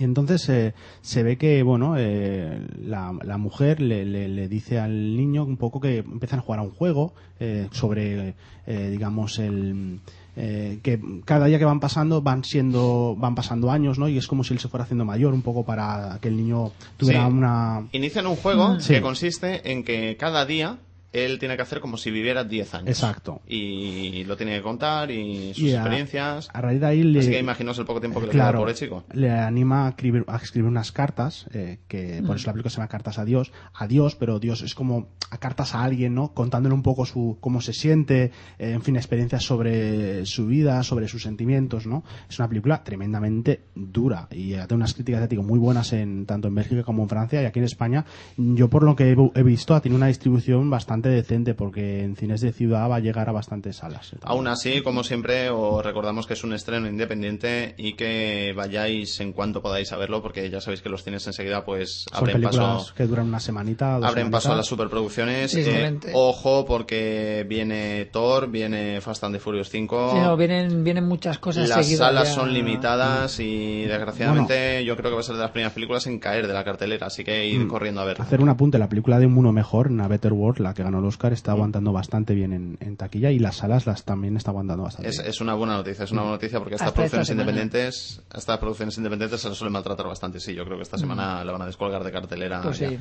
y 0.00 0.04
entonces 0.04 0.48
eh, 0.50 0.74
se 1.00 1.22
ve 1.22 1.38
que, 1.38 1.62
bueno, 1.62 1.94
eh, 1.96 2.60
la, 2.84 3.14
la 3.24 3.38
mujer 3.38 3.80
le, 3.80 4.04
le- 4.04 4.28
le 4.28 4.48
dice 4.48 4.78
al 4.78 5.16
niño 5.16 5.44
un 5.44 5.56
poco 5.56 5.80
que 5.80 5.98
empiezan 5.98 6.40
a 6.40 6.42
jugar 6.42 6.58
a 6.60 6.62
un 6.64 6.70
juego 6.72 7.14
eh, 7.40 7.68
sobre, 7.70 8.34
eh, 8.66 8.88
digamos, 8.90 9.38
el... 9.38 10.00
eh, 10.36 10.78
que 10.82 11.00
cada 11.24 11.46
día 11.46 11.58
que 11.58 11.64
van 11.64 11.80
pasando 11.80 12.20
van 12.22 12.44
siendo 12.44 13.16
van 13.18 13.34
pasando 13.34 13.70
años 13.70 13.98
no 13.98 14.08
y 14.08 14.18
es 14.18 14.26
como 14.26 14.44
si 14.44 14.52
él 14.52 14.60
se 14.60 14.68
fuera 14.68 14.84
haciendo 14.84 15.04
mayor 15.06 15.32
un 15.32 15.42
poco 15.42 15.64
para 15.64 16.18
que 16.20 16.28
el 16.28 16.36
niño 16.36 16.72
tuviera 16.98 17.26
Sí. 17.26 17.32
una 17.32 17.86
Inician 17.92 18.26
un 18.26 18.36
juego 18.36 18.78
Sí. 18.80 18.94
que 18.94 19.00
consiste 19.00 19.72
en 19.72 19.82
que 19.82 20.16
cada 20.18 20.44
día 20.44 20.76
él 21.24 21.38
tiene 21.38 21.56
que 21.56 21.62
hacer 21.62 21.80
como 21.80 21.96
si 21.96 22.10
viviera 22.10 22.44
10 22.44 22.74
años. 22.74 22.88
Exacto. 22.88 23.40
Y 23.46 24.24
lo 24.24 24.36
tiene 24.36 24.56
que 24.56 24.62
contar 24.62 25.10
y 25.10 25.54
sus 25.54 25.64
Y 25.64 25.72
a- 25.72 25.80
experiencias. 25.80 26.48
A 26.52 26.60
raíz 26.60 26.80
de 26.80 26.86
ahí 26.86 27.02
le, 27.02 27.20
Así 27.20 27.30
que 27.30 27.38
imaginaos 27.38 27.78
el 27.78 27.84
poco 27.86 28.00
tiempo 28.00 28.20
que 28.20 28.26
le 28.26 28.32
queda 28.32 28.48
al 28.48 28.56
pobre 28.56 28.74
chico. 28.74 29.04
le 29.12 29.30
anima 29.30 29.86
a 29.86 29.90
escribir, 29.90 30.24
a 30.28 30.36
escribir 30.36 30.68
unas 30.68 30.92
cartas, 30.92 31.46
eh, 31.52 31.78
que 31.88 32.22
por 32.26 32.36
eso 32.36 32.46
la 32.46 32.52
película 32.52 32.70
se 32.70 32.76
llama 32.76 32.88
Cartas 32.88 33.18
a 33.18 33.24
Dios, 33.24 33.52
a 33.74 33.86
Dios, 33.86 34.16
pero 34.16 34.38
Dios 34.38 34.62
es 34.62 34.74
como 34.74 35.08
a 35.30 35.38
cartas 35.38 35.74
a 35.74 35.82
alguien, 35.82 36.14
¿no? 36.14 36.32
Contándole 36.34 36.74
un 36.74 36.82
poco 36.82 37.04
su 37.06 37.38
cómo 37.40 37.60
se 37.60 37.72
siente, 37.72 38.30
eh, 38.58 38.70
en 38.72 38.82
fin, 38.82 38.96
experiencias 38.96 39.42
sobre 39.44 40.24
su 40.26 40.46
vida, 40.46 40.82
sobre 40.82 41.08
sus 41.08 41.22
sentimientos, 41.22 41.86
¿no? 41.86 42.04
Es 42.28 42.38
una 42.38 42.48
película 42.48 42.84
tremendamente 42.84 43.64
dura 43.74 44.28
y 44.30 44.52
eh, 44.54 44.58
tiene 44.66 44.74
unas 44.74 44.94
críticas, 44.94 45.28
digo, 45.28 45.42
muy 45.42 45.58
buenas 45.58 45.92
en 45.92 46.26
tanto 46.26 46.48
en 46.48 46.54
Bélgica 46.54 46.82
como 46.82 47.02
en 47.02 47.08
Francia 47.08 47.42
y 47.42 47.44
aquí 47.46 47.58
en 47.58 47.64
España. 47.64 48.04
Yo 48.36 48.68
por 48.70 48.82
lo 48.84 48.94
que 48.96 49.10
he, 49.12 49.16
he 49.34 49.42
visto 49.42 49.74
ha 49.74 49.80
tenido 49.80 49.96
una 49.96 50.06
distribución 50.06 50.70
bastante 50.70 51.05
decente 51.08 51.54
porque 51.54 52.02
en 52.04 52.16
cines 52.16 52.40
de 52.40 52.52
ciudad 52.52 52.88
va 52.90 52.96
a 52.96 53.00
llegar 53.00 53.28
a 53.28 53.32
bastantes 53.32 53.76
salas. 53.76 54.12
eh, 54.12 54.16
Aún 54.22 54.46
así, 54.48 54.82
como 54.82 55.04
siempre, 55.04 55.50
os 55.50 55.84
recordamos 55.84 56.26
que 56.26 56.34
es 56.34 56.44
un 56.44 56.52
estreno 56.52 56.88
independiente 56.88 57.74
y 57.78 57.94
que 57.94 58.52
vayáis 58.56 59.20
en 59.20 59.32
cuanto 59.32 59.62
podáis 59.62 59.92
a 59.92 59.96
verlo, 59.96 60.22
porque 60.22 60.48
ya 60.50 60.60
sabéis 60.60 60.82
que 60.82 60.88
los 60.88 61.02
cines 61.04 61.26
enseguida 61.26 61.64
pues 61.64 62.04
Son 62.12 62.18
abren 62.28 62.42
paso, 62.42 62.94
que 62.94 63.06
duran 63.06 63.26
una 63.28 63.40
semanita, 63.40 63.98
dos 63.98 64.06
abren 64.08 64.30
paso 64.30 64.52
a 64.52 64.56
las 64.56 64.66
semanitas. 64.66 64.68
superproducciones. 64.68 65.50
Sí, 65.50 65.62
Eh, 65.66 65.98
ojo, 66.14 66.64
porque 66.66 67.44
viene 67.48 68.06
Thor, 68.12 68.50
viene 68.50 69.00
Fast 69.00 69.24
and 69.24 69.34
the 69.34 69.40
Furious 69.40 69.68
5. 69.70 70.10
Sí, 70.12 70.18
no, 70.20 70.36
vienen, 70.36 70.84
vienen 70.84 71.04
muchas 71.04 71.38
cosas 71.38 71.68
Las 71.68 71.84
seguidas 71.84 72.08
salas 72.08 72.28
ya. 72.28 72.34
son 72.34 72.52
limitadas 72.52 73.38
y 73.40 73.82
desgraciadamente 73.84 74.84
yo 74.84 74.96
creo 74.96 75.10
que 75.10 75.14
va 75.14 75.20
a 75.20 75.24
ser 75.24 75.36
de 75.36 75.42
las 75.42 75.50
primeras 75.50 75.72
películas 75.72 76.06
en 76.06 76.18
caer 76.18 76.46
de 76.46 76.52
la 76.54 76.64
cartelera, 76.64 77.06
así 77.06 77.24
que 77.24 77.46
ir 77.46 77.60
Mm. 77.60 77.68
corriendo 77.68 78.00
a 78.00 78.04
ver. 78.04 78.20
Hacer 78.20 78.40
un 78.40 78.48
apunte, 78.48 78.78
la 78.78 78.88
película 78.88 79.18
de 79.18 79.26
Un 79.26 79.34
Mundo 79.34 79.52
Mejor, 79.52 79.88
una 79.88 80.08
Better 80.08 80.32
World, 80.32 80.60
la 80.60 80.74
que 80.74 80.82
ganó 80.82 80.95
el 80.98 81.04
Oscar, 81.06 81.32
está 81.32 81.52
aguantando 81.52 81.92
bastante 81.92 82.34
bien 82.34 82.52
en, 82.52 82.78
en 82.80 82.96
taquilla 82.96 83.30
y 83.30 83.38
las 83.38 83.56
salas 83.56 83.86
las 83.86 84.04
también 84.04 84.36
está 84.36 84.50
aguantando 84.50 84.84
bastante 84.84 85.08
Es, 85.10 85.18
bien. 85.18 85.30
es 85.30 85.40
una 85.40 85.54
buena 85.54 85.74
noticia, 85.76 86.04
es 86.04 86.12
una 86.12 86.22
buena 86.22 86.36
noticia 86.36 86.58
porque 86.58 86.74
estas 86.74 86.92
producciones 86.92 87.30
independientes, 87.30 88.22
estas 88.34 88.58
producciones 88.58 88.96
independientes 88.98 89.40
se 89.40 89.48
les 89.48 89.58
suele 89.58 89.72
maltratar 89.72 90.06
bastante, 90.06 90.40
sí, 90.40 90.54
yo 90.54 90.64
creo 90.64 90.76
que 90.76 90.82
esta 90.82 90.98
semana 90.98 91.44
la 91.44 91.52
van 91.52 91.62
a 91.62 91.66
descolgar 91.66 92.02
de 92.04 92.12
cartelera. 92.12 92.60
Pues 92.62 92.78
sí. 92.78 92.98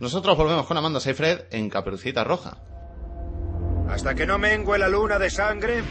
Nosotros 0.00 0.36
volvemos 0.36 0.66
con 0.66 0.76
Amanda 0.76 1.00
Seyfried 1.00 1.40
en 1.50 1.68
Caperucita 1.68 2.22
Roja. 2.24 2.58
Hasta 3.90 4.14
que 4.14 4.26
no 4.26 4.38
mengue 4.38 4.78
la 4.78 4.88
luna 4.88 5.18
de 5.18 5.30
sangre. 5.30 5.82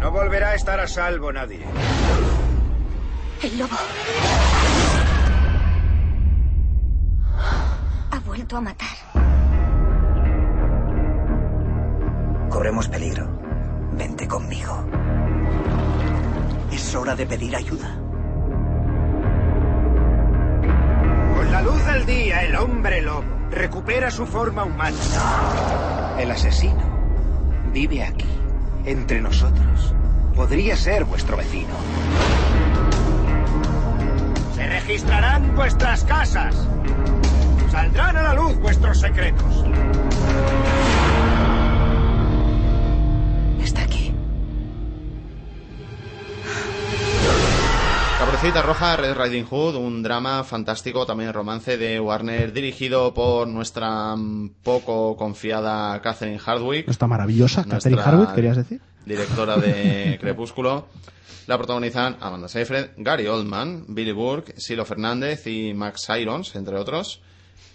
No 0.00 0.10
volverá 0.10 0.50
a 0.50 0.54
estar 0.54 0.80
a 0.80 0.86
salvo 0.86 1.32
nadie. 1.32 1.60
El 3.42 3.58
lobo. 3.58 3.76
Ha 8.10 8.18
vuelto 8.24 8.56
a 8.56 8.60
matar. 8.60 8.96
Corremos 12.50 12.88
peligro. 12.88 13.28
Vente 13.92 14.26
conmigo. 14.26 14.84
Es 16.72 16.94
hora 16.94 17.14
de 17.14 17.26
pedir 17.26 17.54
ayuda. 17.54 17.96
Con 21.36 21.52
la 21.52 21.62
luz 21.62 21.84
del 21.86 22.06
día, 22.06 22.42
el 22.42 22.56
hombre 22.56 23.02
lobo 23.02 23.24
recupera 23.50 24.10
su 24.10 24.26
forma 24.26 24.64
humana. 24.64 24.96
El 26.18 26.30
asesino 26.30 26.94
vive 27.72 28.04
aquí, 28.04 28.28
entre 28.84 29.20
nosotros. 29.20 29.94
Podría 30.34 30.76
ser 30.76 31.04
vuestro 31.04 31.36
vecino. 31.36 31.74
Se 34.54 34.66
registrarán 34.66 35.54
vuestras 35.54 36.04
casas. 36.04 36.68
Saldrán 37.74 38.16
a 38.16 38.22
la 38.22 38.34
luz 38.34 38.56
vuestros 38.60 39.00
secretos. 39.00 39.64
Está 43.60 43.82
aquí. 43.82 44.12
Caperucita 48.20 48.62
Roja, 48.62 48.94
Red 48.96 49.16
Riding 49.16 49.44
Hood, 49.46 49.74
un 49.74 50.04
drama 50.04 50.44
fantástico, 50.44 51.04
también 51.04 51.32
romance 51.32 51.76
de 51.76 51.98
Warner, 51.98 52.52
dirigido 52.52 53.12
por 53.12 53.48
nuestra 53.48 54.14
poco 54.62 55.16
confiada 55.16 56.00
Catherine 56.00 56.38
Hardwick. 56.38 56.88
Está 56.88 57.08
maravillosa, 57.08 57.64
Nuestra 57.66 57.90
Catherine 57.90 58.02
Harwood, 58.02 58.34
querías 58.36 58.56
decir. 58.56 58.80
Directora 59.04 59.56
de 59.56 60.16
Crepúsculo. 60.20 60.86
La 61.48 61.58
protagonizan 61.58 62.18
Amanda 62.20 62.46
Seyfried, 62.46 62.90
Gary 62.98 63.26
Oldman, 63.26 63.86
Billy 63.88 64.12
Burke, 64.12 64.54
Silo 64.58 64.84
Fernández 64.84 65.44
y 65.48 65.74
Max 65.74 66.08
Irons, 66.16 66.54
entre 66.54 66.76
otros. 66.78 67.20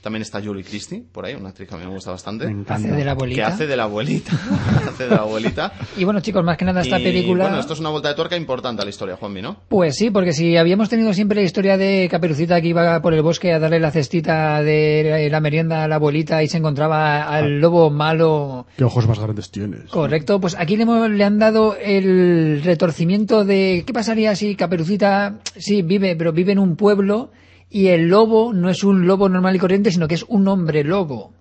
También 0.01 0.21
está 0.21 0.41
Julie 0.41 0.63
Christie, 0.63 1.03
por 1.11 1.25
ahí, 1.25 1.35
una 1.35 1.49
actriz 1.49 1.67
que 1.67 1.75
a 1.75 1.77
mí 1.77 1.83
me 1.85 1.91
gusta 1.91 2.11
bastante. 2.11 2.45
Me 2.45 2.51
encanta. 2.51 2.75
Hace 2.75 2.87
de 2.87 2.97
la 2.99 3.03
Que 3.03 3.09
abuelita. 3.09 3.47
hace 3.47 3.67
de 3.67 3.75
la 3.77 3.83
abuelita. 3.83 4.31
hace 4.87 5.03
de 5.03 5.09
la 5.09 5.15
abuelita. 5.17 5.73
Y 5.97 6.03
bueno, 6.05 6.21
chicos, 6.21 6.43
más 6.43 6.57
que 6.57 6.65
nada 6.65 6.81
esta 6.81 6.99
Y, 6.99 7.03
película... 7.03 7.45
Bueno, 7.45 7.59
esto 7.59 7.73
es 7.73 7.79
una 7.79 7.89
vuelta 7.89 8.09
de 8.09 8.15
tuerca 8.15 8.37
importante 8.37 8.81
a 8.81 8.85
la 8.85 8.89
historia, 8.89 9.17
Juanmi, 9.17 9.41
¿no? 9.41 9.57
Pues 9.67 9.95
sí, 9.97 10.09
porque 10.09 10.31
si 10.33 10.55
habíamos 10.55 10.87
tenido 10.89 11.13
siempre 11.13 11.41
la 11.41 11.45
historia 11.45 11.77
de 11.77 12.07
Caperucita 12.09 12.61
que 12.61 12.67
iba 12.69 13.01
por 13.01 13.13
el 13.13 13.21
bosque 13.21 13.51
a 13.53 13.59
darle 13.59 13.79
la 13.79 13.91
cestita 13.91 14.63
de 14.63 15.27
la 15.29 15.41
merienda 15.41 15.83
a 15.83 15.87
la 15.87 15.95
abuelita 15.95 16.41
y 16.43 16.47
se 16.47 16.57
encontraba 16.57 17.23
Ah. 17.23 17.35
al 17.37 17.59
lobo 17.59 17.89
malo 17.89 18.65
¿Qué 18.77 18.83
ojos 18.83 19.07
más 19.07 19.19
grandes 19.19 19.51
tienes? 19.51 19.89
Correcto, 19.89 20.39
pues 20.39 20.55
aquí 20.57 20.77
le, 20.77 20.83
hemos- 20.83 21.09
le 21.09 21.23
han 21.23 21.39
dado 21.39 21.75
el 21.75 22.61
retorcimiento 22.63 23.43
de 23.45 23.83
qué 23.85 23.93
pasaría 23.93 24.35
si 24.35 24.55
Caperucita, 24.55 25.39
sí, 25.57 25.81
vive, 25.81 26.15
pero 26.15 26.31
vive 26.31 26.51
en 26.53 26.59
un 26.59 26.75
pueblo 26.75 27.31
y 27.69 27.87
el 27.87 28.07
lobo 28.07 28.53
no 28.53 28.69
es 28.69 28.83
un 28.83 29.05
lobo 29.05 29.29
normal 29.29 29.55
y 29.55 29.59
corriente, 29.59 29.91
sino 29.91 30.07
que 30.07 30.15
es 30.15 30.25
un 30.27 30.47
hombre 30.47 30.83
lobo. 30.83 31.33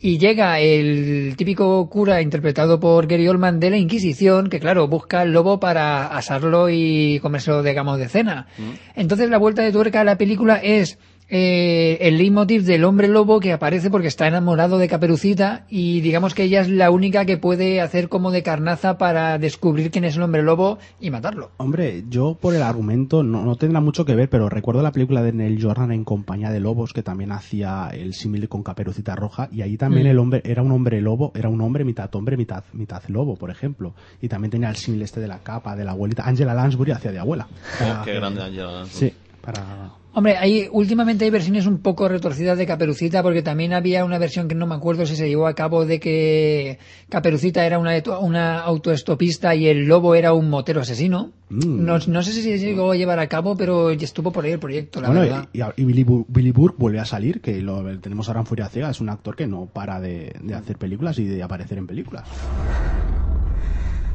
Y 0.00 0.18
llega 0.18 0.60
el 0.60 1.34
típico 1.36 1.88
cura 1.90 2.22
interpretado 2.22 2.78
por 2.78 3.08
Gary 3.08 3.26
Oldman 3.26 3.58
de 3.58 3.70
la 3.70 3.78
Inquisición, 3.78 4.48
que 4.48 4.60
claro, 4.60 4.86
busca 4.86 5.20
al 5.20 5.32
lobo 5.32 5.58
para 5.58 6.06
asarlo 6.06 6.70
y 6.70 7.18
comérselo, 7.20 7.64
digamos, 7.64 7.98
de 7.98 8.08
cena. 8.08 8.46
Entonces 8.94 9.28
la 9.28 9.38
vuelta 9.38 9.62
de 9.62 9.72
tuerca 9.72 10.00
a 10.00 10.04
la 10.04 10.16
película 10.16 10.56
es 10.62 10.98
eh, 11.30 11.98
el 12.00 12.16
leitmotiv 12.16 12.64
del 12.64 12.84
hombre 12.84 13.06
lobo 13.08 13.38
que 13.40 13.52
aparece 13.52 13.90
porque 13.90 14.08
está 14.08 14.26
enamorado 14.26 14.78
de 14.78 14.88
Caperucita 14.88 15.66
y 15.68 16.00
digamos 16.00 16.34
que 16.34 16.44
ella 16.44 16.62
es 16.62 16.68
la 16.70 16.90
única 16.90 17.26
que 17.26 17.36
puede 17.36 17.80
hacer 17.82 18.08
como 18.08 18.30
de 18.30 18.42
carnaza 18.42 18.96
para 18.96 19.36
descubrir 19.38 19.90
quién 19.90 20.04
es 20.04 20.16
el 20.16 20.22
hombre 20.22 20.42
lobo 20.42 20.78
y 21.00 21.10
matarlo. 21.10 21.50
Hombre, 21.58 22.04
yo 22.08 22.34
por 22.40 22.54
el 22.54 22.62
argumento 22.62 23.22
no, 23.22 23.44
no 23.44 23.56
tendrá 23.56 23.80
mucho 23.80 24.04
que 24.06 24.14
ver, 24.14 24.30
pero 24.30 24.48
recuerdo 24.48 24.80
la 24.82 24.92
película 24.92 25.22
de 25.22 25.32
Neil 25.32 25.62
Jordan 25.62 25.92
en 25.92 26.04
Compañía 26.04 26.50
de 26.50 26.60
Lobos, 26.60 26.92
que 26.94 27.02
también 27.02 27.32
hacía 27.32 27.90
el 27.92 28.14
símil 28.14 28.48
con 28.48 28.62
Caperucita 28.62 29.14
Roja, 29.14 29.48
y 29.52 29.62
ahí 29.62 29.76
también 29.76 30.06
Mm. 30.06 30.10
el 30.10 30.18
hombre 30.18 30.42
era 30.44 30.62
un 30.62 30.72
hombre 30.72 31.00
lobo, 31.00 31.32
era 31.34 31.48
un 31.48 31.60
hombre 31.60 31.84
mitad 31.84 32.08
hombre, 32.14 32.36
mitad, 32.36 32.64
mitad 32.72 33.02
lobo, 33.08 33.36
por 33.36 33.50
ejemplo. 33.50 33.94
Y 34.22 34.28
también 34.28 34.50
tenía 34.50 34.70
el 34.70 34.76
símil 34.76 35.02
este 35.02 35.20
de 35.20 35.28
la 35.28 35.38
capa, 35.40 35.76
de 35.76 35.84
la 35.84 35.90
abuelita. 35.92 36.24
Angela 36.26 36.54
Lansbury 36.54 36.92
hacía 36.92 37.12
de 37.12 37.18
abuela. 37.18 37.46
Oh, 37.82 38.04
qué 38.04 38.14
grande 38.14 38.42
Angela 38.42 38.72
Lansbury. 38.72 39.10
Sí, 39.10 39.14
para... 39.40 39.90
Hombre, 40.18 40.36
hay, 40.36 40.68
últimamente 40.72 41.24
hay 41.24 41.30
versiones 41.30 41.66
un 41.66 41.78
poco 41.78 42.08
retorcidas 42.08 42.58
de 42.58 42.66
Caperucita 42.66 43.22
porque 43.22 43.40
también 43.40 43.72
había 43.72 44.04
una 44.04 44.18
versión 44.18 44.48
que 44.48 44.56
no 44.56 44.66
me 44.66 44.74
acuerdo 44.74 45.06
si 45.06 45.14
se 45.14 45.28
llevó 45.28 45.46
a 45.46 45.54
cabo 45.54 45.86
de 45.86 46.00
que 46.00 46.80
Caperucita 47.08 47.64
era 47.64 47.78
una, 47.78 47.92
una 48.20 48.58
autoestopista 48.58 49.54
y 49.54 49.68
el 49.68 49.84
lobo 49.86 50.16
era 50.16 50.32
un 50.32 50.50
motero 50.50 50.80
asesino. 50.80 51.30
Mm. 51.50 51.84
No, 51.84 51.98
no 52.00 52.22
sé 52.24 52.32
si 52.32 52.42
se 52.42 52.58
llegó 52.58 52.90
a 52.90 52.96
llevar 52.96 53.20
a 53.20 53.28
cabo, 53.28 53.56
pero 53.56 53.92
ya 53.92 54.04
estuvo 54.06 54.32
por 54.32 54.44
ahí 54.44 54.50
el 54.50 54.58
proyecto, 54.58 55.00
la 55.00 55.06
Bueno, 55.10 55.20
verdad. 55.22 55.48
y, 55.52 55.60
y 55.80 55.84
Billy, 55.84 56.04
Bu- 56.04 56.24
Billy 56.26 56.50
Burke 56.50 56.76
vuelve 56.80 56.98
a 56.98 57.04
salir, 57.04 57.40
que 57.40 57.62
lo 57.62 57.84
tenemos 58.00 58.26
ahora 58.26 58.40
en 58.40 58.46
Furia 58.46 58.68
Ciega, 58.68 58.90
es 58.90 59.00
un 59.00 59.10
actor 59.10 59.36
que 59.36 59.46
no 59.46 59.66
para 59.66 60.00
de, 60.00 60.34
de 60.42 60.52
hacer 60.54 60.78
películas 60.78 61.16
y 61.20 61.26
de 61.26 61.44
aparecer 61.44 61.78
en 61.78 61.86
películas. 61.86 62.24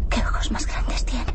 ¿Qué 0.10 0.20
ojos 0.20 0.52
más 0.52 0.68
grandes 0.68 1.06
tienes? 1.06 1.33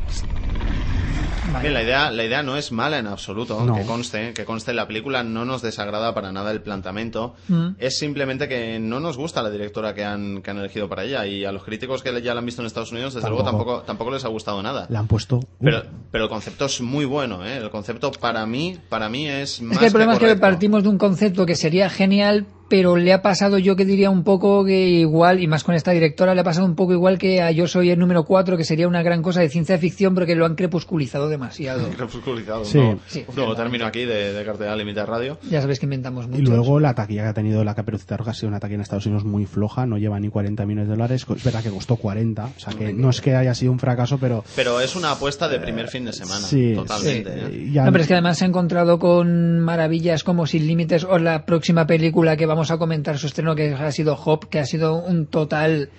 Bien, 1.61 1.73
la 1.73 1.83
idea, 1.83 2.11
la 2.11 2.23
idea 2.23 2.43
no 2.43 2.55
es 2.57 2.71
mala 2.71 2.99
en 2.99 3.07
absoluto, 3.07 3.63
No. 3.65 3.75
que 3.75 3.83
conste, 3.83 4.33
que 4.33 4.45
conste 4.45 4.73
la 4.73 4.87
película 4.87 5.23
no 5.23 5.45
nos 5.45 5.61
desagrada 5.61 6.13
para 6.13 6.31
nada 6.31 6.51
el 6.51 6.61
planteamiento. 6.61 7.35
Mm. 7.47 7.69
Es 7.79 7.97
simplemente 7.99 8.47
que 8.47 8.79
no 8.79 8.99
nos 8.99 9.17
gusta 9.17 9.41
la 9.41 9.49
directora 9.49 9.93
que 9.93 10.03
han, 10.05 10.41
que 10.41 10.51
han 10.51 10.57
elegido 10.57 10.87
para 10.87 11.03
ella 11.03 11.25
y 11.25 11.45
a 11.45 11.51
los 11.51 11.63
críticos 11.63 12.03
que 12.03 12.21
ya 12.21 12.33
la 12.33 12.39
han 12.39 12.45
visto 12.45 12.61
en 12.61 12.67
Estados 12.67 12.91
Unidos, 12.91 13.13
desde 13.13 13.27
luego 13.29 13.43
Tampoco. 13.43 13.81
tampoco, 13.81 14.11
les 14.11 14.25
ha 14.25 14.29
gustado 14.29 14.61
nada. 14.61 14.87
Le 14.89 14.97
han 14.97 15.07
puesto... 15.07 15.39
Pero, 15.61 15.83
pero 16.11 16.23
el 16.25 16.29
concepto 16.29 16.65
es 16.65 16.81
muy 16.81 17.05
bueno, 17.05 17.45
¿eh? 17.45 17.57
El 17.57 17.69
concepto 17.69 18.11
para 18.11 18.45
mí, 18.45 18.77
para 18.89 19.09
mí 19.09 19.27
es 19.27 19.61
más 19.61 19.73
Es 19.73 19.79
que 19.79 19.85
el 19.87 19.91
problema 19.91 20.13
es 20.13 20.19
que 20.19 20.35
partimos 20.35 20.83
de 20.83 20.89
un 20.89 20.97
concepto 20.97 21.45
que 21.45 21.55
sería 21.55 21.89
genial, 21.89 22.45
pero 22.69 22.95
le 22.95 23.11
ha 23.13 23.21
pasado 23.21 23.57
yo 23.57 23.75
que 23.75 23.85
diría 23.85 24.09
un 24.09 24.23
poco 24.23 24.63
que 24.63 24.87
igual, 24.89 25.39
y 25.41 25.47
más 25.47 25.63
con 25.63 25.75
esta 25.75 25.91
directora, 25.91 26.33
le 26.35 26.41
ha 26.41 26.43
pasado 26.43 26.65
un 26.65 26.75
poco 26.75 26.93
igual 26.93 27.17
que 27.17 27.41
a 27.41 27.51
Yo 27.51 27.67
soy 27.67 27.89
el 27.89 27.99
número 27.99 28.23
4, 28.25 28.55
que 28.57 28.63
sería 28.63 28.87
una 28.87 29.01
gran 29.03 29.21
cosa 29.21 29.41
de 29.41 29.49
ciencia 29.49 29.77
ficción, 29.77 30.13
pero 30.13 30.25
que 30.25 30.35
lo 30.35 30.45
han 30.45 30.55
crepusculizado 30.55 31.27
demasiado. 31.29 31.89
crepusculizado, 31.97 32.65
Sí. 32.65 32.77
¿no? 32.77 32.99
Sí. 33.07 33.25
Luego 33.35 33.55
termino 33.55 33.85
aquí 33.85 34.05
de, 34.05 34.33
de 34.33 34.45
cartera 34.45 34.75
límite 34.75 35.05
radio. 35.05 35.37
Ya 35.49 35.61
sabes 35.61 35.79
que 35.79 35.85
inventamos 35.85 36.27
mucho. 36.27 36.41
Y 36.41 36.45
luego 36.45 36.79
la 36.79 36.93
taquilla 36.93 37.23
que 37.23 37.27
ha 37.29 37.33
tenido 37.33 37.63
la 37.63 37.75
Caperucita 37.75 38.17
Roja 38.17 38.31
ha 38.31 38.33
sido 38.33 38.49
una 38.49 38.59
taquilla 38.59 38.75
en 38.75 38.81
Estados 38.81 39.05
Unidos 39.05 39.23
muy 39.25 39.45
floja, 39.45 39.85
no 39.85 39.97
lleva 39.97 40.19
ni 40.19 40.29
40 40.29 40.65
millones 40.65 40.87
de 40.87 40.93
dólares, 40.93 41.25
es 41.35 41.43
verdad 41.43 41.63
que 41.63 41.69
costó 41.69 41.95
40, 41.95 42.45
o 42.45 42.59
sea 42.59 42.73
que 42.73 42.93
no 42.93 43.09
es 43.09 43.21
que 43.21 43.35
haya 43.35 43.53
sido 43.55 43.71
un 43.71 43.79
fracaso, 43.79 44.17
pero 44.19 44.43
Pero 44.55 44.79
es 44.81 44.95
una 44.95 45.11
apuesta 45.11 45.47
de 45.47 45.59
primer 45.59 45.87
fin 45.87 46.05
de 46.05 46.13
semana. 46.13 46.45
sí, 46.45 46.73
totalmente. 46.75 47.31
sí, 47.33 47.39
¿eh? 47.67 47.69
ya- 47.71 47.85
No, 47.85 47.91
pero 47.91 48.01
es 48.03 48.07
que 48.07 48.13
además 48.13 48.37
se 48.37 48.45
ha 48.45 48.47
encontrado 48.47 48.99
con 48.99 49.59
maravillas 49.59 50.23
como 50.23 50.45
Sin 50.45 50.67
Límites 50.67 51.03
o 51.03 51.17
la 51.17 51.45
próxima 51.45 51.87
película 51.87 52.37
que 52.37 52.45
vamos 52.45 52.58
a 52.71 52.77
comentar 52.77 53.17
su 53.17 53.27
estreno 53.27 53.55
que 53.55 53.73
ha 53.73 53.91
sido 53.91 54.15
Hop, 54.25 54.49
que 54.49 54.59
ha 54.59 54.65
sido 54.65 54.95
un 54.95 55.25
total 55.27 55.89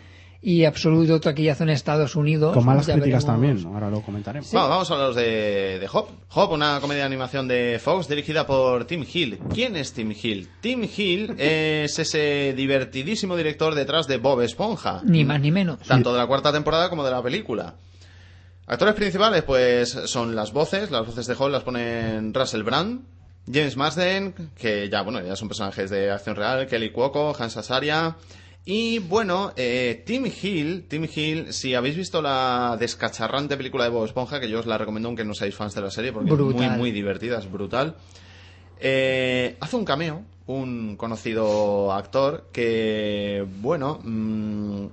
y 0.43 0.65
absoluto 0.65 1.21
taquillazo 1.21 1.65
en 1.65 1.69
Estados 1.71 2.17
Unidos. 2.17 2.55
con 2.55 2.65
malas 2.65 2.87
Ya 2.87 2.95
críticas 2.95 3.27
veremos. 3.27 3.61
también, 3.61 3.75
ahora 3.75 3.91
lo 3.91 4.01
comentaremos. 4.01 4.51
Vamos, 4.53 4.71
vamos 4.71 4.91
a 4.91 4.95
hablar 4.95 5.13
de, 5.15 5.79
de 5.79 5.89
Hop. 5.93 6.09
Hop, 6.35 6.53
una 6.53 6.81
comedia 6.81 7.03
de 7.03 7.07
animación 7.07 7.47
de 7.47 7.79
Fox 7.83 8.09
dirigida 8.09 8.47
por 8.47 8.87
Tim 8.87 9.05
Hill. 9.13 9.39
¿Quién 9.53 9.77
es 9.77 9.93
Tim 9.93 10.13
Hill? 10.13 10.49
Tim 10.63 10.89
Hill 10.97 11.35
es 11.39 11.99
ese 11.99 12.55
divertidísimo 12.57 13.37
director 13.37 13.75
detrás 13.75 14.07
de 14.07 14.17
Bob 14.17 14.41
Esponja. 14.41 15.03
Ni 15.05 15.25
más 15.25 15.41
ni 15.43 15.51
menos. 15.51 15.79
Tanto 15.81 16.11
de 16.13 16.19
la 16.19 16.27
cuarta 16.27 16.53
temporada 16.53 16.89
como 16.89 17.05
de 17.05 17.11
la 17.11 17.23
película. 17.23 17.75
Actores 18.67 18.95
principales, 18.95 19.43
pues, 19.43 19.91
son 20.07 20.35
las 20.35 20.53
voces. 20.53 20.91
Las 20.91 21.05
voces 21.05 21.27
de 21.27 21.35
Hop 21.39 21.51
las 21.51 21.65
ponen 21.65 22.33
Russell 22.33 22.63
Brand, 22.63 23.01
James 23.53 23.77
Marsden, 23.77 24.35
que 24.57 24.89
ya, 24.89 25.03
bueno, 25.03 25.23
ya 25.23 25.37
son 25.37 25.49
personajes 25.49 25.91
de 25.91 26.11
acción 26.11 26.37
real, 26.37 26.67
Kelly 26.67 26.91
Cuoco, 26.91 27.35
Hans 27.39 27.57
Azaria. 27.57 28.17
Y 28.65 28.99
bueno, 28.99 29.53
eh, 29.57 30.03
Tim 30.07 30.27
Hill, 30.27 30.87
Tim 30.89 31.09
Hill, 31.13 31.53
si 31.53 31.75
habéis 31.75 31.97
visto 31.97 32.21
la 32.21 32.77
descacharrante 32.79 33.57
película 33.57 33.85
de 33.85 33.91
Bob 33.91 34.05
Esponja, 34.05 34.39
que 34.39 34.51
yo 34.51 34.61
os 34.61 34.67
la 34.67 34.79
recomiendo 34.79 35.09
aunque 35.09 35.25
no 35.25 35.35
seáis 35.35 35.55
fans 35.55 35.75
de 35.75 35.81
la 35.81 35.91
serie, 35.91 36.13
porque 36.13 36.31
es 36.31 36.39
muy, 36.39 36.69
muy 36.69 36.93
divertida, 36.93 37.39
es 37.39 37.51
brutal. 37.51 37.97
Eh, 38.79 39.57
hace 39.61 39.77
un 39.77 39.85
cameo, 39.85 40.23
un 40.47 40.97
conocido 40.97 41.93
actor 41.93 42.49
que, 42.53 43.47
bueno, 43.61 44.01
mm, 44.03 44.87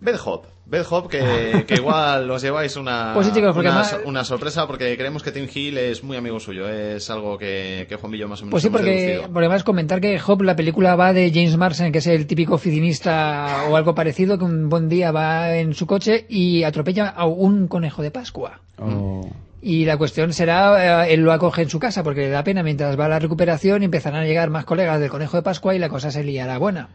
Beth 0.00 0.20
Hop. 0.24 0.55
Beth 0.68 0.86
Hop, 0.90 1.08
que, 1.08 1.64
que 1.68 1.74
igual 1.76 2.28
os 2.30 2.42
lleváis 2.42 2.76
una, 2.76 3.12
Pues 3.14 3.26
sí, 3.28 3.32
chicos, 3.32 3.54
porque 3.54 3.68
una, 3.70 3.80
además- 3.82 4.00
una 4.04 4.24
sorpresa, 4.24 4.66
porque 4.66 4.96
creemos 4.96 5.22
que 5.22 5.30
Tim 5.30 5.46
Hill 5.52 5.78
es 5.78 6.02
muy 6.02 6.16
amigo 6.16 6.40
suyo. 6.40 6.68
Es 6.68 7.08
algo 7.08 7.38
que, 7.38 7.86
que 7.88 7.94
Juan 7.96 8.10
Villo 8.12 8.26
más 8.28 8.40
o 8.42 8.46
menos 8.46 8.50
Pues 8.52 8.62
sí, 8.64 8.70
porque, 8.70 9.20
porque 9.32 9.46
además 9.46 9.62
comentar 9.64 10.00
que 10.00 10.20
Hop, 10.26 10.42
la 10.42 10.56
película 10.56 10.96
va 10.96 11.12
de 11.12 11.30
James 11.32 11.56
Marsden, 11.56 11.92
que 11.92 11.98
es 11.98 12.06
el 12.08 12.26
típico 12.26 12.54
oficinista 12.54 13.66
o 13.70 13.76
algo 13.76 13.94
parecido, 13.94 14.38
que 14.38 14.44
un 14.44 14.68
buen 14.68 14.88
día 14.88 15.12
va 15.12 15.56
en 15.56 15.74
su 15.74 15.86
coche 15.86 16.26
y 16.28 16.62
atropella 16.64 17.08
a 17.08 17.26
un 17.26 17.68
conejo 17.68 18.02
de 18.02 18.10
Pascua. 18.10 18.60
O- 18.78 19.28
Y 19.62 19.84
la 19.84 19.96
cuestión 19.96 20.32
será, 20.32 21.06
eh, 21.06 21.14
él 21.14 21.20
lo 21.22 21.32
acoge 21.32 21.62
en 21.62 21.70
su 21.70 21.78
casa 21.78 22.02
porque 22.02 22.20
le 22.22 22.28
da 22.30 22.44
pena 22.44 22.62
mientras 22.62 22.98
va 22.98 23.06
a 23.06 23.08
la 23.08 23.18
recuperación 23.18 23.82
y 23.82 23.86
empezarán 23.86 24.22
a 24.22 24.26
llegar 24.26 24.50
más 24.50 24.64
colegas 24.64 25.00
del 25.00 25.10
conejo 25.10 25.36
de 25.36 25.42
Pascua 25.42 25.74
y 25.74 25.78
la 25.78 25.88
cosa 25.88 26.10
se 26.10 26.22
liará 26.24 26.58
buena. 26.58 26.88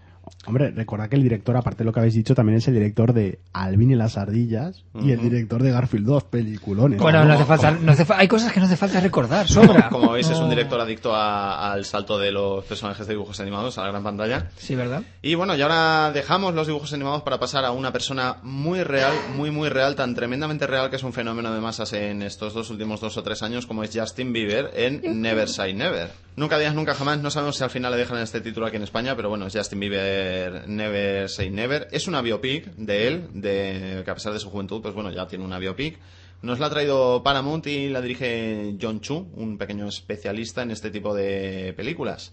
Hombre, 0.48 0.72
recordad 0.72 1.08
que 1.10 1.16
el 1.16 1.24
director, 1.24 1.56
aparte 1.56 1.80
de 1.80 1.86
lo 1.86 1.94
que 1.94 2.00
habéis 2.00 2.16
dicho, 2.16 2.34
también 2.34 2.58
es 2.58 2.68
el 2.68 2.74
director 2.74 3.14
de 3.14 3.40
Alvin 3.54 3.92
y 3.92 3.96
las 3.96 4.18
ardillas 4.18 4.84
y 5.00 5.12
el 5.12 5.22
director 5.22 5.62
de 5.62 5.72
Garfield 5.72 6.06
2, 6.08 6.24
peliculones. 6.26 7.00
Bueno, 7.00 7.24
no 7.26 7.34
hace 7.34 7.46
falta, 7.46 7.72
no 7.72 7.92
hace 7.92 8.06
fa- 8.06 8.18
hay 8.18 8.28
cosas 8.28 8.52
que 8.52 8.60
no 8.60 8.66
hace 8.66 8.76
falta 8.78 9.00
recordar, 9.00 9.48
sobra. 9.48 9.90
Como 9.92 10.12
veis, 10.12 10.30
es 10.30 10.40
un 10.40 10.50
director 10.50 10.80
adicto 10.82 11.14
a- 11.16 11.72
al 11.72 11.86
salto 11.86 12.18
de 12.18 12.32
los 12.32 12.64
personajes 12.66 13.06
de 13.08 13.14
dibujos 13.14 13.40
animados 13.40 13.78
a 13.78 13.84
la 13.84 13.90
gran 13.90 14.04
pantalla. 14.04 14.50
Sí, 14.58 14.76
¿verdad? 14.76 15.04
Y 15.22 15.36
bueno, 15.36 15.56
y 15.56 15.62
ahora 15.62 16.12
dejamos 16.12 16.54
los 16.56 16.66
dibujos 16.68 16.92
animados 16.94 17.22
para 17.22 17.40
pasar 17.40 17.64
a 17.66 17.72
una 17.72 17.92
persona 17.92 18.38
muy 18.42 18.84
real, 18.84 19.14
muy, 19.38 19.52
muy 19.52 19.70
real, 19.70 19.96
tan 19.96 20.16
tremendamente 20.16 20.66
real 20.66 20.90
que 20.90 20.96
es 20.96 21.04
un 21.04 21.14
fenómeno 21.14 21.54
de 21.54 21.62
masas 21.62 21.94
en 21.94 22.22
estos 22.24 22.54
dos 22.54 22.70
últimos 22.72 23.00
dos 23.00 23.16
o 23.18 23.24
tres 23.24 23.44
años, 23.44 23.66
como 23.68 23.84
es 23.84 23.92
Justin 23.94 24.34
Bieber 24.34 24.72
en 24.76 25.22
Never 25.22 25.48
Say 25.48 25.74
Never. 25.74 26.10
Nunca 26.36 26.58
digas 26.58 26.74
nunca 26.74 26.96
jamás, 26.96 27.20
no 27.20 27.30
sabemos 27.30 27.58
si 27.58 27.64
al 27.64 27.70
final 27.70 27.92
le 27.92 27.98
dejan 27.98 28.18
este 28.20 28.40
título 28.40 28.66
aquí 28.66 28.78
en 28.78 28.84
España, 28.84 29.16
pero 29.18 29.28
bueno, 29.28 29.48
es 29.48 29.54
Justin 29.54 29.82
Bieber 29.82 30.68
Never 30.68 31.30
Say 31.30 31.50
Never. 31.50 31.90
Es 31.92 32.08
una 32.08 32.22
biopic 32.22 32.68
de 32.78 33.08
él, 33.08 33.28
de, 33.34 34.02
que 34.06 34.12
a 34.12 34.14
pesar 34.14 34.32
de 34.32 34.40
su 34.40 34.50
juventud, 34.50 34.82
pues 34.82 34.94
bueno, 34.94 35.12
ya 35.12 35.28
tiene 35.28 35.44
una 35.44 35.60
biopic. 35.60 36.00
Nos 36.42 36.60
la 36.60 36.68
ha 36.68 36.70
traído 36.70 37.22
Paramount 37.22 37.68
y 37.68 37.90
la 37.90 38.02
dirige 38.02 38.76
John 38.82 39.02
Chu, 39.02 39.30
un 39.36 39.58
pequeño 39.58 39.88
especialista 39.88 40.62
en 40.62 40.72
este 40.72 40.90
tipo 40.90 41.14
de 41.14 41.74
películas 41.76 42.32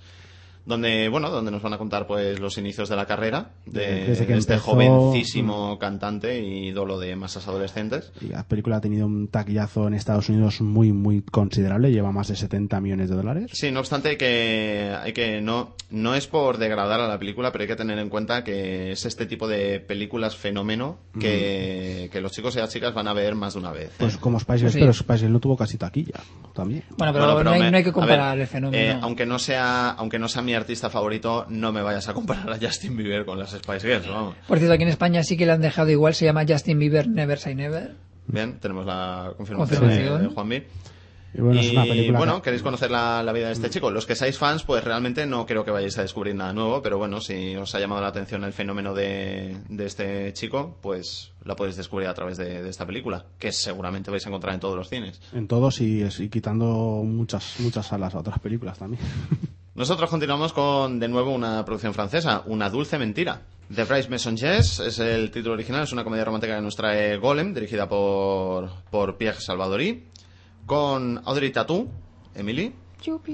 donde 0.68 1.08
bueno 1.08 1.30
donde 1.30 1.50
nos 1.50 1.62
van 1.62 1.72
a 1.72 1.78
contar 1.78 2.06
pues 2.06 2.38
los 2.38 2.58
inicios 2.58 2.88
de 2.88 2.94
la 2.96 3.06
carrera 3.06 3.50
de, 3.66 4.04
Desde 4.06 4.26
que 4.26 4.34
de 4.34 4.38
este 4.38 4.52
empezó, 4.54 4.72
jovencísimo 4.72 5.78
cantante 5.78 6.40
y 6.40 6.68
ídolo 6.68 6.98
de 6.98 7.16
masas 7.16 7.48
adolescentes 7.48 8.12
Y 8.20 8.26
la 8.28 8.44
película 8.44 8.76
ha 8.76 8.80
tenido 8.80 9.06
un 9.06 9.28
taquillazo 9.28 9.88
en 9.88 9.94
Estados 9.94 10.28
Unidos 10.28 10.60
muy, 10.60 10.92
muy 10.92 11.22
considerable, 11.22 11.90
lleva 11.90 12.12
más 12.12 12.28
de 12.28 12.36
70 12.36 12.80
millones 12.80 13.08
de 13.10 13.16
dólares. 13.16 13.50
sí 13.54 13.70
no 13.72 13.80
obstante 13.80 14.16
que 14.16 14.94
hay 15.02 15.12
que 15.12 15.40
no 15.40 15.74
no 15.90 16.14
es 16.14 16.26
por 16.26 16.58
degradar 16.58 17.00
a 17.00 17.08
la 17.08 17.18
película 17.18 17.50
pero 17.50 17.62
hay 17.62 17.68
que 17.68 17.76
tener 17.76 17.98
en 17.98 18.10
cuenta 18.10 18.44
que 18.44 18.92
es 18.92 19.06
este 19.06 19.24
tipo 19.26 19.48
de 19.48 19.80
películas 19.80 20.36
fenómeno 20.36 20.98
que, 21.18 22.10
que 22.12 22.20
los 22.20 22.32
chicos 22.32 22.54
y 22.56 22.58
las 22.58 22.70
chicas 22.70 22.92
van 22.92 23.08
a 23.08 23.14
ver 23.14 23.34
más 23.34 23.54
de 23.54 23.60
una 23.60 23.72
vez 23.72 23.90
Pues 23.98 24.14
¿eh? 24.14 24.18
como 24.20 24.38
Spice 24.38 24.58
Girls, 24.58 24.72
Sí. 24.74 24.80
pero 24.80 24.92
Spice 24.92 25.18
Girls 25.20 25.32
no 25.32 25.40
tuvo 25.40 25.56
casi 25.56 25.78
taquilla 25.78 26.20
también. 26.54 26.82
Bueno, 26.96 27.12
pero, 27.12 27.24
Bueno, 27.24 27.38
pero 27.38 27.44
no, 27.44 27.50
hay, 27.52 27.60
me- 27.60 27.70
no 27.70 27.76
hay 27.78 27.84
que 27.84 27.92
comparar 27.92 28.32
ver, 28.36 28.42
el 28.42 28.46
fenómeno. 28.48 28.82
eh, 28.82 28.98
aunque 29.00 29.24
no 29.26 29.38
sea 29.38 29.90
aunque 29.90 30.18
no 30.18 30.28
sea 30.28 30.42
mi 30.42 30.54
artista 30.58 30.90
favorito 30.90 31.46
no 31.48 31.72
me 31.72 31.80
vayas 31.82 32.08
a 32.08 32.14
comparar 32.14 32.50
a 32.52 32.58
Justin 32.60 32.96
Bieber 32.96 33.24
con 33.24 33.38
las 33.38 33.50
Spice 33.52 33.80
Girls 33.88 34.06
vamos 34.08 34.34
Por 34.46 34.58
cierto, 34.58 34.74
aquí 34.74 34.82
en 34.82 34.90
España 34.90 35.22
sí 35.22 35.36
que 35.36 35.46
le 35.46 35.52
han 35.52 35.62
dejado 35.62 35.90
igual, 35.90 36.14
se 36.14 36.24
llama 36.26 36.44
Justin 36.46 36.78
Bieber 36.78 37.08
Never 37.08 37.38
Say 37.38 37.54
Never. 37.54 37.94
bien 38.26 38.58
tenemos 38.60 38.84
la 38.86 39.32
confirmación, 39.36 39.80
de- 39.80 39.86
Confirmación. 39.94 40.22
de 40.28 40.34
Juan 40.34 40.48
B 40.50 40.66
Y 41.34 41.40
bueno, 41.42 41.60
es 41.60 41.70
una 41.72 41.84
Y 41.86 41.88
película 41.90 42.18
bueno, 42.18 42.36
que- 42.36 42.42
queréis 42.44 42.62
conocer 42.62 42.90
la, 42.90 43.22
la 43.22 43.32
vida 43.34 43.46
de 43.48 43.52
este 43.52 43.68
chico. 43.68 43.90
Los 43.90 44.06
que 44.06 44.14
seáis 44.14 44.38
fans, 44.38 44.62
pues 44.64 44.82
realmente 44.82 45.26
no 45.26 45.44
creo 45.44 45.62
que 45.62 45.70
vayáis 45.70 45.98
a 45.98 46.02
descubrir 46.02 46.34
nada 46.34 46.54
nuevo, 46.54 46.80
pero 46.80 46.96
bueno, 46.96 47.20
si 47.20 47.54
os 47.54 47.74
ha 47.74 47.78
llamado 47.80 48.00
la 48.00 48.08
atención 48.08 48.44
el 48.44 48.54
fenómeno 48.54 48.94
de, 48.94 49.58
de 49.68 49.84
este 49.86 50.32
chico, 50.32 50.78
pues 50.80 51.32
la 51.44 51.54
podéis 51.54 51.76
descubrir 51.76 52.08
a 52.08 52.14
través 52.14 52.38
de, 52.38 52.62
de 52.62 52.68
esta 52.70 52.86
película, 52.86 53.26
que 53.38 53.52
seguramente 53.52 54.10
vais 54.10 54.24
a 54.24 54.30
encontrar 54.30 54.54
en 54.54 54.60
todos 54.60 54.74
los 54.76 54.88
cines. 54.88 55.20
En 55.34 55.46
todos 55.48 55.82
y, 55.82 56.02
y 56.02 56.28
quitando 56.30 56.66
muchas, 57.04 57.56
muchas 57.60 57.86
salas 57.86 58.14
a 58.14 58.18
otras 58.20 58.38
películas 58.38 58.78
también. 58.78 59.02
Nosotros 59.78 60.10
continuamos 60.10 60.52
con, 60.52 60.98
de 60.98 61.06
nuevo, 61.08 61.30
una 61.32 61.64
producción 61.64 61.94
francesa, 61.94 62.42
Una 62.46 62.68
dulce 62.68 62.98
mentira. 62.98 63.42
The 63.72 63.84
Bryce 63.84 64.08
Messengers 64.08 64.80
es 64.80 64.98
el 64.98 65.30
título 65.30 65.54
original, 65.54 65.84
es 65.84 65.92
una 65.92 66.02
comedia 66.02 66.24
romántica 66.24 66.56
que 66.56 66.62
nos 66.62 66.74
trae 66.74 67.16
Golem, 67.18 67.54
dirigida 67.54 67.88
por, 67.88 68.68
por 68.90 69.16
Pierre 69.16 69.40
Salvadori, 69.40 70.06
con 70.66 71.20
Audrey 71.24 71.50
Tatou, 71.52 71.88
Emily. 72.34 72.72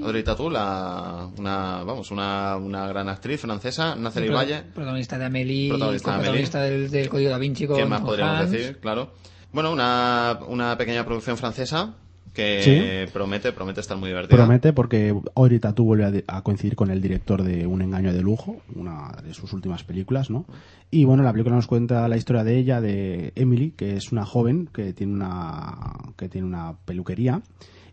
Audrey 0.03 0.21
Tatou, 0.23 0.51
la, 0.51 1.27
una, 1.37 1.83
vamos, 1.83 2.11
una, 2.11 2.57
una 2.57 2.87
gran 2.89 3.09
actriz 3.09 3.41
francesa, 3.41 3.95
Nathalie 3.95 4.27
Pro- 4.27 4.37
Valle. 4.37 4.61
Protagonista 4.73 5.17
de 5.17 5.25
Amelie, 5.25 5.69
Protagonista 5.69 6.11
de 6.11 6.17
protagonista 6.17 6.61
del, 6.61 6.91
del 6.91 7.09
Código 7.09 7.31
da 7.31 7.37
Vinci 7.39 7.65
con 7.65 7.77
¿Qué 7.77 7.85
más 7.85 8.01
con 8.01 8.09
podríamos 8.09 8.41
Hans. 8.41 8.51
decir? 8.51 8.77
Claro. 8.79 9.13
Bueno, 9.51 9.71
una, 9.71 10.37
una 10.47 10.77
pequeña 10.77 11.03
producción 11.05 11.37
francesa 11.37 11.95
que 12.35 13.09
promete, 13.11 13.51
promete 13.51 13.81
estar 13.81 13.97
muy 13.97 14.09
divertida. 14.09 14.37
Promete 14.37 14.73
porque 14.73 15.15
Audrey 15.33 15.59
Tautou 15.59 15.85
vuelve 15.85 16.23
a, 16.27 16.37
a 16.37 16.41
coincidir 16.43 16.75
con 16.75 16.91
el 16.91 17.01
director 17.01 17.41
de 17.41 17.65
Un 17.65 17.81
engaño 17.81 18.13
de 18.13 18.21
lujo, 18.21 18.61
una 18.75 19.11
de 19.23 19.33
sus 19.33 19.53
últimas 19.53 19.83
películas, 19.83 20.29
¿no? 20.29 20.45
Y 20.91 21.05
bueno, 21.05 21.23
la 21.23 21.31
película 21.31 21.55
nos 21.55 21.67
cuenta 21.67 22.07
la 22.07 22.17
historia 22.17 22.43
de 22.43 22.57
ella, 22.57 22.81
de 22.81 23.33
Emily, 23.35 23.71
que 23.71 23.95
es 23.95 24.11
una 24.11 24.25
joven 24.25 24.69
que 24.71 24.93
tiene 24.93 25.13
una 25.13 26.13
que 26.17 26.29
tiene 26.29 26.45
una 26.45 26.75
peluquería 26.85 27.41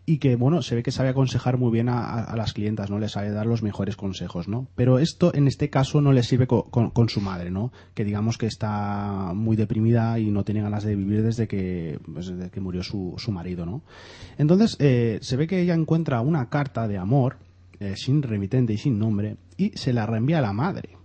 y 0.05 0.17
que 0.17 0.35
bueno 0.35 0.61
se 0.61 0.75
ve 0.75 0.83
que 0.83 0.91
sabe 0.91 1.09
aconsejar 1.09 1.57
muy 1.57 1.71
bien 1.71 1.87
a, 1.89 2.35
las 2.35 2.51
clientas 2.53 2.89
no 2.89 2.99
le 2.99 3.07
sabe 3.07 3.31
dar 3.31 3.45
los 3.45 3.63
mejores 3.63 3.95
consejos 3.95 4.47
no 4.49 4.67
pero 4.75 4.99
esto 4.99 5.33
en 5.33 5.47
este 5.47 5.69
caso 5.69 6.01
no 6.01 6.11
le 6.11 6.23
sirve 6.23 6.45
co- 6.45 6.65
con, 6.65 6.89
con 6.89 7.07
su 7.07 7.21
madre 7.21 7.51
no 7.51 7.71
que 7.93 8.03
digamos 8.03 8.37
que 8.37 8.45
está 8.47 9.31
muy 9.33 9.55
deprimida 9.55 10.19
y 10.19 10.29
no 10.29 10.43
tiene 10.43 10.61
ganas 10.61 10.83
de 10.83 10.95
vivir 10.95 11.23
desde 11.23 11.47
que 11.47 11.99
pues, 12.13 12.27
desde 12.27 12.49
que 12.49 12.59
murió 12.59 12.83
su, 12.83 13.13
su 13.17 13.31
marido 13.31 13.65
no 13.65 13.81
entonces 14.37 14.75
eh, 14.79 15.19
se 15.21 15.37
ve 15.37 15.47
que 15.47 15.61
ella 15.61 15.73
encuentra 15.73 16.19
una 16.21 16.49
carta 16.49 16.87
de 16.87 16.97
amor 16.97 17.37
eh, 17.79 17.93
sin 17.95 18.21
remitente 18.23 18.73
y 18.73 18.77
sin 18.77 18.99
nombre 18.99 19.37
y 19.57 19.69
se 19.77 19.93
la 19.93 20.05
reenvía 20.05 20.39
a 20.39 20.41
la 20.41 20.53
madre 20.53 20.97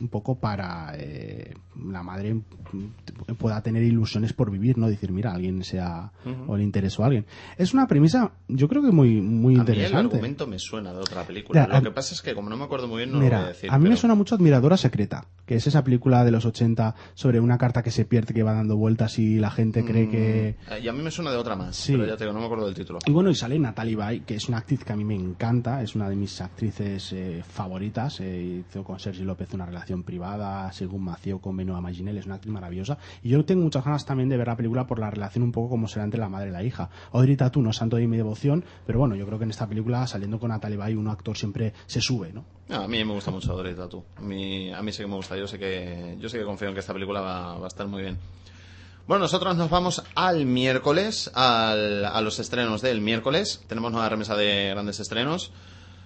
un 0.00 0.08
poco 0.08 0.34
para 0.40 0.92
eh, 0.96 1.54
la 1.90 2.02
madre 2.02 2.34
mm, 2.34 3.34
pueda 3.38 3.62
tener 3.62 3.82
ilusiones 3.82 4.32
por 4.32 4.50
vivir, 4.50 4.78
¿no? 4.78 4.88
Decir, 4.88 5.12
mira, 5.12 5.32
alguien 5.32 5.64
sea 5.64 6.12
Ujú. 6.24 6.52
o 6.52 6.56
le 6.56 6.62
interesó 6.64 7.02
a 7.02 7.06
alguien. 7.06 7.26
Es 7.58 7.74
una 7.74 7.86
premisa, 7.86 8.32
yo 8.48 8.68
creo 8.68 8.82
que 8.82 8.90
muy, 8.92 9.20
muy 9.20 9.54
A 9.54 9.58
mí 9.58 9.62
el 9.64 9.68
interesante. 9.74 9.98
argumento 10.16 10.46
me 10.46 10.58
suena 10.58 10.92
de 10.92 10.98
otra 10.98 11.24
película. 11.24 11.66
Lo 11.66 11.76
a- 11.76 11.82
que 11.82 11.90
pasa 11.90 12.14
es 12.14 12.22
que 12.22 12.34
como 12.34 12.48
no 12.50 12.56
me 12.56 12.64
acuerdo 12.64 12.88
muy 12.88 12.98
bien 12.98 13.12
no 13.12 13.20
lo 13.20 13.24
voy 13.26 13.34
a 13.34 13.48
decir. 13.48 13.70
a 13.70 13.78
mí 13.78 13.88
me 13.88 13.96
suena 13.96 14.14
mucho 14.14 14.34
Admiradora 14.34 14.76
Secreta, 14.76 15.26
que 15.46 15.56
es 15.56 15.66
esa 15.66 15.82
película 15.84 16.24
de 16.24 16.30
los 16.30 16.44
80 16.44 16.94
sobre 17.14 17.40
una 17.40 17.58
carta 17.58 17.82
que 17.82 17.90
se 17.90 18.04
pierde, 18.04 18.34
que 18.34 18.42
va 18.42 18.52
dando 18.54 18.76
vueltas 18.76 19.18
y 19.18 19.36
la 19.38 19.50
gente 19.50 19.84
cree 19.84 20.08
que... 20.08 20.56
Mm, 20.68 20.84
Y 20.84 20.88
a 20.88 20.92
mí 20.92 21.02
me 21.02 21.10
suena 21.10 21.30
de 21.30 21.36
otra 21.36 21.56
más, 21.56 21.76
Sí. 21.76 21.92
pero 21.92 22.06
ya 22.06 22.16
te 22.16 22.24
digo, 22.24 22.32
no 22.34 22.40
me 22.40 22.46
acuerdo 22.46 22.66
del 22.66 22.74
título. 22.74 22.98
Y 23.06 23.10
bueno, 23.12 23.30
y 23.30 23.34
sale 23.34 23.58
Natalie 23.58 23.96
Bay, 23.96 24.20
que 24.20 24.34
es 24.36 24.48
una 24.48 24.58
actriz 24.58 24.84
que 24.84 24.92
a 24.92 24.96
mí 24.96 25.04
me 25.04 25.14
encanta, 25.14 25.82
es 25.82 25.94
una 25.94 26.08
de 26.08 26.16
mis 26.16 26.40
actrices 26.40 27.12
eh, 27.12 27.42
favoritas. 27.46 28.20
eh, 28.20 28.62
hizo 28.68 28.84
con 28.84 28.98
Sergi 28.98 29.22
López 29.24 29.52
una 29.54 29.66
relación 29.66 30.02
privada, 30.02 30.70
según 30.72 31.04
Mació 31.04 31.38
con 31.38 31.56
Benoît 31.66 31.82
Maginel, 31.82 32.18
es 32.18 32.26
una 32.26 32.36
actriz 32.36 32.52
maravillosa. 32.52 32.98
Y 33.22 33.30
yo 33.30 33.44
tengo 33.44 33.62
muchas 33.62 33.84
ganas 33.84 34.04
también 34.06 34.28
de 34.28 34.36
ver 34.36 34.46
la 34.46 34.56
película 34.56 34.86
por 34.86 34.98
la 34.98 35.10
relación 35.10 35.42
un 35.44 35.52
poco 35.52 35.70
como 35.70 35.88
será 35.88 36.04
entre 36.04 36.20
la 36.20 36.28
madre 36.28 36.48
y 36.48 36.52
la 36.52 36.62
hija. 36.62 36.90
Audrey 37.12 37.36
Tatu 37.36 37.62
no 37.62 37.70
es 37.70 37.76
santo 37.76 37.96
de 37.96 38.06
mi 38.06 38.16
devoción, 38.16 38.64
pero 38.86 38.98
bueno, 38.98 39.14
yo 39.16 39.26
creo 39.26 39.38
que 39.38 39.44
en 39.44 39.50
esta 39.50 39.66
película, 39.66 40.06
saliendo 40.06 40.38
con 40.38 40.50
Natalie 40.50 40.76
Bay, 40.76 40.94
un 40.94 41.08
actor 41.08 41.36
siempre 41.36 41.72
se 41.86 42.00
sube, 42.00 42.32
¿no? 42.32 42.44
No, 42.68 42.76
a 42.82 42.88
mí 42.88 43.04
me 43.04 43.12
gusta 43.12 43.30
mucho 43.30 43.52
Audrey 43.52 43.74
Tatu. 43.74 44.04
A 44.16 44.20
mí, 44.22 44.72
a 44.72 44.82
mí 44.82 44.92
sí 44.92 45.02
que 45.02 45.06
me 45.08 45.14
gusta. 45.16 45.36
Yo 45.36 45.46
sé 45.46 45.58
que, 45.58 46.16
yo 46.20 46.28
sé 46.28 46.38
que 46.38 46.44
confío 46.44 46.68
en 46.68 46.74
que 46.74 46.80
esta 46.80 46.92
película 46.92 47.20
va, 47.20 47.58
va 47.58 47.64
a 47.64 47.68
estar 47.68 47.86
muy 47.86 48.02
bien. 48.02 48.16
Bueno, 49.06 49.24
nosotros 49.24 49.54
nos 49.56 49.68
vamos 49.68 50.02
al 50.14 50.46
miércoles, 50.46 51.30
al- 51.34 52.06
a 52.06 52.20
los 52.22 52.38
estrenos 52.38 52.80
del 52.80 53.02
miércoles. 53.02 53.62
Tenemos 53.68 53.92
nueva 53.92 54.08
remesa 54.08 54.34
de 54.34 54.70
grandes 54.70 54.98
estrenos. 54.98 55.52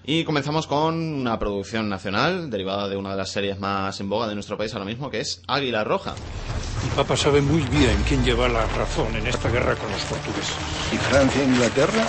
Y 0.05 0.25
comenzamos 0.25 0.67
con 0.67 0.95
una 0.95 1.39
producción 1.39 1.89
nacional 1.89 2.49
derivada 2.49 2.89
de 2.89 2.97
una 2.97 3.11
de 3.11 3.17
las 3.17 3.31
series 3.31 3.59
más 3.59 4.01
en 4.01 4.09
boga 4.09 4.27
de 4.27 4.35
nuestro 4.35 4.57
país 4.57 4.73
ahora 4.73 4.87
mismo, 4.87 5.11
que 5.11 5.21
es 5.21 5.43
Águila 5.47 5.85
Roja. 5.85 6.15
Mi 6.83 6.91
papá 6.91 7.17
sabe 7.17 7.43
muy 7.43 7.61
bien 7.63 8.03
quién 8.09 8.25
lleva 8.25 8.49
la 8.49 8.65
razón 8.67 9.15
en 9.17 9.27
esta 9.27 9.51
guerra 9.51 9.75
con 9.75 9.91
los 9.91 10.01
portugueses. 10.03 10.55
¿Y 10.93 10.97
Francia 10.97 11.43
e 11.43 11.45
Inglaterra? 11.45 12.05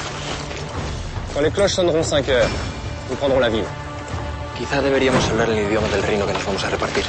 Quand 1.34 1.44
les 1.44 1.54
cloches 1.54 1.74
sonneront 1.76 2.04
5 2.06 2.32
heures, 2.32 2.50
nous 3.10 3.18
prendrons 3.20 3.42
la 3.42 3.50
ville. 3.50 3.68
Quizá 4.58 4.82
deberíamos 4.82 5.24
hablar 5.30 5.50
el 5.50 5.60
idioma 5.68 5.88
del 5.90 6.04
reino 6.04 6.26
que 6.26 6.34
nos 6.34 6.46
vamos 6.46 6.64
a 6.64 6.70
repartir. 6.70 7.04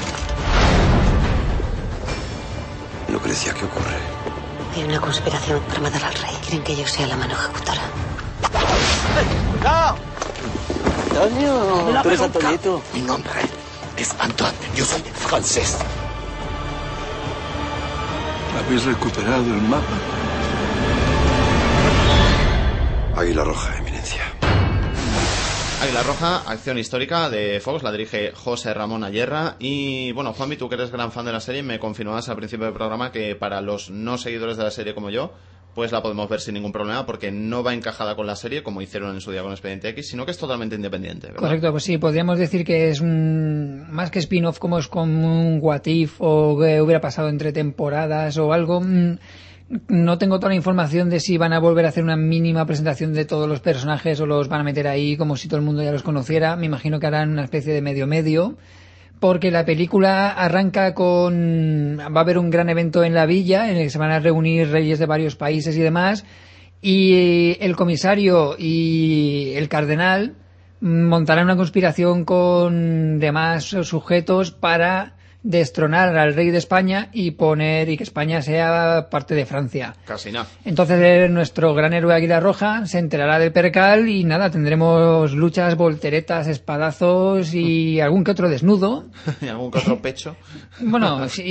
Lucrecia, 3.09 3.55
¿qué 3.55 3.65
ocurre? 3.65 3.97
Hay 4.75 4.85
una 4.85 5.01
conspiración 5.01 5.61
para 5.69 5.81
matar 5.81 6.05
al 6.05 6.15
rey. 6.15 6.35
Quieren 6.43 6.63
que 6.63 6.77
yo 6.77 6.87
sea 6.87 7.07
la 7.07 7.17
mano 7.17 7.35
ejecutora. 7.35 7.83
¡No! 9.65 10.10
Antonio, 11.21 11.91
La 11.93 12.03
tú 12.03 12.09
eres. 12.09 12.21
Antonito. 12.23 12.83
Mi 12.95 13.03
nombre 13.03 13.31
es 13.99 14.17
Antoine. 14.19 14.57
Yo 14.75 14.87
soy 14.87 15.03
francés. 15.03 15.77
¿Habéis 18.59 18.85
recuperado 18.87 19.45
el 19.45 19.61
mapa? 19.61 19.85
Águila 23.17 23.45
Roja, 23.45 23.77
eminencia. 23.77 24.23
Águila 25.83 26.03
Roja, 26.05 26.37
acción 26.47 26.79
histórica 26.79 27.29
de 27.29 27.61
Fox, 27.61 27.83
la 27.83 27.93
dirige 27.93 28.33
José 28.35 28.73
Ramón 28.73 29.05
Ayerra. 29.05 29.57
Y 29.59 30.13
bueno, 30.13 30.33
Juanmi, 30.33 30.57
tú 30.57 30.71
que 30.71 30.77
eres 30.77 30.91
gran 30.91 31.13
fan 31.13 31.27
de 31.27 31.33
la 31.33 31.41
serie, 31.41 31.63
me 31.63 31.79
confirmabas 31.79 32.31
al 32.31 32.37
principio 32.37 32.65
del 32.65 32.75
programa 32.75 33.13
que 33.13 33.37
para 33.37 33.61
los 33.61 33.91
no 33.91 34.17
seguidores 34.17 34.57
de 34.57 34.65
la 34.65 34.71
serie 34.71 34.95
como 34.95 35.11
yo, 35.11 35.33
pues 35.75 35.93
la 35.93 36.03
podemos 36.03 36.29
ver 36.29 36.41
sin 36.41 36.55
ningún 36.55 36.73
problema 36.73 37.07
porque 37.07 37.31
no 37.31 37.63
va 37.63 37.75
encajada 37.75 38.17
con 38.17 38.27
la 38.27 38.37
serie 38.37 38.63
como 38.63 38.83
hicieron 38.83 39.15
en 39.15 39.21
su 39.21 39.31
día 39.31 39.43
con 39.43 39.53
Expediente 39.53 39.89
X, 39.91 40.09
sino 40.09 40.25
que 40.25 40.33
es 40.33 40.39
totalmente 40.39 40.75
independiente. 40.77 41.29
¿verdad? 41.29 41.41
Correcto, 41.41 41.71
pues 41.71 41.85
sí, 41.85 41.99
podríamos 41.99 42.39
decir 42.39 42.65
que 42.65 42.89
es 42.91 43.01
un, 43.01 43.87
más 43.91 44.11
que 44.11 44.19
spin-off, 44.19 44.59
como 44.59 44.79
es 44.79 44.89
como 44.89 45.41
un 45.49 45.59
what 45.63 45.87
if 45.87 46.17
o 46.19 46.59
que 46.59 46.81
hubiera 46.83 47.01
pasado 47.01 47.29
entre 47.29 47.53
temporadas 47.53 48.37
o 48.39 48.53
algo. 48.53 48.81
mm, 48.81 49.19
No 49.89 50.19
tengo 50.19 50.39
toda 50.41 50.49
la 50.49 50.57
información 50.57 51.11
de 51.11 51.21
si 51.21 51.39
van 51.39 51.53
a 51.53 51.61
volver 51.61 51.87
a 51.87 51.91
hacer 51.91 52.03
una 52.03 52.17
mínima 52.17 52.67
presentación 52.67 53.13
de 53.13 53.25
todos 53.25 53.49
los 53.49 53.61
personajes 53.61 54.21
o 54.21 54.27
los 54.27 54.49
van 54.49 54.63
a 54.63 54.65
meter 54.65 54.89
ahí 54.89 55.17
como 55.17 55.37
si 55.37 55.47
todo 55.47 55.59
el 55.61 55.65
mundo 55.65 55.83
ya 55.85 55.93
los 55.93 56.03
conociera. 56.03 56.57
Me 56.57 56.67
imagino 56.67 56.99
que 56.99 57.07
harán 57.07 57.31
una 57.31 57.45
especie 57.45 57.73
de 57.73 57.81
medio-medio. 57.81 58.57
Porque 59.21 59.51
la 59.51 59.65
película 59.65 60.31
arranca 60.31 60.95
con... 60.95 61.99
Va 61.99 62.21
a 62.21 62.23
haber 62.23 62.39
un 62.39 62.51
gran 62.51 62.69
evento 62.71 63.05
en 63.05 63.15
la 63.15 63.27
villa 63.27 63.71
en 63.71 63.77
el 63.77 63.85
que 63.85 63.91
se 63.91 63.99
van 63.99 64.11
a 64.11 64.19
reunir 64.19 64.71
reyes 64.71 64.99
de 64.99 65.07
varios 65.07 65.37
países 65.37 65.77
y 65.77 65.81
demás. 65.81 66.25
Y 66.83 67.57
el 67.61 67.77
comisario 67.77 68.57
y 68.59 69.53
el 69.55 69.69
cardenal 69.69 70.35
montarán 70.81 71.45
una 71.45 71.57
conspiración 71.57 72.25
con 72.25 73.19
demás 73.19 73.65
sujetos 73.65 74.51
para 74.51 75.17
destronar 75.43 76.17
al 76.17 76.35
rey 76.35 76.51
de 76.51 76.59
España 76.59 77.09
y 77.13 77.33
poner 77.33 77.89
y 77.89 77.97
que 77.97 78.03
España 78.03 78.43
sea 78.43 79.09
parte 79.11 79.35
de 79.35 79.47
Francia. 79.47 79.95
Casi 80.05 80.33
nada. 80.33 80.47
Entonces 80.65 80.99
eh, 81.01 81.29
nuestro 81.29 81.75
gran 81.75 81.93
héroe 81.93 82.15
Águila 82.15 82.41
Roja 82.41 82.87
se 82.87 82.99
enterará 82.99 83.39
del 83.39 83.53
percal 83.53 84.09
y 84.09 84.25
nada, 84.25 84.51
tendremos 84.51 85.33
luchas, 85.33 85.77
volteretas, 85.77 86.47
espadazos 86.47 87.55
y 87.55 88.01
algún 88.01 88.25
que 88.25 88.33
otro 88.33 88.49
desnudo. 88.49 89.07
y 89.41 89.49
algún 89.49 89.71
que 89.71 89.79
otro 89.79 90.01
pecho. 90.01 90.37
Bueno, 90.83 91.29
sí, 91.29 91.43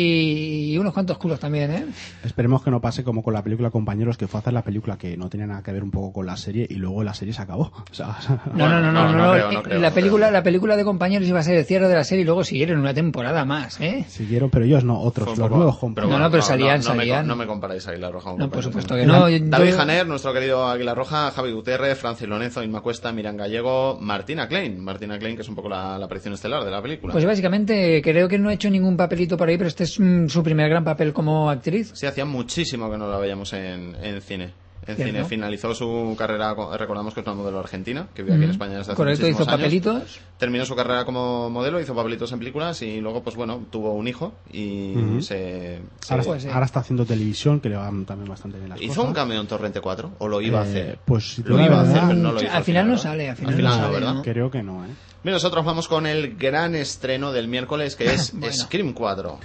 y 0.74 0.78
unos 0.78 0.94
cuantos 0.94 1.18
culos 1.18 1.40
también, 1.40 1.72
¿eh? 1.72 1.86
Esperemos 2.24 2.64
que 2.64 2.72
no 2.72 2.82
pase 2.82 3.04
como 3.04 3.22
con 3.22 3.34
la 3.34 3.44
película 3.44 3.70
Compañeros, 3.70 4.18
que 4.18 4.28
fue 4.28 4.40
a 4.40 4.42
hacer 4.42 4.54
la 4.54 4.64
película 4.64 4.98
que 4.98 5.16
no 5.18 5.30
tenía 5.30 5.46
nada 5.46 5.62
que 5.62 5.72
ver 5.72 5.84
un 5.84 5.92
poco 5.92 6.12
con 6.14 6.26
la 6.26 6.36
serie 6.36 6.66
y 6.70 6.76
luego 6.76 7.04
la 7.04 7.14
serie 7.14 7.34
se 7.34 7.42
acabó. 7.42 7.72
O 7.92 7.94
sea, 7.94 8.18
No, 8.54 8.68
no, 8.70 8.80
no, 8.80 8.92
no, 8.92 9.04
no, 9.04 9.12
no 9.12 9.26
no, 9.26 9.32
creo, 9.34 9.52
no 9.52 9.60
eh, 9.60 9.64
creo, 9.64 9.80
la 9.80 9.90
no 9.90 9.96
película, 9.96 10.32
la 10.32 10.44
película 10.44 10.78
de 10.78 10.84
compañeros 10.84 11.28
iba 11.28 11.40
a 11.40 11.44
ser 11.44 11.56
el 11.58 11.66
cierre 11.66 11.88
de 11.88 11.96
la 11.96 12.04
serie 12.04 12.22
y 12.24 12.26
luego 12.26 12.44
siguieron 12.44 12.80
una 12.80 12.94
temporada 12.94 13.46
más, 13.46 13.79
¿eh? 13.80 14.06
Siguieron, 14.08 14.50
pero 14.50 14.66
ellos 14.66 14.84
no, 14.84 15.00
otros, 15.02 15.38
los 15.38 15.50
nuevos 15.50 15.78
compañeros. 15.78 16.18
No, 16.18 16.24
no, 16.24 16.32
pero 16.32 16.44
salían, 16.44 16.82
no 16.82 16.90
me 16.94 16.98
salían. 17.00 17.22
co- 17.24 17.28
No, 17.28 17.36
me 17.36 17.46
comparáis 17.48 17.88
Águila 17.88 18.12
Roja. 18.12 18.34
No, 18.38 18.50
por 18.50 18.64
supuesto 18.64 18.96
que 18.96 19.06
no. 19.06 19.22
David 19.30 19.70
yo- 19.72 19.78
Janer, 19.78 20.08
nuestro 20.08 20.34
querido 20.34 20.68
Águila 20.68 20.94
Roja, 20.96 21.32
Javi 21.32 21.52
Gutiérrez, 21.52 21.98
Francis 21.98 22.28
Lorenzo, 22.28 22.64
Inma 22.64 22.82
Cuesta, 22.82 23.12
Miran 23.12 23.38
Gallego, 23.38 23.98
Martina 24.00 24.48
Klein. 24.48 24.80
Martina 24.84 25.18
Klein, 25.20 25.36
que 25.36 25.42
es 25.44 25.50
un 25.50 25.56
poco 25.56 25.70
la, 25.70 25.98
la 25.98 26.06
aparición 26.06 26.34
estelar 26.34 26.64
de 26.64 26.72
la 26.72 26.82
película. 26.82 27.14
Pues 27.14 27.26
básicamente 27.26 28.02
creo 28.04 28.28
que 28.28 28.38
no 28.38 28.50
ha 28.50 28.54
hecho 28.54 28.70
ningún 28.70 28.98
papelito 28.98 29.38
por 29.38 29.48
ahí, 29.50 29.58
pero 29.58 29.68
este 29.68 29.84
es 29.86 30.00
mm, 30.00 30.28
su 30.28 30.44
primer 30.44 30.70
gran 30.70 30.84
papel 30.84 31.14
como 31.14 31.50
actriz. 31.50 31.92
Sí, 31.94 32.06
hacía 32.06 32.26
muchísimo 32.26 32.90
que 32.92 32.98
no 32.98 33.10
la 33.10 33.18
veíamos 33.18 33.54
en, 33.54 33.96
en 34.02 34.22
cine. 34.22 34.54
En 34.90 34.96
Cierto. 34.96 35.14
cine 35.14 35.26
finalizó 35.26 35.74
su 35.76 36.16
carrera, 36.18 36.56
co- 36.56 36.76
recordamos 36.78 37.14
que 37.14 37.20
es 37.22 37.26
una 37.28 37.36
modelo 37.36 37.60
argentina, 37.60 38.08
que 38.14 38.24
vive 38.24 38.36
aquí 38.36 38.44
en 38.46 38.50
España 38.52 38.78
desde 38.78 38.92
hace 38.94 38.98
Correcto, 38.98 39.28
hizo 39.28 39.38
años. 39.44 39.48
papelitos. 39.48 40.20
Terminó 40.38 40.66
su 40.66 40.76
carrera 40.76 41.06
como 41.06 41.50
modelo, 41.50 41.80
hizo 41.80 41.94
papelitos 41.94 42.32
en 42.32 42.40
películas 42.40 42.82
y 42.82 43.00
luego, 43.02 43.22
pues 43.24 43.36
bueno, 43.36 43.66
tuvo 43.70 43.94
un 43.94 44.08
hijo 44.08 44.34
y 44.52 44.96
se... 45.22 45.80
se- 46.00 46.14
Ahora, 46.14 46.24
Pues 46.24 46.46
ahora 46.48 46.66
está 46.66 46.80
haciendo 46.80 47.06
televisión, 47.06 47.60
que 47.60 47.70
le 47.70 47.76
van 47.76 48.06
también 48.06 48.30
bastante 48.30 48.58
bien 48.58 48.70
las 48.70 48.82
¿Hizo 48.82 48.90
cosas. 48.96 49.06
un 49.06 49.14
cameo 49.14 49.42
en 49.42 49.48
Torrente 49.48 49.82
4? 49.82 50.12
¿O 50.20 50.28
lo 50.28 50.42
iba 50.42 50.62
a 50.62 50.66
Eh, 50.66 50.70
hacer? 50.70 51.00
pues 51.06 51.40
lo 51.46 51.60
iba 51.64 51.80
a 51.80 51.82
hacer, 51.82 52.02
pero 52.08 52.14
no 52.16 52.32
lo 52.32 52.42
hizo. 52.42 52.52
Al 52.52 52.64
final 52.64 52.88
no 52.88 52.98
sale, 52.98 53.30
al 53.30 53.36
final 53.36 53.50
Al 53.50 53.52
no 53.54 53.58
final 53.58 53.78
no, 53.78 53.84
sale, 53.86 53.94
¿verdad? 54.00 54.14
¿no? 54.16 54.22
Creo 54.24 54.50
que 54.52 54.64
no, 54.64 54.86
¿eh? 54.86 54.90
Bien, 55.24 55.34
nosotros 55.34 55.66
vamos 55.66 55.88
con 55.90 56.08
el 56.08 56.36
gran 56.38 56.76
estreno 56.76 57.32
del 57.34 57.48
miércoles 57.50 57.96
que 57.96 58.06
es 58.14 58.32
Bueno. 58.40 58.56
Scream 58.56 58.94
4. 58.94 59.40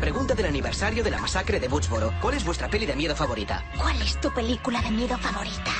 Pregunta 0.00 0.34
del 0.34 0.46
aniversario 0.46 1.02
de 1.02 1.10
la 1.10 1.18
masacre 1.18 1.58
de 1.58 1.66
Butchboro. 1.66 2.14
¿Cuál 2.20 2.34
es 2.34 2.44
vuestra 2.44 2.68
peli 2.68 2.86
de 2.86 2.94
miedo 2.94 3.16
favorita? 3.16 3.64
¿Cuál 3.76 4.00
es 4.00 4.20
tu 4.20 4.32
película 4.32 4.80
de 4.80 4.90
miedo 4.92 5.18
favorita? 5.18 5.72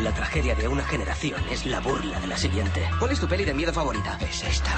La 0.00 0.12
tragedia 0.14 0.54
de 0.54 0.68
una 0.68 0.84
generación 0.84 1.42
es 1.50 1.66
la 1.66 1.80
burla 1.80 2.20
de 2.20 2.28
la 2.28 2.36
siguiente. 2.36 2.88
¿Cuál 3.00 3.10
es 3.10 3.20
tu 3.20 3.26
peli 3.26 3.44
de 3.44 3.52
miedo 3.52 3.72
favorita? 3.72 4.16
Es 4.20 4.44
esta. 4.44 4.70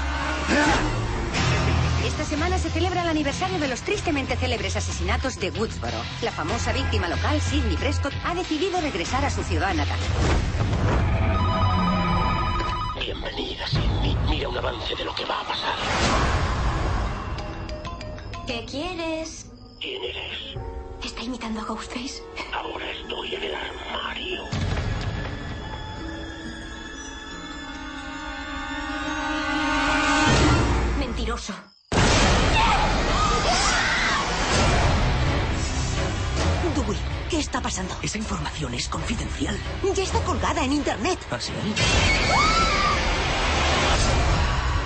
Esta 2.03 2.23
semana 2.23 2.57
se 2.57 2.71
celebra 2.71 3.03
el 3.03 3.09
aniversario 3.09 3.59
de 3.59 3.67
los 3.67 3.81
tristemente 3.81 4.35
célebres 4.35 4.75
asesinatos 4.75 5.39
de 5.39 5.51
Woodsboro. 5.51 5.97
La 6.23 6.31
famosa 6.31 6.73
víctima 6.73 7.07
local, 7.07 7.39
Sidney 7.39 7.77
Prescott, 7.77 8.13
ha 8.25 8.33
decidido 8.33 8.81
regresar 8.81 9.23
a 9.25 9.29
su 9.29 9.43
ciudad 9.43 9.75
natal. 9.75 9.99
Bienvenida, 12.99 13.67
Sidney. 13.67 14.17
Mira 14.27 14.49
un 14.49 14.57
avance 14.57 14.95
de 14.95 15.05
lo 15.05 15.13
que 15.13 15.25
va 15.25 15.41
a 15.41 15.43
pasar. 15.43 16.48
¿Qué 18.49 18.65
quieres? 18.65 19.45
¿Quién 19.79 20.03
eres? 20.03 20.57
¿Está 21.05 21.21
imitando 21.21 21.61
a 21.61 21.65
Ghostface? 21.65 22.23
Ahora 22.51 22.89
estoy 22.89 23.35
en 23.35 23.43
el 23.43 23.53
armario. 23.53 24.41
Mentiroso. 30.97 31.53
Dewey, 36.75 36.97
¿qué 37.29 37.37
está 37.37 37.61
pasando? 37.61 37.93
Esa 38.01 38.17
información 38.17 38.73
es 38.73 38.89
confidencial. 38.89 39.55
Ya 39.95 40.01
está 40.01 40.19
colgada 40.21 40.65
en 40.65 40.73
internet. 40.73 41.19
¿Así? 41.29 41.53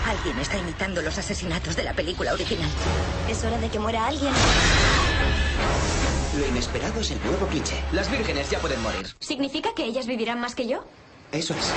Alguien 0.06 0.38
está 0.39 0.58
imitando 0.58 1.01
los 1.01 1.18
asesinatos 1.18 1.76
de 1.76 1.84
la 1.84 1.93
película 1.93 2.34
original. 2.34 2.70
Es 3.30 3.43
hora 3.43 3.58
de 3.58 3.70
que 3.70 3.80
muera 3.80 4.06
alguien. 4.06 4.34
Lo 6.38 6.47
inesperado 6.47 6.99
es 6.99 7.12
el 7.12 7.24
nuevo 7.24 7.47
cliché. 7.47 7.82
Las 7.91 8.12
vírgenes 8.12 8.49
ya 8.49 8.60
pueden 8.60 8.82
morir. 8.82 9.08
¿Significa 9.20 9.70
que 9.76 9.86
ellas 9.86 10.06
vivirán 10.08 10.41
más 10.41 10.56
que 10.56 10.68
yo? 10.68 10.86
Eso 11.32 11.54
es. 11.54 11.72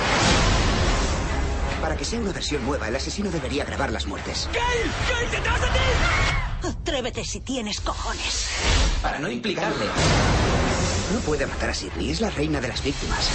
Para 1.81 1.95
que 1.95 2.03
sea 2.03 2.19
una 2.19 2.33
versión 2.33 2.65
nueva, 2.65 2.87
el 2.87 2.95
asesino 2.95 3.29
debería 3.29 3.63
grabar 3.63 3.91
las 3.91 4.07
muertes. 4.07 4.49
¡Gale! 4.51 4.91
¡Gale, 5.09 5.29
detrás 5.29 5.61
de 5.61 5.67
ti! 5.67 6.67
Atrévete 6.67 7.23
si 7.23 7.39
tienes 7.41 7.79
cojones. 7.79 8.49
Para 9.01 9.19
no 9.19 9.29
implicarle. 9.29 9.85
No 11.13 11.19
puede 11.19 11.45
matar 11.45 11.69
a 11.69 11.73
Sidney, 11.73 12.09
es 12.09 12.19
la 12.19 12.29
reina 12.31 12.59
de 12.59 12.67
las 12.67 12.83
víctimas. 12.83 13.29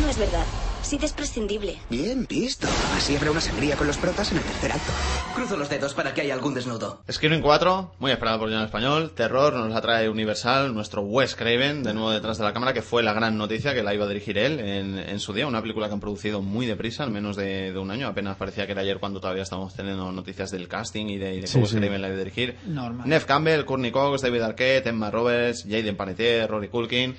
No 0.00 0.08
es 0.08 0.18
verdad. 0.18 0.44
Sid 0.86 1.02
es 1.02 1.12
prescindible. 1.12 1.76
Bien 1.90 2.26
visto. 2.28 2.68
Así 2.96 3.16
habrá 3.16 3.32
una 3.32 3.40
sangría 3.40 3.74
con 3.74 3.88
los 3.88 3.96
protas 3.96 4.30
en 4.30 4.38
el 4.38 4.44
tercer 4.44 4.70
acto. 4.70 4.92
Cruzo 5.34 5.56
los 5.56 5.68
dedos 5.68 5.94
para 5.94 6.14
que 6.14 6.20
haya 6.20 6.32
algún 6.32 6.54
desnudo. 6.54 7.02
Screaming 7.10 7.42
4, 7.42 7.94
muy 7.98 8.12
esperado 8.12 8.38
por 8.38 8.52
John 8.52 8.62
Español. 8.62 9.10
Terror, 9.10 9.52
nos 9.54 9.72
la 9.72 9.80
trae 9.80 10.08
Universal, 10.08 10.72
nuestro 10.72 11.02
Wes 11.02 11.34
Craven, 11.34 11.82
de 11.82 11.92
nuevo 11.92 12.12
detrás 12.12 12.38
de 12.38 12.44
la 12.44 12.52
cámara, 12.52 12.72
que 12.72 12.82
fue 12.82 13.02
la 13.02 13.12
gran 13.14 13.36
noticia 13.36 13.74
que 13.74 13.82
la 13.82 13.94
iba 13.94 14.04
a 14.04 14.08
dirigir 14.08 14.38
él 14.38 14.60
en, 14.60 14.96
en 14.96 15.18
su 15.18 15.32
día. 15.32 15.48
Una 15.48 15.60
película 15.60 15.88
que 15.88 15.94
han 15.94 16.00
producido 16.00 16.40
muy 16.40 16.66
deprisa, 16.66 17.02
en 17.02 17.12
menos 17.12 17.34
de, 17.34 17.72
de, 17.72 17.78
un 17.80 17.90
año. 17.90 18.06
Apenas 18.06 18.36
parecía 18.36 18.64
que 18.66 18.70
era 18.72 18.82
ayer 18.82 19.00
cuando 19.00 19.18
todavía 19.18 19.42
estábamos 19.42 19.74
teniendo 19.74 20.12
noticias 20.12 20.52
del 20.52 20.68
casting 20.68 21.06
y 21.06 21.18
de, 21.18 21.34
y 21.34 21.40
de 21.40 21.48
cómo 21.48 21.66
Sí, 21.66 21.72
sí. 21.72 21.78
Craven 21.80 22.00
la 22.00 22.06
iba 22.06 22.16
a 22.16 22.20
dirigir. 22.20 22.58
Normal. 22.64 23.08
Nev 23.08 23.26
Campbell, 23.26 23.64
Courtney 23.64 23.90
Cox, 23.90 24.22
David 24.22 24.42
Arquette, 24.42 24.86
Emma 24.86 25.10
Roberts, 25.10 25.64
Jaden 25.68 25.96
Panettiere, 25.96 26.46
Rory 26.46 26.68
Culkin. 26.68 27.16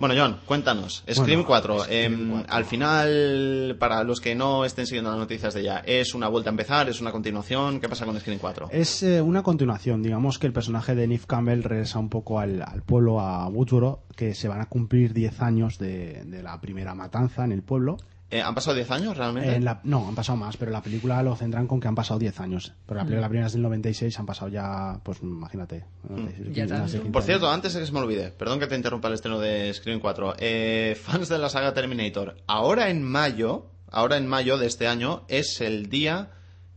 Bueno, 0.00 0.14
John, 0.16 0.38
cuéntanos. 0.46 1.04
Scream 1.08 1.42
Bueno, 1.42 1.46
4. 1.46 1.80
Scream 1.84 2.12
em, 2.14 2.30
4. 2.30 2.54
Al 2.54 2.64
final, 2.64 3.76
para 3.78 4.02
los 4.02 4.18
que 4.18 4.34
no 4.34 4.64
estén 4.64 4.86
siguiendo 4.86 5.10
las 5.10 5.18
noticias 5.18 5.52
de 5.52 5.62
ya, 5.62 5.82
¿es 5.84 6.14
una 6.14 6.26
vuelta 6.28 6.48
a 6.48 6.52
empezar? 6.52 6.88
¿Es 6.88 7.02
una 7.02 7.12
continuación? 7.12 7.80
¿Qué 7.80 7.88
pasa 7.88 8.06
con 8.06 8.18
Scream 8.18 8.38
4? 8.38 8.70
Es 8.72 9.02
eh, 9.02 9.20
una 9.20 9.42
continuación, 9.42 10.02
digamos 10.02 10.38
que 10.38 10.46
el 10.46 10.54
personaje 10.54 10.94
de 10.94 11.06
Neve 11.06 11.24
Campbell 11.26 11.62
regresa 11.62 11.98
un 11.98 12.08
poco 12.08 12.40
al, 12.40 12.62
al 12.62 12.82
pueblo, 12.82 13.20
a 13.20 13.46
Woodsboro, 13.48 14.04
que 14.16 14.34
se 14.34 14.48
van 14.48 14.62
a 14.62 14.66
cumplir 14.66 15.12
10 15.12 15.42
años 15.42 15.78
de, 15.78 16.24
de 16.24 16.42
la 16.42 16.58
primera 16.62 16.94
matanza 16.94 17.44
en 17.44 17.52
el 17.52 17.62
pueblo. 17.62 17.98
Eh, 18.32 18.40
¿Han 18.42 18.54
pasado 18.54 18.76
10 18.76 18.90
años 18.92 19.16
realmente? 19.16 19.56
En 19.56 19.64
la- 19.64 19.80
no, 19.82 20.06
han 20.08 20.14
pasado 20.14 20.36
más, 20.38 20.56
pero 20.56 20.70
la 20.70 20.82
película 20.82 21.20
lo 21.22 21.34
centran 21.34 21.66
con 21.66 21.80
que 21.80 21.88
han 21.88 21.94
pasado 21.96 22.18
10 22.20 22.38
años. 22.40 22.72
Pero 22.86 22.98
la, 22.98 23.04
película- 23.04 23.20
la 23.22 23.28
primera 23.28 23.46
es 23.48 23.52
del 23.54 23.62
96, 23.62 24.18
han 24.20 24.26
pasado 24.26 24.48
ya, 24.50 25.00
pues 25.02 25.18
imagínate. 25.22 25.84
Mm. 26.08 26.52
15, 26.52 26.74
más 26.78 26.92
de 26.92 26.98
15 26.98 27.12
Por 27.12 27.22
cierto, 27.24 27.50
antes 27.50 27.74
de 27.74 27.80
que 27.80 27.86
se 27.86 27.92
me 27.92 27.98
olvide, 27.98 28.30
perdón 28.30 28.60
que 28.60 28.66
te 28.68 28.76
interrumpa 28.76 29.08
el 29.08 29.14
estreno 29.14 29.40
de 29.40 29.72
Scream 29.74 29.98
4. 30.00 30.34
Eh, 30.38 30.96
fans 31.02 31.28
de 31.28 31.38
la 31.38 31.48
saga 31.48 31.74
Terminator, 31.74 32.36
ahora 32.46 32.88
en 32.90 33.02
mayo, 33.02 33.66
ahora 33.90 34.16
en 34.16 34.26
mayo 34.28 34.58
de 34.58 34.66
este 34.68 34.86
año, 34.86 35.24
es 35.28 35.60
el 35.60 35.88
día 35.88 36.30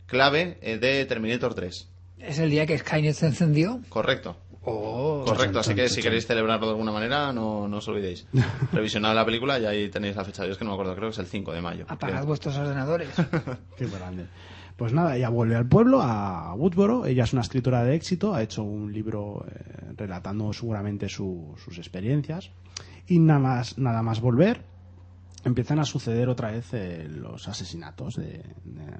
clave 0.06 0.58
eh, 0.62 0.78
de 0.78 1.04
Terminator 1.04 1.54
3. 1.54 1.88
Es 2.18 2.38
el 2.38 2.50
día 2.50 2.64
que 2.66 2.78
Skynet 2.78 3.14
se 3.14 3.26
encendió. 3.26 3.80
Correcto. 3.90 4.36
Oh. 4.66 5.24
Correcto, 5.26 5.58
así 5.60 5.74
que 5.74 5.88
si 5.88 6.00
queréis 6.02 6.26
celebrarlo 6.26 6.66
de 6.66 6.72
alguna 6.72 6.92
manera, 6.92 7.32
no, 7.32 7.68
no 7.68 7.76
os 7.78 7.88
olvidéis. 7.88 8.26
Revisionad 8.72 9.14
la 9.14 9.24
película 9.24 9.58
y 9.58 9.66
ahí 9.66 9.88
tenéis 9.90 10.16
la 10.16 10.24
fecha. 10.24 10.44
Yo 10.46 10.52
es 10.52 10.58
que 10.58 10.64
no 10.64 10.70
me 10.70 10.74
acuerdo, 10.74 10.94
creo 10.94 11.08
que 11.08 11.12
es 11.12 11.18
el 11.18 11.26
5 11.26 11.52
de 11.52 11.60
mayo. 11.60 11.84
Apagad 11.88 12.14
creo. 12.16 12.26
vuestros 12.26 12.56
ordenadores. 12.56 13.08
Qué 13.76 13.86
grande. 13.86 14.26
Pues 14.76 14.92
nada, 14.92 15.16
ella 15.16 15.28
vuelve 15.28 15.54
al 15.54 15.68
pueblo, 15.68 16.00
a 16.02 16.52
Woodsboro. 16.54 17.06
Ella 17.06 17.24
es 17.24 17.32
una 17.32 17.42
escritora 17.42 17.84
de 17.84 17.94
éxito, 17.94 18.34
ha 18.34 18.42
hecho 18.42 18.62
un 18.64 18.92
libro 18.92 19.44
eh, 19.48 19.92
relatando 19.96 20.52
seguramente 20.52 21.08
su- 21.08 21.54
sus 21.62 21.78
experiencias. 21.78 22.50
Y 23.06 23.18
nada 23.20 23.38
más, 23.38 23.78
nada 23.78 24.02
más 24.02 24.20
volver, 24.20 24.62
empiezan 25.44 25.78
a 25.78 25.84
suceder 25.84 26.28
otra 26.28 26.50
vez 26.50 26.68
eh, 26.72 27.06
los 27.08 27.48
asesinatos 27.48 28.14
de, 28.16 28.42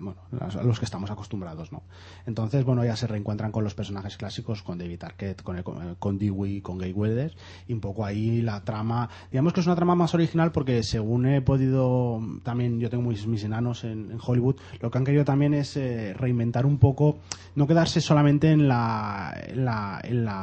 bueno, 0.01 0.17
a 0.41 0.63
los 0.63 0.79
que 0.79 0.85
estamos 0.85 1.11
acostumbrados, 1.11 1.73
¿no? 1.73 1.83
Entonces, 2.27 2.65
bueno, 2.65 2.85
ya 2.85 2.97
se 2.97 3.07
reencuentran 3.07 3.53
con 3.53 3.65
los 3.65 3.75
personajes 3.75 4.17
clásicos, 4.17 4.63
con 4.63 4.79
David 4.79 5.03
Arquette, 5.05 5.43
con, 5.43 5.57
el- 5.57 5.65
con, 5.65 5.95
con 5.97 6.19
Dewey, 6.19 6.61
con 6.61 6.79
Gay 6.79 6.93
Weathers, 6.93 7.37
y 7.69 7.73
un 7.73 7.81
poco 7.81 8.05
ahí 8.05 8.43
la 8.43 8.63
trama, 8.65 9.09
digamos 9.31 9.53
que 9.53 9.61
es 9.61 9.67
una 9.67 9.77
trama 9.77 9.95
más 9.95 10.15
original 10.15 10.53
porque 10.53 10.83
según 10.83 11.27
he 11.27 11.41
podido, 11.41 12.21
también 12.43 12.79
yo 12.81 12.91
tengo 12.91 13.09
mis, 13.09 13.25
enanos 13.45 13.85
en, 13.85 14.19
Hollywood, 14.25 14.57
lo 14.81 14.91
que 14.91 14.99
han 14.99 15.05
querido 15.05 15.25
también 15.25 15.55
es 15.55 15.77
eh, 15.77 16.15
reinventar 16.15 16.67
un 16.67 16.79
poco, 16.79 17.19
no 17.55 17.67
quedarse 17.67 18.01
solamente 18.01 18.51
en 18.51 18.69
la, 18.69 19.35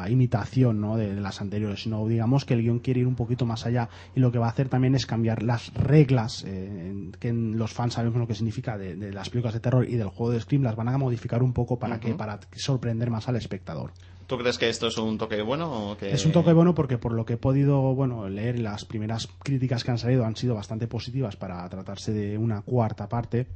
imitación 0.10 0.82
¿no? 0.82 0.98
de, 0.98 1.16
de 1.16 1.22
las 1.22 1.42
anteriores, 1.42 1.84
sino 1.84 2.08
digamos 2.08 2.46
que 2.46 2.54
el 2.54 2.62
guion 2.62 2.80
quiere 2.80 3.02
ir 3.02 3.08
un 3.08 3.16
poquito 3.16 3.46
más 3.46 3.66
allá 3.66 3.90
y 4.16 4.20
lo 4.20 4.32
que 4.32 4.40
va 4.40 4.48
a 4.48 4.50
hacer 4.50 4.70
también 4.70 4.96
es 4.96 5.06
cambiar 5.06 5.44
las 5.44 5.72
reglas 5.92 6.44
eh, 6.48 7.12
que 7.20 7.32
los 7.34 7.74
fans 7.74 7.94
sabemos 7.94 8.20
lo 8.20 8.28
que 8.28 8.36
significa 8.36 8.78
de, 8.78 8.96
de 8.96 9.12
las 9.12 9.30
películas 9.30 9.54
de 9.54 9.60
terror 9.60 9.88
y 9.88 9.96
del 9.96 10.08
juego 10.08 10.32
de 10.32 10.40
Scream, 10.40 10.64
las 10.64 10.76
van 10.76 10.88
a 10.88 10.98
modificar 10.98 11.44
un 11.44 11.54
poco 11.54 11.78
para 11.78 12.00
que 12.00 12.10
Ujú. 12.10 12.18
para 12.18 12.40
sorprender 12.56 13.10
más 13.10 13.28
al 13.28 13.36
espectador. 13.36 13.92
¿Tú 14.28 14.38
crees 14.38 14.58
que 14.58 14.70
esto 14.70 14.88
es 14.88 14.98
un 14.98 15.18
toque 15.18 15.42
bueno 15.42 15.92
o 15.92 15.98
que... 15.98 16.12
Es 16.12 16.26
un 16.26 16.32
toque 16.32 16.54
bueno 16.54 16.74
porque 16.74 16.98
por 16.98 17.12
lo 17.12 17.26
que 17.26 17.34
he 17.34 17.38
podido 17.38 17.94
bueno 17.94 18.30
leer, 18.30 18.60
las 18.60 18.86
primeras 18.86 19.28
críticas 19.44 19.84
que 19.84 19.92
han 19.92 19.98
salido 19.98 20.24
han 20.26 20.38
sido 20.38 20.56
bastante 20.56 20.88
positivas 20.88 21.36
para 21.36 21.68
tratarse 21.68 22.14
de 22.14 22.38
una 22.38 22.62
cuarta 22.62 23.10
parte. 23.10 23.48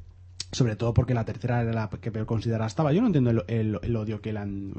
Sobre 0.51 0.75
todo 0.75 0.93
porque 0.93 1.13
la 1.13 1.25
tercera 1.25 1.61
era 1.61 1.73
la 1.73 1.89
que 1.89 2.11
peor 2.11 2.25
considerada 2.25 2.67
estaba. 2.67 2.93
Yo 2.93 3.01
no 3.01 3.07
entiendo 3.07 3.29
el, 3.31 3.43
el- 3.47 3.79
el 3.81 3.95
odio 3.95 4.21
que 4.21 4.31
le 4.31 4.39
han, 4.39 4.71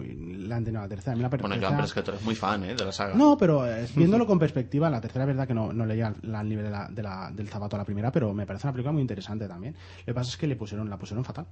le 0.49 0.55
han 0.55 0.65
tenido 0.65 0.81
a 0.81 0.85
la 0.85 0.89
tercera. 0.89 1.13
A 1.13 1.17
mí 1.17 1.23
la 1.23 1.29
Bueno, 1.29 1.49
tercera- 1.49 1.61
Joan, 1.69 1.77
pero 1.77 1.87
es 1.87 1.93
que 1.95 2.03
tú 2.03 2.11
eres 2.13 2.23
muy 2.23 2.35
fan 2.35 2.65
¿eh? 2.65 2.75
de 2.75 2.85
la 2.85 2.93
saga. 2.93 3.15
no, 3.15 3.37
pero 3.37 3.67
eh, 3.67 3.87
viéndolo 3.95 4.27
con 4.27 4.39
perspectiva, 4.39 4.89
la 4.89 5.01
tercera 5.01 5.25
es 5.25 5.29
verdad 5.29 5.47
que 5.47 5.53
no, 5.55 5.73
no 5.73 5.85
le 5.85 5.95
llega 5.97 6.15
al, 6.35 6.49
nivel 6.49 6.65
de 6.65 6.71
la- 6.71 6.89
de 6.89 7.03
la- 7.03 7.31
del 7.31 7.49
zapato 7.49 7.77
a 7.77 7.81
la 7.81 7.85
primera, 7.85 8.11
pero 8.11 8.33
me 8.33 8.47
parece 8.47 8.67
una 8.67 8.73
película 8.73 8.93
muy 8.93 9.03
interesante 9.03 9.47
también. 9.49 9.75
Lo 10.01 10.05
que 10.07 10.15
pasa 10.15 10.31
es 10.31 10.37
que 10.37 10.47
le 10.47 10.57
pusieron, 10.57 10.89
la 10.89 10.97
pusieron 10.99 11.25
fatal. 11.25 11.47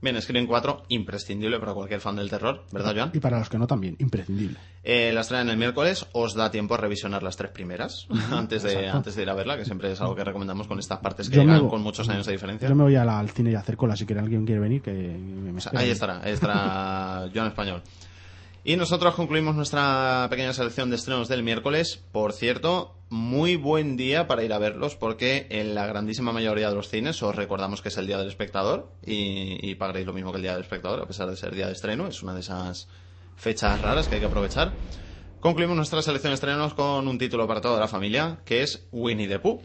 Bien, 0.00 0.20
Scream 0.22 0.46
4, 0.46 0.84
imprescindible 0.88 1.58
para 1.60 1.74
cualquier 1.74 2.00
fan 2.00 2.16
del 2.16 2.30
terror, 2.30 2.64
¿verdad, 2.72 2.94
Joan? 2.96 3.10
Y 3.12 3.20
para 3.20 3.38
los 3.38 3.48
que 3.48 3.58
no 3.58 3.66
también, 3.66 3.96
imprescindible. 3.98 4.56
Eh, 4.84 5.10
la 5.12 5.22
estrena 5.22 5.50
el 5.50 5.58
miércoles, 5.58 6.06
os 6.12 6.34
da 6.34 6.50
tiempo 6.50 6.74
a 6.74 6.76
revisionar 6.78 7.22
las 7.22 7.36
tres 7.36 7.50
primeras 7.50 8.06
antes 8.30 8.62
de, 8.62 8.72
Exacto. 8.74 8.96
antes 8.98 9.16
de 9.16 9.22
ir 9.22 9.30
a 9.30 9.34
verla, 9.34 9.56
que 9.56 9.64
siempre 9.64 9.90
es 9.92 10.00
algo 10.00 10.14
que 10.14 10.24
recomendamos 10.24 10.66
con 10.66 10.78
estas 10.78 11.00
partes 11.00 11.28
que 11.28 11.36
llegan 11.40 11.68
con 11.68 11.82
muchos 11.82 12.08
años 12.08 12.24
de 12.26 12.32
diferencia. 12.32 12.68
Yo 12.68 12.74
me 12.76 12.84
voy 12.84 12.94
a 12.96 13.04
la- 13.04 13.18
al 13.18 13.30
cine 13.30 13.55
hacer 13.58 13.76
cola 13.76 13.96
si 13.96 14.06
quiere 14.06 14.20
alguien 14.20 14.44
quiere 14.44 14.60
venir, 14.60 14.82
que 14.82 14.92
me, 14.92 15.56
O 15.56 15.60
sea, 15.60 15.72
ahí 15.74 15.90
estará, 15.90 16.20
ahí 16.22 16.32
estará 16.32 17.28
Joan 17.34 17.48
Español. 17.48 17.82
Y 18.64 18.76
nosotros 18.76 19.14
concluimos 19.14 19.54
nuestra 19.54 20.26
pequeña 20.28 20.52
selección 20.52 20.90
de 20.90 20.96
estrenos 20.96 21.28
del 21.28 21.44
miércoles. 21.44 22.02
Por 22.10 22.32
cierto, 22.32 22.96
muy 23.10 23.54
buen 23.54 23.96
día 23.96 24.26
para 24.26 24.42
ir 24.42 24.52
a 24.52 24.58
verlos 24.58 24.96
porque 24.96 25.46
en 25.50 25.76
la 25.76 25.86
grandísima 25.86 26.32
mayoría 26.32 26.68
de 26.68 26.74
los 26.74 26.88
cines 26.88 27.22
os 27.22 27.36
recordamos 27.36 27.80
que 27.80 27.90
es 27.90 27.96
el 27.96 28.08
día 28.08 28.18
del 28.18 28.26
espectador 28.26 28.90
y, 29.04 29.58
y 29.62 29.76
pagaréis 29.76 30.06
lo 30.06 30.12
mismo 30.12 30.32
que 30.32 30.38
el 30.38 30.42
día 30.42 30.54
del 30.54 30.62
espectador 30.62 31.00
a 31.00 31.06
pesar 31.06 31.30
de 31.30 31.36
ser 31.36 31.54
día 31.54 31.68
de 31.68 31.74
estreno. 31.74 32.08
Es 32.08 32.24
una 32.24 32.34
de 32.34 32.40
esas 32.40 32.88
fechas 33.36 33.80
raras 33.80 34.08
que 34.08 34.16
hay 34.16 34.20
que 34.20 34.26
aprovechar. 34.26 34.72
Concluimos 35.38 35.76
nuestra 35.76 36.02
selección 36.02 36.32
de 36.32 36.34
estrenos 36.34 36.74
con 36.74 37.06
un 37.06 37.18
título 37.18 37.46
para 37.46 37.60
toda 37.60 37.78
la 37.78 37.86
familia 37.86 38.38
que 38.44 38.62
es 38.62 38.88
Winnie 38.90 39.28
the 39.28 39.38
Pooh. 39.38 39.60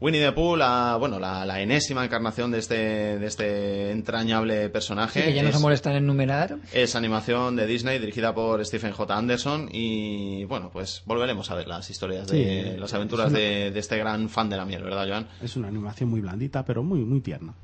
Winnie 0.00 0.20
the 0.20 0.32
Pooh, 0.32 0.56
la, 0.56 0.96
bueno, 0.98 1.18
la, 1.18 1.46
la 1.46 1.60
enésima 1.60 2.04
encarnación 2.04 2.50
de 2.50 2.58
este, 2.58 2.74
de 3.18 3.26
este 3.26 3.90
entrañable 3.90 4.68
personaje. 4.68 5.22
Que 5.24 5.32
ya 5.32 5.42
no 5.42 5.48
es, 5.48 5.54
se 5.54 5.60
molestan 5.62 5.92
en 5.92 6.04
enumerar. 6.04 6.56
es 6.72 6.94
animación 6.94 7.56
de 7.56 7.66
Disney 7.66 7.98
dirigida 7.98 8.34
por 8.34 8.64
Stephen 8.66 8.92
J. 8.92 9.16
Anderson 9.16 9.68
y 9.72 10.44
bueno, 10.44 10.70
pues 10.72 11.02
volveremos 11.06 11.50
a 11.50 11.54
ver 11.54 11.68
las 11.68 11.88
historias 11.88 12.26
de 12.26 12.72
Sí, 12.74 12.80
las 12.80 12.92
aventuras 12.92 13.26
es 13.28 13.32
una- 13.32 13.38
de, 13.40 13.70
de 13.70 13.80
este 13.80 13.96
gran 13.96 14.28
fan 14.28 14.50
de 14.50 14.56
la 14.56 14.64
miel, 14.66 14.82
¿verdad, 14.82 15.06
Joan? 15.08 15.26
Es 15.42 15.56
una 15.56 15.68
animación 15.68 16.10
muy 16.10 16.20
blandita, 16.20 16.64
pero 16.64 16.82
muy, 16.82 17.00
muy 17.00 17.20
tierna. 17.20 17.54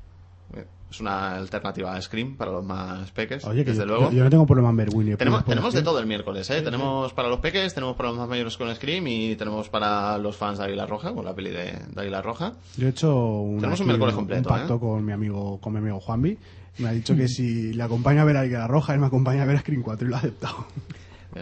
Es 0.89 0.99
una 0.99 1.35
alternativa 1.37 1.95
a 1.95 2.01
Scream 2.01 2.35
para 2.35 2.51
los 2.51 2.65
más 2.65 3.09
peques, 3.11 3.45
Oye, 3.45 3.63
que 3.63 3.71
desde 3.71 3.83
yo, 3.83 3.87
luego. 3.87 4.11
yo- 4.11 4.17
yo 4.17 4.23
no 4.25 4.29
tengo 4.29 4.45
problema 4.45 4.71
en 4.71 4.75
ver 4.75 4.89
Winnie. 4.93 5.15
Tenemos, 5.15 5.45
tenemos 5.45 5.71
de 5.73 5.79
Scream. 5.79 5.85
todo 5.85 5.99
el 5.99 6.05
miércoles, 6.05 6.49
¿eh? 6.49 6.61
Tenemos 6.61 7.13
para 7.13 7.29
los 7.29 7.39
peques, 7.39 7.73
tenemos 7.73 7.95
para 7.95 8.09
los 8.09 8.17
más 8.17 8.27
mayores 8.27 8.57
con 8.57 8.75
Scream 8.75 9.07
y 9.07 9.35
tenemos 9.37 9.69
para 9.69 10.17
los 10.17 10.35
fans 10.35 10.57
de 10.59 10.65
Águila 10.65 10.85
Roja, 10.85 11.13
con 11.13 11.23
la 11.23 11.33
peli 11.33 11.49
de, 11.51 11.63
de 11.93 12.01
Águila 12.01 12.21
Roja. 12.21 12.53
Yo 12.75 12.87
he 12.87 12.89
hecho 12.89 13.15
un, 13.15 13.57
Tenemos 13.59 13.79
un 13.79 13.83
aquí 13.85 13.87
miércoles 13.89 14.15
completo, 14.15 14.49
un 14.49 14.55
pacto 14.57 14.75
¿eh? 14.75 14.79
con 14.79 15.05
mi 15.05 15.13
amigo 15.13 15.59
con 15.61 15.71
mi 15.71 15.79
amigo 15.79 15.99
Juanvi. 16.01 16.37
Me 16.79 16.89
ha 16.89 16.91
dicho 16.91 17.15
que 17.15 17.29
si 17.29 17.73
le 17.73 17.83
acompaña 17.83 18.23
a 18.23 18.25
ver 18.25 18.35
a 18.35 18.41
Águila 18.41 18.67
Roja, 18.67 18.93
él 18.93 18.99
me 18.99 19.05
acompaña 19.07 19.43
a 19.43 19.45
ver 19.45 19.55
a 19.55 19.59
Screen 19.59 19.81
4 19.83 20.05
y 20.05 20.09
lo 20.09 20.15
ha 20.17 20.19
aceptado. 20.19 20.65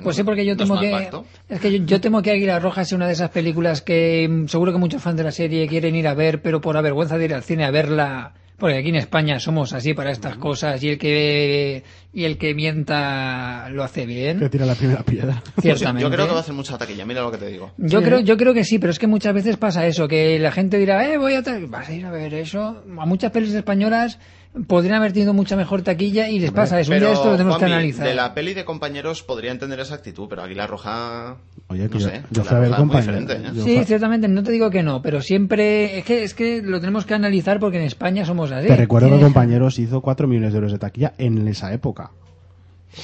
Pues 0.03 0.15
sí, 0.15 0.21
porque 0.23 0.45
yo 0.45 0.53
No 0.53 0.57
temo 0.59 0.79
que 0.79 0.91
pacto. 0.91 1.25
es 1.47 1.59
que 1.59 1.71
yo, 1.79 1.83
yo 1.85 1.99
temo 1.99 2.21
que 2.21 2.29
Águila 2.29 2.59
Roja 2.59 2.85
sea 2.85 2.95
una 2.95 3.07
de 3.07 3.13
esas 3.13 3.31
películas 3.31 3.81
que 3.81 4.27
mm, 4.29 4.47
seguro 4.47 4.71
que 4.71 4.77
muchos 4.77 5.01
fans 5.01 5.17
de 5.17 5.23
la 5.23 5.31
serie 5.31 5.67
quieren 5.67 5.95
ir 5.95 6.07
a 6.07 6.13
ver, 6.13 6.43
pero 6.43 6.61
por 6.61 6.75
la 6.75 6.81
vergüenza 6.81 7.17
de 7.17 7.25
ir 7.25 7.33
al 7.33 7.41
cine 7.41 7.65
a 7.65 7.71
verla, 7.71 8.33
porque 8.59 8.77
aquí 8.77 8.89
en 8.89 8.95
España 8.97 9.39
somos 9.39 9.73
así 9.73 9.93
para 9.93 10.11
estas 10.11 10.37
cosas 10.37 10.83
y 10.83 10.89
el 10.89 10.97
que 10.97 11.83
y 12.13 12.25
el 12.25 12.37
que 12.37 12.53
mienta 12.53 13.69
lo 13.69 13.83
hace 13.83 14.01
Que 14.01 14.07
bien. 14.07 14.49
tira 14.49 14.65
la 14.65 14.75
primera 14.75 15.03
piedra. 15.03 15.41
Ciertamente. 15.61 16.01
Yo 16.03 16.09
creo 16.11 16.25
que 16.25 16.31
va 16.33 16.39
a 16.39 16.41
hacer 16.41 16.53
mucha 16.53 16.77
taquilla, 16.77 17.05
mira 17.05 17.21
lo 17.21 17.31
que 17.31 17.37
te 17.37 17.47
digo. 17.47 17.71
Yo 17.77 18.01
creo, 18.01 18.19
yo 18.19 18.35
creo 18.37 18.53
que 18.53 18.63
sí, 18.63 18.79
pero 18.79 18.91
es 18.91 18.99
que 18.99 19.07
muchas 19.07 19.33
veces 19.33 19.57
pasa 19.57 19.85
eso, 19.87 20.07
que 20.07 20.37
la 20.39 20.51
gente 20.51 20.77
dirá, 20.77 21.07
eh, 21.11 21.17
voy 21.17 21.33
a 21.33 21.41
vas 21.67 21.89
a 21.89 21.93
ir 21.93 22.05
a 22.05 22.11
ver 22.11 22.33
eso. 22.33 22.83
A 22.99 23.05
muchas 23.05 23.31
pelis 23.31 23.53
españolas 23.53 24.19
podrían 24.67 24.95
haber 24.95 25.13
tenido 25.13 25.33
mucha 25.33 25.55
mejor 25.55 25.81
taquilla 25.83 26.29
y 26.29 26.39
les 26.39 26.51
pasa 26.51 26.79
eso. 26.79 26.91
Un 26.91 26.99
día 26.99 27.07
Pero, 27.07 27.13
esto 27.17 27.31
lo 27.31 27.37
tenemos 27.37 27.57
que 27.59 27.65
analizar. 27.65 28.07
De 28.07 28.13
la 28.15 28.33
peli 28.33 28.53
de 28.53 28.65
compañeros 28.65 29.23
podría 29.23 29.51
entender 29.51 29.79
esa 29.79 29.95
actitud, 29.95 30.27
pero 30.29 30.41
Águila 30.43 30.67
Roja. 30.67 31.37
Oye, 31.67 31.87
que 31.87 31.93
no 31.95 31.99
yo, 31.99 32.07
sé. 32.09 32.21
yo 32.31 32.43
Roja 32.43 32.63
es 32.63 32.69
muy 32.69 32.77
compañero. 32.77 33.19
diferente, 33.19 33.47
¿eh? 33.47 33.51
yo 33.55 33.63
Sí, 33.63 33.75
fui- 33.77 33.85
ciertamente, 33.85 34.27
no 34.27 34.43
te 34.43 34.51
digo 34.51 34.69
que 34.71 34.81
no, 34.83 35.01
pero 35.01 35.21
siempre 35.21 35.99
es 35.99 36.05
que 36.05 36.23
es 36.23 36.33
que 36.33 36.61
lo 36.63 36.79
tenemos 36.79 37.05
que 37.05 37.13
analizar 37.13 37.59
porque 37.59 37.77
en 37.77 37.83
España 37.83 38.25
somos 38.25 38.51
así. 38.51 38.67
Te 38.67 38.75
recuerdo 38.75 39.09
que 39.15 39.23
Compañeros 39.23 39.77
hizo 39.79 40.01
4 40.01 40.27
millones 40.27 40.51
de 40.53 40.57
euros 40.57 40.71
de 40.71 40.79
taquilla 40.79 41.13
en 41.17 41.47
esa 41.47 41.71
época. 41.73 42.11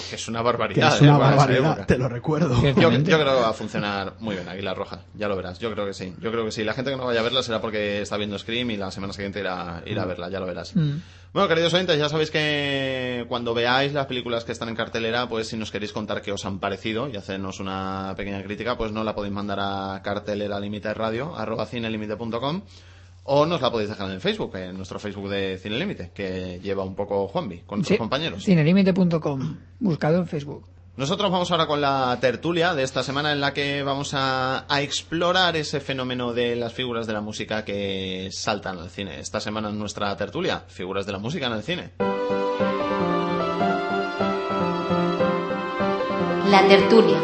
Que 0.09 0.15
es 0.15 0.27
una 0.27 0.41
barbaridad. 0.41 0.89
Que 0.89 0.95
es 0.95 1.01
una 1.01 1.15
¿eh? 1.15 1.19
barbaridad, 1.19 1.85
te 1.85 1.97
lo 1.97 2.09
recuerdo. 2.09 2.61
Yo, 2.61 2.91
yo 2.91 3.03
creo 3.03 3.17
que 3.17 3.23
va 3.23 3.49
a 3.49 3.53
funcionar 3.53 4.13
muy 4.19 4.35
bien 4.35 4.47
Águila 4.47 4.73
Roja, 4.73 5.01
ya 5.13 5.27
lo 5.27 5.35
verás. 5.35 5.59
Yo 5.59 5.71
creo 5.71 5.85
que 5.85 5.93
sí. 5.93 6.13
Yo 6.19 6.31
creo 6.31 6.43
que 6.45 6.51
sí. 6.51 6.63
La 6.63 6.73
gente 6.73 6.91
que 6.91 6.97
no 6.97 7.05
vaya 7.05 7.19
a 7.19 7.23
verla 7.23 7.43
será 7.43 7.61
porque 7.61 8.01
está 8.01 8.17
viendo 8.17 8.37
Scream 8.37 8.71
y 8.71 8.77
la 8.77 8.91
semana 8.91 9.13
siguiente 9.13 9.39
irá, 9.39 9.83
irá 9.85 10.03
a 10.03 10.05
verla, 10.05 10.29
ya 10.29 10.39
lo 10.39 10.45
verás. 10.47 10.75
Mm. 10.75 10.97
Bueno, 11.33 11.49
queridos 11.49 11.73
oyentes, 11.73 11.97
ya 11.99 12.07
sabéis 12.07 12.31
que 12.31 13.25
cuando 13.27 13.53
veáis 13.53 13.91
las 13.91 14.05
películas 14.05 14.45
que 14.45 14.53
están 14.53 14.69
en 14.69 14.75
cartelera, 14.75 15.27
pues 15.27 15.49
si 15.49 15.57
nos 15.57 15.69
queréis 15.69 15.91
contar 15.91 16.21
qué 16.21 16.31
os 16.31 16.45
han 16.45 16.59
parecido 16.59 17.09
y 17.09 17.17
hacernos 17.17 17.59
una 17.59 18.13
pequeña 18.15 18.41
crítica, 18.41 18.77
pues 18.77 18.93
no 18.93 19.03
la 19.03 19.13
podéis 19.13 19.33
mandar 19.33 19.59
a 19.59 20.01
cartelera 20.01 20.61
radio, 20.93 21.35
arroba 21.35 21.65
cinelimite.com 21.65 22.61
o 23.25 23.45
nos 23.45 23.61
la 23.61 23.71
podéis 23.71 23.89
dejar 23.89 24.07
en 24.07 24.13
el 24.13 24.21
Facebook, 24.21 24.55
en 24.55 24.77
nuestro 24.77 24.99
Facebook 24.99 25.29
de 25.29 25.57
Cine 25.57 25.77
Límite, 25.77 26.11
que 26.13 26.59
lleva 26.61 26.83
un 26.83 26.95
poco 26.95 27.27
Juanvi, 27.27 27.59
con 27.65 27.79
nuestros 27.79 27.95
Sí, 27.95 27.99
compañeros. 27.99 28.43
Cinelimite.com, 28.43 29.57
buscado 29.79 30.17
en 30.17 30.27
Facebook. 30.27 30.65
Nosotros 30.97 31.29
vamos 31.29 31.51
ahora 31.51 31.67
con 31.67 31.81
la 31.81 32.17
tertulia 32.21 32.73
de 32.73 32.83
esta 32.83 33.03
semana 33.03 33.33
en 33.33 33.41
la 33.41 33.53
que 33.53 33.83
vamos 33.83 34.13
a, 34.13 34.65
a 34.73 34.81
explorar 34.81 35.57
ese 35.57 35.81
fenómeno 35.81 36.31
de 36.33 36.55
las 36.55 36.71
figuras 36.73 37.05
de 37.05 37.11
la 37.11 37.19
música 37.19 37.65
que 37.65 38.29
saltan 38.31 38.77
al 38.79 38.89
cine. 38.89 39.19
Esta 39.19 39.41
semana 39.41 39.69
en 39.69 39.77
nuestra 39.77 40.15
tertulia, 40.15 40.63
figuras 40.67 41.05
de 41.05 41.11
la 41.11 41.17
música 41.19 41.47
en 41.47 41.53
el 41.53 41.63
cine. 41.63 41.91
La 46.49 46.65
tertulia. 46.67 47.19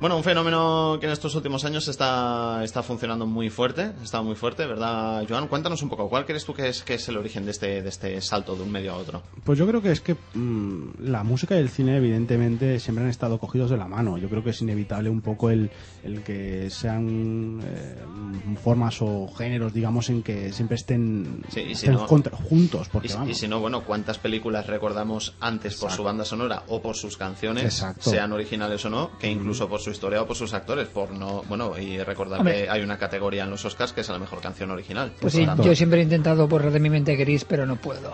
Bueno, 0.00 0.16
un 0.16 0.24
fenómeno 0.24 0.96
que 0.98 1.04
en 1.06 1.12
estos 1.12 1.34
últimos 1.34 1.62
años 1.66 1.86
está, 1.86 2.64
está 2.64 2.82
funcionando 2.82 3.26
muy 3.26 3.50
fuerte, 3.50 3.92
está 4.02 4.22
muy 4.22 4.34
fuerte, 4.34 4.64
¿verdad, 4.66 5.26
Joan? 5.28 5.46
Cuéntanos 5.46 5.82
un 5.82 5.90
poco, 5.90 6.08
¿cuál 6.08 6.24
crees 6.24 6.46
tú 6.46 6.54
que 6.54 6.68
es, 6.68 6.82
que 6.82 6.94
es 6.94 7.06
el 7.08 7.18
origen 7.18 7.44
de 7.44 7.50
este, 7.50 7.82
de 7.82 7.88
este 7.90 8.18
salto 8.22 8.56
de 8.56 8.62
un 8.62 8.70
medio 8.70 8.92
a 8.92 8.96
otro? 8.96 9.22
Pues 9.44 9.58
yo 9.58 9.66
creo 9.66 9.82
que 9.82 9.92
es 9.92 10.00
que 10.00 10.14
mm, 10.32 10.92
la 11.00 11.22
música 11.22 11.54
y 11.54 11.58
el 11.58 11.68
cine 11.68 11.98
evidentemente 11.98 12.80
siempre 12.80 13.04
han 13.04 13.10
estado 13.10 13.38
cogidos 13.38 13.68
de 13.70 13.76
la 13.76 13.88
mano. 13.88 14.16
Yo 14.16 14.30
creo 14.30 14.42
que 14.42 14.50
es 14.50 14.62
inevitable 14.62 15.10
un 15.10 15.20
poco 15.20 15.50
el, 15.50 15.70
el 16.02 16.22
que 16.22 16.70
sean 16.70 17.60
eh, 17.62 18.56
formas 18.62 18.96
o 19.02 19.28
géneros, 19.36 19.74
digamos, 19.74 20.08
en 20.08 20.22
que 20.22 20.50
siempre 20.54 20.76
estén, 20.76 21.42
Sí, 21.50 21.60
y 21.60 21.64
si 21.66 21.72
estén 21.72 21.92
no- 21.94 22.06
contra- 22.06 22.34
juntos. 22.38 22.88
Porque, 22.88 23.08
Y, 23.08 23.12
vamos, 23.12 23.28
y 23.28 23.34
si 23.34 23.48
no, 23.48 23.60
bueno, 23.60 23.84
¿cuántas 23.84 24.18
películas 24.18 24.66
recordamos 24.66 25.34
antes 25.40 25.76
por 25.76 25.90
su 25.90 26.02
banda 26.02 26.24
sonora 26.24 26.62
o 26.68 26.80
por 26.80 26.96
sus 26.96 27.18
canciones, 27.18 27.64
Exacto. 27.64 28.08
sean 28.08 28.32
originales 28.32 28.82
o 28.86 28.88
no, 28.88 29.18
que 29.18 29.30
incluso 29.30 29.68
por 29.68 29.80
su 29.80 29.89
historia 29.90 30.22
o 30.22 30.26
por 30.26 30.36
sus 30.36 30.52
actores? 30.54 30.88
Por 30.88 31.10
no, 31.12 31.42
bueno, 31.48 31.78
y 31.78 31.98
recordar 31.98 32.40
Hombre. 32.40 32.62
que 32.64 32.70
hay 32.70 32.82
una 32.82 32.98
categoría 32.98 33.44
en 33.44 33.50
los 33.50 33.64
Oscars 33.64 33.92
que 33.92 34.00
es 34.02 34.08
la 34.08 34.18
mejor 34.18 34.40
canción 34.40 34.70
original. 34.70 35.12
Pues 35.20 35.32
sí, 35.32 35.46
yo 35.62 35.74
siempre 35.74 36.00
he 36.00 36.02
intentado 36.02 36.46
borrar 36.48 36.72
de 36.72 36.80
mi 36.80 36.90
mente 36.90 37.16
gris, 37.16 37.44
pero 37.44 37.66
no 37.66 37.76
puedo. 37.76 38.12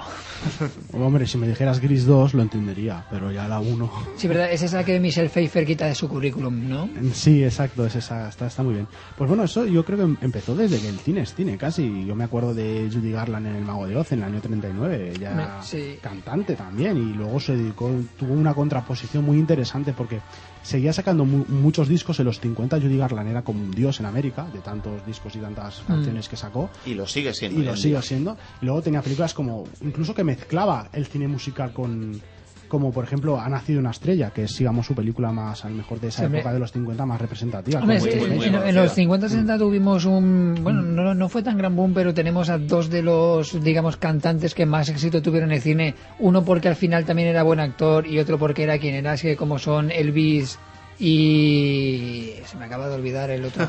Hombre, 0.93 1.27
si 1.27 1.39
me 1.39 1.47
dijeras 1.49 1.81
Gris 1.81 2.07
2 2.07 2.35
lo 2.35 2.43
entendería, 2.43 3.05
pero 3.11 3.31
ya 3.31 3.49
la 3.49 3.61
1... 3.61 3.93
Sí, 4.17 4.29
verdad, 4.29 4.51
es 4.53 4.63
esa 4.63 4.85
que 4.85 4.99
Michelle 5.01 5.29
Pfeiffer 5.29 5.67
quita 5.67 5.87
de 5.87 5.95
su 5.95 6.09
currículum, 6.09 6.69
¿no? 6.69 6.89
Sí, 7.13 7.43
exacto, 7.45 7.87
es 7.87 7.97
esa, 7.97 8.29
está, 8.29 8.47
está 8.47 8.63
muy 8.63 8.75
bien. 8.75 8.89
Pues 9.17 9.29
bueno, 9.29 9.45
eso 9.45 9.67
yo 9.67 9.85
creo 9.85 9.99
que 9.99 10.05
em- 10.05 10.17
empezó 10.21 10.55
desde 10.55 10.81
que 10.81 10.89
el 10.89 10.99
cine 10.99 11.23
es 11.23 11.35
cine, 11.35 11.57
casi. 11.59 12.05
Yo 12.07 12.15
me 12.15 12.25
acuerdo 12.25 12.55
de 12.55 12.89
Judy 12.93 13.13
Garland 13.13 13.47
en 13.47 13.57
El 13.57 13.65
Mago 13.65 13.87
de 13.87 13.97
Oz 13.97 14.13
en 14.13 14.21
el 14.21 14.25
año 14.25 14.41
39, 14.41 15.15
ya 15.21 15.61
sí. 15.63 15.99
cantante 16.01 16.55
también, 16.55 16.97
y 16.97 17.15
luego 17.15 17.41
se 17.41 17.57
dedicó, 17.57 17.91
tuvo 18.19 18.35
una 18.35 18.55
contraposición 18.55 19.25
muy 19.25 19.39
interesante 19.39 19.93
porque 19.93 20.21
seguía 20.67 20.93
sacando 20.93 21.25
mu- 21.25 21.45
muchos 21.49 21.89
discos 21.89 22.19
en 22.19 22.27
los 22.27 22.41
50. 22.41 22.81
Judy 22.81 22.97
Garland 22.97 23.29
era 23.31 23.43
como 23.43 23.63
un 23.63 23.71
dios 23.71 24.01
en 24.01 24.07
América, 24.07 24.47
de 24.53 24.59
tantos 24.59 25.05
discos 25.07 25.35
y 25.37 25.39
tantas 25.39 25.83
Mm. 25.83 25.87
canciones 25.87 26.29
que 26.29 26.37
sacó. 26.37 26.69
Y 26.85 26.95
lo 26.95 27.07
sigue 27.07 27.33
siendo. 27.33 27.61
Y 27.61 27.65
lo 27.65 27.77
sigue 27.77 28.03
siendo. 28.03 28.37
Y 28.61 28.65
luego 28.67 28.83
tenía 28.83 29.01
películas 29.03 29.33
como, 29.33 29.65
incluso 29.81 30.13
que 30.15 30.25
mezclaba 30.25 30.89
el 30.93 31.07
cine 31.07 31.29
musical 31.29 31.73
con, 31.73 32.21
como 32.69 32.93
por 32.93 33.05
ejemplo 33.05 33.41
Ha 33.41 33.49
nacido 33.49 33.81
una 33.81 33.91
estrella, 33.91 34.31
que 34.31 34.45
es 34.45 34.57
digamos 34.59 34.87
su 34.87 34.95
película 34.95 35.33
más, 35.33 35.65
a 35.65 35.69
lo 35.69 35.77
mejor 35.77 36.01
de 36.01 36.09
esa 36.09 36.27
Sí, 36.29 36.35
época 36.35 36.53
de 36.53 36.59
los 36.59 36.73
50 36.73 37.07
más 37.07 37.21
representativa. 37.21 37.81
Hombre, 37.81 38.01
sí, 38.01 38.11
en, 38.11 38.75
los 38.75 38.97
50-60 38.97 39.59
tuvimos 39.59 40.05
un... 40.05 40.59
Bueno, 40.63 40.83
no, 40.83 41.15
no 41.15 41.29
fue 41.29 41.43
tan 41.43 41.59
gran 41.59 41.75
boom, 41.77 41.95
pero 41.95 42.15
tenemos 42.15 42.49
a 42.49 42.59
dos 42.59 42.91
de 42.91 43.03
los, 43.03 43.63
digamos, 43.63 43.97
cantantes 43.97 44.55
que 44.55 44.67
más 44.67 44.89
éxito 44.89 45.23
tuvieron 45.23 45.51
en 45.51 45.57
el 45.57 45.63
cine. 45.63 45.95
Uno 46.19 46.45
porque 46.45 46.69
al 46.69 46.77
final 46.77 47.05
también 47.05 47.29
era 47.29 47.43
buen 47.43 47.61
actor 47.61 48.07
y 48.07 48.19
otro 48.19 48.39
porque 48.39 48.63
era 48.63 48.79
quien 48.79 48.95
era, 48.95 49.13
así 49.13 49.29
que 49.29 49.37
como 49.37 49.59
son 49.59 49.91
Elvis 49.91 50.59
y... 50.99 52.35
Se 52.47 52.57
me 52.57 52.65
acaba 52.65 52.89
de 52.89 52.95
olvidar 52.95 53.31
el 53.31 53.45
otro. 53.45 53.69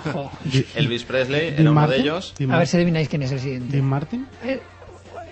Elvis 0.75 1.03
Presley 1.03 1.55
era 1.57 1.71
uno 1.71 1.87
de 1.87 1.97
ellos. 1.97 2.33
A 2.49 2.57
ver 2.57 2.67
si 2.67 2.77
adivináis 2.77 3.09
quién 3.09 3.23
es 3.23 3.31
el 3.31 3.39
siguiente. 3.39 3.71
Dean 3.71 3.85
Martin. 3.85 4.25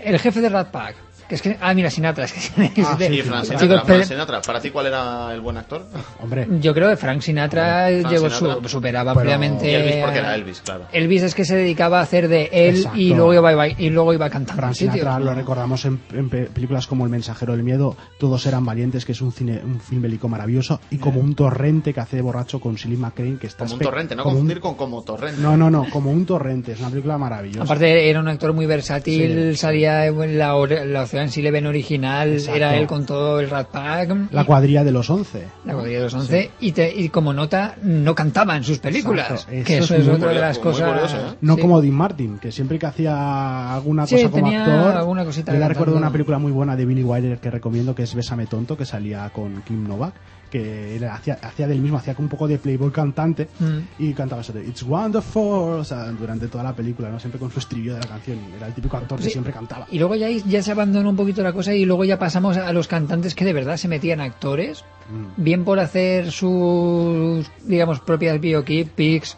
El 0.04 0.20
jefe 0.20 0.42
de 0.42 0.50
Rat 0.50 0.72
Pack. 0.72 0.96
Que 1.28 1.36
es 1.36 1.42
que, 1.42 1.58
ah, 1.60 1.74
mira, 1.74 1.90
Sinatra. 1.90 2.26
Es 2.26 2.34
que, 2.34 2.40
Ah, 2.86 2.96
sí, 3.00 3.22
Frank 3.22 3.46
Sinatra, 3.46 4.26
Frank. 4.26 4.46
¿Para 4.46 4.60
ti 4.62 4.70
cuál 4.70 4.86
era 4.88 5.34
el 5.34 5.42
buen 5.42 5.58
actor? 5.58 5.86
Hombre. 6.22 6.48
Yo 6.62 6.74
creo 6.74 6.90
que 6.90 6.98
Frank 6.98 7.22
Sinatra 7.22 7.88
Frank 7.90 8.12
llegó 8.12 8.30
Sinatra. 8.30 8.62
su- 8.64 8.70
superaba 8.70 9.14
Pero- 9.14 9.22
ampliamente. 9.22 9.72
Y 9.72 9.74
Elvis 9.74 9.96
porque 10.04 10.18
a- 10.20 10.22
era 10.22 10.36
Elvis, 10.36 10.62
claro. 10.62 10.86
Elvis 10.92 11.24
es 11.24 11.34
que 11.36 11.44
se 11.46 11.56
dedicaba 11.56 12.00
a 12.00 12.04
hacer 12.04 12.28
de 12.28 12.50
él 12.52 12.76
Exacto. 12.78 13.00
y 13.00 13.14
luego 13.16 13.34
iba, 13.34 13.52
iba- 13.52 13.68
y 13.70 13.90
luego 13.90 14.14
iba 14.14 14.30
cantando. 14.30 14.60
Frank 14.62 14.72
en 14.72 14.76
sitios, 14.76 14.96
Sinatra 15.00 15.20
lo 15.26 15.34
recordamos 15.34 15.84
en, 15.86 16.00
en 16.14 16.30
pe- 16.30 16.46
películas 16.46 16.86
como 16.88 17.06
El 17.06 17.10
mensajero 17.12 17.54
del 17.54 17.64
miedo, 17.64 17.96
Todos 18.20 18.46
eran 18.46 18.64
valientes, 18.66 19.04
que 19.06 19.12
es 19.14 19.22
un 19.22 19.32
cine, 19.32 19.62
un 19.64 19.80
film 19.80 20.02
bélico 20.04 20.28
maravilloso, 20.30 20.80
y 20.92 20.98
como 21.00 21.20
un 21.20 21.34
torrente 21.36 21.94
que 21.94 22.00
hace 22.00 22.18
de 22.18 22.22
borracho 22.22 22.60
con 22.60 22.78
Silly 22.78 22.98
McCrane, 22.98 23.38
que 23.38 23.48
está 23.48 23.66
Como 23.66 23.76
un 23.76 23.80
torrente, 23.82 24.16
no 24.16 24.24
como 24.24 24.36
un- 24.36 24.42
confundir 24.42 24.62
con 24.62 24.76
como 24.76 25.02
torrente. 25.04 25.42
No, 25.42 25.58
no, 25.58 25.70
no, 25.72 25.88
como 25.90 26.12
un 26.12 26.26
torrente, 26.26 26.74
es 26.74 26.80
una 26.80 26.90
película 26.90 27.18
maravillosa. 27.18 27.64
Aparte 27.64 28.10
era 28.10 28.20
un 28.20 28.28
actor 28.28 28.54
muy 28.54 28.66
versátil, 28.68 29.52
Sí. 29.54 29.58
salía 29.58 30.06
en 30.06 30.38
la, 30.38 30.54
la 30.86 31.08
Ocean's 31.18 31.38
Eleven 31.38 31.66
original, 31.66 32.34
Exacto. 32.34 32.56
era 32.58 32.76
él 32.78 32.88
con 32.88 33.06
todo 33.06 33.40
el 33.40 33.50
Rat 33.50 33.68
Pack. 33.70 34.32
La 34.32 34.44
cuadrilla 34.44 34.84
de 34.84 34.92
los 34.92 35.10
once. 35.10 35.46
la 35.66 35.74
cuadrilla 35.74 35.98
de 36.00 36.04
los 36.06 36.14
11 36.14 36.52
y, 36.60 36.72
te- 36.72 36.94
y 36.96 37.10
como 37.10 37.34
nota 37.34 37.76
no 37.84 38.14
cantaba 38.16 38.56
en 38.56 38.64
sus 38.64 38.80
películas 38.80 39.32
Exacto, 39.50 39.52
que 39.66 39.78
eso 39.78 39.96
eso 39.96 39.96
es 39.96 40.08
otra 40.18 40.30
de 40.30 40.40
las 40.40 40.60
cosas 40.60 40.90
curioso, 40.92 41.18
¿eh? 41.18 41.36
No 41.42 41.56
sí. 41.56 41.62
como 41.62 41.82
Dean 41.82 41.96
Martin, 41.96 42.38
que 42.40 42.52
siempre 42.52 42.78
que 42.80 42.86
hacía 42.86 43.74
alguna 43.76 44.06
Sí, 44.08 44.16
cosa 44.16 44.30
como 44.30 44.48
actor. 44.48 44.98
alguna 44.98 45.26
cosita 45.26 45.54
yo 45.54 45.60
le 45.60 45.68
recuerdo 45.68 45.96
una 45.96 46.12
película 46.12 46.38
muy 46.38 46.52
buena 46.52 46.76
de 46.76 46.86
Billy 46.86 47.04
Wilder 47.04 47.40
que 47.40 47.50
recomiendo, 47.52 47.96
que 47.96 48.04
es 48.04 48.14
Bésame 48.16 48.46
Tonto, 48.46 48.78
que 48.78 48.86
salía 48.86 49.30
con 49.30 49.62
Kim 49.64 49.88
Novak, 49.88 50.14
que 50.50 50.96
él 50.96 51.04
hacía, 51.06 51.38
hacía 51.42 51.68
del 51.68 51.80
mismo, 51.82 51.98
hacía 51.98 52.16
un 52.18 52.30
poco 52.30 52.48
de 52.48 52.58
playboy 52.58 52.92
cantante 52.92 53.48
Mm. 53.60 53.78
y 54.00 54.14
cantaba 54.14 54.42
eso 54.42 54.54
de 54.54 54.64
It's 54.66 54.84
Wonderful, 54.84 55.80
o 55.80 55.84
sea, 55.84 56.06
durante 56.12 56.48
toda 56.48 56.64
la 56.64 56.74
película, 56.74 57.10
¿no? 57.10 57.20
Siempre 57.20 57.40
con 57.40 57.52
su 57.52 57.60
estribillo 57.60 57.96
de 57.96 58.02
la 58.02 58.08
canción. 58.08 58.38
Era 58.56 58.68
el 58.68 58.74
típico 58.74 58.96
actor 58.98 59.18
que 59.18 59.26
Sí. 59.26 59.32
siempre 59.32 59.52
cantaba. 59.54 59.88
y 59.92 60.00
luego 60.00 60.16
ya, 60.16 60.30
ya 60.30 60.62
se 60.64 60.72
abandonó 60.72 61.10
un 61.10 61.16
poquito 61.16 61.42
la 61.44 61.52
cosa 61.54 61.74
y 61.74 61.86
luego 61.86 62.04
ya 62.06 62.18
pasamos 62.20 62.58
a 62.58 62.72
los 62.74 62.88
cantantes 62.88 63.36
que 63.36 63.46
de 63.46 63.54
verdad 63.54 63.78
se 63.78 63.88
metían 63.88 64.22
actores 64.22 64.84
Mm. 65.10 65.44
bien 65.44 65.64
por 65.66 65.80
hacer 65.80 66.32
sus 66.32 67.46
digamos 67.64 68.00
propias 68.00 68.40
biopics 68.40 69.38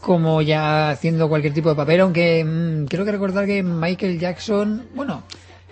como 0.00 0.42
ya 0.42 0.90
haciendo 0.90 1.28
cualquier 1.28 1.54
tipo 1.54 1.68
de 1.70 1.74
papel 1.74 2.00
aunque 2.00 2.44
mm, 2.44 2.86
creo 2.86 3.04
que 3.04 3.12
recordar 3.12 3.46
que 3.46 3.62
Michael 3.62 4.18
Jackson 4.20 4.82
bueno 4.94 5.22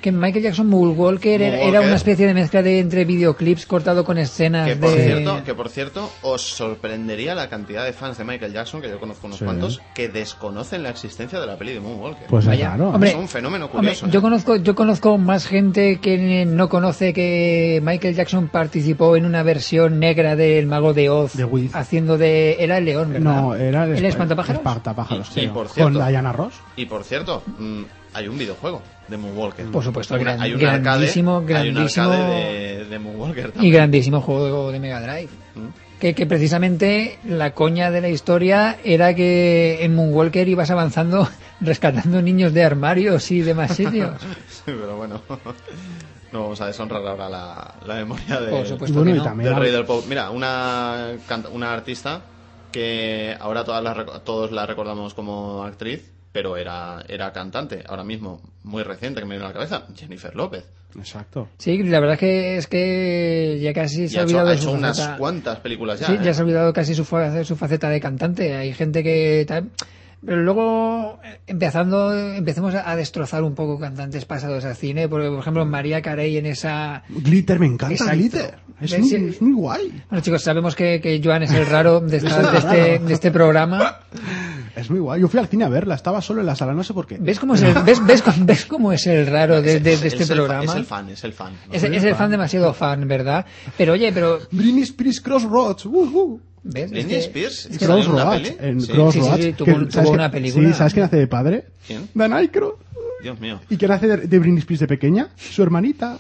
que 0.05 0.13
Michael 0.13 0.45
Jackson 0.45 0.69
Moonwalker 0.69 1.41
era, 1.41 1.47
era 1.47 1.57
Moonwalker. 1.57 1.87
una 1.89 1.97
especie 1.97 2.27
de 2.27 2.35
mezcla 2.35 2.63
de 2.63 2.79
entre 2.79 3.07
videoclips 3.07 3.65
cortado 3.65 4.05
con 4.05 4.19
escenas 4.19 4.69
Que 4.69 4.77
por, 4.77 4.91
de 4.91 5.03
cierto, 5.05 5.43
que 5.45 5.55
por 5.55 5.69
cierto, 5.71 6.11
os 6.21 6.43
sorprendería 6.43 7.35
la 7.35 7.49
cantidad 7.49 7.85
de 7.85 7.93
fans 7.95 8.19
de 8.19 8.25
Michael 8.25 8.53
Jackson, 8.53 8.83
que 8.83 8.91
yo 8.91 9.01
conozco 9.01 9.27
unos 9.27 9.39
Sí. 9.39 9.45
cuantos, 9.47 9.81
que 9.95 10.09
desconocen 10.11 10.83
la 10.83 10.91
existencia 10.91 11.41
de 11.41 11.47
la 11.47 11.57
peli 11.57 11.73
de 11.73 11.81
Moonwalker. 11.81 12.27
Pues 12.27 12.45
Vaya. 12.45 12.67
claro. 12.75 12.91
Hombre, 12.91 13.11
es 13.11 13.17
un 13.17 13.29
fenómeno 13.29 13.65
Hombre, 13.65 13.79
curioso. 13.95 14.09
yo 14.09 14.19
¿eh? 14.19 14.23
conozco 14.23 14.57
yo 14.57 14.75
conozco 14.75 15.17
más 15.17 15.47
gente 15.47 15.99
que 16.01 16.45
no 16.47 16.69
conoce 16.69 17.13
que 17.15 17.81
Michael 17.83 18.15
Jackson 18.15 18.49
participó 18.49 19.17
en 19.17 19.25
una 19.25 19.43
versión 19.43 19.99
negra 19.99 20.37
del 20.37 20.67
Mago 20.67 20.93
de 20.93 21.09
Oz 21.09 21.33
De 21.35 21.49
haciendo 21.73 22.19
de 22.19 22.57
era 22.63 22.77
el 22.79 22.85
león 22.85 23.13
¿verdad? 23.13 23.41
No, 23.41 23.55
era 23.55 23.85
el 23.85 23.97
esp- 23.97 24.05
espantapájaros 24.09 24.59
espantapájaros, 24.61 25.31
Y- 25.37 25.47
por 25.49 25.69
cierto- 25.69 25.99
Con 25.99 26.09
Diana 26.09 26.33
Ross. 26.33 26.55
Y 26.77 26.85
por 26.87 27.05
cierto, 27.05 27.43
mm, 27.59 27.83
hay 28.15 28.29
un 28.29 28.39
videojuego 28.39 28.81
de 29.09 29.17
Moonwalker. 29.17 29.67
Por 29.67 29.85
supuesto, 29.85 30.19
gran- 30.19 30.41
hay 30.41 30.55
un 30.55 30.61
grandísimo, 30.61 31.37
arcade, 31.39 31.59
hay 31.59 31.69
un 31.69 31.75
grandísimo. 31.75 32.07
arcade 32.11 32.35
de, 32.79 32.85
de 32.87 32.99
Moonwalker 32.99 33.47
y 33.49 33.53
también. 33.53 33.75
grandísimo 33.75 34.21
juego 34.21 34.73
de 34.73 34.81
Mega 34.81 35.01
Drive 35.01 35.29
Mm. 35.57 35.69
que, 36.01 36.15
que 36.15 36.27
precisamente 36.27 37.19
la 37.25 37.53
coña 37.53 37.91
de 37.91 38.01
la 38.01 38.09
historia 38.09 38.77
era 38.85 39.15
que 39.15 39.85
en 39.85 39.95
Moonwalker 39.95 40.49
ibas 40.49 40.71
avanzando 40.71 41.29
rescatando 41.61 42.21
niños 42.23 42.53
de 42.53 42.65
armarios 42.65 43.31
y 43.31 43.41
demás 43.43 43.73
sitios 43.77 44.21
Sí, 44.49 44.63
pero 44.67 44.97
bueno. 44.97 45.21
No 46.33 46.43
vamos 46.43 46.61
a 46.61 46.67
deshonrar 46.67 47.07
ahora 47.07 47.29
la, 47.29 47.75
la 47.87 47.95
memoria 47.95 48.41
de, 48.41 48.51
Por 48.51 48.67
supuesto 48.67 48.99
Y 48.99 49.03
bueno, 49.03 49.13
que 49.13 49.17
y 49.17 49.19
no. 49.19 49.25
también 49.25 49.51
del 49.51 49.61
rey 49.61 49.71
del 49.71 49.85
pop. 49.85 50.05
Mira, 50.09 50.31
una, 50.31 51.13
una 51.53 51.73
artista 51.73 52.23
que 52.73 53.37
ahora 53.39 53.63
todas 53.63 53.85
rec- 53.97 54.23
todos 54.25 54.51
la 54.51 54.67
recordamos 54.67 55.15
como 55.15 55.63
actriz, 55.63 56.11
pero 56.35 56.57
era, 56.57 57.05
era 57.09 57.33
cantante. 57.33 57.85
Ahora 57.87 58.03
mismo, 58.03 58.43
muy 58.65 58.83
reciente 58.83 59.21
que 59.21 59.25
me 59.27 59.37
viene 59.37 59.45
a 59.45 59.49
la 59.49 59.55
cabeza, 59.55 59.87
Jennifer 59.97 60.35
López. 60.35 60.65
Exacto. 60.97 61.49
sí 61.59 61.83
la 61.83 61.99
verdad 61.99 62.17
que 62.19 62.57
es 62.57 62.69
que 62.69 63.59
ya 63.61 63.73
casi 63.73 64.05
Y 64.05 64.09
se 64.09 64.19
ha 64.19 64.23
ha 64.23 64.25
hecho, 64.25 64.37
olvidado 64.39 64.49
ha 64.49 64.53
de 64.53 64.59
su 64.59 64.69
hecho 64.69 64.73
unas 64.79 64.97
faceta. 64.99 65.17
cuantas 65.19 65.61
películas 65.61 66.01
ya. 66.01 66.07
Sí, 66.07 66.13
¿eh? 66.15 66.19
ya 66.23 66.35
se 66.35 66.41
ha 66.41 66.45
olvidado 66.45 66.73
casi 66.73 66.95
su, 66.95 67.05
fa- 67.05 67.45
su 67.45 67.57
faceta 67.57 67.89
de 67.89 68.01
cantante. 68.01 68.55
Hay 68.55 68.73
gente 68.75 69.03
que... 69.03 69.45
tal- 69.47 69.71
Pero 70.27 70.43
luego, 70.43 71.19
empezando, 71.47 72.15
empecemos 72.35 72.75
a 72.75 72.97
destrozar 72.97 73.43
un 73.43 73.55
poco 73.55 73.79
cantantes 73.79 74.25
pasados 74.25 74.65
al 74.65 74.75
cine, 74.77 75.09
porque 75.09 75.29
por 75.29 75.39
ejemplo 75.41 75.67
María 75.67 76.01
Carey 76.03 76.37
en 76.39 76.47
esa... 76.47 77.03
Glitter, 77.09 77.59
me 77.61 77.67
encanta 77.67 77.95
Exacto. 77.95 78.15
Glitter. 78.17 78.55
Es 78.81 78.99
muy, 78.99 79.09
Sí. 79.09 79.17
es 79.17 79.43
muy 79.43 79.53
guay. 79.53 80.03
Bueno 80.11 80.23
chicos, 80.23 80.43
sabemos 80.43 80.75
que, 80.75 81.01
que 81.01 81.21
Joan 81.23 81.43
es 81.45 81.53
el 81.53 81.67
raro 81.67 82.01
de, 82.01 82.17
esta- 82.19 82.51
de 82.51 82.59
este, 82.59 82.99
de 83.01 83.13
este 83.13 83.31
programa. 83.31 84.01
Es 84.75 84.91
muy 84.91 84.99
guay. 85.01 85.21
Yo 85.21 85.29
fui 85.29 85.39
al 85.39 85.47
cine 85.47 85.65
a 85.65 85.69
verla, 85.69 85.95
estaba 85.95 86.21
solo 86.21 86.41
en 86.41 86.47
la 86.47 86.57
sala, 86.57 86.73
no 86.75 86.83
sé 86.83 86.93
por 86.95 87.07
qué. 87.07 87.17
¿Ves 87.21 87.39
cómo 87.39 87.55
es 87.55 87.63
el, 87.63 87.75
ves, 87.85 88.05
ves, 88.05 88.23
cómo- 88.23 88.45
ves 88.47 88.65
cómo 88.67 88.93
es 88.93 89.07
el 89.07 89.27
raro 89.27 89.63
de, 89.63 89.75
de- 89.75 89.81
de 89.81 89.93
Es- 89.93 90.03
este 90.05 90.23
es 90.25 90.31
el 90.31 90.37
fa- 90.39 90.43
programa? 90.45 90.65
Es 90.65 90.75
el 90.75 90.85
fan, 90.85 91.09
es 91.11 91.25
el 91.25 91.33
fan. 91.33 91.53
¿no? 91.69 91.75
Es, 91.75 91.83
es 91.85 92.03
el 92.05 92.15
fan 92.15 92.31
demasiado 92.31 92.73
fan, 92.75 93.07
¿verdad? 93.07 93.45
Pero 93.79 93.93
oye, 93.93 94.11
pero... 94.13 94.41
Britney 94.51 94.83
Spears 94.83 95.21
Crossroads. 95.21 95.87
Uh, 95.87 95.91
uh. 96.03 96.41
¿Ves? 96.65 96.91
Britney 96.91 97.01
Es 97.01 97.07
que- 97.07 97.19
Spears. 97.27 97.67
¿Es 97.67 97.79
que 97.79 97.85
Crossroads. 97.87 98.41
peli? 98.43 98.57
En 98.61 98.81
Sí. 98.81 98.93
Crossroads. 98.93 99.37
Sí, 99.37 99.43
sí, 99.43 99.49
sí, 99.49 99.53
tuvo- 99.53 99.65
que- 99.67 99.73
tuvo 99.75 99.91
¿sabes 99.91 100.11
una 100.11 100.31
película. 100.31 100.69
Sí, 100.69 100.75
¿sabes 100.75 100.93
quién 100.95 101.05
hace 101.07 101.17
de 101.17 101.27
padre? 101.27 101.65
¿Quién? 101.87 102.09
Dan 102.15 102.33
Aykroyd. 102.33 102.73
Dios 103.23 103.39
mío. 103.41 103.61
¿Y 103.71 103.77
quién 103.77 103.91
hace 103.91 104.07
de, 104.07 104.17
de 104.17 104.39
Britney 104.39 104.59
Spears 104.59 104.81
de 104.81 104.87
pequeña? 104.89 105.29
Su 105.37 105.63
hermanita. 105.63 106.19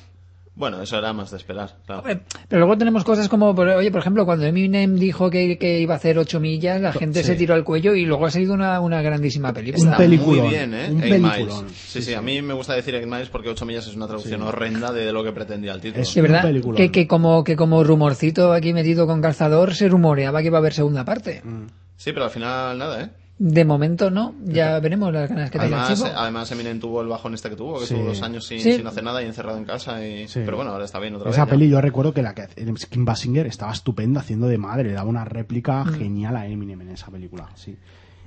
Bueno, 0.56 0.80
eso 0.80 0.96
era 0.96 1.12
más 1.12 1.32
de 1.32 1.36
esperar. 1.36 1.74
claro. 1.84 2.04
Pero 2.48 2.60
luego 2.60 2.78
tenemos 2.78 3.02
cosas 3.02 3.28
como, 3.28 3.50
oye, 3.50 3.90
por 3.90 4.00
ejemplo, 4.00 4.24
cuando 4.24 4.46
Eminem 4.46 4.94
dijo 4.94 5.28
que, 5.28 5.58
que 5.58 5.80
iba 5.80 5.94
a 5.94 5.96
hacer 5.96 6.16
8 6.16 6.38
millas, 6.38 6.80
la 6.80 6.92
gente 6.92 7.20
Sí. 7.22 7.26
se 7.26 7.34
tiró 7.34 7.54
al 7.54 7.64
cuello 7.64 7.94
y 7.96 8.04
luego 8.06 8.26
ha 8.26 8.30
salido 8.30 8.54
una, 8.54 8.78
una 8.78 9.02
grandísima 9.02 9.52
película. 9.52 9.92
Está 9.92 10.06
muy 10.06 10.40
bien, 10.48 10.72
¿eh? 10.72 10.88
un 10.92 11.02
Eight 11.02 11.10
peliculón. 11.22 11.64
Miles. 11.64 11.76
Sí, 11.76 12.02
sí, 12.02 12.14
a 12.14 12.22
mí 12.22 12.40
me 12.40 12.54
gusta 12.54 12.74
decir 12.74 12.94
Eight 12.94 13.06
Miles 13.06 13.30
porque 13.30 13.48
8 13.48 13.66
millas 13.66 13.88
es 13.88 13.96
una 13.96 14.06
traducción 14.06 14.42
horrenda 14.42 14.92
de 14.92 15.12
lo 15.12 15.24
que 15.24 15.32
pretendía 15.32 15.72
el 15.72 15.80
título. 15.80 16.04
De 16.14 16.22
verdad, 16.22 16.52
que, 16.76 16.92
que 16.92 17.06
como, 17.08 17.42
que 17.42 17.56
como 17.56 17.82
rumorcito 17.82 18.52
aquí 18.52 18.72
metido 18.72 19.08
con 19.08 19.20
calzador 19.20 19.74
se 19.74 19.88
rumoreaba 19.88 20.40
que 20.40 20.46
iba 20.46 20.58
a 20.58 20.60
haber 20.60 20.72
segunda 20.72 21.04
parte. 21.04 21.42
Mm. 21.42 21.66
Sí, 21.96 22.12
pero 22.12 22.26
al 22.26 22.30
final 22.30 22.78
nada, 22.78 23.02
¿eh? 23.02 23.08
De 23.36 23.64
momento 23.64 24.10
no, 24.12 24.34
ya 24.44 24.78
veremos 24.78 25.12
las 25.12 25.28
ganas 25.28 25.50
que 25.50 25.58
tenga 25.58 25.66
el 25.66 25.74
Además, 25.74 25.98
chico. 26.04 26.10
además 26.16 26.52
Eminem 26.52 26.78
tuvo 26.78 27.02
el 27.02 27.08
bajón 27.08 27.34
este 27.34 27.50
que 27.50 27.56
tuvo, 27.56 27.80
que 27.80 27.86
Sí. 27.86 27.94
tuvo 27.94 28.04
dos 28.06 28.22
años 28.22 28.46
sin, 28.46 28.60
Sí. 28.60 28.74
sin 28.74 28.86
hacer 28.86 29.02
nada 29.02 29.22
y 29.22 29.26
encerrado 29.26 29.58
en 29.58 29.64
casa. 29.64 30.06
Y... 30.06 30.28
Sí. 30.28 30.42
Pero 30.44 30.56
bueno, 30.56 30.70
ahora 30.70 30.84
está 30.84 31.00
bien 31.00 31.16
otra 31.16 31.30
Esa 31.30 31.40
vez. 31.44 31.50
ya. 31.50 31.50
peli 31.58 31.68
yo 31.68 31.80
recuerdo 31.80 32.14
que 32.14 32.22
la 32.22 32.32
que 32.34 32.46
Kim 32.90 33.04
Basinger 33.04 33.46
estaba 33.48 33.72
estupenda 33.72 34.20
haciendo 34.20 34.46
de 34.46 34.56
madre, 34.56 34.84
le 34.90 34.92
daba 34.94 35.08
una 35.08 35.24
réplica 35.24 35.82
Mm. 35.84 35.94
genial 35.94 36.36
a 36.36 36.46
Eminem 36.46 36.80
en 36.82 36.90
esa 36.90 37.10
película, 37.10 37.48
sí. 37.56 37.76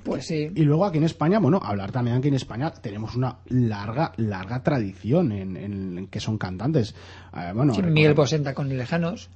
Pues 0.04 0.26
sí. 0.26 0.50
Y 0.54 0.62
luego 0.62 0.84
aquí 0.84 0.98
en 0.98 1.04
España, 1.04 1.38
bueno, 1.38 1.58
hablar 1.62 1.90
también 1.90 2.16
aquí 2.18 2.28
en 2.28 2.34
España 2.34 2.70
tenemos 2.70 3.14
una 3.16 3.38
larga, 3.46 4.12
larga 4.18 4.62
tradición 4.62 5.32
en, 5.32 5.56
en- 5.56 5.98
en 5.98 6.06
que 6.08 6.20
son 6.20 6.36
cantantes. 6.38 6.94
Eh, 7.34 7.52
bueno, 7.54 7.72
Sí, 7.74 7.80
recuerdo- 7.80 7.94
Miguel 7.94 8.14
Bosenta 8.14 8.54
con 8.54 8.68
Lejanos. 8.68 9.30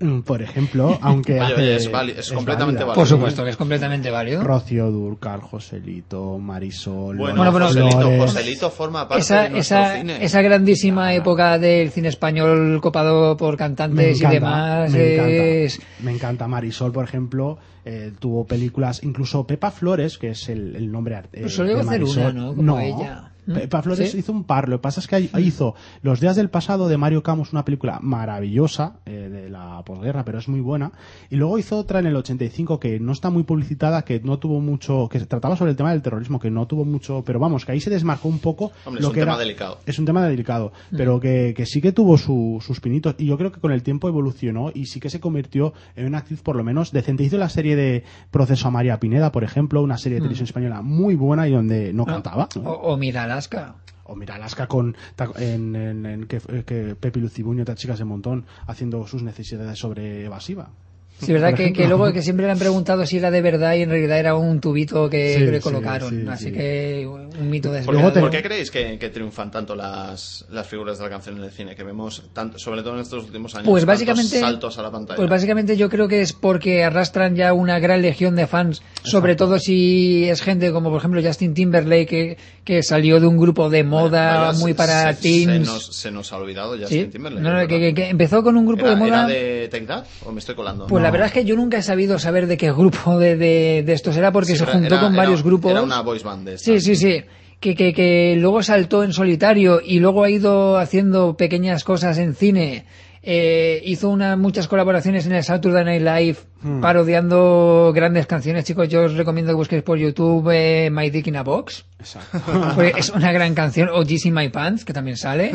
Mm, 0.00 0.20
por 0.20 0.42
ejemplo, 0.42 0.98
aunque 1.02 1.34
Oye, 1.34 1.42
hace- 1.42 1.54
oye, 1.54 1.76
es 1.76 1.90
vali- 1.90 2.14
es 2.18 2.30
completamente 2.32 2.78
válida. 2.80 2.86
válido. 2.86 2.94
Por 2.94 3.06
supuesto 3.06 3.44
que 3.44 3.50
es 3.50 3.56
completamente 3.56 4.10
válido. 4.10 4.42
Rocío 4.44 4.90
Durcal, 4.90 5.40
Joselito, 5.40 6.38
Marisol, 6.38 7.16
Bueno, 7.16 7.36
Bueno, 7.36 7.50
bueno, 7.52 7.66
Joselito. 7.68 8.10
Joselito 8.18 8.70
forma 8.70 9.08
parte 9.08 9.22
Esa, 9.22 9.42
de 9.44 9.50
nuestro 9.50 9.78
esa, 9.78 9.96
cine. 9.96 10.24
esa 10.24 10.42
grandísima 10.42 11.14
época 11.14 11.58
del 11.58 11.90
cine 11.90 12.08
español 12.08 12.80
copado 12.82 13.36
por 13.36 13.56
cantantes 13.56 14.18
encanta, 14.18 14.34
y 14.34 14.38
demás 14.38 14.90
me 14.92 15.64
es... 15.64 15.74
encanta, 15.76 15.86
me 16.02 16.10
encanta 16.12 16.48
Marisol, 16.48 16.92
por 16.92 17.04
ejemplo, 17.04 17.58
eh, 17.84 18.12
tuvo 18.18 18.46
películas, 18.46 19.02
incluso 19.02 19.46
Pepa 19.46 19.70
Flores, 19.70 20.18
que 20.18 20.30
es 20.30 20.48
el, 20.48 20.76
el 20.76 20.90
nombre 20.92 21.16
eh, 21.32 21.40
Pues 21.42 21.54
solo 21.54 21.70
iba 21.70 21.80
de 21.82 21.86
a 21.86 21.88
hacer 21.90 22.00
Marisol. 22.00 22.22
una, 22.22 22.32
¿no? 22.32 22.54
Como 22.54 22.80
ella. 22.80 23.30
Pepa 23.46 23.82
Flores 23.82 24.10
¿Sí? 24.10 24.18
hizo 24.18 24.32
un 24.32 24.44
par, 24.44 24.68
lo 24.68 24.78
que 24.78 24.82
pasa 24.82 25.00
es 25.00 25.06
que 25.06 25.30
hizo 25.40 25.74
Los 26.02 26.20
días 26.20 26.36
del 26.36 26.50
pasado 26.50 26.88
de 26.88 26.96
Mario 26.96 27.22
Camus, 27.22 27.52
una 27.52 27.64
película 27.64 27.98
maravillosa 28.02 28.96
eh, 29.06 29.28
de 29.30 29.48
la 29.50 29.82
posguerra, 29.84 30.24
pero 30.24 30.38
es 30.38 30.48
muy 30.48 30.60
buena, 30.60 30.92
y 31.30 31.36
luego 31.36 31.58
hizo 31.58 31.78
otra 31.78 32.00
en 32.00 32.06
el 32.06 32.16
85 32.16 32.80
que 32.80 32.98
no 33.00 33.12
está 33.12 33.30
muy 33.30 33.44
publicitada, 33.44 34.02
que 34.04 34.20
no 34.20 34.38
tuvo 34.38 34.60
mucho, 34.60 35.08
que 35.08 35.18
se 35.20 35.26
trataba 35.26 35.56
sobre 35.56 35.70
el 35.70 35.76
tema 35.76 35.92
del 35.92 36.02
terrorismo, 36.02 36.38
que 36.40 36.50
no 36.50 36.66
tuvo 36.66 36.84
mucho, 36.84 37.22
pero 37.24 37.38
vamos, 37.38 37.64
que 37.64 37.72
ahí 37.72 37.80
se 37.80 37.90
desmarcó 37.90 38.28
un 38.28 38.38
poco 38.40 38.72
Hombre, 38.84 39.00
lo 39.02 39.06
es 39.08 39.10
un 39.10 39.14
que 39.14 39.20
tema 39.20 39.32
era- 39.32 39.40
delicado. 39.40 39.78
es 39.86 39.98
un 39.98 40.04
tema 40.04 40.26
delicado, 40.26 40.72
pero 40.90 41.20
que, 41.20 41.54
que 41.56 41.66
sí 41.66 41.80
que 41.80 41.92
tuvo 41.92 42.18
su- 42.18 42.58
sus 42.60 42.80
pinitos 42.80 43.14
y 43.18 43.26
yo 43.26 43.38
creo 43.38 43.52
que 43.52 43.60
con 43.60 43.72
el 43.72 43.82
tiempo 43.82 44.08
evolucionó 44.08 44.70
y 44.74 44.86
sí 44.86 45.00
que 45.00 45.10
se 45.10 45.20
convirtió 45.20 45.72
en 45.94 46.06
una 46.06 46.18
actriz 46.18 46.42
por 46.42 46.56
lo 46.56 46.64
menos 46.64 46.92
decente. 46.92 47.22
Hizo 47.22 47.38
la 47.38 47.48
serie 47.48 47.76
de 47.76 48.04
Proceso 48.30 48.68
a 48.68 48.70
María 48.70 48.98
Pineda, 49.00 49.32
por 49.32 49.44
ejemplo, 49.44 49.82
una 49.82 49.98
serie 49.98 50.16
de 50.16 50.20
televisión 50.22 50.46
española 50.46 50.82
muy 50.82 51.14
buena 51.14 51.48
y 51.48 51.52
donde 51.52 51.92
no 51.92 52.04
cantaba. 52.04 52.48
O, 52.64 52.70
o 52.70 52.96
mira 52.96 53.26
Alaska. 53.36 53.76
O 54.04 54.14
mira 54.16 54.36
Alaska 54.36 54.66
con 54.66 54.96
en, 55.36 55.76
en- 55.76 56.06
en 56.06 56.26
que, 56.26 56.40
que 56.64 56.94
Pepi 56.96 57.20
Lucibuño, 57.20 57.62
otras 57.62 57.76
chicas 57.78 57.98
de 57.98 58.04
montón, 58.04 58.46
haciendo 58.66 59.06
sus 59.06 59.22
necesidades 59.22 59.78
sobre 59.78 60.24
evasiva. 60.24 60.70
Sí, 61.20 61.32
verdad 61.32 61.54
que, 61.54 61.72
que 61.72 61.86
luego 61.88 62.12
que 62.12 62.20
siempre 62.22 62.44
le 62.46 62.52
han 62.52 62.58
preguntado 62.58 63.06
si 63.06 63.16
era 63.18 63.30
de 63.30 63.40
verdad 63.40 63.74
y 63.74 63.82
en 63.82 63.90
realidad 63.90 64.18
era 64.18 64.34
un 64.34 64.60
tubito 64.60 65.08
que 65.08 65.34
Sí, 65.38 65.44
le 65.44 65.60
colocaron. 65.60 66.10
sí, 66.10 66.24
Así 66.28 66.44
sí. 66.46 66.52
que 66.52 67.06
un 67.08 67.50
mito 67.50 67.72
de 67.72 67.82
¿Por 67.82 67.96
por 68.14 68.30
qué 68.30 68.42
creéis 68.42 68.70
que, 68.70 68.98
que 68.98 69.08
triunfan 69.10 69.50
tanto 69.50 69.74
las, 69.74 70.44
las 70.50 70.66
figuras 70.66 70.98
de 70.98 71.04
la 71.04 71.10
canción 71.10 71.36
en 71.38 71.44
el 71.44 71.50
cine? 71.50 71.74
Que 71.74 71.82
vemos, 71.84 72.22
tanto, 72.32 72.58
sobre 72.58 72.82
todo 72.82 72.94
en 72.94 73.00
estos 73.00 73.24
últimos 73.24 73.54
años, 73.54 73.68
Pues 73.68 73.84
básicamente, 73.84 74.38
saltos 74.40 74.78
a 74.78 74.82
la 74.82 74.90
pantalla. 74.90 75.16
pues 75.16 75.28
básicamente 75.30 75.76
yo 75.76 75.88
creo 75.88 76.06
que 76.08 76.20
es 76.20 76.32
porque 76.32 76.84
arrastran 76.84 77.34
ya 77.34 77.52
una 77.52 77.78
gran 77.78 78.02
legión 78.02 78.36
de 78.36 78.46
fans, 78.46 78.82
sobre 79.02 79.36
todo 79.36 79.58
si 79.58 80.24
es 80.28 80.42
gente 80.42 80.70
como 80.72 80.90
por 80.90 80.98
ejemplo 80.98 81.22
Justin 81.22 81.54
Timberlake 81.54 82.06
que, 82.06 82.38
que 82.64 82.82
salió 82.82 83.20
de 83.20 83.26
un 83.26 83.38
grupo 83.38 83.70
de 83.70 83.84
moda 83.84 84.52
muy 84.52 84.72
se- 84.72 84.76
para 84.76 85.14
se, 85.14 85.22
teens. 85.22 85.52
Se 85.66 85.72
nos, 85.72 85.86
se 85.96 86.10
nos 86.10 86.32
ha 86.32 86.36
olvidado. 86.36 86.76
Justin 86.78 87.10
Timberlake, 87.10 87.42
No, 87.42 87.52
no, 87.62 87.66
que, 87.68 88.08
empezó 88.10 88.42
con 88.42 88.56
un 88.56 88.66
grupo 88.66 88.82
¿Era, 88.86 88.90
de 88.90 88.96
moda. 88.96 89.08
¿Era 89.08 89.26
de 89.28 89.68
Take 89.70 89.86
That 89.86 90.04
o 90.24 90.32
me 90.32 90.40
estoy 90.40 90.54
colando? 90.54 90.86
Pues 90.86 91.02
la 91.06 91.10
verdad 91.12 91.26
es 91.28 91.32
que 91.32 91.44
yo 91.44 91.56
nunca 91.56 91.78
he 91.78 91.82
sabido 91.82 92.18
saber 92.18 92.46
de 92.46 92.56
qué 92.56 92.70
grupo 92.72 93.18
de, 93.18 93.36
de, 93.36 93.82
de 93.86 93.92
estos 93.92 94.16
era 94.16 94.32
porque 94.32 94.52
Sí, 94.52 94.58
se 94.58 94.66
juntó 94.66 94.86
era- 94.94 95.00
con 95.00 95.14
era- 95.14 95.22
varios 95.22 95.42
grupos. 95.42 95.70
Era 95.70 95.82
una 95.82 96.02
voice 96.02 96.24
band 96.24 96.56
Sí, 96.56 96.80
sí, 96.80 96.94
sí. 96.96 97.22
Que, 97.60 97.74
que, 97.74 97.94
que 97.94 98.36
luego 98.38 98.62
saltó 98.62 99.02
en 99.02 99.12
solitario 99.14 99.80
y 99.82 99.98
luego 99.98 100.24
ha 100.24 100.30
ido 100.30 100.76
haciendo 100.78 101.36
pequeñas 101.36 101.84
cosas 101.84 102.18
en 102.18 102.34
cine. 102.34 102.84
Eh, 103.22 103.82
hizo 103.84 104.08
una, 104.10 104.36
muchas 104.36 104.68
colaboraciones 104.68 105.26
en 105.26 105.32
el 105.32 105.42
Saturday 105.42 105.84
Night 105.84 106.02
Live 106.02 106.36
Hmm. 106.66 106.80
parodiando 106.80 107.92
grandes 107.94 108.26
canciones. 108.26 108.64
Chicos, 108.64 108.88
yo 108.88 109.04
os 109.04 109.14
recomiendo 109.14 109.52
que 109.52 109.56
busquéis 109.56 109.82
por 109.82 109.98
YouTube 109.98 110.50
eh, 110.52 110.90
My 110.90 111.10
Dick 111.10 111.28
in 111.28 111.36
a 111.36 111.42
Box. 111.42 111.84
Exacto. 112.00 112.38
Porque 112.74 112.92
es 112.96 113.10
una 113.10 113.32
gran 113.32 113.54
canción. 113.54 113.88
O 113.88 114.02
G's 114.02 114.26
in 114.26 114.34
My 114.34 114.48
Pants, 114.48 114.84
que 114.84 114.92
también 114.92 115.16
sale. 115.16 115.52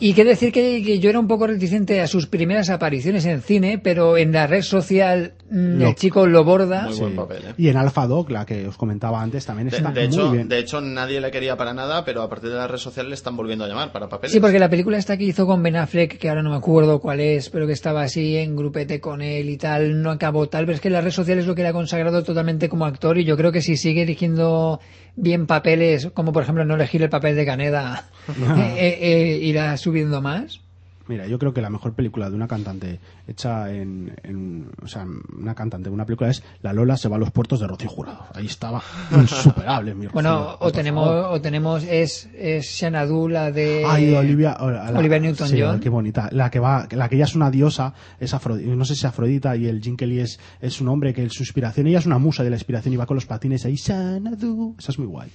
Y 0.00 0.12
qué 0.14 0.24
decir 0.24 0.52
que, 0.52 0.82
que 0.84 0.98
yo 0.98 1.10
era 1.10 1.18
un 1.20 1.28
poco 1.28 1.46
reticente 1.46 2.00
a 2.00 2.06
sus 2.06 2.26
primeras 2.26 2.70
apariciones 2.70 3.24
en 3.26 3.40
cine, 3.40 3.78
pero 3.78 4.16
en 4.16 4.32
la 4.32 4.46
red 4.46 4.62
social 4.62 5.34
mm, 5.50 5.78
Lo- 5.80 5.88
el 5.88 5.94
chico 5.94 6.26
lo 6.26 6.44
borda. 6.44 6.88
Muy 6.88 6.98
buen 6.98 7.16
papel, 7.16 7.42
¿eh? 7.48 7.54
Y 7.56 7.68
en 7.68 7.76
Alpha 7.76 8.06
Dog, 8.06 8.30
la 8.30 8.44
que 8.44 8.66
os 8.66 8.76
comentaba 8.76 9.22
antes, 9.22 9.46
también 9.46 9.68
De, 9.70 9.76
está 9.76 9.90
de 9.92 10.08
muy 10.08 10.14
hecho, 10.16 10.30
bien. 10.32 10.48
de 10.48 10.58
hecho, 10.58 10.80
nadie 10.80 11.20
le 11.20 11.30
quería 11.30 11.56
para 11.56 11.72
nada, 11.72 12.04
pero 12.04 12.22
a 12.22 12.28
partir 12.28 12.50
de 12.50 12.56
las 12.56 12.68
redes 12.68 12.82
sociales 12.82 13.08
le 13.10 13.14
están 13.14 13.36
volviendo 13.36 13.64
a 13.64 13.68
llamar 13.68 13.92
para 13.92 14.08
papeles. 14.08 14.32
Sí, 14.32 14.40
porque 14.40 14.58
la 14.58 14.68
película 14.68 14.98
esta 14.98 15.16
que 15.16 15.24
hizo 15.24 15.46
con 15.46 15.62
Ben 15.62 15.76
Affleck, 15.76 16.18
que 16.18 16.28
ahora 16.28 16.42
no 16.42 16.50
me 16.50 16.56
acuerdo 16.56 17.00
cuál 17.00 17.20
es, 17.20 17.48
pero 17.48 17.66
que 17.66 17.72
estaba 17.72 18.02
así 18.02 18.36
en 18.36 18.56
grupete 18.56 19.00
con 19.00 19.22
él 19.22 19.48
y 19.48 19.56
tal, 19.56 20.02
no 20.02 20.10
acabó 20.10 20.31
tal, 20.48 20.68
es 20.70 20.80
que 20.80 20.90
las 20.90 21.04
redes 21.04 21.14
sociales 21.14 21.46
lo 21.46 21.54
que 21.54 21.62
le 21.62 21.68
ha 21.68 21.72
consagrado 21.72 22.22
totalmente 22.22 22.68
como 22.68 22.86
actor 22.86 23.18
y 23.18 23.24
yo 23.24 23.36
creo 23.36 23.52
que 23.52 23.62
si 23.62 23.76
sigue 23.76 24.02
eligiendo 24.02 24.80
bien 25.16 25.46
papeles, 25.46 26.10
como 26.14 26.32
por 26.32 26.42
ejemplo 26.42 26.64
no 26.64 26.74
elegir 26.74 27.02
el 27.02 27.10
papel 27.10 27.36
de 27.36 27.46
Caneda, 27.46 28.08
eh, 28.28 28.74
eh, 28.76 28.98
eh, 29.00 29.38
irá 29.42 29.76
subiendo 29.76 30.20
más. 30.20 30.61
Mira, 31.08 31.26
yo 31.26 31.38
creo 31.38 31.52
que 31.52 31.60
la 31.60 31.70
mejor 31.70 31.94
película 31.94 32.30
de 32.30 32.36
una 32.36 32.46
cantante 32.46 33.00
hecha 33.26 33.72
en, 33.72 34.14
en- 34.22 34.70
o 34.82 34.86
sea, 34.86 35.04
una 35.38 35.54
cantante 35.54 35.88
de 35.88 35.94
una 35.94 36.04
película 36.06 36.30
es 36.30 36.42
La 36.62 36.72
Lola 36.72 36.96
se 36.96 37.08
va 37.08 37.16
a 37.16 37.18
los 37.18 37.30
puertos 37.30 37.60
de 37.60 37.66
Rocío 37.66 37.88
Jurado. 37.90 38.24
Ahí 38.34 38.46
estaba 38.46 38.82
insuperable, 39.12 39.94
mi 39.94 40.06
Bueno, 40.06 40.42
Rocío, 40.52 40.56
o 40.60 40.72
tenemos, 40.72 41.08
o 41.30 41.40
tenemos, 41.40 41.82
es, 41.84 42.28
es 42.36 42.78
Xanadu, 42.78 43.28
la 43.28 43.50
de... 43.50 43.84
Ay, 43.86 44.14
Olivia, 44.14 44.56
la- 44.60 44.92
Newton-John. 45.18 45.74
sí, 45.76 45.80
qué 45.80 45.88
bonita. 45.88 46.28
La 46.32 46.50
que 46.50 46.58
va, 46.60 46.86
la 46.92 47.08
que 47.08 47.16
ella 47.16 47.24
es 47.24 47.34
una 47.34 47.50
diosa, 47.50 47.94
es 48.20 48.32
Afrodita, 48.34 48.74
no 48.74 48.84
sé 48.84 48.94
si 48.94 49.06
Afrodita 49.06 49.56
y 49.56 49.66
el 49.66 49.80
Jim 49.82 49.96
Kelly 49.96 50.20
es, 50.20 50.38
es 50.60 50.80
un 50.80 50.88
hombre 50.88 51.12
que 51.12 51.28
su 51.30 51.42
inspiración, 51.42 51.86
ella 51.86 51.98
es 51.98 52.06
una 52.06 52.18
musa 52.18 52.42
de 52.44 52.50
la 52.50 52.56
inspiración 52.56 52.94
y 52.94 52.96
va 52.96 53.06
con 53.06 53.16
los 53.16 53.26
patines 53.26 53.64
ahí, 53.64 53.76
Xanadu. 53.76 54.76
Esa 54.78 54.92
es 54.92 54.98
muy 54.98 55.08
guay. 55.08 55.30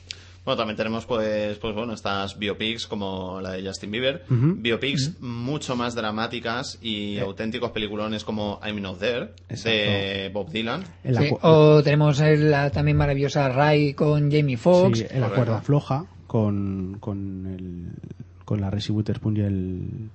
Bueno, 0.48 0.60
también 0.60 0.78
tenemos 0.78 1.06
pues, 1.06 1.58
pues 1.58 1.76
bueno, 1.76 1.92
estas 1.92 2.40
biopics 2.40 2.88
como 2.88 3.42
la 3.42 3.52
de 3.52 3.68
Justin 3.68 3.92
Bieber, 3.92 4.24
biopics 4.30 5.20
mucho 5.20 5.76
más 5.76 5.94
dramáticas 5.94 6.80
y 6.82 7.20
auténticos 7.20 7.72
peliculones 7.72 8.24
como 8.24 8.58
I'm 8.66 8.82
Not 8.82 8.98
There 8.98 9.32
de 9.50 10.32
Bob 10.34 10.50
Dylan. 10.50 10.86
La 11.04 11.22
Sí, 11.22 11.32
o 11.42 11.84
tenemos 11.84 12.22
la 12.22 12.70
también 12.70 12.96
maravillosa 12.96 13.50
Ray 13.50 13.94
con 13.94 14.32
Jamie 14.32 14.56
Foxx. 14.56 15.00
Sí, 15.00 15.06
la 15.20 15.28
cuerda 15.32 15.60
floja 15.60 16.06
con, 16.28 16.96
con, 17.02 17.46
el, 17.46 18.46
con 18.46 18.62
la 18.62 18.70
Reese 18.70 18.94
Witherspoon 18.94 19.36
y 19.36 19.40
el... 19.42 20.10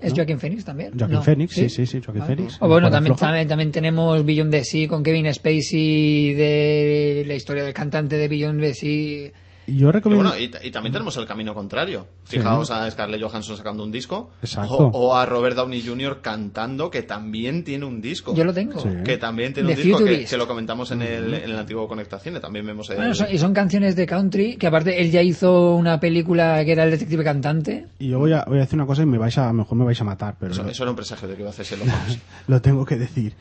¿Es 0.00 0.10
¿no? 0.10 0.16
Joaquin 0.16 0.40
Phoenix 0.40 0.64
también? 0.64 0.90
Joaquin 0.98 1.14
No. 1.18 1.22
Phoenix, 1.22 1.54
sí, 1.54 1.68
sí, 1.68 1.86
sí, 1.86 2.00
Joaquin 2.04 2.22
Ah. 2.22 2.26
Phoenix. 2.26 2.56
O 2.60 2.66
bueno, 2.66 2.90
también, 2.90 3.14
también, 3.14 3.46
también 3.46 3.70
tenemos 3.70 4.24
Beyond 4.24 4.50
the 4.50 4.64
Sea 4.64 4.88
con 4.88 5.04
Kevin 5.04 5.32
Spacey 5.32 6.34
de 6.34 7.22
la 7.28 7.34
historia 7.34 7.62
del 7.62 7.72
cantante 7.72 8.16
de 8.16 8.26
Beyond 8.26 8.60
the 8.60 8.74
Sea. 8.74 9.30
Y 9.66 9.76
yo 9.78 9.88
Y, 9.88 9.92
recomiendo... 9.92 10.30
bueno, 10.30 10.42
y, 10.42 10.66
y 10.66 10.70
también 10.72 10.92
tenemos 10.92 11.16
el 11.16 11.26
camino 11.26 11.54
contrario. 11.54 12.06
Fijaos 12.24 12.70
a 12.72 12.90
Scarlett 12.90 13.22
Johansson 13.22 13.56
sacando 13.56 13.84
un 13.84 13.92
disco. 13.92 14.30
Exacto. 14.42 14.74
O, 14.74 14.86
o 15.10 15.16
a 15.16 15.24
Robert 15.24 15.54
Downey 15.56 15.82
Jr. 15.86 16.20
cantando, 16.20 16.90
que 16.90 17.02
también 17.02 17.62
tiene 17.62 17.84
un 17.84 18.00
disco. 18.00 18.34
Yo 18.34 18.44
lo 18.44 18.52
tengo. 18.52 18.80
Sí. 18.80 18.88
Que 19.04 19.18
también 19.18 19.52
tiene 19.54 19.70
un 19.70 19.76
The 19.76 19.82
disco 19.82 20.04
que, 20.04 20.24
que 20.24 20.36
lo 20.36 20.48
comentamos 20.48 20.90
en 20.90 21.02
el, 21.02 21.34
en 21.34 21.50
el 21.50 21.56
antiguo 21.58 21.86
Conectaciones. 21.86 22.40
También 22.42 22.66
vemos 22.66 22.90
el... 22.90 22.96
Bueno, 22.96 23.14
son- 23.14 23.28
y 23.30 23.38
son 23.38 23.54
canciones 23.54 23.94
de 23.94 24.06
country, 24.06 24.56
que 24.56 24.66
aparte 24.66 25.00
él 25.00 25.10
ya 25.10 25.22
hizo 25.22 25.74
una 25.76 26.00
película 26.00 26.64
que 26.64 26.72
era 26.72 26.84
El 26.84 26.90
detective 26.90 27.22
cantante. 27.22 27.86
Y 27.98 28.08
yo 28.08 28.18
voy 28.18 28.32
a, 28.32 28.44
voy 28.46 28.58
a 28.58 28.60
decir 28.62 28.74
una 28.76 28.86
cosa 28.86 29.02
y 29.02 29.06
me 29.06 29.18
vais 29.18 29.38
a, 29.38 29.44
a 29.44 29.52
lo 29.52 29.58
mejor 29.58 29.78
me 29.78 29.84
vais 29.84 30.00
a 30.00 30.04
matar, 30.04 30.36
pero 30.40 30.52
Eso, 30.52 30.62
lo, 30.64 30.70
eso 30.70 30.82
era 30.82 30.90
un 30.90 30.96
presagio 30.96 31.28
de 31.28 31.34
que 31.34 31.40
iba 31.42 31.50
a 31.50 31.52
hacer 31.52 31.64
Sherlock 31.66 31.88
Holmes. 32.02 32.18
lo 32.48 32.60
tengo 32.62 32.84
que 32.84 32.96
decir. 32.96 33.34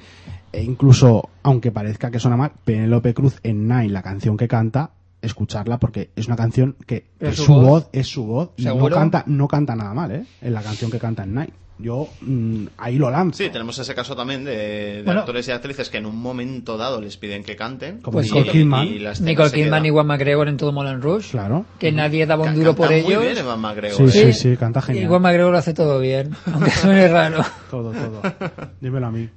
E 0.54 0.62
incluso, 0.64 1.30
aunque 1.44 1.72
parezca 1.72 2.12
que 2.12 2.20
suena 2.20 2.38
mal, 2.38 2.52
Penélope 2.66 3.14
Cruz 3.14 3.40
en 3.44 3.68
Nine, 3.68 3.90
la 3.90 4.02
canción 4.04 4.36
que 4.38 4.48
canta, 4.48 4.92
escucharla 5.22 5.78
porque 5.80 6.10
es 6.16 6.28
una 6.28 6.36
canción 6.36 6.76
que 6.86 7.06
es 7.20 7.36
su 7.36 7.44
su 7.46 7.54
voz. 7.54 7.64
voz, 7.64 7.90
es 7.94 8.08
su 8.08 8.26
voz 8.26 8.50
y 8.58 8.64
no 8.66 8.74
¿Seguro? 8.74 8.96
canta, 8.96 9.24
no 9.28 9.48
canta 9.48 9.76
nada 9.76 9.94
mal, 9.94 10.12
¿eh? 10.12 10.26
En 10.42 10.54
la 10.54 10.62
canción 10.62 10.90
que 10.92 11.00
canta 11.00 11.24
en 11.24 11.34
Nine. 11.36 11.50
Yo 11.80 12.08
mm, 12.22 12.66
ahí 12.78 12.98
lo 13.00 13.10
lanzo. 13.10 13.40
Sí, 13.40 13.50
tenemos 13.50 13.80
ese 13.80 13.96
caso 13.96 14.16
también 14.16 14.44
de, 14.46 14.56
de 14.98 15.02
Bueno. 15.04 15.22
actores 15.22 15.48
y 15.48 15.52
actrices 15.52 15.90
que 15.90 15.98
en 15.98 16.06
un 16.06 16.16
momento 16.16 16.78
dado 16.78 17.02
les 17.02 17.18
piden 17.18 17.44
que 17.44 17.56
canten. 17.56 18.02
Como 18.02 18.14
Pues 18.18 18.28
Nicole 18.28 18.46
sí. 18.46 18.52
Kidman. 18.52 18.88
y 18.88 19.04
escena 19.04 19.30
Nicole 19.30 19.52
Kidman 19.52 19.86
y 19.88 19.90
Juan 19.90 20.06
McGregor 20.06 20.48
en 20.48 20.58
todo 20.58 20.72
Moulin 20.74 21.02
Rouge. 21.02 21.32
Claro. 21.32 21.66
Que 21.80 21.92
nadie 21.92 22.28
daba 22.28 22.44
un 22.46 22.54
duro 22.54 22.76
por 22.76 22.90
canta 22.90 23.04
muy 23.04 23.14
ellos. 23.14 23.24
bien 23.26 23.38
Evan 23.40 23.60
McGregor, 23.62 24.12
Sí, 24.12 24.20
¿eh? 24.20 24.34
sí, 24.34 24.52
sí, 24.52 24.58
canta 24.58 24.80
Y 24.82 24.84
genial. 24.84 25.08
Juan 25.10 25.22
McGregor 25.24 25.52
lo 25.54 25.58
hace 25.58 25.74
todo 25.74 26.00
bien, 26.00 26.36
aunque 26.54 26.70
suene 26.70 27.08
raro. 27.08 27.44
Todo, 27.72 27.92
todo. 27.94 28.22
Dímelo 28.80 29.08
a 29.08 29.12
mí. 29.12 29.28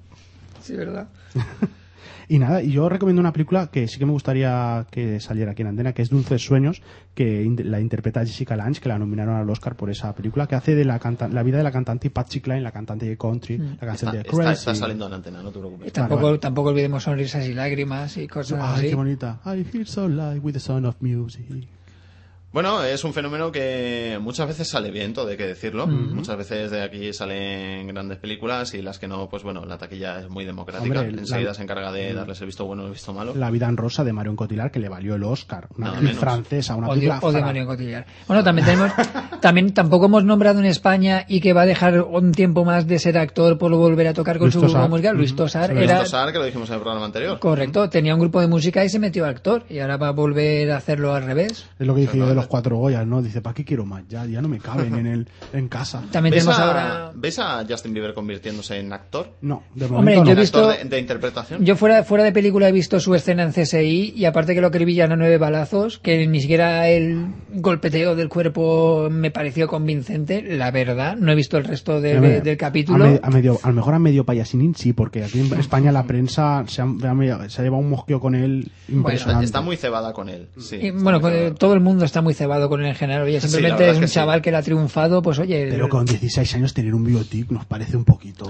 Sí, 0.60 0.74
¿verdad? 0.76 1.08
Y 2.28 2.38
nada, 2.38 2.62
y 2.62 2.70
yo 2.72 2.88
recomiendo 2.88 3.20
una 3.20 3.32
película 3.32 3.68
que 3.70 3.86
sí 3.88 3.98
que 3.98 4.06
me 4.06 4.12
gustaría 4.12 4.86
que 4.90 5.20
saliera 5.20 5.52
aquí 5.52 5.62
en 5.62 5.68
Antena, 5.68 5.92
que 5.92 6.02
es 6.02 6.10
Dulces 6.10 6.42
Sueños, 6.44 6.82
que 7.14 7.44
la 7.64 7.80
interpreta 7.80 8.20
Jessica 8.24 8.56
Lange, 8.56 8.80
que 8.80 8.88
la 8.88 8.98
nominaron 8.98 9.36
al 9.36 9.48
Oscar 9.50 9.76
por 9.76 9.90
esa 9.90 10.14
película, 10.14 10.46
que 10.46 10.54
hace 10.54 10.74
de 10.74 10.84
la, 10.84 10.98
canta- 10.98 11.28
la 11.28 11.42
vida 11.42 11.58
de 11.58 11.64
la 11.64 11.72
cantante 11.72 12.10
Patsy 12.10 12.40
Cline, 12.40 12.60
la 12.62 12.72
cantante 12.72 13.06
de 13.06 13.16
country, 13.16 13.58
la 13.58 13.86
canción 13.86 14.14
Está, 14.16 14.22
de 14.22 14.24
Crazy. 14.24 14.52
está 14.52 14.74
saliendo 14.74 15.06
en 15.06 15.12
antena, 15.14 15.42
no 15.42 15.50
te 15.52 15.58
preocupes. 15.58 15.88
Y 15.88 15.90
tampoco, 15.90 16.22
vale. 16.22 16.38
tampoco 16.38 16.70
olvidemos 16.70 17.02
sonrisas 17.02 17.46
y 17.46 17.54
lágrimas 17.54 18.16
y 18.16 18.26
cosas 18.26 18.58
Ay, 18.62 18.74
así. 18.78 18.88
qué 18.88 18.94
bonita. 18.94 19.40
I 19.46 19.64
feel 19.64 19.86
so 19.86 20.08
light 20.08 20.42
with 20.42 20.52
the 20.54 20.60
sound 20.60 20.86
of 20.86 20.96
music. 21.00 21.44
Bueno, 22.54 22.84
es 22.84 23.02
un 23.02 23.12
fenómeno 23.12 23.50
que 23.50 24.16
muchas 24.22 24.46
veces 24.46 24.68
sale 24.68 24.92
bien, 24.92 25.12
todo 25.12 25.26
hay 25.28 25.36
que 25.36 25.44
decirlo. 25.48 25.88
Muchas 25.88 26.36
veces 26.36 26.70
de 26.70 26.82
aquí 26.84 27.12
salen 27.12 27.88
grandes 27.88 28.16
películas 28.18 28.74
y 28.74 28.80
las 28.80 29.00
que 29.00 29.08
no, 29.08 29.28
pues 29.28 29.42
bueno, 29.42 29.64
la 29.64 29.76
taquilla 29.76 30.20
es 30.20 30.28
muy 30.30 30.44
democrática. 30.44 31.00
Hombre, 31.00 31.18
Enseguida 31.20 31.48
la- 31.48 31.54
se 31.54 31.62
encarga 31.64 31.90
de 31.90 32.14
darles 32.14 32.40
el 32.40 32.46
visto 32.46 32.64
bueno 32.64 32.84
o 32.84 32.86
el 32.86 32.92
visto 32.92 33.12
malo. 33.12 33.34
La 33.34 33.50
vida 33.50 33.66
en 33.68 33.76
rosa 33.76 34.04
de 34.04 34.12
Marion 34.12 34.36
Cotillard, 34.36 34.70
que 34.70 34.78
le 34.78 34.88
valió 34.88 35.16
el 35.16 35.24
Oscar. 35.24 35.66
Una 35.76 35.94
menos. 35.94 36.14
francesa, 36.16 36.76
una 36.76 36.86
Odio, 36.90 36.94
película 37.00 37.18
odio 37.22 37.38
fra- 37.38 37.46
Marion 37.46 37.66
Cotillard. 37.66 38.04
Bueno, 38.28 38.44
también 38.44 38.66
tenemos, 38.66 38.92
también 39.42 39.74
tampoco 39.74 40.06
hemos 40.06 40.24
nombrado 40.24 40.60
en 40.60 40.66
España 40.66 41.24
y 41.26 41.40
que 41.40 41.52
va 41.54 41.62
a 41.62 41.66
dejar 41.66 42.02
un 42.02 42.30
tiempo 42.30 42.64
más 42.64 42.86
de 42.86 43.00
ser 43.00 43.18
actor 43.18 43.58
por 43.58 43.72
volver 43.74 44.06
a 44.06 44.14
tocar 44.14 44.38
con 44.38 44.44
Luis 44.46 44.54
su 44.54 44.60
grupo 44.60 44.88
musical. 44.88 45.16
Luis 45.16 45.32
Ujú. 45.32 45.38
Tosar 45.38 45.70
Sí, 45.70 45.74
Luis 45.74 45.90
Tosar, 45.92 46.30
que 46.32 46.38
lo 46.38 46.44
dijimos 46.44 46.68
en 46.68 46.76
el 46.76 46.80
programa 46.82 47.04
anterior. 47.06 47.36
correcto, 47.40 47.90
tenía 47.90 48.14
un 48.14 48.20
grupo 48.20 48.40
de 48.40 48.46
música 48.46 48.84
y 48.84 48.88
se 48.90 49.00
metió 49.00 49.24
a 49.26 49.28
actor 49.30 49.64
y 49.68 49.80
ahora 49.80 49.96
va 49.96 50.08
a 50.08 50.12
volver 50.12 50.70
a 50.70 50.76
hacerlo 50.76 51.12
al 51.14 51.24
revés. 51.24 51.66
Es 51.80 51.86
lo 51.86 51.96
que 51.96 52.02
dije 52.02 52.16
yo 52.16 52.28
de 52.28 52.34
los 52.36 52.43
cuatro 52.46 52.76
Goyas, 52.76 53.06
¿no? 53.06 53.22
Dice, 53.22 53.40
¿para 53.40 53.54
qué 53.54 53.64
quiero 53.64 53.84
más? 53.86 54.04
Ya, 54.08 54.24
ya 54.26 54.40
no 54.42 54.48
me 54.48 54.58
caben 54.58 54.94
en, 54.96 55.06
el, 55.06 55.28
en 55.52 55.68
casa. 55.68 56.02
También 56.12 56.34
¿Ves 56.34 56.44
tenemos 56.44 56.58
a, 56.60 56.66
ahora 56.66 57.12
¿Ves 57.14 57.38
a 57.38 57.64
Justin 57.68 57.92
Bieber 57.94 58.14
convirtiéndose 58.14 58.78
en 58.78 58.92
actor? 58.92 59.34
No, 59.42 59.62
de 59.74 59.84
Hombre, 59.86 59.96
momento 60.16 60.24
yo 60.24 60.32
he 60.32 60.40
visto- 60.40 60.68
¿Actor 60.70 60.84
de, 60.84 60.88
de 60.90 60.98
interpretación? 61.00 61.64
Yo 61.64 61.76
fuera, 61.76 62.02
fuera 62.04 62.24
de 62.24 62.32
película 62.32 62.68
he 62.68 62.72
visto 62.72 63.00
su 63.00 63.14
escena 63.14 63.42
en 63.42 63.52
CSI 63.52 64.12
y 64.16 64.24
aparte 64.24 64.54
que 64.54 64.60
lo 64.60 64.66
acribillan 64.68 65.12
a 65.12 65.16
nueve 65.16 65.38
balazos, 65.38 65.98
que 65.98 66.26
ni 66.26 66.40
siquiera 66.40 66.88
el 66.88 67.26
golpeteo 67.54 68.14
del 68.16 68.28
cuerpo 68.28 69.08
me 69.10 69.30
pareció 69.30 69.66
convincente, 69.68 70.42
la 70.42 70.70
verdad, 70.70 71.16
no 71.16 71.32
he 71.32 71.34
visto 71.34 71.56
el 71.56 71.64
resto 71.64 72.00
de- 72.00 72.16
A 72.16 72.20
del 72.20 72.54
A, 72.54 72.56
capítulo. 72.56 73.06
me- 73.06 73.20
a 73.22 73.30
medio, 73.30 73.58
a 73.62 73.68
lo 73.68 73.74
mejor 73.74 73.94
a 73.94 73.98
medio 73.98 74.24
payasín 74.24 74.74
sí, 74.74 74.92
porque 74.92 75.24
aquí 75.24 75.40
en 75.40 75.52
España 75.58 75.92
la 75.92 76.04
prensa 76.04 76.64
se 76.66 76.82
ha, 76.82 76.86
se 77.48 77.60
ha 77.60 77.64
llevado 77.64 77.82
un 77.82 77.90
mosqueo 77.90 78.20
con 78.20 78.34
él 78.34 78.70
impresionante. 78.88 79.44
Está 79.44 79.60
muy 79.60 79.76
cebada 79.76 80.12
con 80.12 80.28
él. 80.28 80.48
Sí, 80.58 80.76
Y, 80.76 80.86
está 80.88 81.02
bueno, 81.02 81.18
cebada. 81.20 81.54
todo 81.54 81.74
el 81.74 81.80
mundo 81.80 82.04
está 82.04 82.20
muy 82.22 82.33
cebado 82.34 82.68
con 82.68 82.84
en 82.84 82.94
general. 82.94 83.22
Oye, 83.24 83.40
simplemente 83.40 83.84
la 83.86 83.90
es 83.92 83.96
un 83.98 84.04
es 84.04 84.08
que 84.08 84.08
sí. 84.08 84.14
chaval 84.14 84.42
que 84.42 84.50
le 84.50 84.56
ha 84.58 84.62
triunfado, 84.62 85.22
pues 85.22 85.38
oye. 85.38 85.68
Pero 85.70 85.88
con 85.88 86.04
16 86.04 86.54
años 86.54 86.74
tener 86.74 86.94
un 86.94 87.04
biotic 87.04 87.50
nos 87.50 87.64
parece 87.64 87.96
un 87.96 88.04
poquito... 88.04 88.44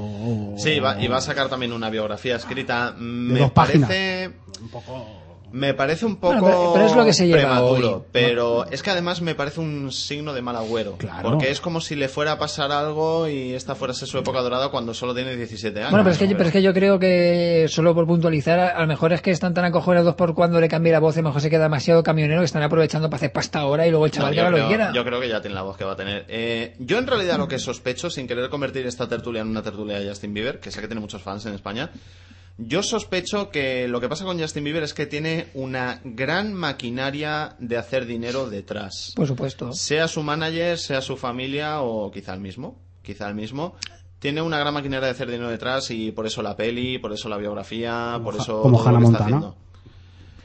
Sí, 0.56 0.80
va- 0.80 1.00
y 1.02 1.06
va 1.08 1.18
a 1.18 1.20
sacar 1.20 1.48
también 1.48 1.72
una 1.72 1.90
biografía 1.90 2.36
escrita. 2.36 2.94
Me 2.98 3.38
dos 3.40 3.52
páginas. 3.52 3.88
parece. 3.88 4.30
Un 4.62 4.68
poco... 4.68 5.33
Me 5.54 5.72
parece 5.72 6.04
un 6.04 6.16
poco 6.16 6.34
Bueno, 6.40 6.46
pero- 6.48 6.72
pero 6.74 6.86
es 6.86 6.96
lo 6.96 7.04
que 7.04 7.12
se 7.12 7.26
lleva 7.28 7.38
prematuro, 7.42 7.96
hoy. 7.98 8.02
pero 8.10 8.64
es 8.70 8.82
que 8.82 8.90
además 8.90 9.20
me 9.22 9.36
parece 9.36 9.60
un 9.60 9.92
signo 9.92 10.32
de 10.34 10.42
mal 10.42 10.56
agüero. 10.56 10.96
Claro. 10.98 11.30
Porque 11.30 11.50
es 11.52 11.60
como 11.60 11.80
si 11.80 11.94
le 11.94 12.08
fuera 12.08 12.32
a 12.32 12.38
pasar 12.38 12.72
algo 12.72 13.28
y 13.28 13.52
esta 13.54 13.76
fuera 13.76 13.94
su 13.94 14.18
época 14.18 14.40
dorada 14.40 14.70
cuando 14.70 14.92
solo 14.94 15.14
tiene 15.14 15.36
17 15.36 15.78
años. 15.78 15.90
Bueno, 15.92 16.02
pero 16.04 16.12
es, 16.12 16.18
que, 16.18 16.26
pero 16.34 16.46
es 16.48 16.52
que 16.52 16.60
yo 16.62 16.74
creo 16.74 16.98
que, 16.98 17.66
solo 17.68 17.94
por 17.94 18.04
puntualizar, 18.06 18.58
a, 18.58 18.68
a 18.70 18.80
lo 18.80 18.88
mejor 18.88 19.12
es 19.12 19.22
que 19.22 19.30
están 19.30 19.54
tan 19.54 19.64
acojonados 19.64 20.16
por 20.16 20.34
cuando 20.34 20.60
le 20.60 20.68
cambie 20.68 20.90
la 20.90 20.98
voz, 20.98 21.16
a 21.16 21.20
lo 21.20 21.28
mejor 21.28 21.40
se 21.40 21.50
queda 21.50 21.62
demasiado 21.62 22.02
camionero 22.02 22.40
que 22.40 22.46
están 22.46 22.64
aprovechando 22.64 23.08
para 23.08 23.16
hacer 23.18 23.32
pasta 23.32 23.60
ahora 23.60 23.86
y 23.86 23.90
luego 23.90 24.06
el 24.06 24.10
No, 24.10 24.16
chaval 24.16 24.30
que 24.32 24.36
yo, 24.36 24.42
haga 24.42 24.50
lo 24.50 24.56
que 24.56 24.62
creo, 24.62 24.68
quiera. 24.76 24.92
yo 24.92 25.04
creo 25.04 25.20
que 25.20 25.28
ya 25.28 25.40
tiene 25.40 25.54
la 25.54 25.62
voz 25.62 25.76
que 25.76 25.84
va 25.84 25.92
a 25.92 25.96
tener. 25.96 26.24
Eh, 26.26 26.74
yo 26.80 26.98
en 26.98 27.06
realidad 27.06 27.38
lo 27.38 27.46
que 27.46 27.60
sospecho, 27.60 28.10
sin 28.10 28.26
querer 28.26 28.48
convertir 28.50 28.86
esta 28.86 29.08
tertulia 29.08 29.42
en 29.42 29.48
una 29.48 29.62
tertulia 29.62 30.00
de 30.00 30.08
Justin 30.08 30.34
Bieber, 30.34 30.58
que 30.58 30.72
sé 30.72 30.80
que 30.80 30.88
tiene 30.88 31.00
muchos 31.00 31.22
fans 31.22 31.46
en 31.46 31.54
España, 31.54 31.90
yo 32.56 32.82
sospecho 32.82 33.50
que 33.50 33.88
lo 33.88 34.00
que 34.00 34.08
pasa 34.08 34.24
con 34.24 34.38
Justin 34.38 34.64
Bieber 34.64 34.82
es 34.84 34.94
que 34.94 35.06
tiene 35.06 35.48
una 35.54 36.00
gran 36.04 36.54
maquinaria 36.54 37.56
de 37.58 37.76
hacer 37.76 38.06
dinero 38.06 38.48
detrás. 38.48 39.12
Por 39.16 39.26
supuesto. 39.26 39.72
Sea 39.72 40.06
su 40.06 40.22
manager, 40.22 40.78
sea 40.78 41.00
su 41.00 41.16
familia 41.16 41.80
o 41.80 42.10
quizá 42.12 42.32
el 42.34 42.40
mismo. 42.40 42.80
Quizá 43.02 43.28
el 43.28 43.34
mismo. 43.34 43.74
Tiene 44.20 44.40
una 44.40 44.58
gran 44.58 44.72
maquinaria 44.72 45.06
de 45.06 45.12
hacer 45.12 45.30
dinero 45.30 45.50
detrás 45.50 45.90
y 45.90 46.12
por 46.12 46.26
eso 46.26 46.42
la 46.42 46.56
peli, 46.56 46.98
por 46.98 47.12
eso 47.12 47.28
la 47.28 47.36
biografía, 47.36 48.20
por 48.22 48.36
eso. 48.36 48.62
como 48.62 48.82
Hannah 48.82 49.00
Montana. 49.00 49.54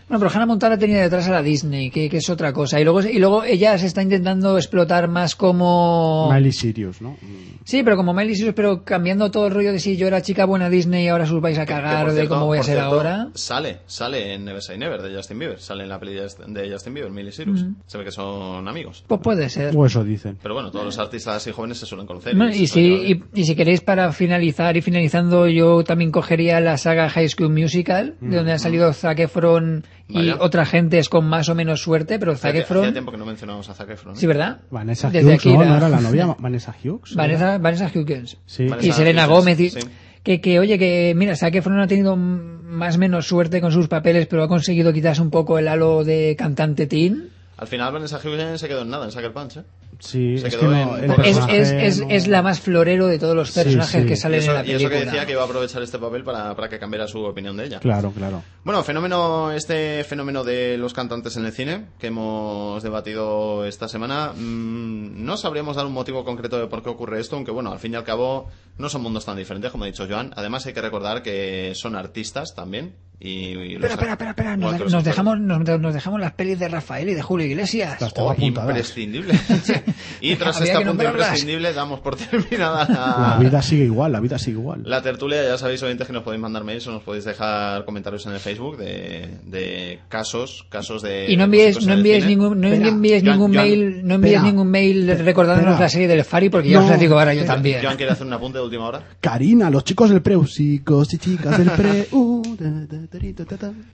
Bueno, 0.09 0.19
pero 0.19 0.31
Hannah 0.35 0.45
Montana 0.47 0.77
tenía 0.77 1.01
detrás 1.01 1.27
a 1.27 1.31
la 1.31 1.43
Disney, 1.43 1.91
que, 1.91 2.09
que 2.09 2.17
es 2.17 2.29
otra 2.29 2.51
cosa. 2.51 2.79
Y 2.81 2.83
luego, 2.83 3.01
y 3.03 3.19
luego 3.19 3.43
ella 3.43 3.77
se 3.77 3.85
está 3.85 4.01
intentando 4.01 4.57
explotar 4.57 5.07
más 5.07 5.35
como... 5.35 6.29
Miley 6.33 6.51
Sirius, 6.51 7.01
¿no? 7.01 7.15
Sí, 7.63 7.83
pero 7.83 7.95
como 7.95 8.13
Miley 8.13 8.35
Cyrus, 8.35 8.53
pero 8.55 8.83
cambiando 8.83 9.29
todo 9.29 9.45
el 9.47 9.53
rollo 9.53 9.71
de 9.71 9.79
si 9.79 9.95
yo 9.95 10.07
era 10.07 10.23
chica 10.23 10.45
buena 10.45 10.69
Disney 10.69 11.05
y 11.05 11.07
ahora 11.09 11.25
os 11.25 11.41
vais 11.41 11.59
a 11.59 11.65
Que, 11.67 11.73
cagar 11.73 12.11
de 12.11 12.27
cómo 12.27 12.47
voy 12.47 12.57
a 12.57 12.63
ser 12.63 12.77
cierto, 12.77 12.95
ahora. 12.95 13.27
Sale, 13.35 13.81
sale 13.85 14.33
en 14.33 14.45
Never 14.45 14.61
Say 14.63 14.79
Never 14.79 15.01
de 15.03 15.15
Justin 15.15 15.37
Bieber. 15.37 15.59
Sale 15.59 15.83
en 15.83 15.89
la 15.89 15.99
peli 15.99 16.15
de 16.15 16.23
Just- 16.23 16.39
de 16.47 16.71
Justin 16.71 16.93
Bieber, 16.95 17.11
Miley 17.11 17.31
Cyrus. 17.31 17.63
Mm. 17.63 17.75
Se 17.85 17.97
ve 17.99 18.05
que 18.05 18.11
son 18.11 18.67
amigos. 18.67 19.03
Pues 19.07 19.21
puede 19.21 19.47
ser. 19.49 19.77
O 19.77 19.85
eso 19.85 20.03
dicen. 20.03 20.39
Pero 20.41 20.55
bueno, 20.55 20.71
todos 20.71 20.85
los 20.85 20.97
artistas 20.97 21.45
y 21.45 21.51
jóvenes 21.51 21.77
se 21.77 21.85
suelen 21.85 22.07
conocer. 22.07 22.35
Bueno, 22.35 22.51
y, 22.55 22.65
si, 22.65 22.81
y, 22.81 23.23
y 23.35 23.43
si 23.45 23.55
queréis 23.55 23.81
para 23.81 24.11
finalizar 24.13 24.75
y 24.75 24.81
finalizando, 24.81 25.47
yo 25.47 25.83
también 25.83 26.11
cogería 26.11 26.59
la 26.61 26.77
saga 26.77 27.07
High 27.09 27.29
School 27.29 27.51
Musical, 27.53 28.15
de 28.19 28.37
donde 28.37 28.53
ha 28.53 28.57
salido 28.59 28.91
Zac 28.93 29.19
Efron 29.19 29.85
y 30.09 30.29
otra 30.31 30.65
gente 30.65 30.97
es 30.99 31.07
con 31.07 31.25
más 31.27 31.47
o 31.49 31.55
menos 31.55 31.81
suerte, 31.81 32.17
pero 32.19 32.35
Zac 32.35 32.55
Efron... 32.55 32.91
tiempo 32.91 33.11
que 33.11 33.17
no 33.17 33.25
mencionamos 33.25 33.69
a 33.69 33.73
Zac 33.73 33.89
Efron. 33.91 34.15
¿eh? 34.15 34.17
Sí, 34.19 34.25
¿verdad? 34.27 34.59
Vanessa 34.71 35.09
Desde 35.09 35.35
Hughes, 35.35 35.45
¿no? 35.45 35.51
Akira. 35.61 35.65
¿No 35.69 35.77
era 35.77 35.89
la 35.89 36.01
novia 36.01 36.25
Vanessa 36.39 36.75
Hughes? 36.83 37.15
Vanessa, 37.15 37.57
Vanessa 37.59 37.91
Hudgens. 37.93 38.37
Sí. 38.45 38.67
Vanessa 38.67 38.87
y 38.87 38.91
Selena 38.91 39.25
Gómez. 39.27 39.59
y- 39.59 39.69
sí. 39.69 39.79
que, 40.23 40.41
que, 40.41 40.59
oye, 40.59 40.77
que 40.79 41.13
mira, 41.15 41.35
Zac 41.35 41.53
Efron 41.55 41.79
ha 41.79 41.87
tenido 41.87 42.15
más 42.15 42.95
o 42.95 42.99
menos 42.99 43.27
suerte 43.27 43.61
con 43.61 43.71
sus 43.71 43.87
papeles, 43.87 44.27
pero 44.27 44.43
ha 44.43 44.47
conseguido 44.47 44.91
quitarse 44.93 45.21
un 45.21 45.29
poco 45.29 45.59
el 45.59 45.67
halo 45.67 46.03
de 46.03 46.35
cantante 46.37 46.87
teen. 46.87 47.29
Al 47.57 47.67
final 47.67 47.91
Vanessa 47.93 48.17
Hudgens 48.17 48.61
se 48.61 48.67
quedó 48.67 48.81
en 48.83 48.89
nada 48.89 49.05
en 49.05 49.11
Sucker 49.11 49.33
Punch, 49.33 49.57
¿eh? 49.57 49.63
Sí, 49.99 50.37
Se 50.37 50.47
es 50.47 50.55
quedó 50.55 50.61
que 50.71 50.75
no, 50.75 50.97
en- 50.97 51.03
el 51.03 51.09
Es, 51.11 51.15
personaje 51.17 51.59
es, 51.59 51.71
es, 51.71 51.99
no- 51.99 52.09
es 52.09 52.27
la 52.27 52.41
más 52.41 52.61
florero 52.61 53.07
de 53.07 53.19
todos 53.19 53.35
los 53.35 53.51
personajes 53.51 54.01
sí. 54.01 54.07
que 54.07 54.15
salen 54.15 54.39
eso, 54.39 54.51
en 54.51 54.55
la 54.57 54.65
y 54.65 54.69
eso 54.71 54.77
película. 54.77 54.99
que 54.99 55.05
decía 55.05 55.25
que 55.25 55.31
iba 55.33 55.41
a 55.41 55.45
aprovechar 55.45 55.81
este 55.83 55.99
papel 55.99 56.23
para, 56.23 56.55
para 56.55 56.69
que 56.69 56.79
cambiara 56.79 57.05
su 57.07 57.19
opinión 57.23 57.57
de 57.57 57.65
ella. 57.65 57.79
Claro, 57.79 58.11
claro. 58.11 58.41
Bueno, 58.63 58.81
fenómeno, 58.83 59.51
este 59.51 60.03
fenómeno 60.05 60.43
de 60.45 60.77
los 60.77 60.93
cantantes 60.93 61.35
en 61.35 61.45
el 61.45 61.51
cine 61.51 61.87
que 61.99 62.07
hemos 62.07 62.81
debatido 62.81 63.65
esta 63.65 63.89
semana, 63.89 64.31
mm, 64.35 65.23
no 65.25 65.35
sabríamos 65.37 65.75
dar 65.75 65.85
un 65.85 65.93
motivo 65.93 66.23
concreto 66.23 66.57
de 66.59 66.67
por 66.67 66.81
qué 66.81 66.89
ocurre 66.89 67.19
esto, 67.19 67.35
aunque 67.35 67.51
bueno, 67.51 67.71
al 67.71 67.79
fin 67.79 67.91
y 67.93 67.95
al 67.97 68.03
cabo 68.05 68.47
no 68.77 68.87
son 68.87 69.01
mundos 69.01 69.25
tan 69.25 69.35
diferentes, 69.37 69.69
como 69.71 69.83
ha 69.83 69.87
dicho 69.87 70.07
Joan. 70.09 70.31
Además 70.35 70.65
hay 70.65 70.73
que 70.73 70.81
recordar 70.81 71.21
que 71.23 71.73
son 71.75 71.95
artistas 71.97 72.55
también. 72.55 72.95
Y, 73.21 73.29
y 73.29 73.73
Espera, 73.75 73.95
espera, 73.95 74.11
espera, 74.13 74.29
espera. 74.29 74.55
Nos, 74.57 74.91
nos 74.91 75.03
dejamos, 75.03 75.39
nos, 75.41 75.59
nos 75.81 75.93
dejamos 75.93 76.21
las 76.21 76.31
pelis 76.31 76.57
de 76.57 76.69
Rafael 76.69 77.09
y 77.09 77.13
de 77.15 77.21
Julio 77.21 77.45
Iglesias. 77.47 77.99
Las 77.99 78.13
tengo 78.13 78.29
Oh, 78.29 78.31
apuntadas. 78.31 78.69
imprescindible. 78.69 79.33
y 80.21 80.35
tras 80.37 80.55
Había 80.61 80.71
esta 80.73 80.85
punta 80.87 81.03
imprescindible 81.03 81.73
damos 81.73 81.99
por 81.99 82.15
terminada 82.17 82.85
La 82.87 83.35
la, 83.35 83.37
vida 83.39 83.61
sigue 83.61 83.83
igual, 83.83 84.13
la 84.13 84.21
vida 84.21 84.39
sigue 84.39 84.57
igual. 84.57 84.83
la 84.85 85.01
tertulia. 85.01 85.43
Ya 85.43 85.57
sabéis, 85.57 85.83
oyentes, 85.83 86.07
que 86.07 86.13
nos 86.13 86.23
podéis 86.23 86.41
mandar 86.41 86.63
mails 86.63 86.87
o 86.87 86.91
nos 86.93 87.03
podéis 87.03 87.25
dejar 87.25 87.83
comentarios 87.83 88.25
en 88.25 88.31
el 88.33 88.39
Facebook 88.39 88.77
de, 88.77 89.27
de 89.43 89.99
casos, 90.07 90.65
casos 90.69 91.01
de... 91.01 91.29
Y 91.29 91.35
no 91.35 91.43
envíes, 91.43 91.85
no 91.85 91.93
envíes 91.95 92.25
ningún, 92.25 92.61
no 92.61 92.67
envíes 92.69 93.21
Joan, 93.21 93.33
ningún 93.33 93.53
Joan, 93.53 93.65
mail, 93.67 94.07
no 94.07 94.15
envíes 94.15 94.43
ningún 94.43 94.71
mail 94.71 95.07
recordándonos 95.25 95.71
espera. 95.73 95.85
la 95.85 95.89
serie 95.89 96.07
del 96.07 96.23
Fari 96.23 96.49
porque 96.49 96.69
ya 96.69 96.79
os 96.79 96.85
No, 96.85 96.91
la 96.91 96.97
digo 96.97 97.19
ahora 97.19 97.33
yo 97.33 97.41
espera. 97.41 97.55
también. 97.55 97.81
Joan 97.83 97.97
quiere 97.97 98.13
hacer 98.13 98.25
un 98.25 98.31
apunte 98.33 98.59
de 98.59 98.63
última 98.63 98.85
hora. 98.87 99.03
Karina, 99.19 99.69
los 99.69 99.83
chicos 99.83 100.09
del 100.09 100.21
Preu, 100.21 100.45
chicos 100.45 101.13
y 101.13 101.17
chicas 101.17 101.57
del 101.57 101.69
Preu. 101.71 102.43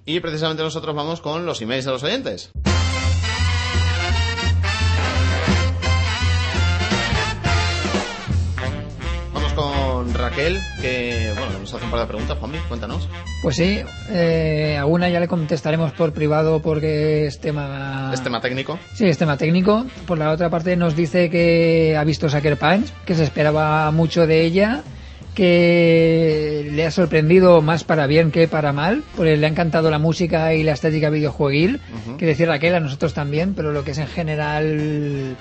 Y 0.06 0.20
precisamente 0.20 0.64
nosotros 0.64 0.96
vamos 0.96 1.22
con 1.22 1.46
los 1.46 1.62
emails 1.62 1.86
de 1.86 1.92
los 1.92 2.04
oyentes. 2.04 2.52
Vamos 9.34 9.54
con 9.54 10.14
Raquel, 10.14 10.60
que 10.82 11.32
bueno, 11.38 11.60
nos 11.60 11.74
hace 11.74 11.86
un 11.86 11.92
par 11.92 12.02
de 12.02 12.08
preguntas, 12.08 12.38
Juanmi, 12.38 12.58
cuéntanos. 12.68 13.08
Pues 13.42 13.56
sí, 13.56 13.80
eh, 14.10 14.82
una 14.86 15.10
ya 15.10 15.20
le 15.20 15.28
contestaremos 15.28 15.94
por 15.94 16.12
privado 16.12 16.62
porque 16.62 17.26
es 17.28 17.40
tema... 17.40 18.12
¿Es 18.14 18.22
tema 18.22 18.42
técnico? 18.42 18.80
Sí, 18.96 19.06
es 19.06 19.18
tema 19.18 19.38
técnico. 19.38 19.86
Por 20.06 20.18
la 20.18 20.32
otra 20.32 20.50
parte 20.50 20.76
nos 20.76 20.96
dice 20.96 21.30
que 21.30 21.96
ha 21.98 22.04
visto 22.04 22.28
Sucker 22.28 22.58
Punch, 22.58 22.92
que 23.06 23.16
se 23.16 23.24
esperaba 23.24 23.90
mucho 23.92 24.28
de 24.28 24.42
ella 24.44 24.84
que 25.36 26.68
le 26.72 26.86
ha 26.86 26.92
sorprendido 26.92 27.62
más 27.62 27.84
para 27.84 28.08
bien 28.08 28.32
que 28.32 28.48
para 28.48 28.74
mal, 28.74 29.04
porque 29.16 29.38
le 29.38 29.46
ha 29.46 29.50
encantado 29.50 29.92
la 29.92 30.00
música 30.00 30.54
y 30.54 30.64
la 30.64 30.72
estética 30.74 31.10
videojueguil, 31.10 31.80
Ujú. 32.06 32.18
que 32.18 32.26
decir 32.26 32.48
Raquel, 32.48 32.76
a 32.76 32.80
nosotros 32.80 33.14
también, 33.14 33.54
pero 33.54 33.72
lo 33.72 33.84
que 33.84 33.92
es 33.92 33.98
en 34.00 34.08
general 34.08 35.36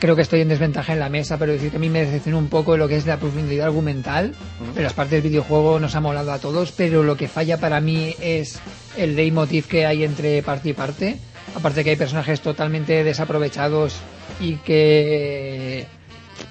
creo 0.00 0.16
que 0.16 0.22
estoy 0.22 0.40
en 0.40 0.48
desventaja 0.48 0.94
en 0.94 1.00
la 1.00 1.10
mesa, 1.10 1.36
pero 1.38 1.52
decir 1.52 1.70
que 1.70 1.76
a 1.76 1.80
mí 1.80 1.90
me 1.90 2.00
decepciona 2.04 2.38
un 2.38 2.48
poco 2.48 2.76
lo 2.78 2.88
que 2.88 2.96
es 2.96 3.06
la 3.06 3.18
profundidad 3.18 3.66
argumental. 3.66 4.32
Pero 4.72 4.82
las 4.82 4.94
partes 4.94 5.12
del 5.22 5.30
videojuego 5.30 5.78
nos 5.78 5.94
ha 5.94 6.00
molado 6.00 6.32
a 6.32 6.38
todos, 6.38 6.72
pero 6.72 7.02
lo 7.02 7.16
que 7.18 7.28
falla 7.28 7.58
para 7.58 7.80
mí 7.82 8.14
es 8.20 8.58
el 8.96 9.14
leitmotiv 9.14 9.66
que 9.66 9.84
hay 9.84 10.02
entre 10.04 10.42
parte 10.42 10.70
y 10.70 10.72
parte. 10.72 11.18
Aparte 11.54 11.84
que 11.84 11.90
hay 11.90 11.96
personajes 11.96 12.40
totalmente 12.40 13.04
desaprovechados 13.04 13.96
y 14.40 14.54
que 14.56 15.86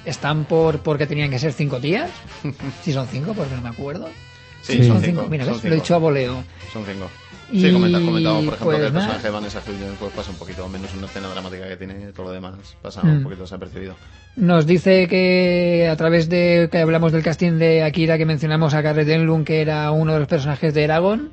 están 0.05 0.45
por 0.45 0.79
porque 0.79 1.07
tenían 1.07 1.29
que 1.29 1.39
ser 1.39 1.53
cinco 1.53 1.79
días. 1.79 2.09
Si 2.83 2.91
son 2.93 3.07
cinco, 3.07 3.33
porque 3.33 3.55
no 3.55 3.61
me 3.61 3.69
acuerdo. 3.69 4.07
Sí, 4.61 4.77
Sí, 4.77 4.87
son 4.87 5.01
cinco. 5.01 5.21
cinco. 5.21 5.27
Mira, 5.29 5.45
son 5.45 5.53
ves, 5.55 5.63
lo 5.63 5.69
he 5.69 5.71
cinco. 5.71 5.83
dicho 5.83 5.95
a 5.95 5.97
voleo. 5.97 6.43
Son 6.71 6.83
cinco. 6.85 7.09
Sí, 7.51 7.71
comenta, 7.71 7.99
comentamos, 7.99 8.45
por 8.45 8.53
ejemplo, 8.55 8.65
pues, 8.65 8.77
que 8.79 8.85
el 8.87 8.93
personaje 8.93 9.23
de 9.23 9.29
Vanessa 9.29 9.59
Hudgens 9.59 9.95
pues, 9.99 10.11
pasa 10.13 10.31
un 10.31 10.37
poquito 10.37 10.67
menos 10.69 10.91
una 10.95 11.05
escena 11.05 11.27
dramática 11.27 11.67
que 11.67 11.75
tiene, 11.77 11.93
todo 12.13 12.27
lo 12.27 12.31
demás 12.31 12.55
pasa 12.81 13.03
Mm. 13.03 13.17
un 13.17 13.23
poquito 13.23 13.41
desapercibido. 13.43 13.95
Nos 14.37 14.65
dice 14.65 15.07
que 15.07 15.87
a 15.91 15.95
través 15.97 16.29
de 16.29 16.67
que 16.71 16.79
hablamos 16.79 17.11
del 17.11 17.21
casting 17.21 17.59
de 17.59 17.83
Akira 17.83 18.17
que 18.17 18.25
mencionamos 18.25 18.73
a 18.73 18.81
Garrett 18.81 19.07
Enlund 19.09 19.45
que 19.45 19.61
era 19.61 19.91
uno 19.91 20.13
de 20.13 20.19
los 20.19 20.27
personajes 20.27 20.73
de 20.73 20.83
Eragon, 20.83 21.29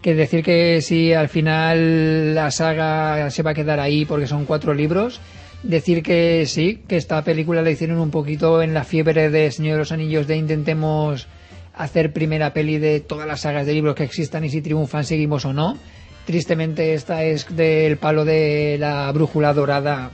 que 0.00 0.14
decir 0.16 0.42
que 0.42 0.80
si 0.80 1.12
al 1.12 1.28
final 1.28 2.34
la 2.34 2.50
saga 2.50 3.30
se 3.30 3.42
va 3.44 3.52
a 3.52 3.54
quedar 3.54 3.78
ahí 3.78 4.04
porque 4.04 4.26
son 4.26 4.46
cuatro 4.46 4.74
libros, 4.74 5.20
decir 5.62 6.02
que 6.02 6.44
sí, 6.46 6.82
que 6.86 6.96
esta 6.96 7.22
película 7.22 7.62
la 7.62 7.70
hicieron 7.70 7.98
un 7.98 8.10
poquito 8.10 8.62
en 8.62 8.74
la 8.74 8.84
fiebre 8.84 9.30
de 9.30 9.50
Señor 9.50 9.74
de 9.74 9.78
los 9.78 9.92
Anillos 9.92 10.26
de 10.26 10.36
intentemos 10.36 11.26
hacer 11.74 12.12
primera 12.12 12.52
peli 12.52 12.78
de 12.78 13.00
todas 13.00 13.26
las 13.26 13.40
sagas 13.40 13.66
de 13.66 13.72
libros 13.72 13.94
que 13.94 14.04
existan 14.04 14.44
y 14.44 14.50
si 14.50 14.60
triunfan 14.60 15.04
seguimos 15.04 15.44
o 15.44 15.52
no. 15.52 15.78
Tristemente 16.26 16.94
esta 16.94 17.24
es 17.24 17.54
del 17.54 17.96
palo 17.96 18.24
de 18.24 18.76
la 18.78 19.10
brújula 19.12 19.52
dorada 19.54 20.12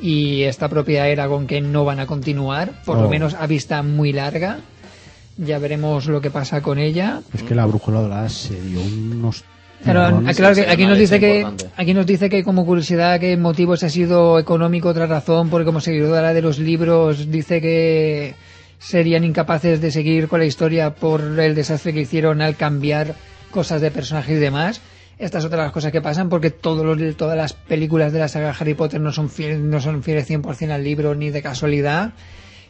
y 0.00 0.42
esta 0.42 0.68
propia 0.68 1.08
Eragon 1.08 1.46
que 1.46 1.60
no 1.60 1.84
van 1.84 2.00
a 2.00 2.06
continuar, 2.06 2.82
por 2.84 2.98
lo 2.98 3.08
menos 3.08 3.34
a 3.34 3.46
vista 3.46 3.82
muy 3.82 4.12
larga. 4.12 4.58
Ya 5.38 5.58
veremos 5.58 6.06
lo 6.06 6.20
que 6.20 6.30
pasa 6.30 6.60
con 6.60 6.78
ella. 6.78 7.22
Es 7.32 7.42
que 7.42 7.54
la 7.54 7.66
brújula 7.66 8.00
dorada 8.00 8.28
se 8.28 8.60
dio 8.60 8.80
unos. 8.82 9.44
Claro, 9.82 10.22
claro 10.36 10.54
que 10.54 10.62
aquí 10.62 10.86
nos 10.86 10.98
dice 10.98 11.18
que 11.18 11.40
importante. 11.40 11.74
aquí 11.76 11.94
nos 11.94 12.06
dice 12.06 12.30
que 12.30 12.44
como 12.44 12.64
curiosidad 12.64 13.18
que 13.18 13.36
motivos 13.36 13.82
ha 13.82 13.88
sido 13.88 14.38
económico 14.38 14.88
otra 14.88 15.06
razón 15.06 15.50
porque 15.50 15.64
como 15.64 15.80
seguidora 15.80 16.32
de 16.32 16.42
los 16.42 16.58
libros 16.58 17.30
dice 17.30 17.60
que 17.60 18.34
serían 18.78 19.24
incapaces 19.24 19.80
de 19.80 19.90
seguir 19.90 20.28
con 20.28 20.40
la 20.40 20.46
historia 20.46 20.94
por 20.94 21.20
el 21.38 21.54
desastre 21.54 21.92
que 21.92 22.00
hicieron 22.00 22.42
al 22.42 22.56
cambiar 22.56 23.14
cosas 23.50 23.80
de 23.80 23.90
personajes 23.90 24.36
y 24.36 24.40
demás. 24.40 24.80
Estas 25.18 25.44
otras 25.44 25.60
las 25.60 25.72
cosas 25.72 25.92
que 25.92 26.00
pasan 26.00 26.28
porque 26.28 26.50
todos 26.50 26.84
los, 26.84 27.16
todas 27.16 27.36
las 27.36 27.52
películas 27.52 28.12
de 28.12 28.18
la 28.18 28.28
saga 28.28 28.54
Harry 28.58 28.74
Potter 28.74 29.00
no 29.00 29.12
son 29.12 29.30
fieles, 29.30 29.60
no 29.60 29.80
son 29.80 30.02
fieles 30.02 30.28
100% 30.28 30.70
al 30.70 30.82
libro 30.82 31.14
ni 31.14 31.30
de 31.30 31.42
casualidad. 31.42 32.12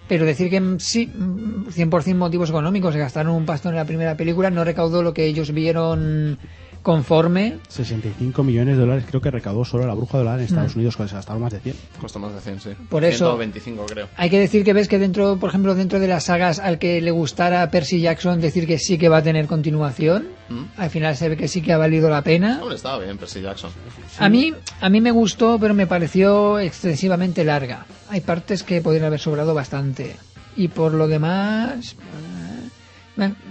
Pero 0.08 0.26
decir 0.26 0.50
que 0.50 0.60
mm, 0.60 0.80
sí, 0.80 1.06
mm, 1.06 1.68
100% 1.68 2.14
motivos 2.16 2.50
económicos, 2.50 2.92
se 2.92 3.00
gastaron 3.00 3.34
un 3.34 3.46
pastón 3.46 3.72
en 3.72 3.76
la 3.76 3.86
primera 3.86 4.16
película, 4.16 4.50
no 4.50 4.64
recaudó 4.64 5.02
lo 5.02 5.14
que 5.14 5.24
ellos 5.24 5.52
vieron 5.52 6.38
conforme. 6.82 7.58
65 7.68 8.42
millones 8.42 8.76
de 8.76 8.80
dólares 8.82 9.04
creo 9.08 9.20
que 9.20 9.30
recaudó 9.30 9.64
solo 9.64 9.86
la 9.86 9.94
bruja 9.94 10.18
dorada 10.18 10.38
en 10.38 10.44
Estados 10.44 10.74
Mm. 10.74 10.78
Unidos, 10.78 10.96
que 10.96 11.08
se 11.08 11.14
gastaron 11.14 11.42
más 11.42 11.52
de 11.52 11.60
100. 11.60 11.76
Costó 12.00 12.18
más 12.18 12.34
de 12.34 12.40
100, 12.40 12.60
sí. 12.60 12.70
Por 12.88 13.04
eso- 13.04 13.26
125 13.36 13.86
creo. 13.86 14.08
Hay 14.16 14.30
que 14.30 14.38
decir 14.38 14.64
que 14.64 14.72
ves 14.72 14.88
que 14.88 14.98
dentro, 14.98 15.36
por 15.38 15.48
ejemplo, 15.50 15.74
dentro 15.74 16.00
de 16.00 16.08
las 16.08 16.24
sagas 16.24 16.58
al 16.58 16.78
que 16.78 17.00
le 17.00 17.10
gustara 17.10 17.70
Percy 17.70 18.00
Jackson, 18.00 18.40
decir 18.40 18.66
que 18.66 18.78
sí 18.78 18.98
que 18.98 19.08
va 19.08 19.18
a 19.18 19.22
tener 19.22 19.46
continuación. 19.46 20.26
¿Mm? 20.48 20.62
Al 20.76 20.90
final 20.90 21.16
se 21.16 21.28
ve 21.28 21.36
que 21.36 21.48
sí 21.48 21.62
que 21.62 21.72
ha 21.72 21.78
valido 21.78 22.10
la 22.10 22.22
pena. 22.22 22.58
Hombre, 22.60 22.76
estaba 22.76 22.98
bien 23.02 23.16
Percy 23.18 23.40
Jackson. 23.40 23.70
A 24.18 24.28
mí, 24.28 24.52
a 24.80 24.88
mí 24.90 25.00
me 25.00 25.10
gustó, 25.10 25.58
pero 25.58 25.74
me 25.74 25.86
pareció 25.86 26.58
excesivamente 26.58 27.44
larga. 27.44 27.86
Hay 28.10 28.20
partes 28.20 28.62
que 28.62 28.80
podrían 28.80 29.04
haber 29.06 29.20
sobrado 29.20 29.54
bastante. 29.54 30.16
Y 30.56 30.68
por 30.68 30.92
lo 30.92 31.08
demás, 31.08 31.96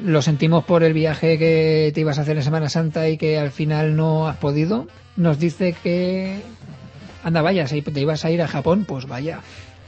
lo 0.04 0.22
sentimos 0.22 0.66
por 0.66 0.84
el 0.84 0.94
viaje 0.94 1.38
que 1.38 1.92
te 1.94 2.02
ibas 2.02 2.18
a 2.18 2.22
hacer 2.22 2.38
en 2.38 2.44
Semana 2.44 2.70
Santa 2.70 3.10
y 3.10 3.18
que 3.18 3.38
al 3.38 3.52
final 3.52 3.96
no 3.96 4.28
has 4.28 4.38
podido. 4.38 4.88
Nos 5.16 5.40
dice 5.40 5.76
que 5.84 6.42
anda, 7.24 7.42
vaya, 7.42 7.68
si 7.68 7.82
te 7.82 8.00
ibas 8.00 8.26
a 8.26 8.32
ir 8.32 8.42
a 8.42 8.48
Japón, 8.48 8.86
pues 8.86 9.06
vaya. 9.08 9.40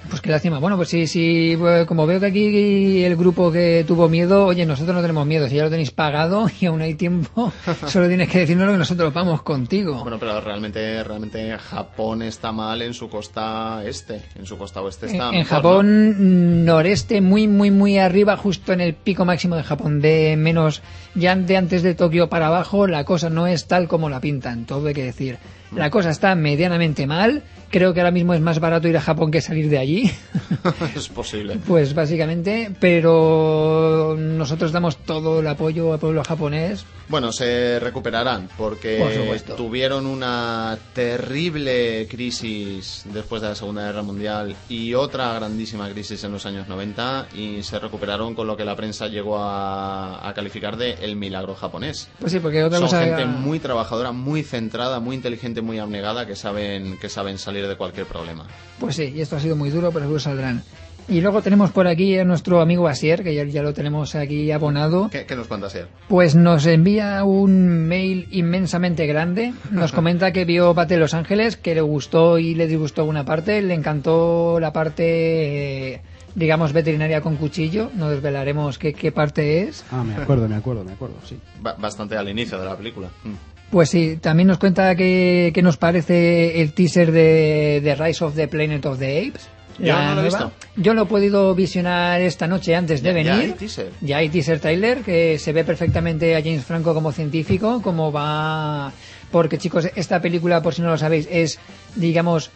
Pues 0.10 0.22
qué 0.22 0.30
lástima. 0.30 0.60
Bueno, 0.60 0.76
pues 0.78 0.90
sí, 0.90 1.08
sí, 1.08 1.56
pues 1.58 1.86
como 1.86 2.06
veo 2.06 2.20
que 2.20 2.26
aquí 2.28 3.04
el 3.04 3.16
grupo 3.16 3.52
que 3.52 3.84
tuvo 3.88 4.10
miedo, 4.10 4.46
oye, 4.46 4.66
nosotros 4.66 4.96
no 4.96 5.02
tenemos 5.02 5.26
miedo, 5.26 5.48
si 5.48 5.56
ya 5.56 5.64
lo 5.64 5.70
tenéis 5.70 5.92
pagado 5.92 6.48
y 6.60 6.66
aún 6.66 6.82
hay 6.82 6.96
tiempo, 6.96 7.52
solo 7.88 8.08
tienes 8.08 8.30
que 8.30 8.40
decirnos 8.40 8.70
que 8.72 8.78
nosotros 8.78 9.14
vamos 9.14 9.42
contigo. 9.42 10.02
Bueno, 10.02 10.20
pero 10.20 10.42
realmente, 10.42 11.04
realmente 11.04 11.58
Japón 11.58 12.22
está 12.24 12.52
mal 12.52 12.82
en 12.82 12.94
su 12.94 13.10
costa 13.10 13.82
este, 13.86 14.22
en 14.36 14.46
su 14.46 14.58
costa 14.58 14.82
oeste 14.82 15.08
está 15.08 15.30
En, 15.30 15.34
en 15.36 15.40
mejor, 15.40 15.58
Japón 15.58 16.66
noreste, 16.66 17.22
muy, 17.22 17.48
muy, 17.48 17.72
muy 17.72 17.98
arriba, 17.98 18.38
justo 18.38 18.74
en 18.74 18.82
el 18.82 18.94
pico 18.94 19.26
máximo 19.26 19.56
de 19.56 19.64
Japón, 19.64 20.02
de 20.02 20.36
menos, 20.38 20.82
ya 21.16 21.36
de 21.36 21.58
antes 21.58 21.84
de 21.84 21.96
Tokio 21.96 22.30
para 22.30 22.48
abajo, 22.48 22.88
la 22.88 23.04
cosa 23.04 23.30
no 23.30 23.48
es 23.48 23.66
tal 23.68 23.88
como 23.88 24.10
la 24.10 24.20
pintan, 24.20 24.66
todo 24.66 24.88
hay 24.88 24.94
que 24.94 25.04
decir. 25.04 25.38
La 25.76 25.90
cosa 25.90 26.10
está 26.12 26.36
medianamente 26.36 27.08
mal, 27.08 27.44
creo 27.70 27.94
que 27.94 28.00
ahora 28.02 28.12
mismo 28.12 28.34
es 28.34 28.42
más 28.42 28.60
barato 28.60 28.88
ir 28.88 28.96
a 28.98 29.02
Japón 29.02 29.32
que 29.32 29.42
salir 29.42 29.70
de 29.70 29.80
allí, 29.80 30.12
es 30.96 31.08
posible. 31.10 31.58
pues 31.68 31.94
básicamente, 31.94 32.72
pero 32.80 34.16
nosotros 34.18 34.72
damos 34.72 34.98
todo 34.98 35.40
el 35.40 35.48
apoyo 35.48 35.94
al 35.94 36.00
pueblo 36.00 36.24
japonés. 36.24 36.86
Bueno, 37.10 37.32
se 37.32 37.80
recuperarán 37.80 38.48
porque 38.58 38.98
Por 39.46 39.56
tuvieron 39.56 40.06
una 40.06 40.78
terrible 40.94 42.08
crisis 42.10 43.04
después 43.12 43.42
de 43.42 43.50
la 43.50 43.56
Segunda 43.56 43.84
Guerra 43.86 44.04
Mundial 44.04 44.56
y 44.70 44.94
otra 44.94 45.34
grandísima 45.34 45.90
crisis 45.90 46.24
en 46.24 46.32
los 46.32 46.46
años 46.46 46.68
90 46.68 47.28
y 47.36 47.62
se 47.64 47.78
recuperaron 47.80 48.36
con 48.36 48.48
lo 48.48 48.56
que 48.56 48.64
la 48.64 48.76
prensa 48.76 49.08
llegó 49.08 49.38
a, 49.38 50.28
a 50.28 50.34
calificar 50.34 50.78
de 50.78 50.94
el 51.02 51.16
milagro 51.16 51.56
japonés. 51.56 52.08
Pues 52.20 52.32
sí, 52.32 52.40
porque 52.40 52.64
otra 52.64 52.78
Son 52.80 52.88
cosa... 52.88 53.04
gente 53.04 53.26
muy 53.26 53.60
trabajadora, 53.60 54.12
muy 54.12 54.44
centrada, 54.44 55.00
muy 55.00 55.16
inteligente, 55.16 55.62
muy 55.64 55.80
abnegada 55.80 56.26
que 56.28 56.36
saben 56.36 56.98
que 57.00 57.10
saben 57.10 57.38
salir 57.38 57.68
de 57.68 57.76
cualquier 57.76 58.06
problema. 58.06 58.46
Pues 58.80 58.96
sí, 58.96 59.12
y 59.16 59.22
esto 59.22 59.36
ha 59.38 59.40
sido 59.40 59.56
muy 59.56 59.70
duro, 59.70 59.90
pero 59.92 60.06
seguro 60.06 60.20
saldrán. 60.20 60.64
Y 61.10 61.20
luego 61.20 61.42
tenemos 61.42 61.70
por 61.72 61.86
aquí 61.86 62.18
a 62.18 62.24
nuestro 62.24 62.62
amigo 62.62 62.88
Asier, 62.88 63.24
que 63.24 63.36
ya, 63.36 63.44
ya 63.44 63.62
lo 63.62 63.74
tenemos 63.74 64.16
aquí 64.16 64.52
abonado. 64.52 65.10
¿Qué, 65.12 65.26
qué 65.26 65.36
nos 65.36 65.48
cuenta 65.48 65.70
Sier? 65.70 65.90
Pues 66.08 66.34
nos 66.34 66.66
envía 66.66 67.26
un 67.26 67.88
mail 67.90 68.30
inmensamente 68.32 69.06
grande. 69.06 69.54
Nos 69.70 69.92
comenta 69.94 70.32
que 70.32 70.46
vio 70.46 70.74
Pate 70.74 70.96
Los 70.96 71.14
Ángeles, 71.14 71.58
que 71.58 71.76
le 71.76 71.82
gustó 71.82 72.38
y 72.40 72.56
le 72.56 72.68
disgustó 72.68 73.04
una 73.04 73.26
parte. 73.26 73.62
Le 73.62 73.74
encantó 73.74 74.62
la 74.62 74.72
parte, 74.72 75.96
eh, 75.96 76.02
digamos, 76.36 76.72
veterinaria 76.72 77.20
con 77.20 77.36
cuchillo. 77.36 77.92
No 77.96 78.10
desvelaremos 78.10 78.78
qué, 78.78 78.94
qué 78.94 79.12
parte 79.12 79.64
es. 79.64 79.84
Ah, 79.92 80.06
me 80.06 80.16
acuerdo, 80.16 80.48
me 80.48 80.56
acuerdo, 80.56 80.86
me 80.86 80.94
acuerdo, 80.94 81.16
sí. 81.26 81.38
Ba- 81.60 81.76
bastante 81.78 82.16
al 82.16 82.30
inicio 82.30 82.58
de 82.58 82.66
la 82.66 82.78
película. 82.78 83.10
Mm. 83.26 83.53
Pues 83.74 83.90
sí, 83.90 84.20
también 84.22 84.46
nos 84.50 84.60
cuenta 84.60 84.96
que, 84.96 85.50
que 85.52 85.64
nos 85.64 85.78
parece 85.78 86.62
el 86.62 86.74
teaser 86.74 87.12
de, 87.12 87.82
de 87.84 87.96
Rise 87.96 88.24
of 88.24 88.36
the 88.36 88.48
Planet 88.48 88.86
of 88.86 89.00
the 89.00 89.28
Apes. 89.28 89.50
Yo 89.80 90.00
no 90.00 90.14
lo 90.14 90.22
he 90.22 90.26
visto. 90.26 90.52
Yo 90.76 90.94
lo 90.94 91.02
he 91.02 91.06
podido 91.08 91.56
visionar 91.56 92.22
esta 92.22 92.46
noche 92.46 92.76
antes 92.76 93.02
de 93.02 93.10
Ya- 93.10 93.16
venir. 93.16 93.34
ya 93.34 93.42
hay 93.42 93.52
teaser. 93.54 93.92
Ya 94.02 94.18
hay 94.18 94.30
teaser 94.30 94.60
trailer 94.60 95.00
que 95.02 95.40
se 95.40 95.54
ve 95.54 95.64
perfectamente 95.64 96.36
a 96.36 96.44
James 96.44 96.64
Franco 96.64 96.94
como 96.94 97.12
científico, 97.12 97.82
como 97.82 98.12
va... 98.12 98.92
Porque 99.32 99.58
chicos, 99.58 99.90
esta 99.96 100.22
película, 100.22 100.62
por 100.62 100.76
si 100.76 100.84
no 100.84 100.90
lo 100.92 100.98
sabéis, 101.00 101.28
es, 101.32 101.58
digamos, 101.96 102.52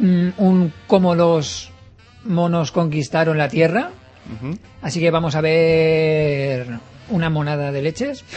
mm, 0.00 0.30
un 0.38 0.72
cómo 0.88 1.14
los 1.14 1.70
monos 2.24 2.72
conquistaron 2.72 3.38
la 3.38 3.48
Tierra. 3.48 3.90
Así 4.82 4.98
que 4.98 5.12
vamos 5.12 5.36
a 5.36 5.40
ver 5.40 6.66
una 7.10 7.30
monada 7.30 7.70
de 7.70 7.82
leches. 7.82 8.24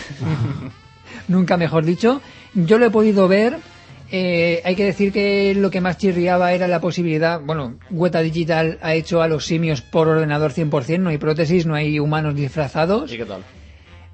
Nunca 1.27 1.57
mejor 1.57 1.85
dicho. 1.85 2.21
Yo 2.53 2.77
lo 2.77 2.85
he 2.85 2.89
podido 2.91 3.27
ver. 3.27 3.57
eh, 4.11 4.61
hay 4.63 4.75
que 4.75 4.85
decir 4.85 5.11
que 5.11 5.53
lo 5.55 5.69
que 5.69 5.81
más 5.81 5.97
chirriaba 5.97 6.53
era 6.53 6.67
la 6.67 6.81
posibilidad. 6.81 7.39
Bueno, 7.41 7.75
Weta 7.91 8.21
Digital 8.21 8.79
ha 8.81 8.93
hecho 8.95 9.21
a 9.21 9.27
los 9.27 9.45
simios 9.45 9.81
por 9.81 10.07
ordenador 10.07 10.51
100%. 10.51 10.99
No 10.99 11.09
hay 11.09 11.17
prótesis, 11.19 11.65
no 11.65 11.75
hay 11.75 11.99
humanos 11.99 12.35
disfrazados. 12.35 13.11
¿Y 13.13 13.17
qué 13.17 13.25
tal? 13.25 13.43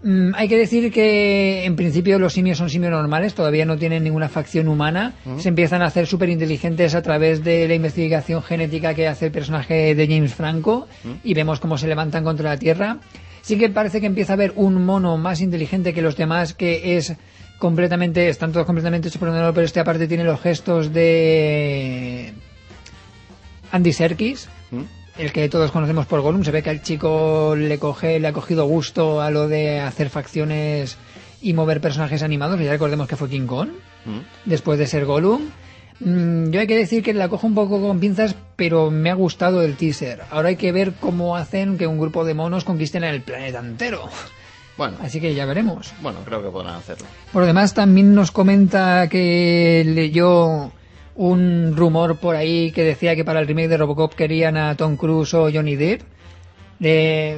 Mm, 0.04 0.36
hay 0.36 0.48
que 0.50 0.58
decir 0.58 0.92
que 0.92 1.64
en 1.66 1.76
principio 1.78 2.20
los 2.20 2.34
simios 2.34 2.58
son 2.58 2.70
simios 2.70 2.92
normales, 2.92 3.34
todavía 3.34 3.66
no 3.66 3.78
tienen 3.78 4.04
ninguna 4.04 4.28
facción 4.30 4.68
humana. 4.68 5.14
Se 5.38 5.50
empiezan 5.50 5.82
a 5.82 5.86
hacer 5.86 6.06
súper 6.06 6.30
inteligentes 6.30 6.94
a 6.94 7.02
través 7.02 7.44
de 7.44 7.68
la 7.68 7.74
investigación 7.74 8.44
genética 8.44 8.94
que 8.94 9.08
hace 9.08 9.28
el 9.28 9.32
personaje 9.32 9.96
de 9.96 10.08
James 10.08 10.36
Franco 10.36 10.88
y 11.24 11.34
vemos 11.34 11.60
cómo 11.60 11.78
se 11.78 11.88
levantan 11.88 12.24
contra 12.24 12.50
la 12.50 12.58
Tierra. 12.58 12.98
Sí 13.46 13.60
que 13.60 13.70
parece 13.70 14.02
que 14.02 14.08
empieza 14.08 14.34
a 14.34 14.38
haber 14.38 14.54
un 14.56 14.84
mono 14.84 15.18
más 15.18 15.40
inteligente 15.40 15.94
que 15.94 16.02
los 16.02 16.18
demás 16.18 16.56
que 16.56 16.98
es 16.98 17.14
completamente, 17.60 18.28
están 18.28 18.52
todos 18.52 18.66
completamente 18.66 19.08
ordenador, 19.22 19.54
pero 19.54 19.68
este 19.68 19.80
aparte 19.80 20.08
tiene 20.08 20.24
los 20.24 20.42
gestos 20.42 20.92
de 20.92 22.34
Andy 23.72 23.94
Serkis, 23.94 24.50
¿Mm? 24.72 24.82
el 25.20 25.32
que 25.32 25.48
todos 25.48 25.70
conocemos 25.70 26.08
por 26.08 26.22
Gollum. 26.22 26.44
Se 26.44 26.50
ve 26.50 26.64
que 26.64 26.72
al 26.72 26.82
chico 26.82 27.56
le 27.56 27.78
coge, 27.78 28.20
le 28.20 28.30
ha 28.30 28.34
cogido 28.34 28.66
gusto 28.66 29.22
a 29.22 29.30
lo 29.30 29.48
de 29.48 29.80
hacer 29.80 30.10
facciones 30.10 30.98
y 31.40 31.54
mover 31.54 31.82
personajes 31.82 32.24
animados. 32.24 32.60
Ya 32.60 32.72
recordemos 32.72 33.08
que 33.08 33.16
fue 33.16 33.30
King 33.30 33.46
Kong, 33.46 33.70
¿Mm? 34.06 34.50
después 34.50 34.80
de 34.80 34.88
ser 34.88 35.06
Gollum. 35.06 35.52
Mm, 36.00 36.50
yo 36.52 36.60
hay 36.60 36.68
que 36.68 36.78
decir 36.78 37.04
que 37.04 37.14
la 37.14 37.30
cojo 37.30 37.48
un 37.48 37.56
poco 37.56 37.82
con 37.82 38.00
pinzas, 38.00 38.36
pero 38.56 38.92
me 38.92 39.10
ha 39.10 39.14
gustado 39.14 39.62
el 39.62 39.76
teaser. 39.78 40.22
Ahora 40.30 40.50
hay 40.50 40.56
que 40.58 40.72
ver 40.72 40.94
cómo 41.00 41.36
hacen 41.36 41.78
que 41.78 41.88
un 41.88 42.00
grupo 42.00 42.26
de 42.26 42.34
monos 42.34 42.66
conquisten 42.66 43.04
el 43.04 43.22
planeta 43.22 43.60
entero. 43.60 44.10
Bueno, 44.78 44.98
Así 45.02 45.22
que 45.22 45.34
ya 45.34 45.46
veremos. 45.46 45.94
bueno, 46.02 46.20
creo 46.26 46.44
que 46.44 46.50
podrán 46.50 46.76
hacerlo. 46.76 47.06
Por 47.32 47.44
lo 47.44 47.48
demás, 47.48 47.74
también 47.74 48.14
nos 48.14 48.32
comenta 48.32 49.08
que 49.08 49.84
leyó 49.86 50.72
un 51.16 51.74
rumor 51.78 52.18
por 52.18 52.36
ahí 52.36 52.72
que 52.72 52.84
decía 52.84 53.16
que 53.16 53.24
para 53.24 53.40
el 53.40 53.48
remake 53.48 53.70
de 53.70 53.78
Robocop 53.78 54.14
querían 54.16 54.58
a 54.58 54.76
Tom 54.76 54.98
Cruise 54.98 55.34
o 55.34 55.50
Johnny 55.50 55.78
Depp. 55.78 56.02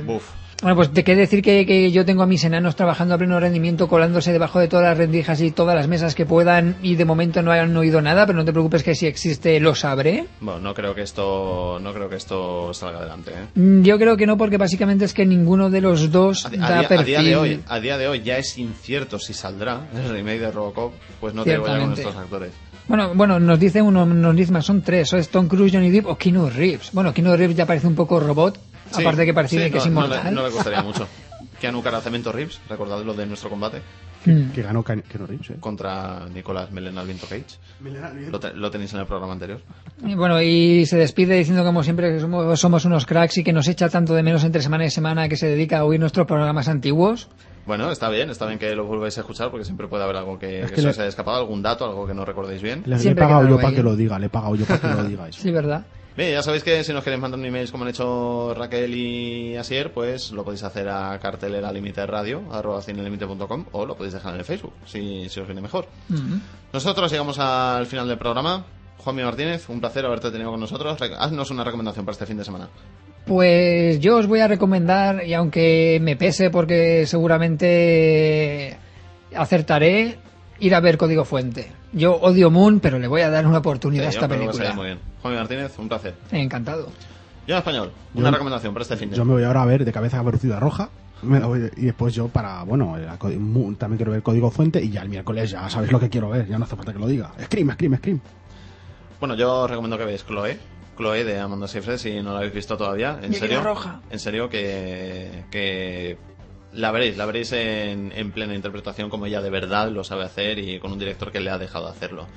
Buf. 0.06 0.24
Bueno, 0.62 0.76
pues 0.76 0.92
te 0.92 1.04
quiero 1.04 1.20
decir 1.20 1.42
que, 1.44 1.66
que 1.66 1.92
yo 1.92 2.04
tengo 2.04 2.24
a 2.24 2.26
mis 2.26 2.44
enanos 2.44 2.76
trabajando 2.76 3.14
a 3.14 3.18
pleno 3.18 3.40
rendimiento, 3.40 3.88
colándose 3.88 4.32
debajo 4.32 4.60
de 4.60 4.68
todas 4.68 4.86
las 4.86 4.98
rendijas 4.98 5.40
y 5.42 5.52
todas 5.52 5.76
las 5.76 5.88
mesas 5.88 6.16
que 6.16 6.26
puedan, 6.26 6.76
y 6.82 6.96
de 6.96 7.06
momento 7.06 7.42
no 7.44 7.52
han 7.52 7.76
oído 7.78 8.02
nada, 8.02 8.26
pero 8.26 8.38
no 8.38 8.46
te 8.46 8.52
preocupes 8.52 8.82
que 8.84 8.96
si 8.96 9.06
existe 9.06 9.60
lo 9.60 9.76
sabré. 9.76 10.26
Bueno, 10.42 10.60
no 10.60 10.74
creo 10.74 10.96
que 10.96 11.04
esto, 11.04 11.80
no 11.82 11.94
creo 11.94 12.10
que 12.10 12.16
esto 12.16 12.74
salga 12.74 13.00
adelante. 13.00 13.32
¿eh? 13.36 13.46
Mm, 13.60 13.84
Yo 13.84 13.98
creo 14.00 14.18
que 14.18 14.26
no, 14.26 14.38
porque 14.38 14.58
básicamente 14.58 15.06
es 15.06 15.14
que 15.14 15.26
ninguno 15.26 15.70
de 15.70 15.82
los 15.82 16.12
dos 16.12 16.46
A, 16.46 16.50
da 16.50 16.80
a 16.80 16.82
día, 16.82 17.00
a 17.00 17.04
día 17.04 17.22
de 17.22 17.36
hoy, 17.36 17.60
a 17.68 17.80
día 17.80 17.98
de 17.98 18.08
hoy 18.08 18.22
ya 18.24 18.38
es 18.38 18.58
incierto 18.58 19.20
si 19.20 19.34
saldrá 19.34 19.88
el 19.96 20.10
remake 20.10 20.40
de 20.40 20.52
Robocop, 20.52 20.94
pues 21.20 21.34
no 21.34 21.44
te 21.44 21.52
digo 21.52 21.68
ya 21.68 21.80
con 21.80 21.94
estos 21.94 22.16
actores. 22.16 22.52
Bueno, 22.88 23.12
bueno, 23.14 23.40
nos 23.40 23.60
dice 23.60 23.82
uno, 23.82 24.06
nos 24.06 24.36
dice 24.36 24.52
más, 24.54 24.66
son 24.66 24.82
tres, 24.82 25.12
es 25.14 25.28
Tom 25.30 25.48
Cruise, 25.48 25.74
Johnny 25.74 25.90
Depp 25.92 26.08
o 26.08 26.16
Keanu 26.18 26.50
Reeves. 26.50 26.92
Bueno, 26.94 27.14
Keanu 27.14 27.36
Reeves 27.36 27.56
ya 27.58 27.66
parece 27.66 27.86
un 27.86 27.96
poco 27.96 28.18
robot, 28.20 28.58
Sí, 28.92 29.02
aparte 29.02 29.26
que 29.26 29.34
parece 29.34 29.66
sí, 29.66 29.72
que 29.72 29.78
es 29.78 29.86
no- 29.88 30.02
no 30.02 30.08
le- 30.08 30.16
inmortal. 30.16 30.36
No 30.36 30.44
le, 30.48 30.52
costaría 30.52 30.82
mucho. 30.84 31.08
Keanu 31.60 31.82
Caracemento 31.82 32.32
Reeves, 32.32 32.60
recordad 32.70 33.02
lo 33.04 33.14
de 33.14 33.26
nuestro 33.26 33.50
combate. 33.50 33.82
Mm. 34.26 34.52
Que 34.52 34.62
ganó 34.62 34.84
Keanu 34.84 35.26
Reeves, 35.28 35.50
¿eh? 35.52 35.56
Contra 35.60 36.28
Nicolás 36.34 36.72
Melen 36.72 36.98
Alvinto 36.98 37.26
Cage. 37.28 37.46
Lo, 38.32 38.40
te- 38.40 38.54
lo 38.54 38.70
tenéis 38.70 38.94
en 38.94 39.00
el 39.00 39.06
programa 39.06 39.34
anterior. 39.34 39.62
Y 40.06 40.16
bueno, 40.16 40.42
y 40.42 40.86
se 40.86 40.98
despide 40.98 41.36
diciendo 41.36 41.64
como 41.64 41.82
siempre 41.84 42.12
que 42.14 42.20
somos, 42.20 42.60
somos 42.60 42.86
unos 42.86 43.06
cracks 43.06 43.38
y 43.38 43.44
que 43.44 43.54
nos 43.54 43.68
echa 43.68 43.90
tanto 43.90 44.14
de 44.14 44.24
menos 44.24 44.44
entre 44.44 44.62
semana 44.62 44.86
y 44.86 44.90
semana 44.92 45.30
que 45.30 45.38
se 45.38 45.48
dedica 45.48 45.80
a 45.80 45.86
oír 45.86 46.00
nuestros 46.00 46.28
programas 46.28 46.68
antiguos. 46.68 47.30
Bueno, 47.66 47.92
está 47.92 48.10
bien, 48.10 48.30
está 48.30 48.46
bien 48.46 48.60
que 48.60 48.74
lo 48.76 48.86
volváis 48.86 49.18
a 49.18 49.22
escuchar 49.22 49.50
porque 49.52 49.66
siempre 49.66 49.88
puede 49.88 50.04
haber 50.04 50.16
algo 50.18 50.40
que, 50.40 50.62
Es 50.62 50.70
que 50.70 50.76
que 50.76 50.82
se 50.82 50.88
os 50.90 51.00
haya 51.00 51.10
escapado, 51.10 51.38
algún 51.38 51.62
dato, 51.62 51.86
algo 51.86 52.08
que 52.08 52.14
no 52.14 52.24
recordéis 52.24 52.62
bien. 52.62 52.84
Le, 52.86 52.98
le 52.98 53.10
he 53.12 53.16
pagado 53.16 53.48
yo 53.48 53.58
para 53.58 53.76
que 53.76 53.84
lo 53.84 53.96
diga, 53.96 54.18
le 54.20 54.28
he 54.28 54.30
pagado 54.30 54.56
yo 54.56 54.66
para 54.66 54.80
que 54.80 54.88
lo 54.88 55.04
diga 55.04 55.28
eso. 55.28 55.42
Sí, 55.42 55.52
¿verdad? 55.52 55.86
Bien, 56.18 56.32
ya 56.32 56.42
sabéis 56.42 56.64
que 56.64 56.84
si 56.84 56.92
nos 56.94 57.04
queréis 57.04 57.22
mandar 57.22 57.40
un 57.40 57.46
email 57.46 57.70
como 57.70 57.84
han 57.84 57.92
hecho 57.92 58.52
Raquel 58.56 58.96
y 58.96 59.56
Asier, 59.56 59.94
pues 59.94 60.32
lo 60.32 60.44
podéis 60.44 60.64
hacer 60.64 60.90
a 60.90 61.20
cartelera 61.20 61.72
límite 61.72 62.04
radio, 62.08 62.42
arroba 62.52 62.82
cinelimite.com 62.82 63.66
o 63.72 63.86
lo 63.86 63.96
podéis 63.96 64.16
dejar 64.16 64.34
en 64.34 64.40
el 64.40 64.46
Facebook, 64.46 64.74
si, 64.88 65.30
si 65.30 65.40
os 65.40 65.46
viene 65.46 65.62
mejor. 65.62 65.88
Nosotros 66.74 67.12
llegamos 67.12 67.38
al 67.38 67.86
final 67.86 68.08
del 68.08 68.18
programa. 68.18 68.66
Juanmi 68.98 69.22
Martínez, 69.22 69.70
un 69.70 69.80
placer 69.80 70.08
haberte 70.08 70.32
tenido 70.32 70.50
con 70.50 70.60
nosotros. 70.60 70.98
Haznos 71.20 71.52
una 71.52 71.64
recomendación 71.64 72.04
para 72.04 72.14
este 72.14 72.26
fin 72.26 72.38
de 72.38 72.46
semana. 72.46 72.68
Pues 73.28 74.00
yo 74.00 74.18
os 74.18 74.26
voy 74.26 74.40
a 74.40 74.48
recomendar, 74.48 75.24
y 75.24 75.36
aunque 75.36 76.00
me 76.02 76.16
pese 76.16 76.50
porque 76.50 77.06
seguramente 77.06 78.76
acertaré, 79.36 80.18
ir 80.60 80.76
a 80.76 80.80
ver 80.80 80.98
Código 80.98 81.26
Fuente. 81.26 81.72
Yo 81.94 82.16
odio 82.16 82.50
Moon, 82.52 82.80
pero 82.80 83.00
le 83.00 83.08
voy 83.08 83.22
a 83.22 83.30
dar 83.30 83.46
una 83.48 83.60
oportunidad 83.60 84.04
Sí, 84.04 84.08
a 84.08 84.10
esta 84.12 84.28
película. 84.28 84.74
muy 84.74 84.86
bien. 84.86 85.00
Juanmi 85.22 85.38
Martínez, 85.40 85.78
un 85.80 85.88
placer. 85.88 86.16
Encantado. 86.32 86.88
Yo 87.48 87.54
en 87.56 87.60
español, 87.60 87.92
una 88.14 88.26
Yo- 88.30 88.32
recomendación 88.32 88.74
para 88.74 88.84
este 88.84 88.98
fin 88.98 89.10
de 89.10 89.16
Yo 89.16 89.24
me 89.26 89.34
voy 89.34 89.44
ahora 89.44 89.62
a 89.64 89.66
ver 89.66 89.86
de 89.86 89.92
cabeza 89.94 90.18
a 90.18 90.20
Caperucita 90.20 90.60
Roja. 90.60 90.90
me 91.24 91.40
la 91.40 91.48
voy- 91.48 91.72
y 91.78 91.86
después 91.86 92.14
yo 92.14 92.28
para, 92.28 92.62
bueno, 92.64 92.96
mu- 93.40 93.74
también 93.76 93.98
quiero 93.98 94.12
ver 94.12 94.22
Código 94.22 94.52
Fuente 94.52 94.84
y 94.84 94.90
ya 94.92 95.02
el 95.02 95.10
miércoles 95.10 95.50
ya 95.50 95.68
sabéis 95.70 95.92
lo 95.92 96.00
que 96.00 96.10
quiero 96.10 96.30
ver, 96.30 96.48
ya 96.48 96.58
no 96.60 96.66
hace 96.66 96.76
falta 96.76 96.94
que 96.94 97.00
lo 97.00 97.08
diga. 97.08 97.32
Scream, 97.44 97.72
Scream, 97.72 97.96
Scream. 97.98 98.20
Bueno, 99.20 99.34
yo 99.36 99.62
os 99.64 99.70
recomiendo 99.70 99.98
que 99.98 100.06
veáis 100.06 100.24
Chloe. 100.26 100.58
Chloe 100.96 101.24
de 101.24 101.40
Amanda 101.40 101.68
Seyfried, 101.68 101.98
si 101.98 102.22
no 102.22 102.32
la 102.34 102.40
habéis 102.40 102.54
visto 102.54 102.76
todavía. 102.78 103.20
En 103.24 103.34
serio. 103.34 103.62
roja. 103.64 104.02
En 104.12 104.20
serio 104.20 104.50
que, 104.50 105.46
que 105.50 106.18
la 106.74 106.92
veréis, 106.92 107.18
la 107.18 107.26
veréis 107.26 107.52
en, 107.52 108.12
en 108.16 108.32
plena 108.32 108.56
interpretación 108.56 109.10
como 109.10 109.26
ella 109.26 109.42
de 109.42 109.50
verdad 109.50 109.90
lo 109.90 110.04
sabe 110.04 110.26
hacer 110.26 110.60
y 110.60 110.80
con 110.80 110.92
un 110.92 111.00
director 111.00 111.32
que 111.32 111.40
le 111.40 111.50
ha 111.50 111.58
dejado 111.58 111.88
hacerlo. 111.88 112.28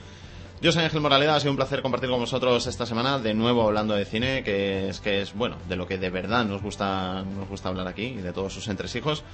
Yo 0.63 0.73
soy 0.73 0.85
Ángel 0.85 1.01
Moraleda, 1.01 1.37
ha 1.37 1.41
sido 1.41 1.53
un 1.53 1.57
placer 1.57 1.81
compartir 1.81 2.11
con 2.11 2.21
vosotros 2.21 2.67
esta 2.67 2.85
semana, 2.85 3.19
de 3.19 3.33
nuevo 3.33 3.63
hablando 3.63 3.95
de 3.95 4.05
cine, 4.05 4.45
que 4.45 4.91
es 4.91 5.01
que 5.01 5.23
es 5.23 5.33
bueno, 5.33 5.57
de 5.71 5.77
lo 5.77 5.87
que 5.87 5.97
de 5.97 6.11
verdad 6.11 6.45
nos 6.45 6.61
gusta, 6.61 7.23
nos 7.23 7.49
gusta 7.49 7.71
hablar 7.71 7.89
aquí 7.89 8.05
y 8.05 8.17
de 8.17 8.35
todos 8.35 8.53
sus 8.53 8.69
entresijos. 8.69 9.25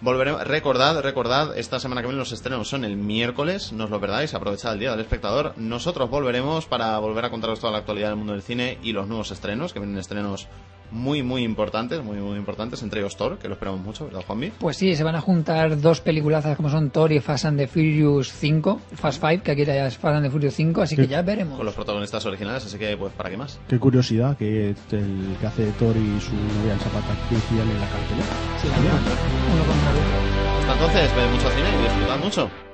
Volveremos, 0.00 0.42
recordad, 0.46 1.00
recordad, 1.02 1.56
esta 1.56 1.78
semana 1.80 2.00
que 2.00 2.08
viene 2.08 2.18
los 2.18 2.32
estrenos 2.32 2.66
son 2.66 2.84
el 2.84 2.96
miércoles, 2.96 3.72
no 3.72 3.84
os 3.84 3.90
lo 3.90 4.00
perdáis, 4.00 4.32
aprovechad 4.32 4.72
el 4.72 4.80
día 4.80 4.90
del 4.90 5.00
espectador. 5.00 5.52
Nosotros 5.56 6.08
volveremos 6.08 6.64
para 6.64 6.98
volver 6.98 7.26
a 7.26 7.30
contaros 7.30 7.60
toda 7.60 7.72
la 7.72 7.78
actualidad 7.80 8.08
del 8.08 8.16
mundo 8.16 8.32
del 8.32 8.42
cine 8.42 8.78
y 8.82 8.92
los 8.92 9.06
nuevos 9.06 9.30
estrenos, 9.30 9.74
que 9.74 9.80
vienen 9.80 9.98
estrenos 9.98 10.48
muy, 10.90 11.22
muy 11.22 11.42
importantes, 11.42 12.02
muy, 12.02 12.18
muy 12.18 12.38
importantes, 12.38 12.82
entre 12.82 13.00
ellos 13.00 13.16
Thor, 13.16 13.38
que 13.38 13.48
lo 13.48 13.54
esperamos 13.54 13.80
mucho, 13.80 14.06
¿verdad, 14.06 14.22
Juanmi? 14.26 14.50
Pues 14.58 14.76
sí, 14.76 14.94
se 14.94 15.04
van 15.04 15.16
a 15.16 15.20
juntar 15.20 15.80
dos 15.80 16.00
peliculazas 16.00 16.56
como 16.56 16.70
son 16.70 16.90
Thor 16.90 17.12
y 17.12 17.20
Fast 17.20 17.46
and 17.46 17.58
the 17.58 17.66
Furious 17.66 18.32
5, 18.32 18.80
Fast 18.94 19.20
5, 19.20 19.42
que 19.42 19.52
aquí 19.52 19.64
ya 19.64 19.86
es 19.86 19.96
Fast 19.96 20.16
and 20.16 20.26
the 20.26 20.30
Furious 20.30 20.54
5, 20.54 20.82
así 20.82 20.96
que 20.96 21.06
ya 21.06 21.22
veremos. 21.22 21.56
Con 21.56 21.66
los 21.66 21.74
protagonistas 21.74 22.24
originales, 22.26 22.64
así 22.64 22.78
que, 22.78 22.96
pues, 22.96 23.12
¿para 23.12 23.30
qué 23.30 23.36
más? 23.36 23.58
Qué 23.68 23.78
curiosidad 23.78 24.36
que 24.36 24.70
el 24.70 25.36
que 25.40 25.46
hace 25.46 25.66
Thor 25.72 25.96
y 25.96 26.20
su 26.20 26.34
novia 26.34 26.74
en 26.74 26.78
Zapata 26.80 27.14
coincidan 27.28 27.70
en 27.70 27.80
la 27.80 27.88
cartelera. 27.88 28.26
Sí, 28.60 28.68
uno 28.68 29.64
contra 29.64 29.90
el 29.90 29.96
otro. 29.98 30.60
Hasta 30.60 30.72
entonces, 30.72 31.16
ved 31.16 31.30
mucho 31.30 31.50
cine 31.50 31.68
y 31.68 31.82
disfrutad 31.82 32.18
mucho. 32.18 32.73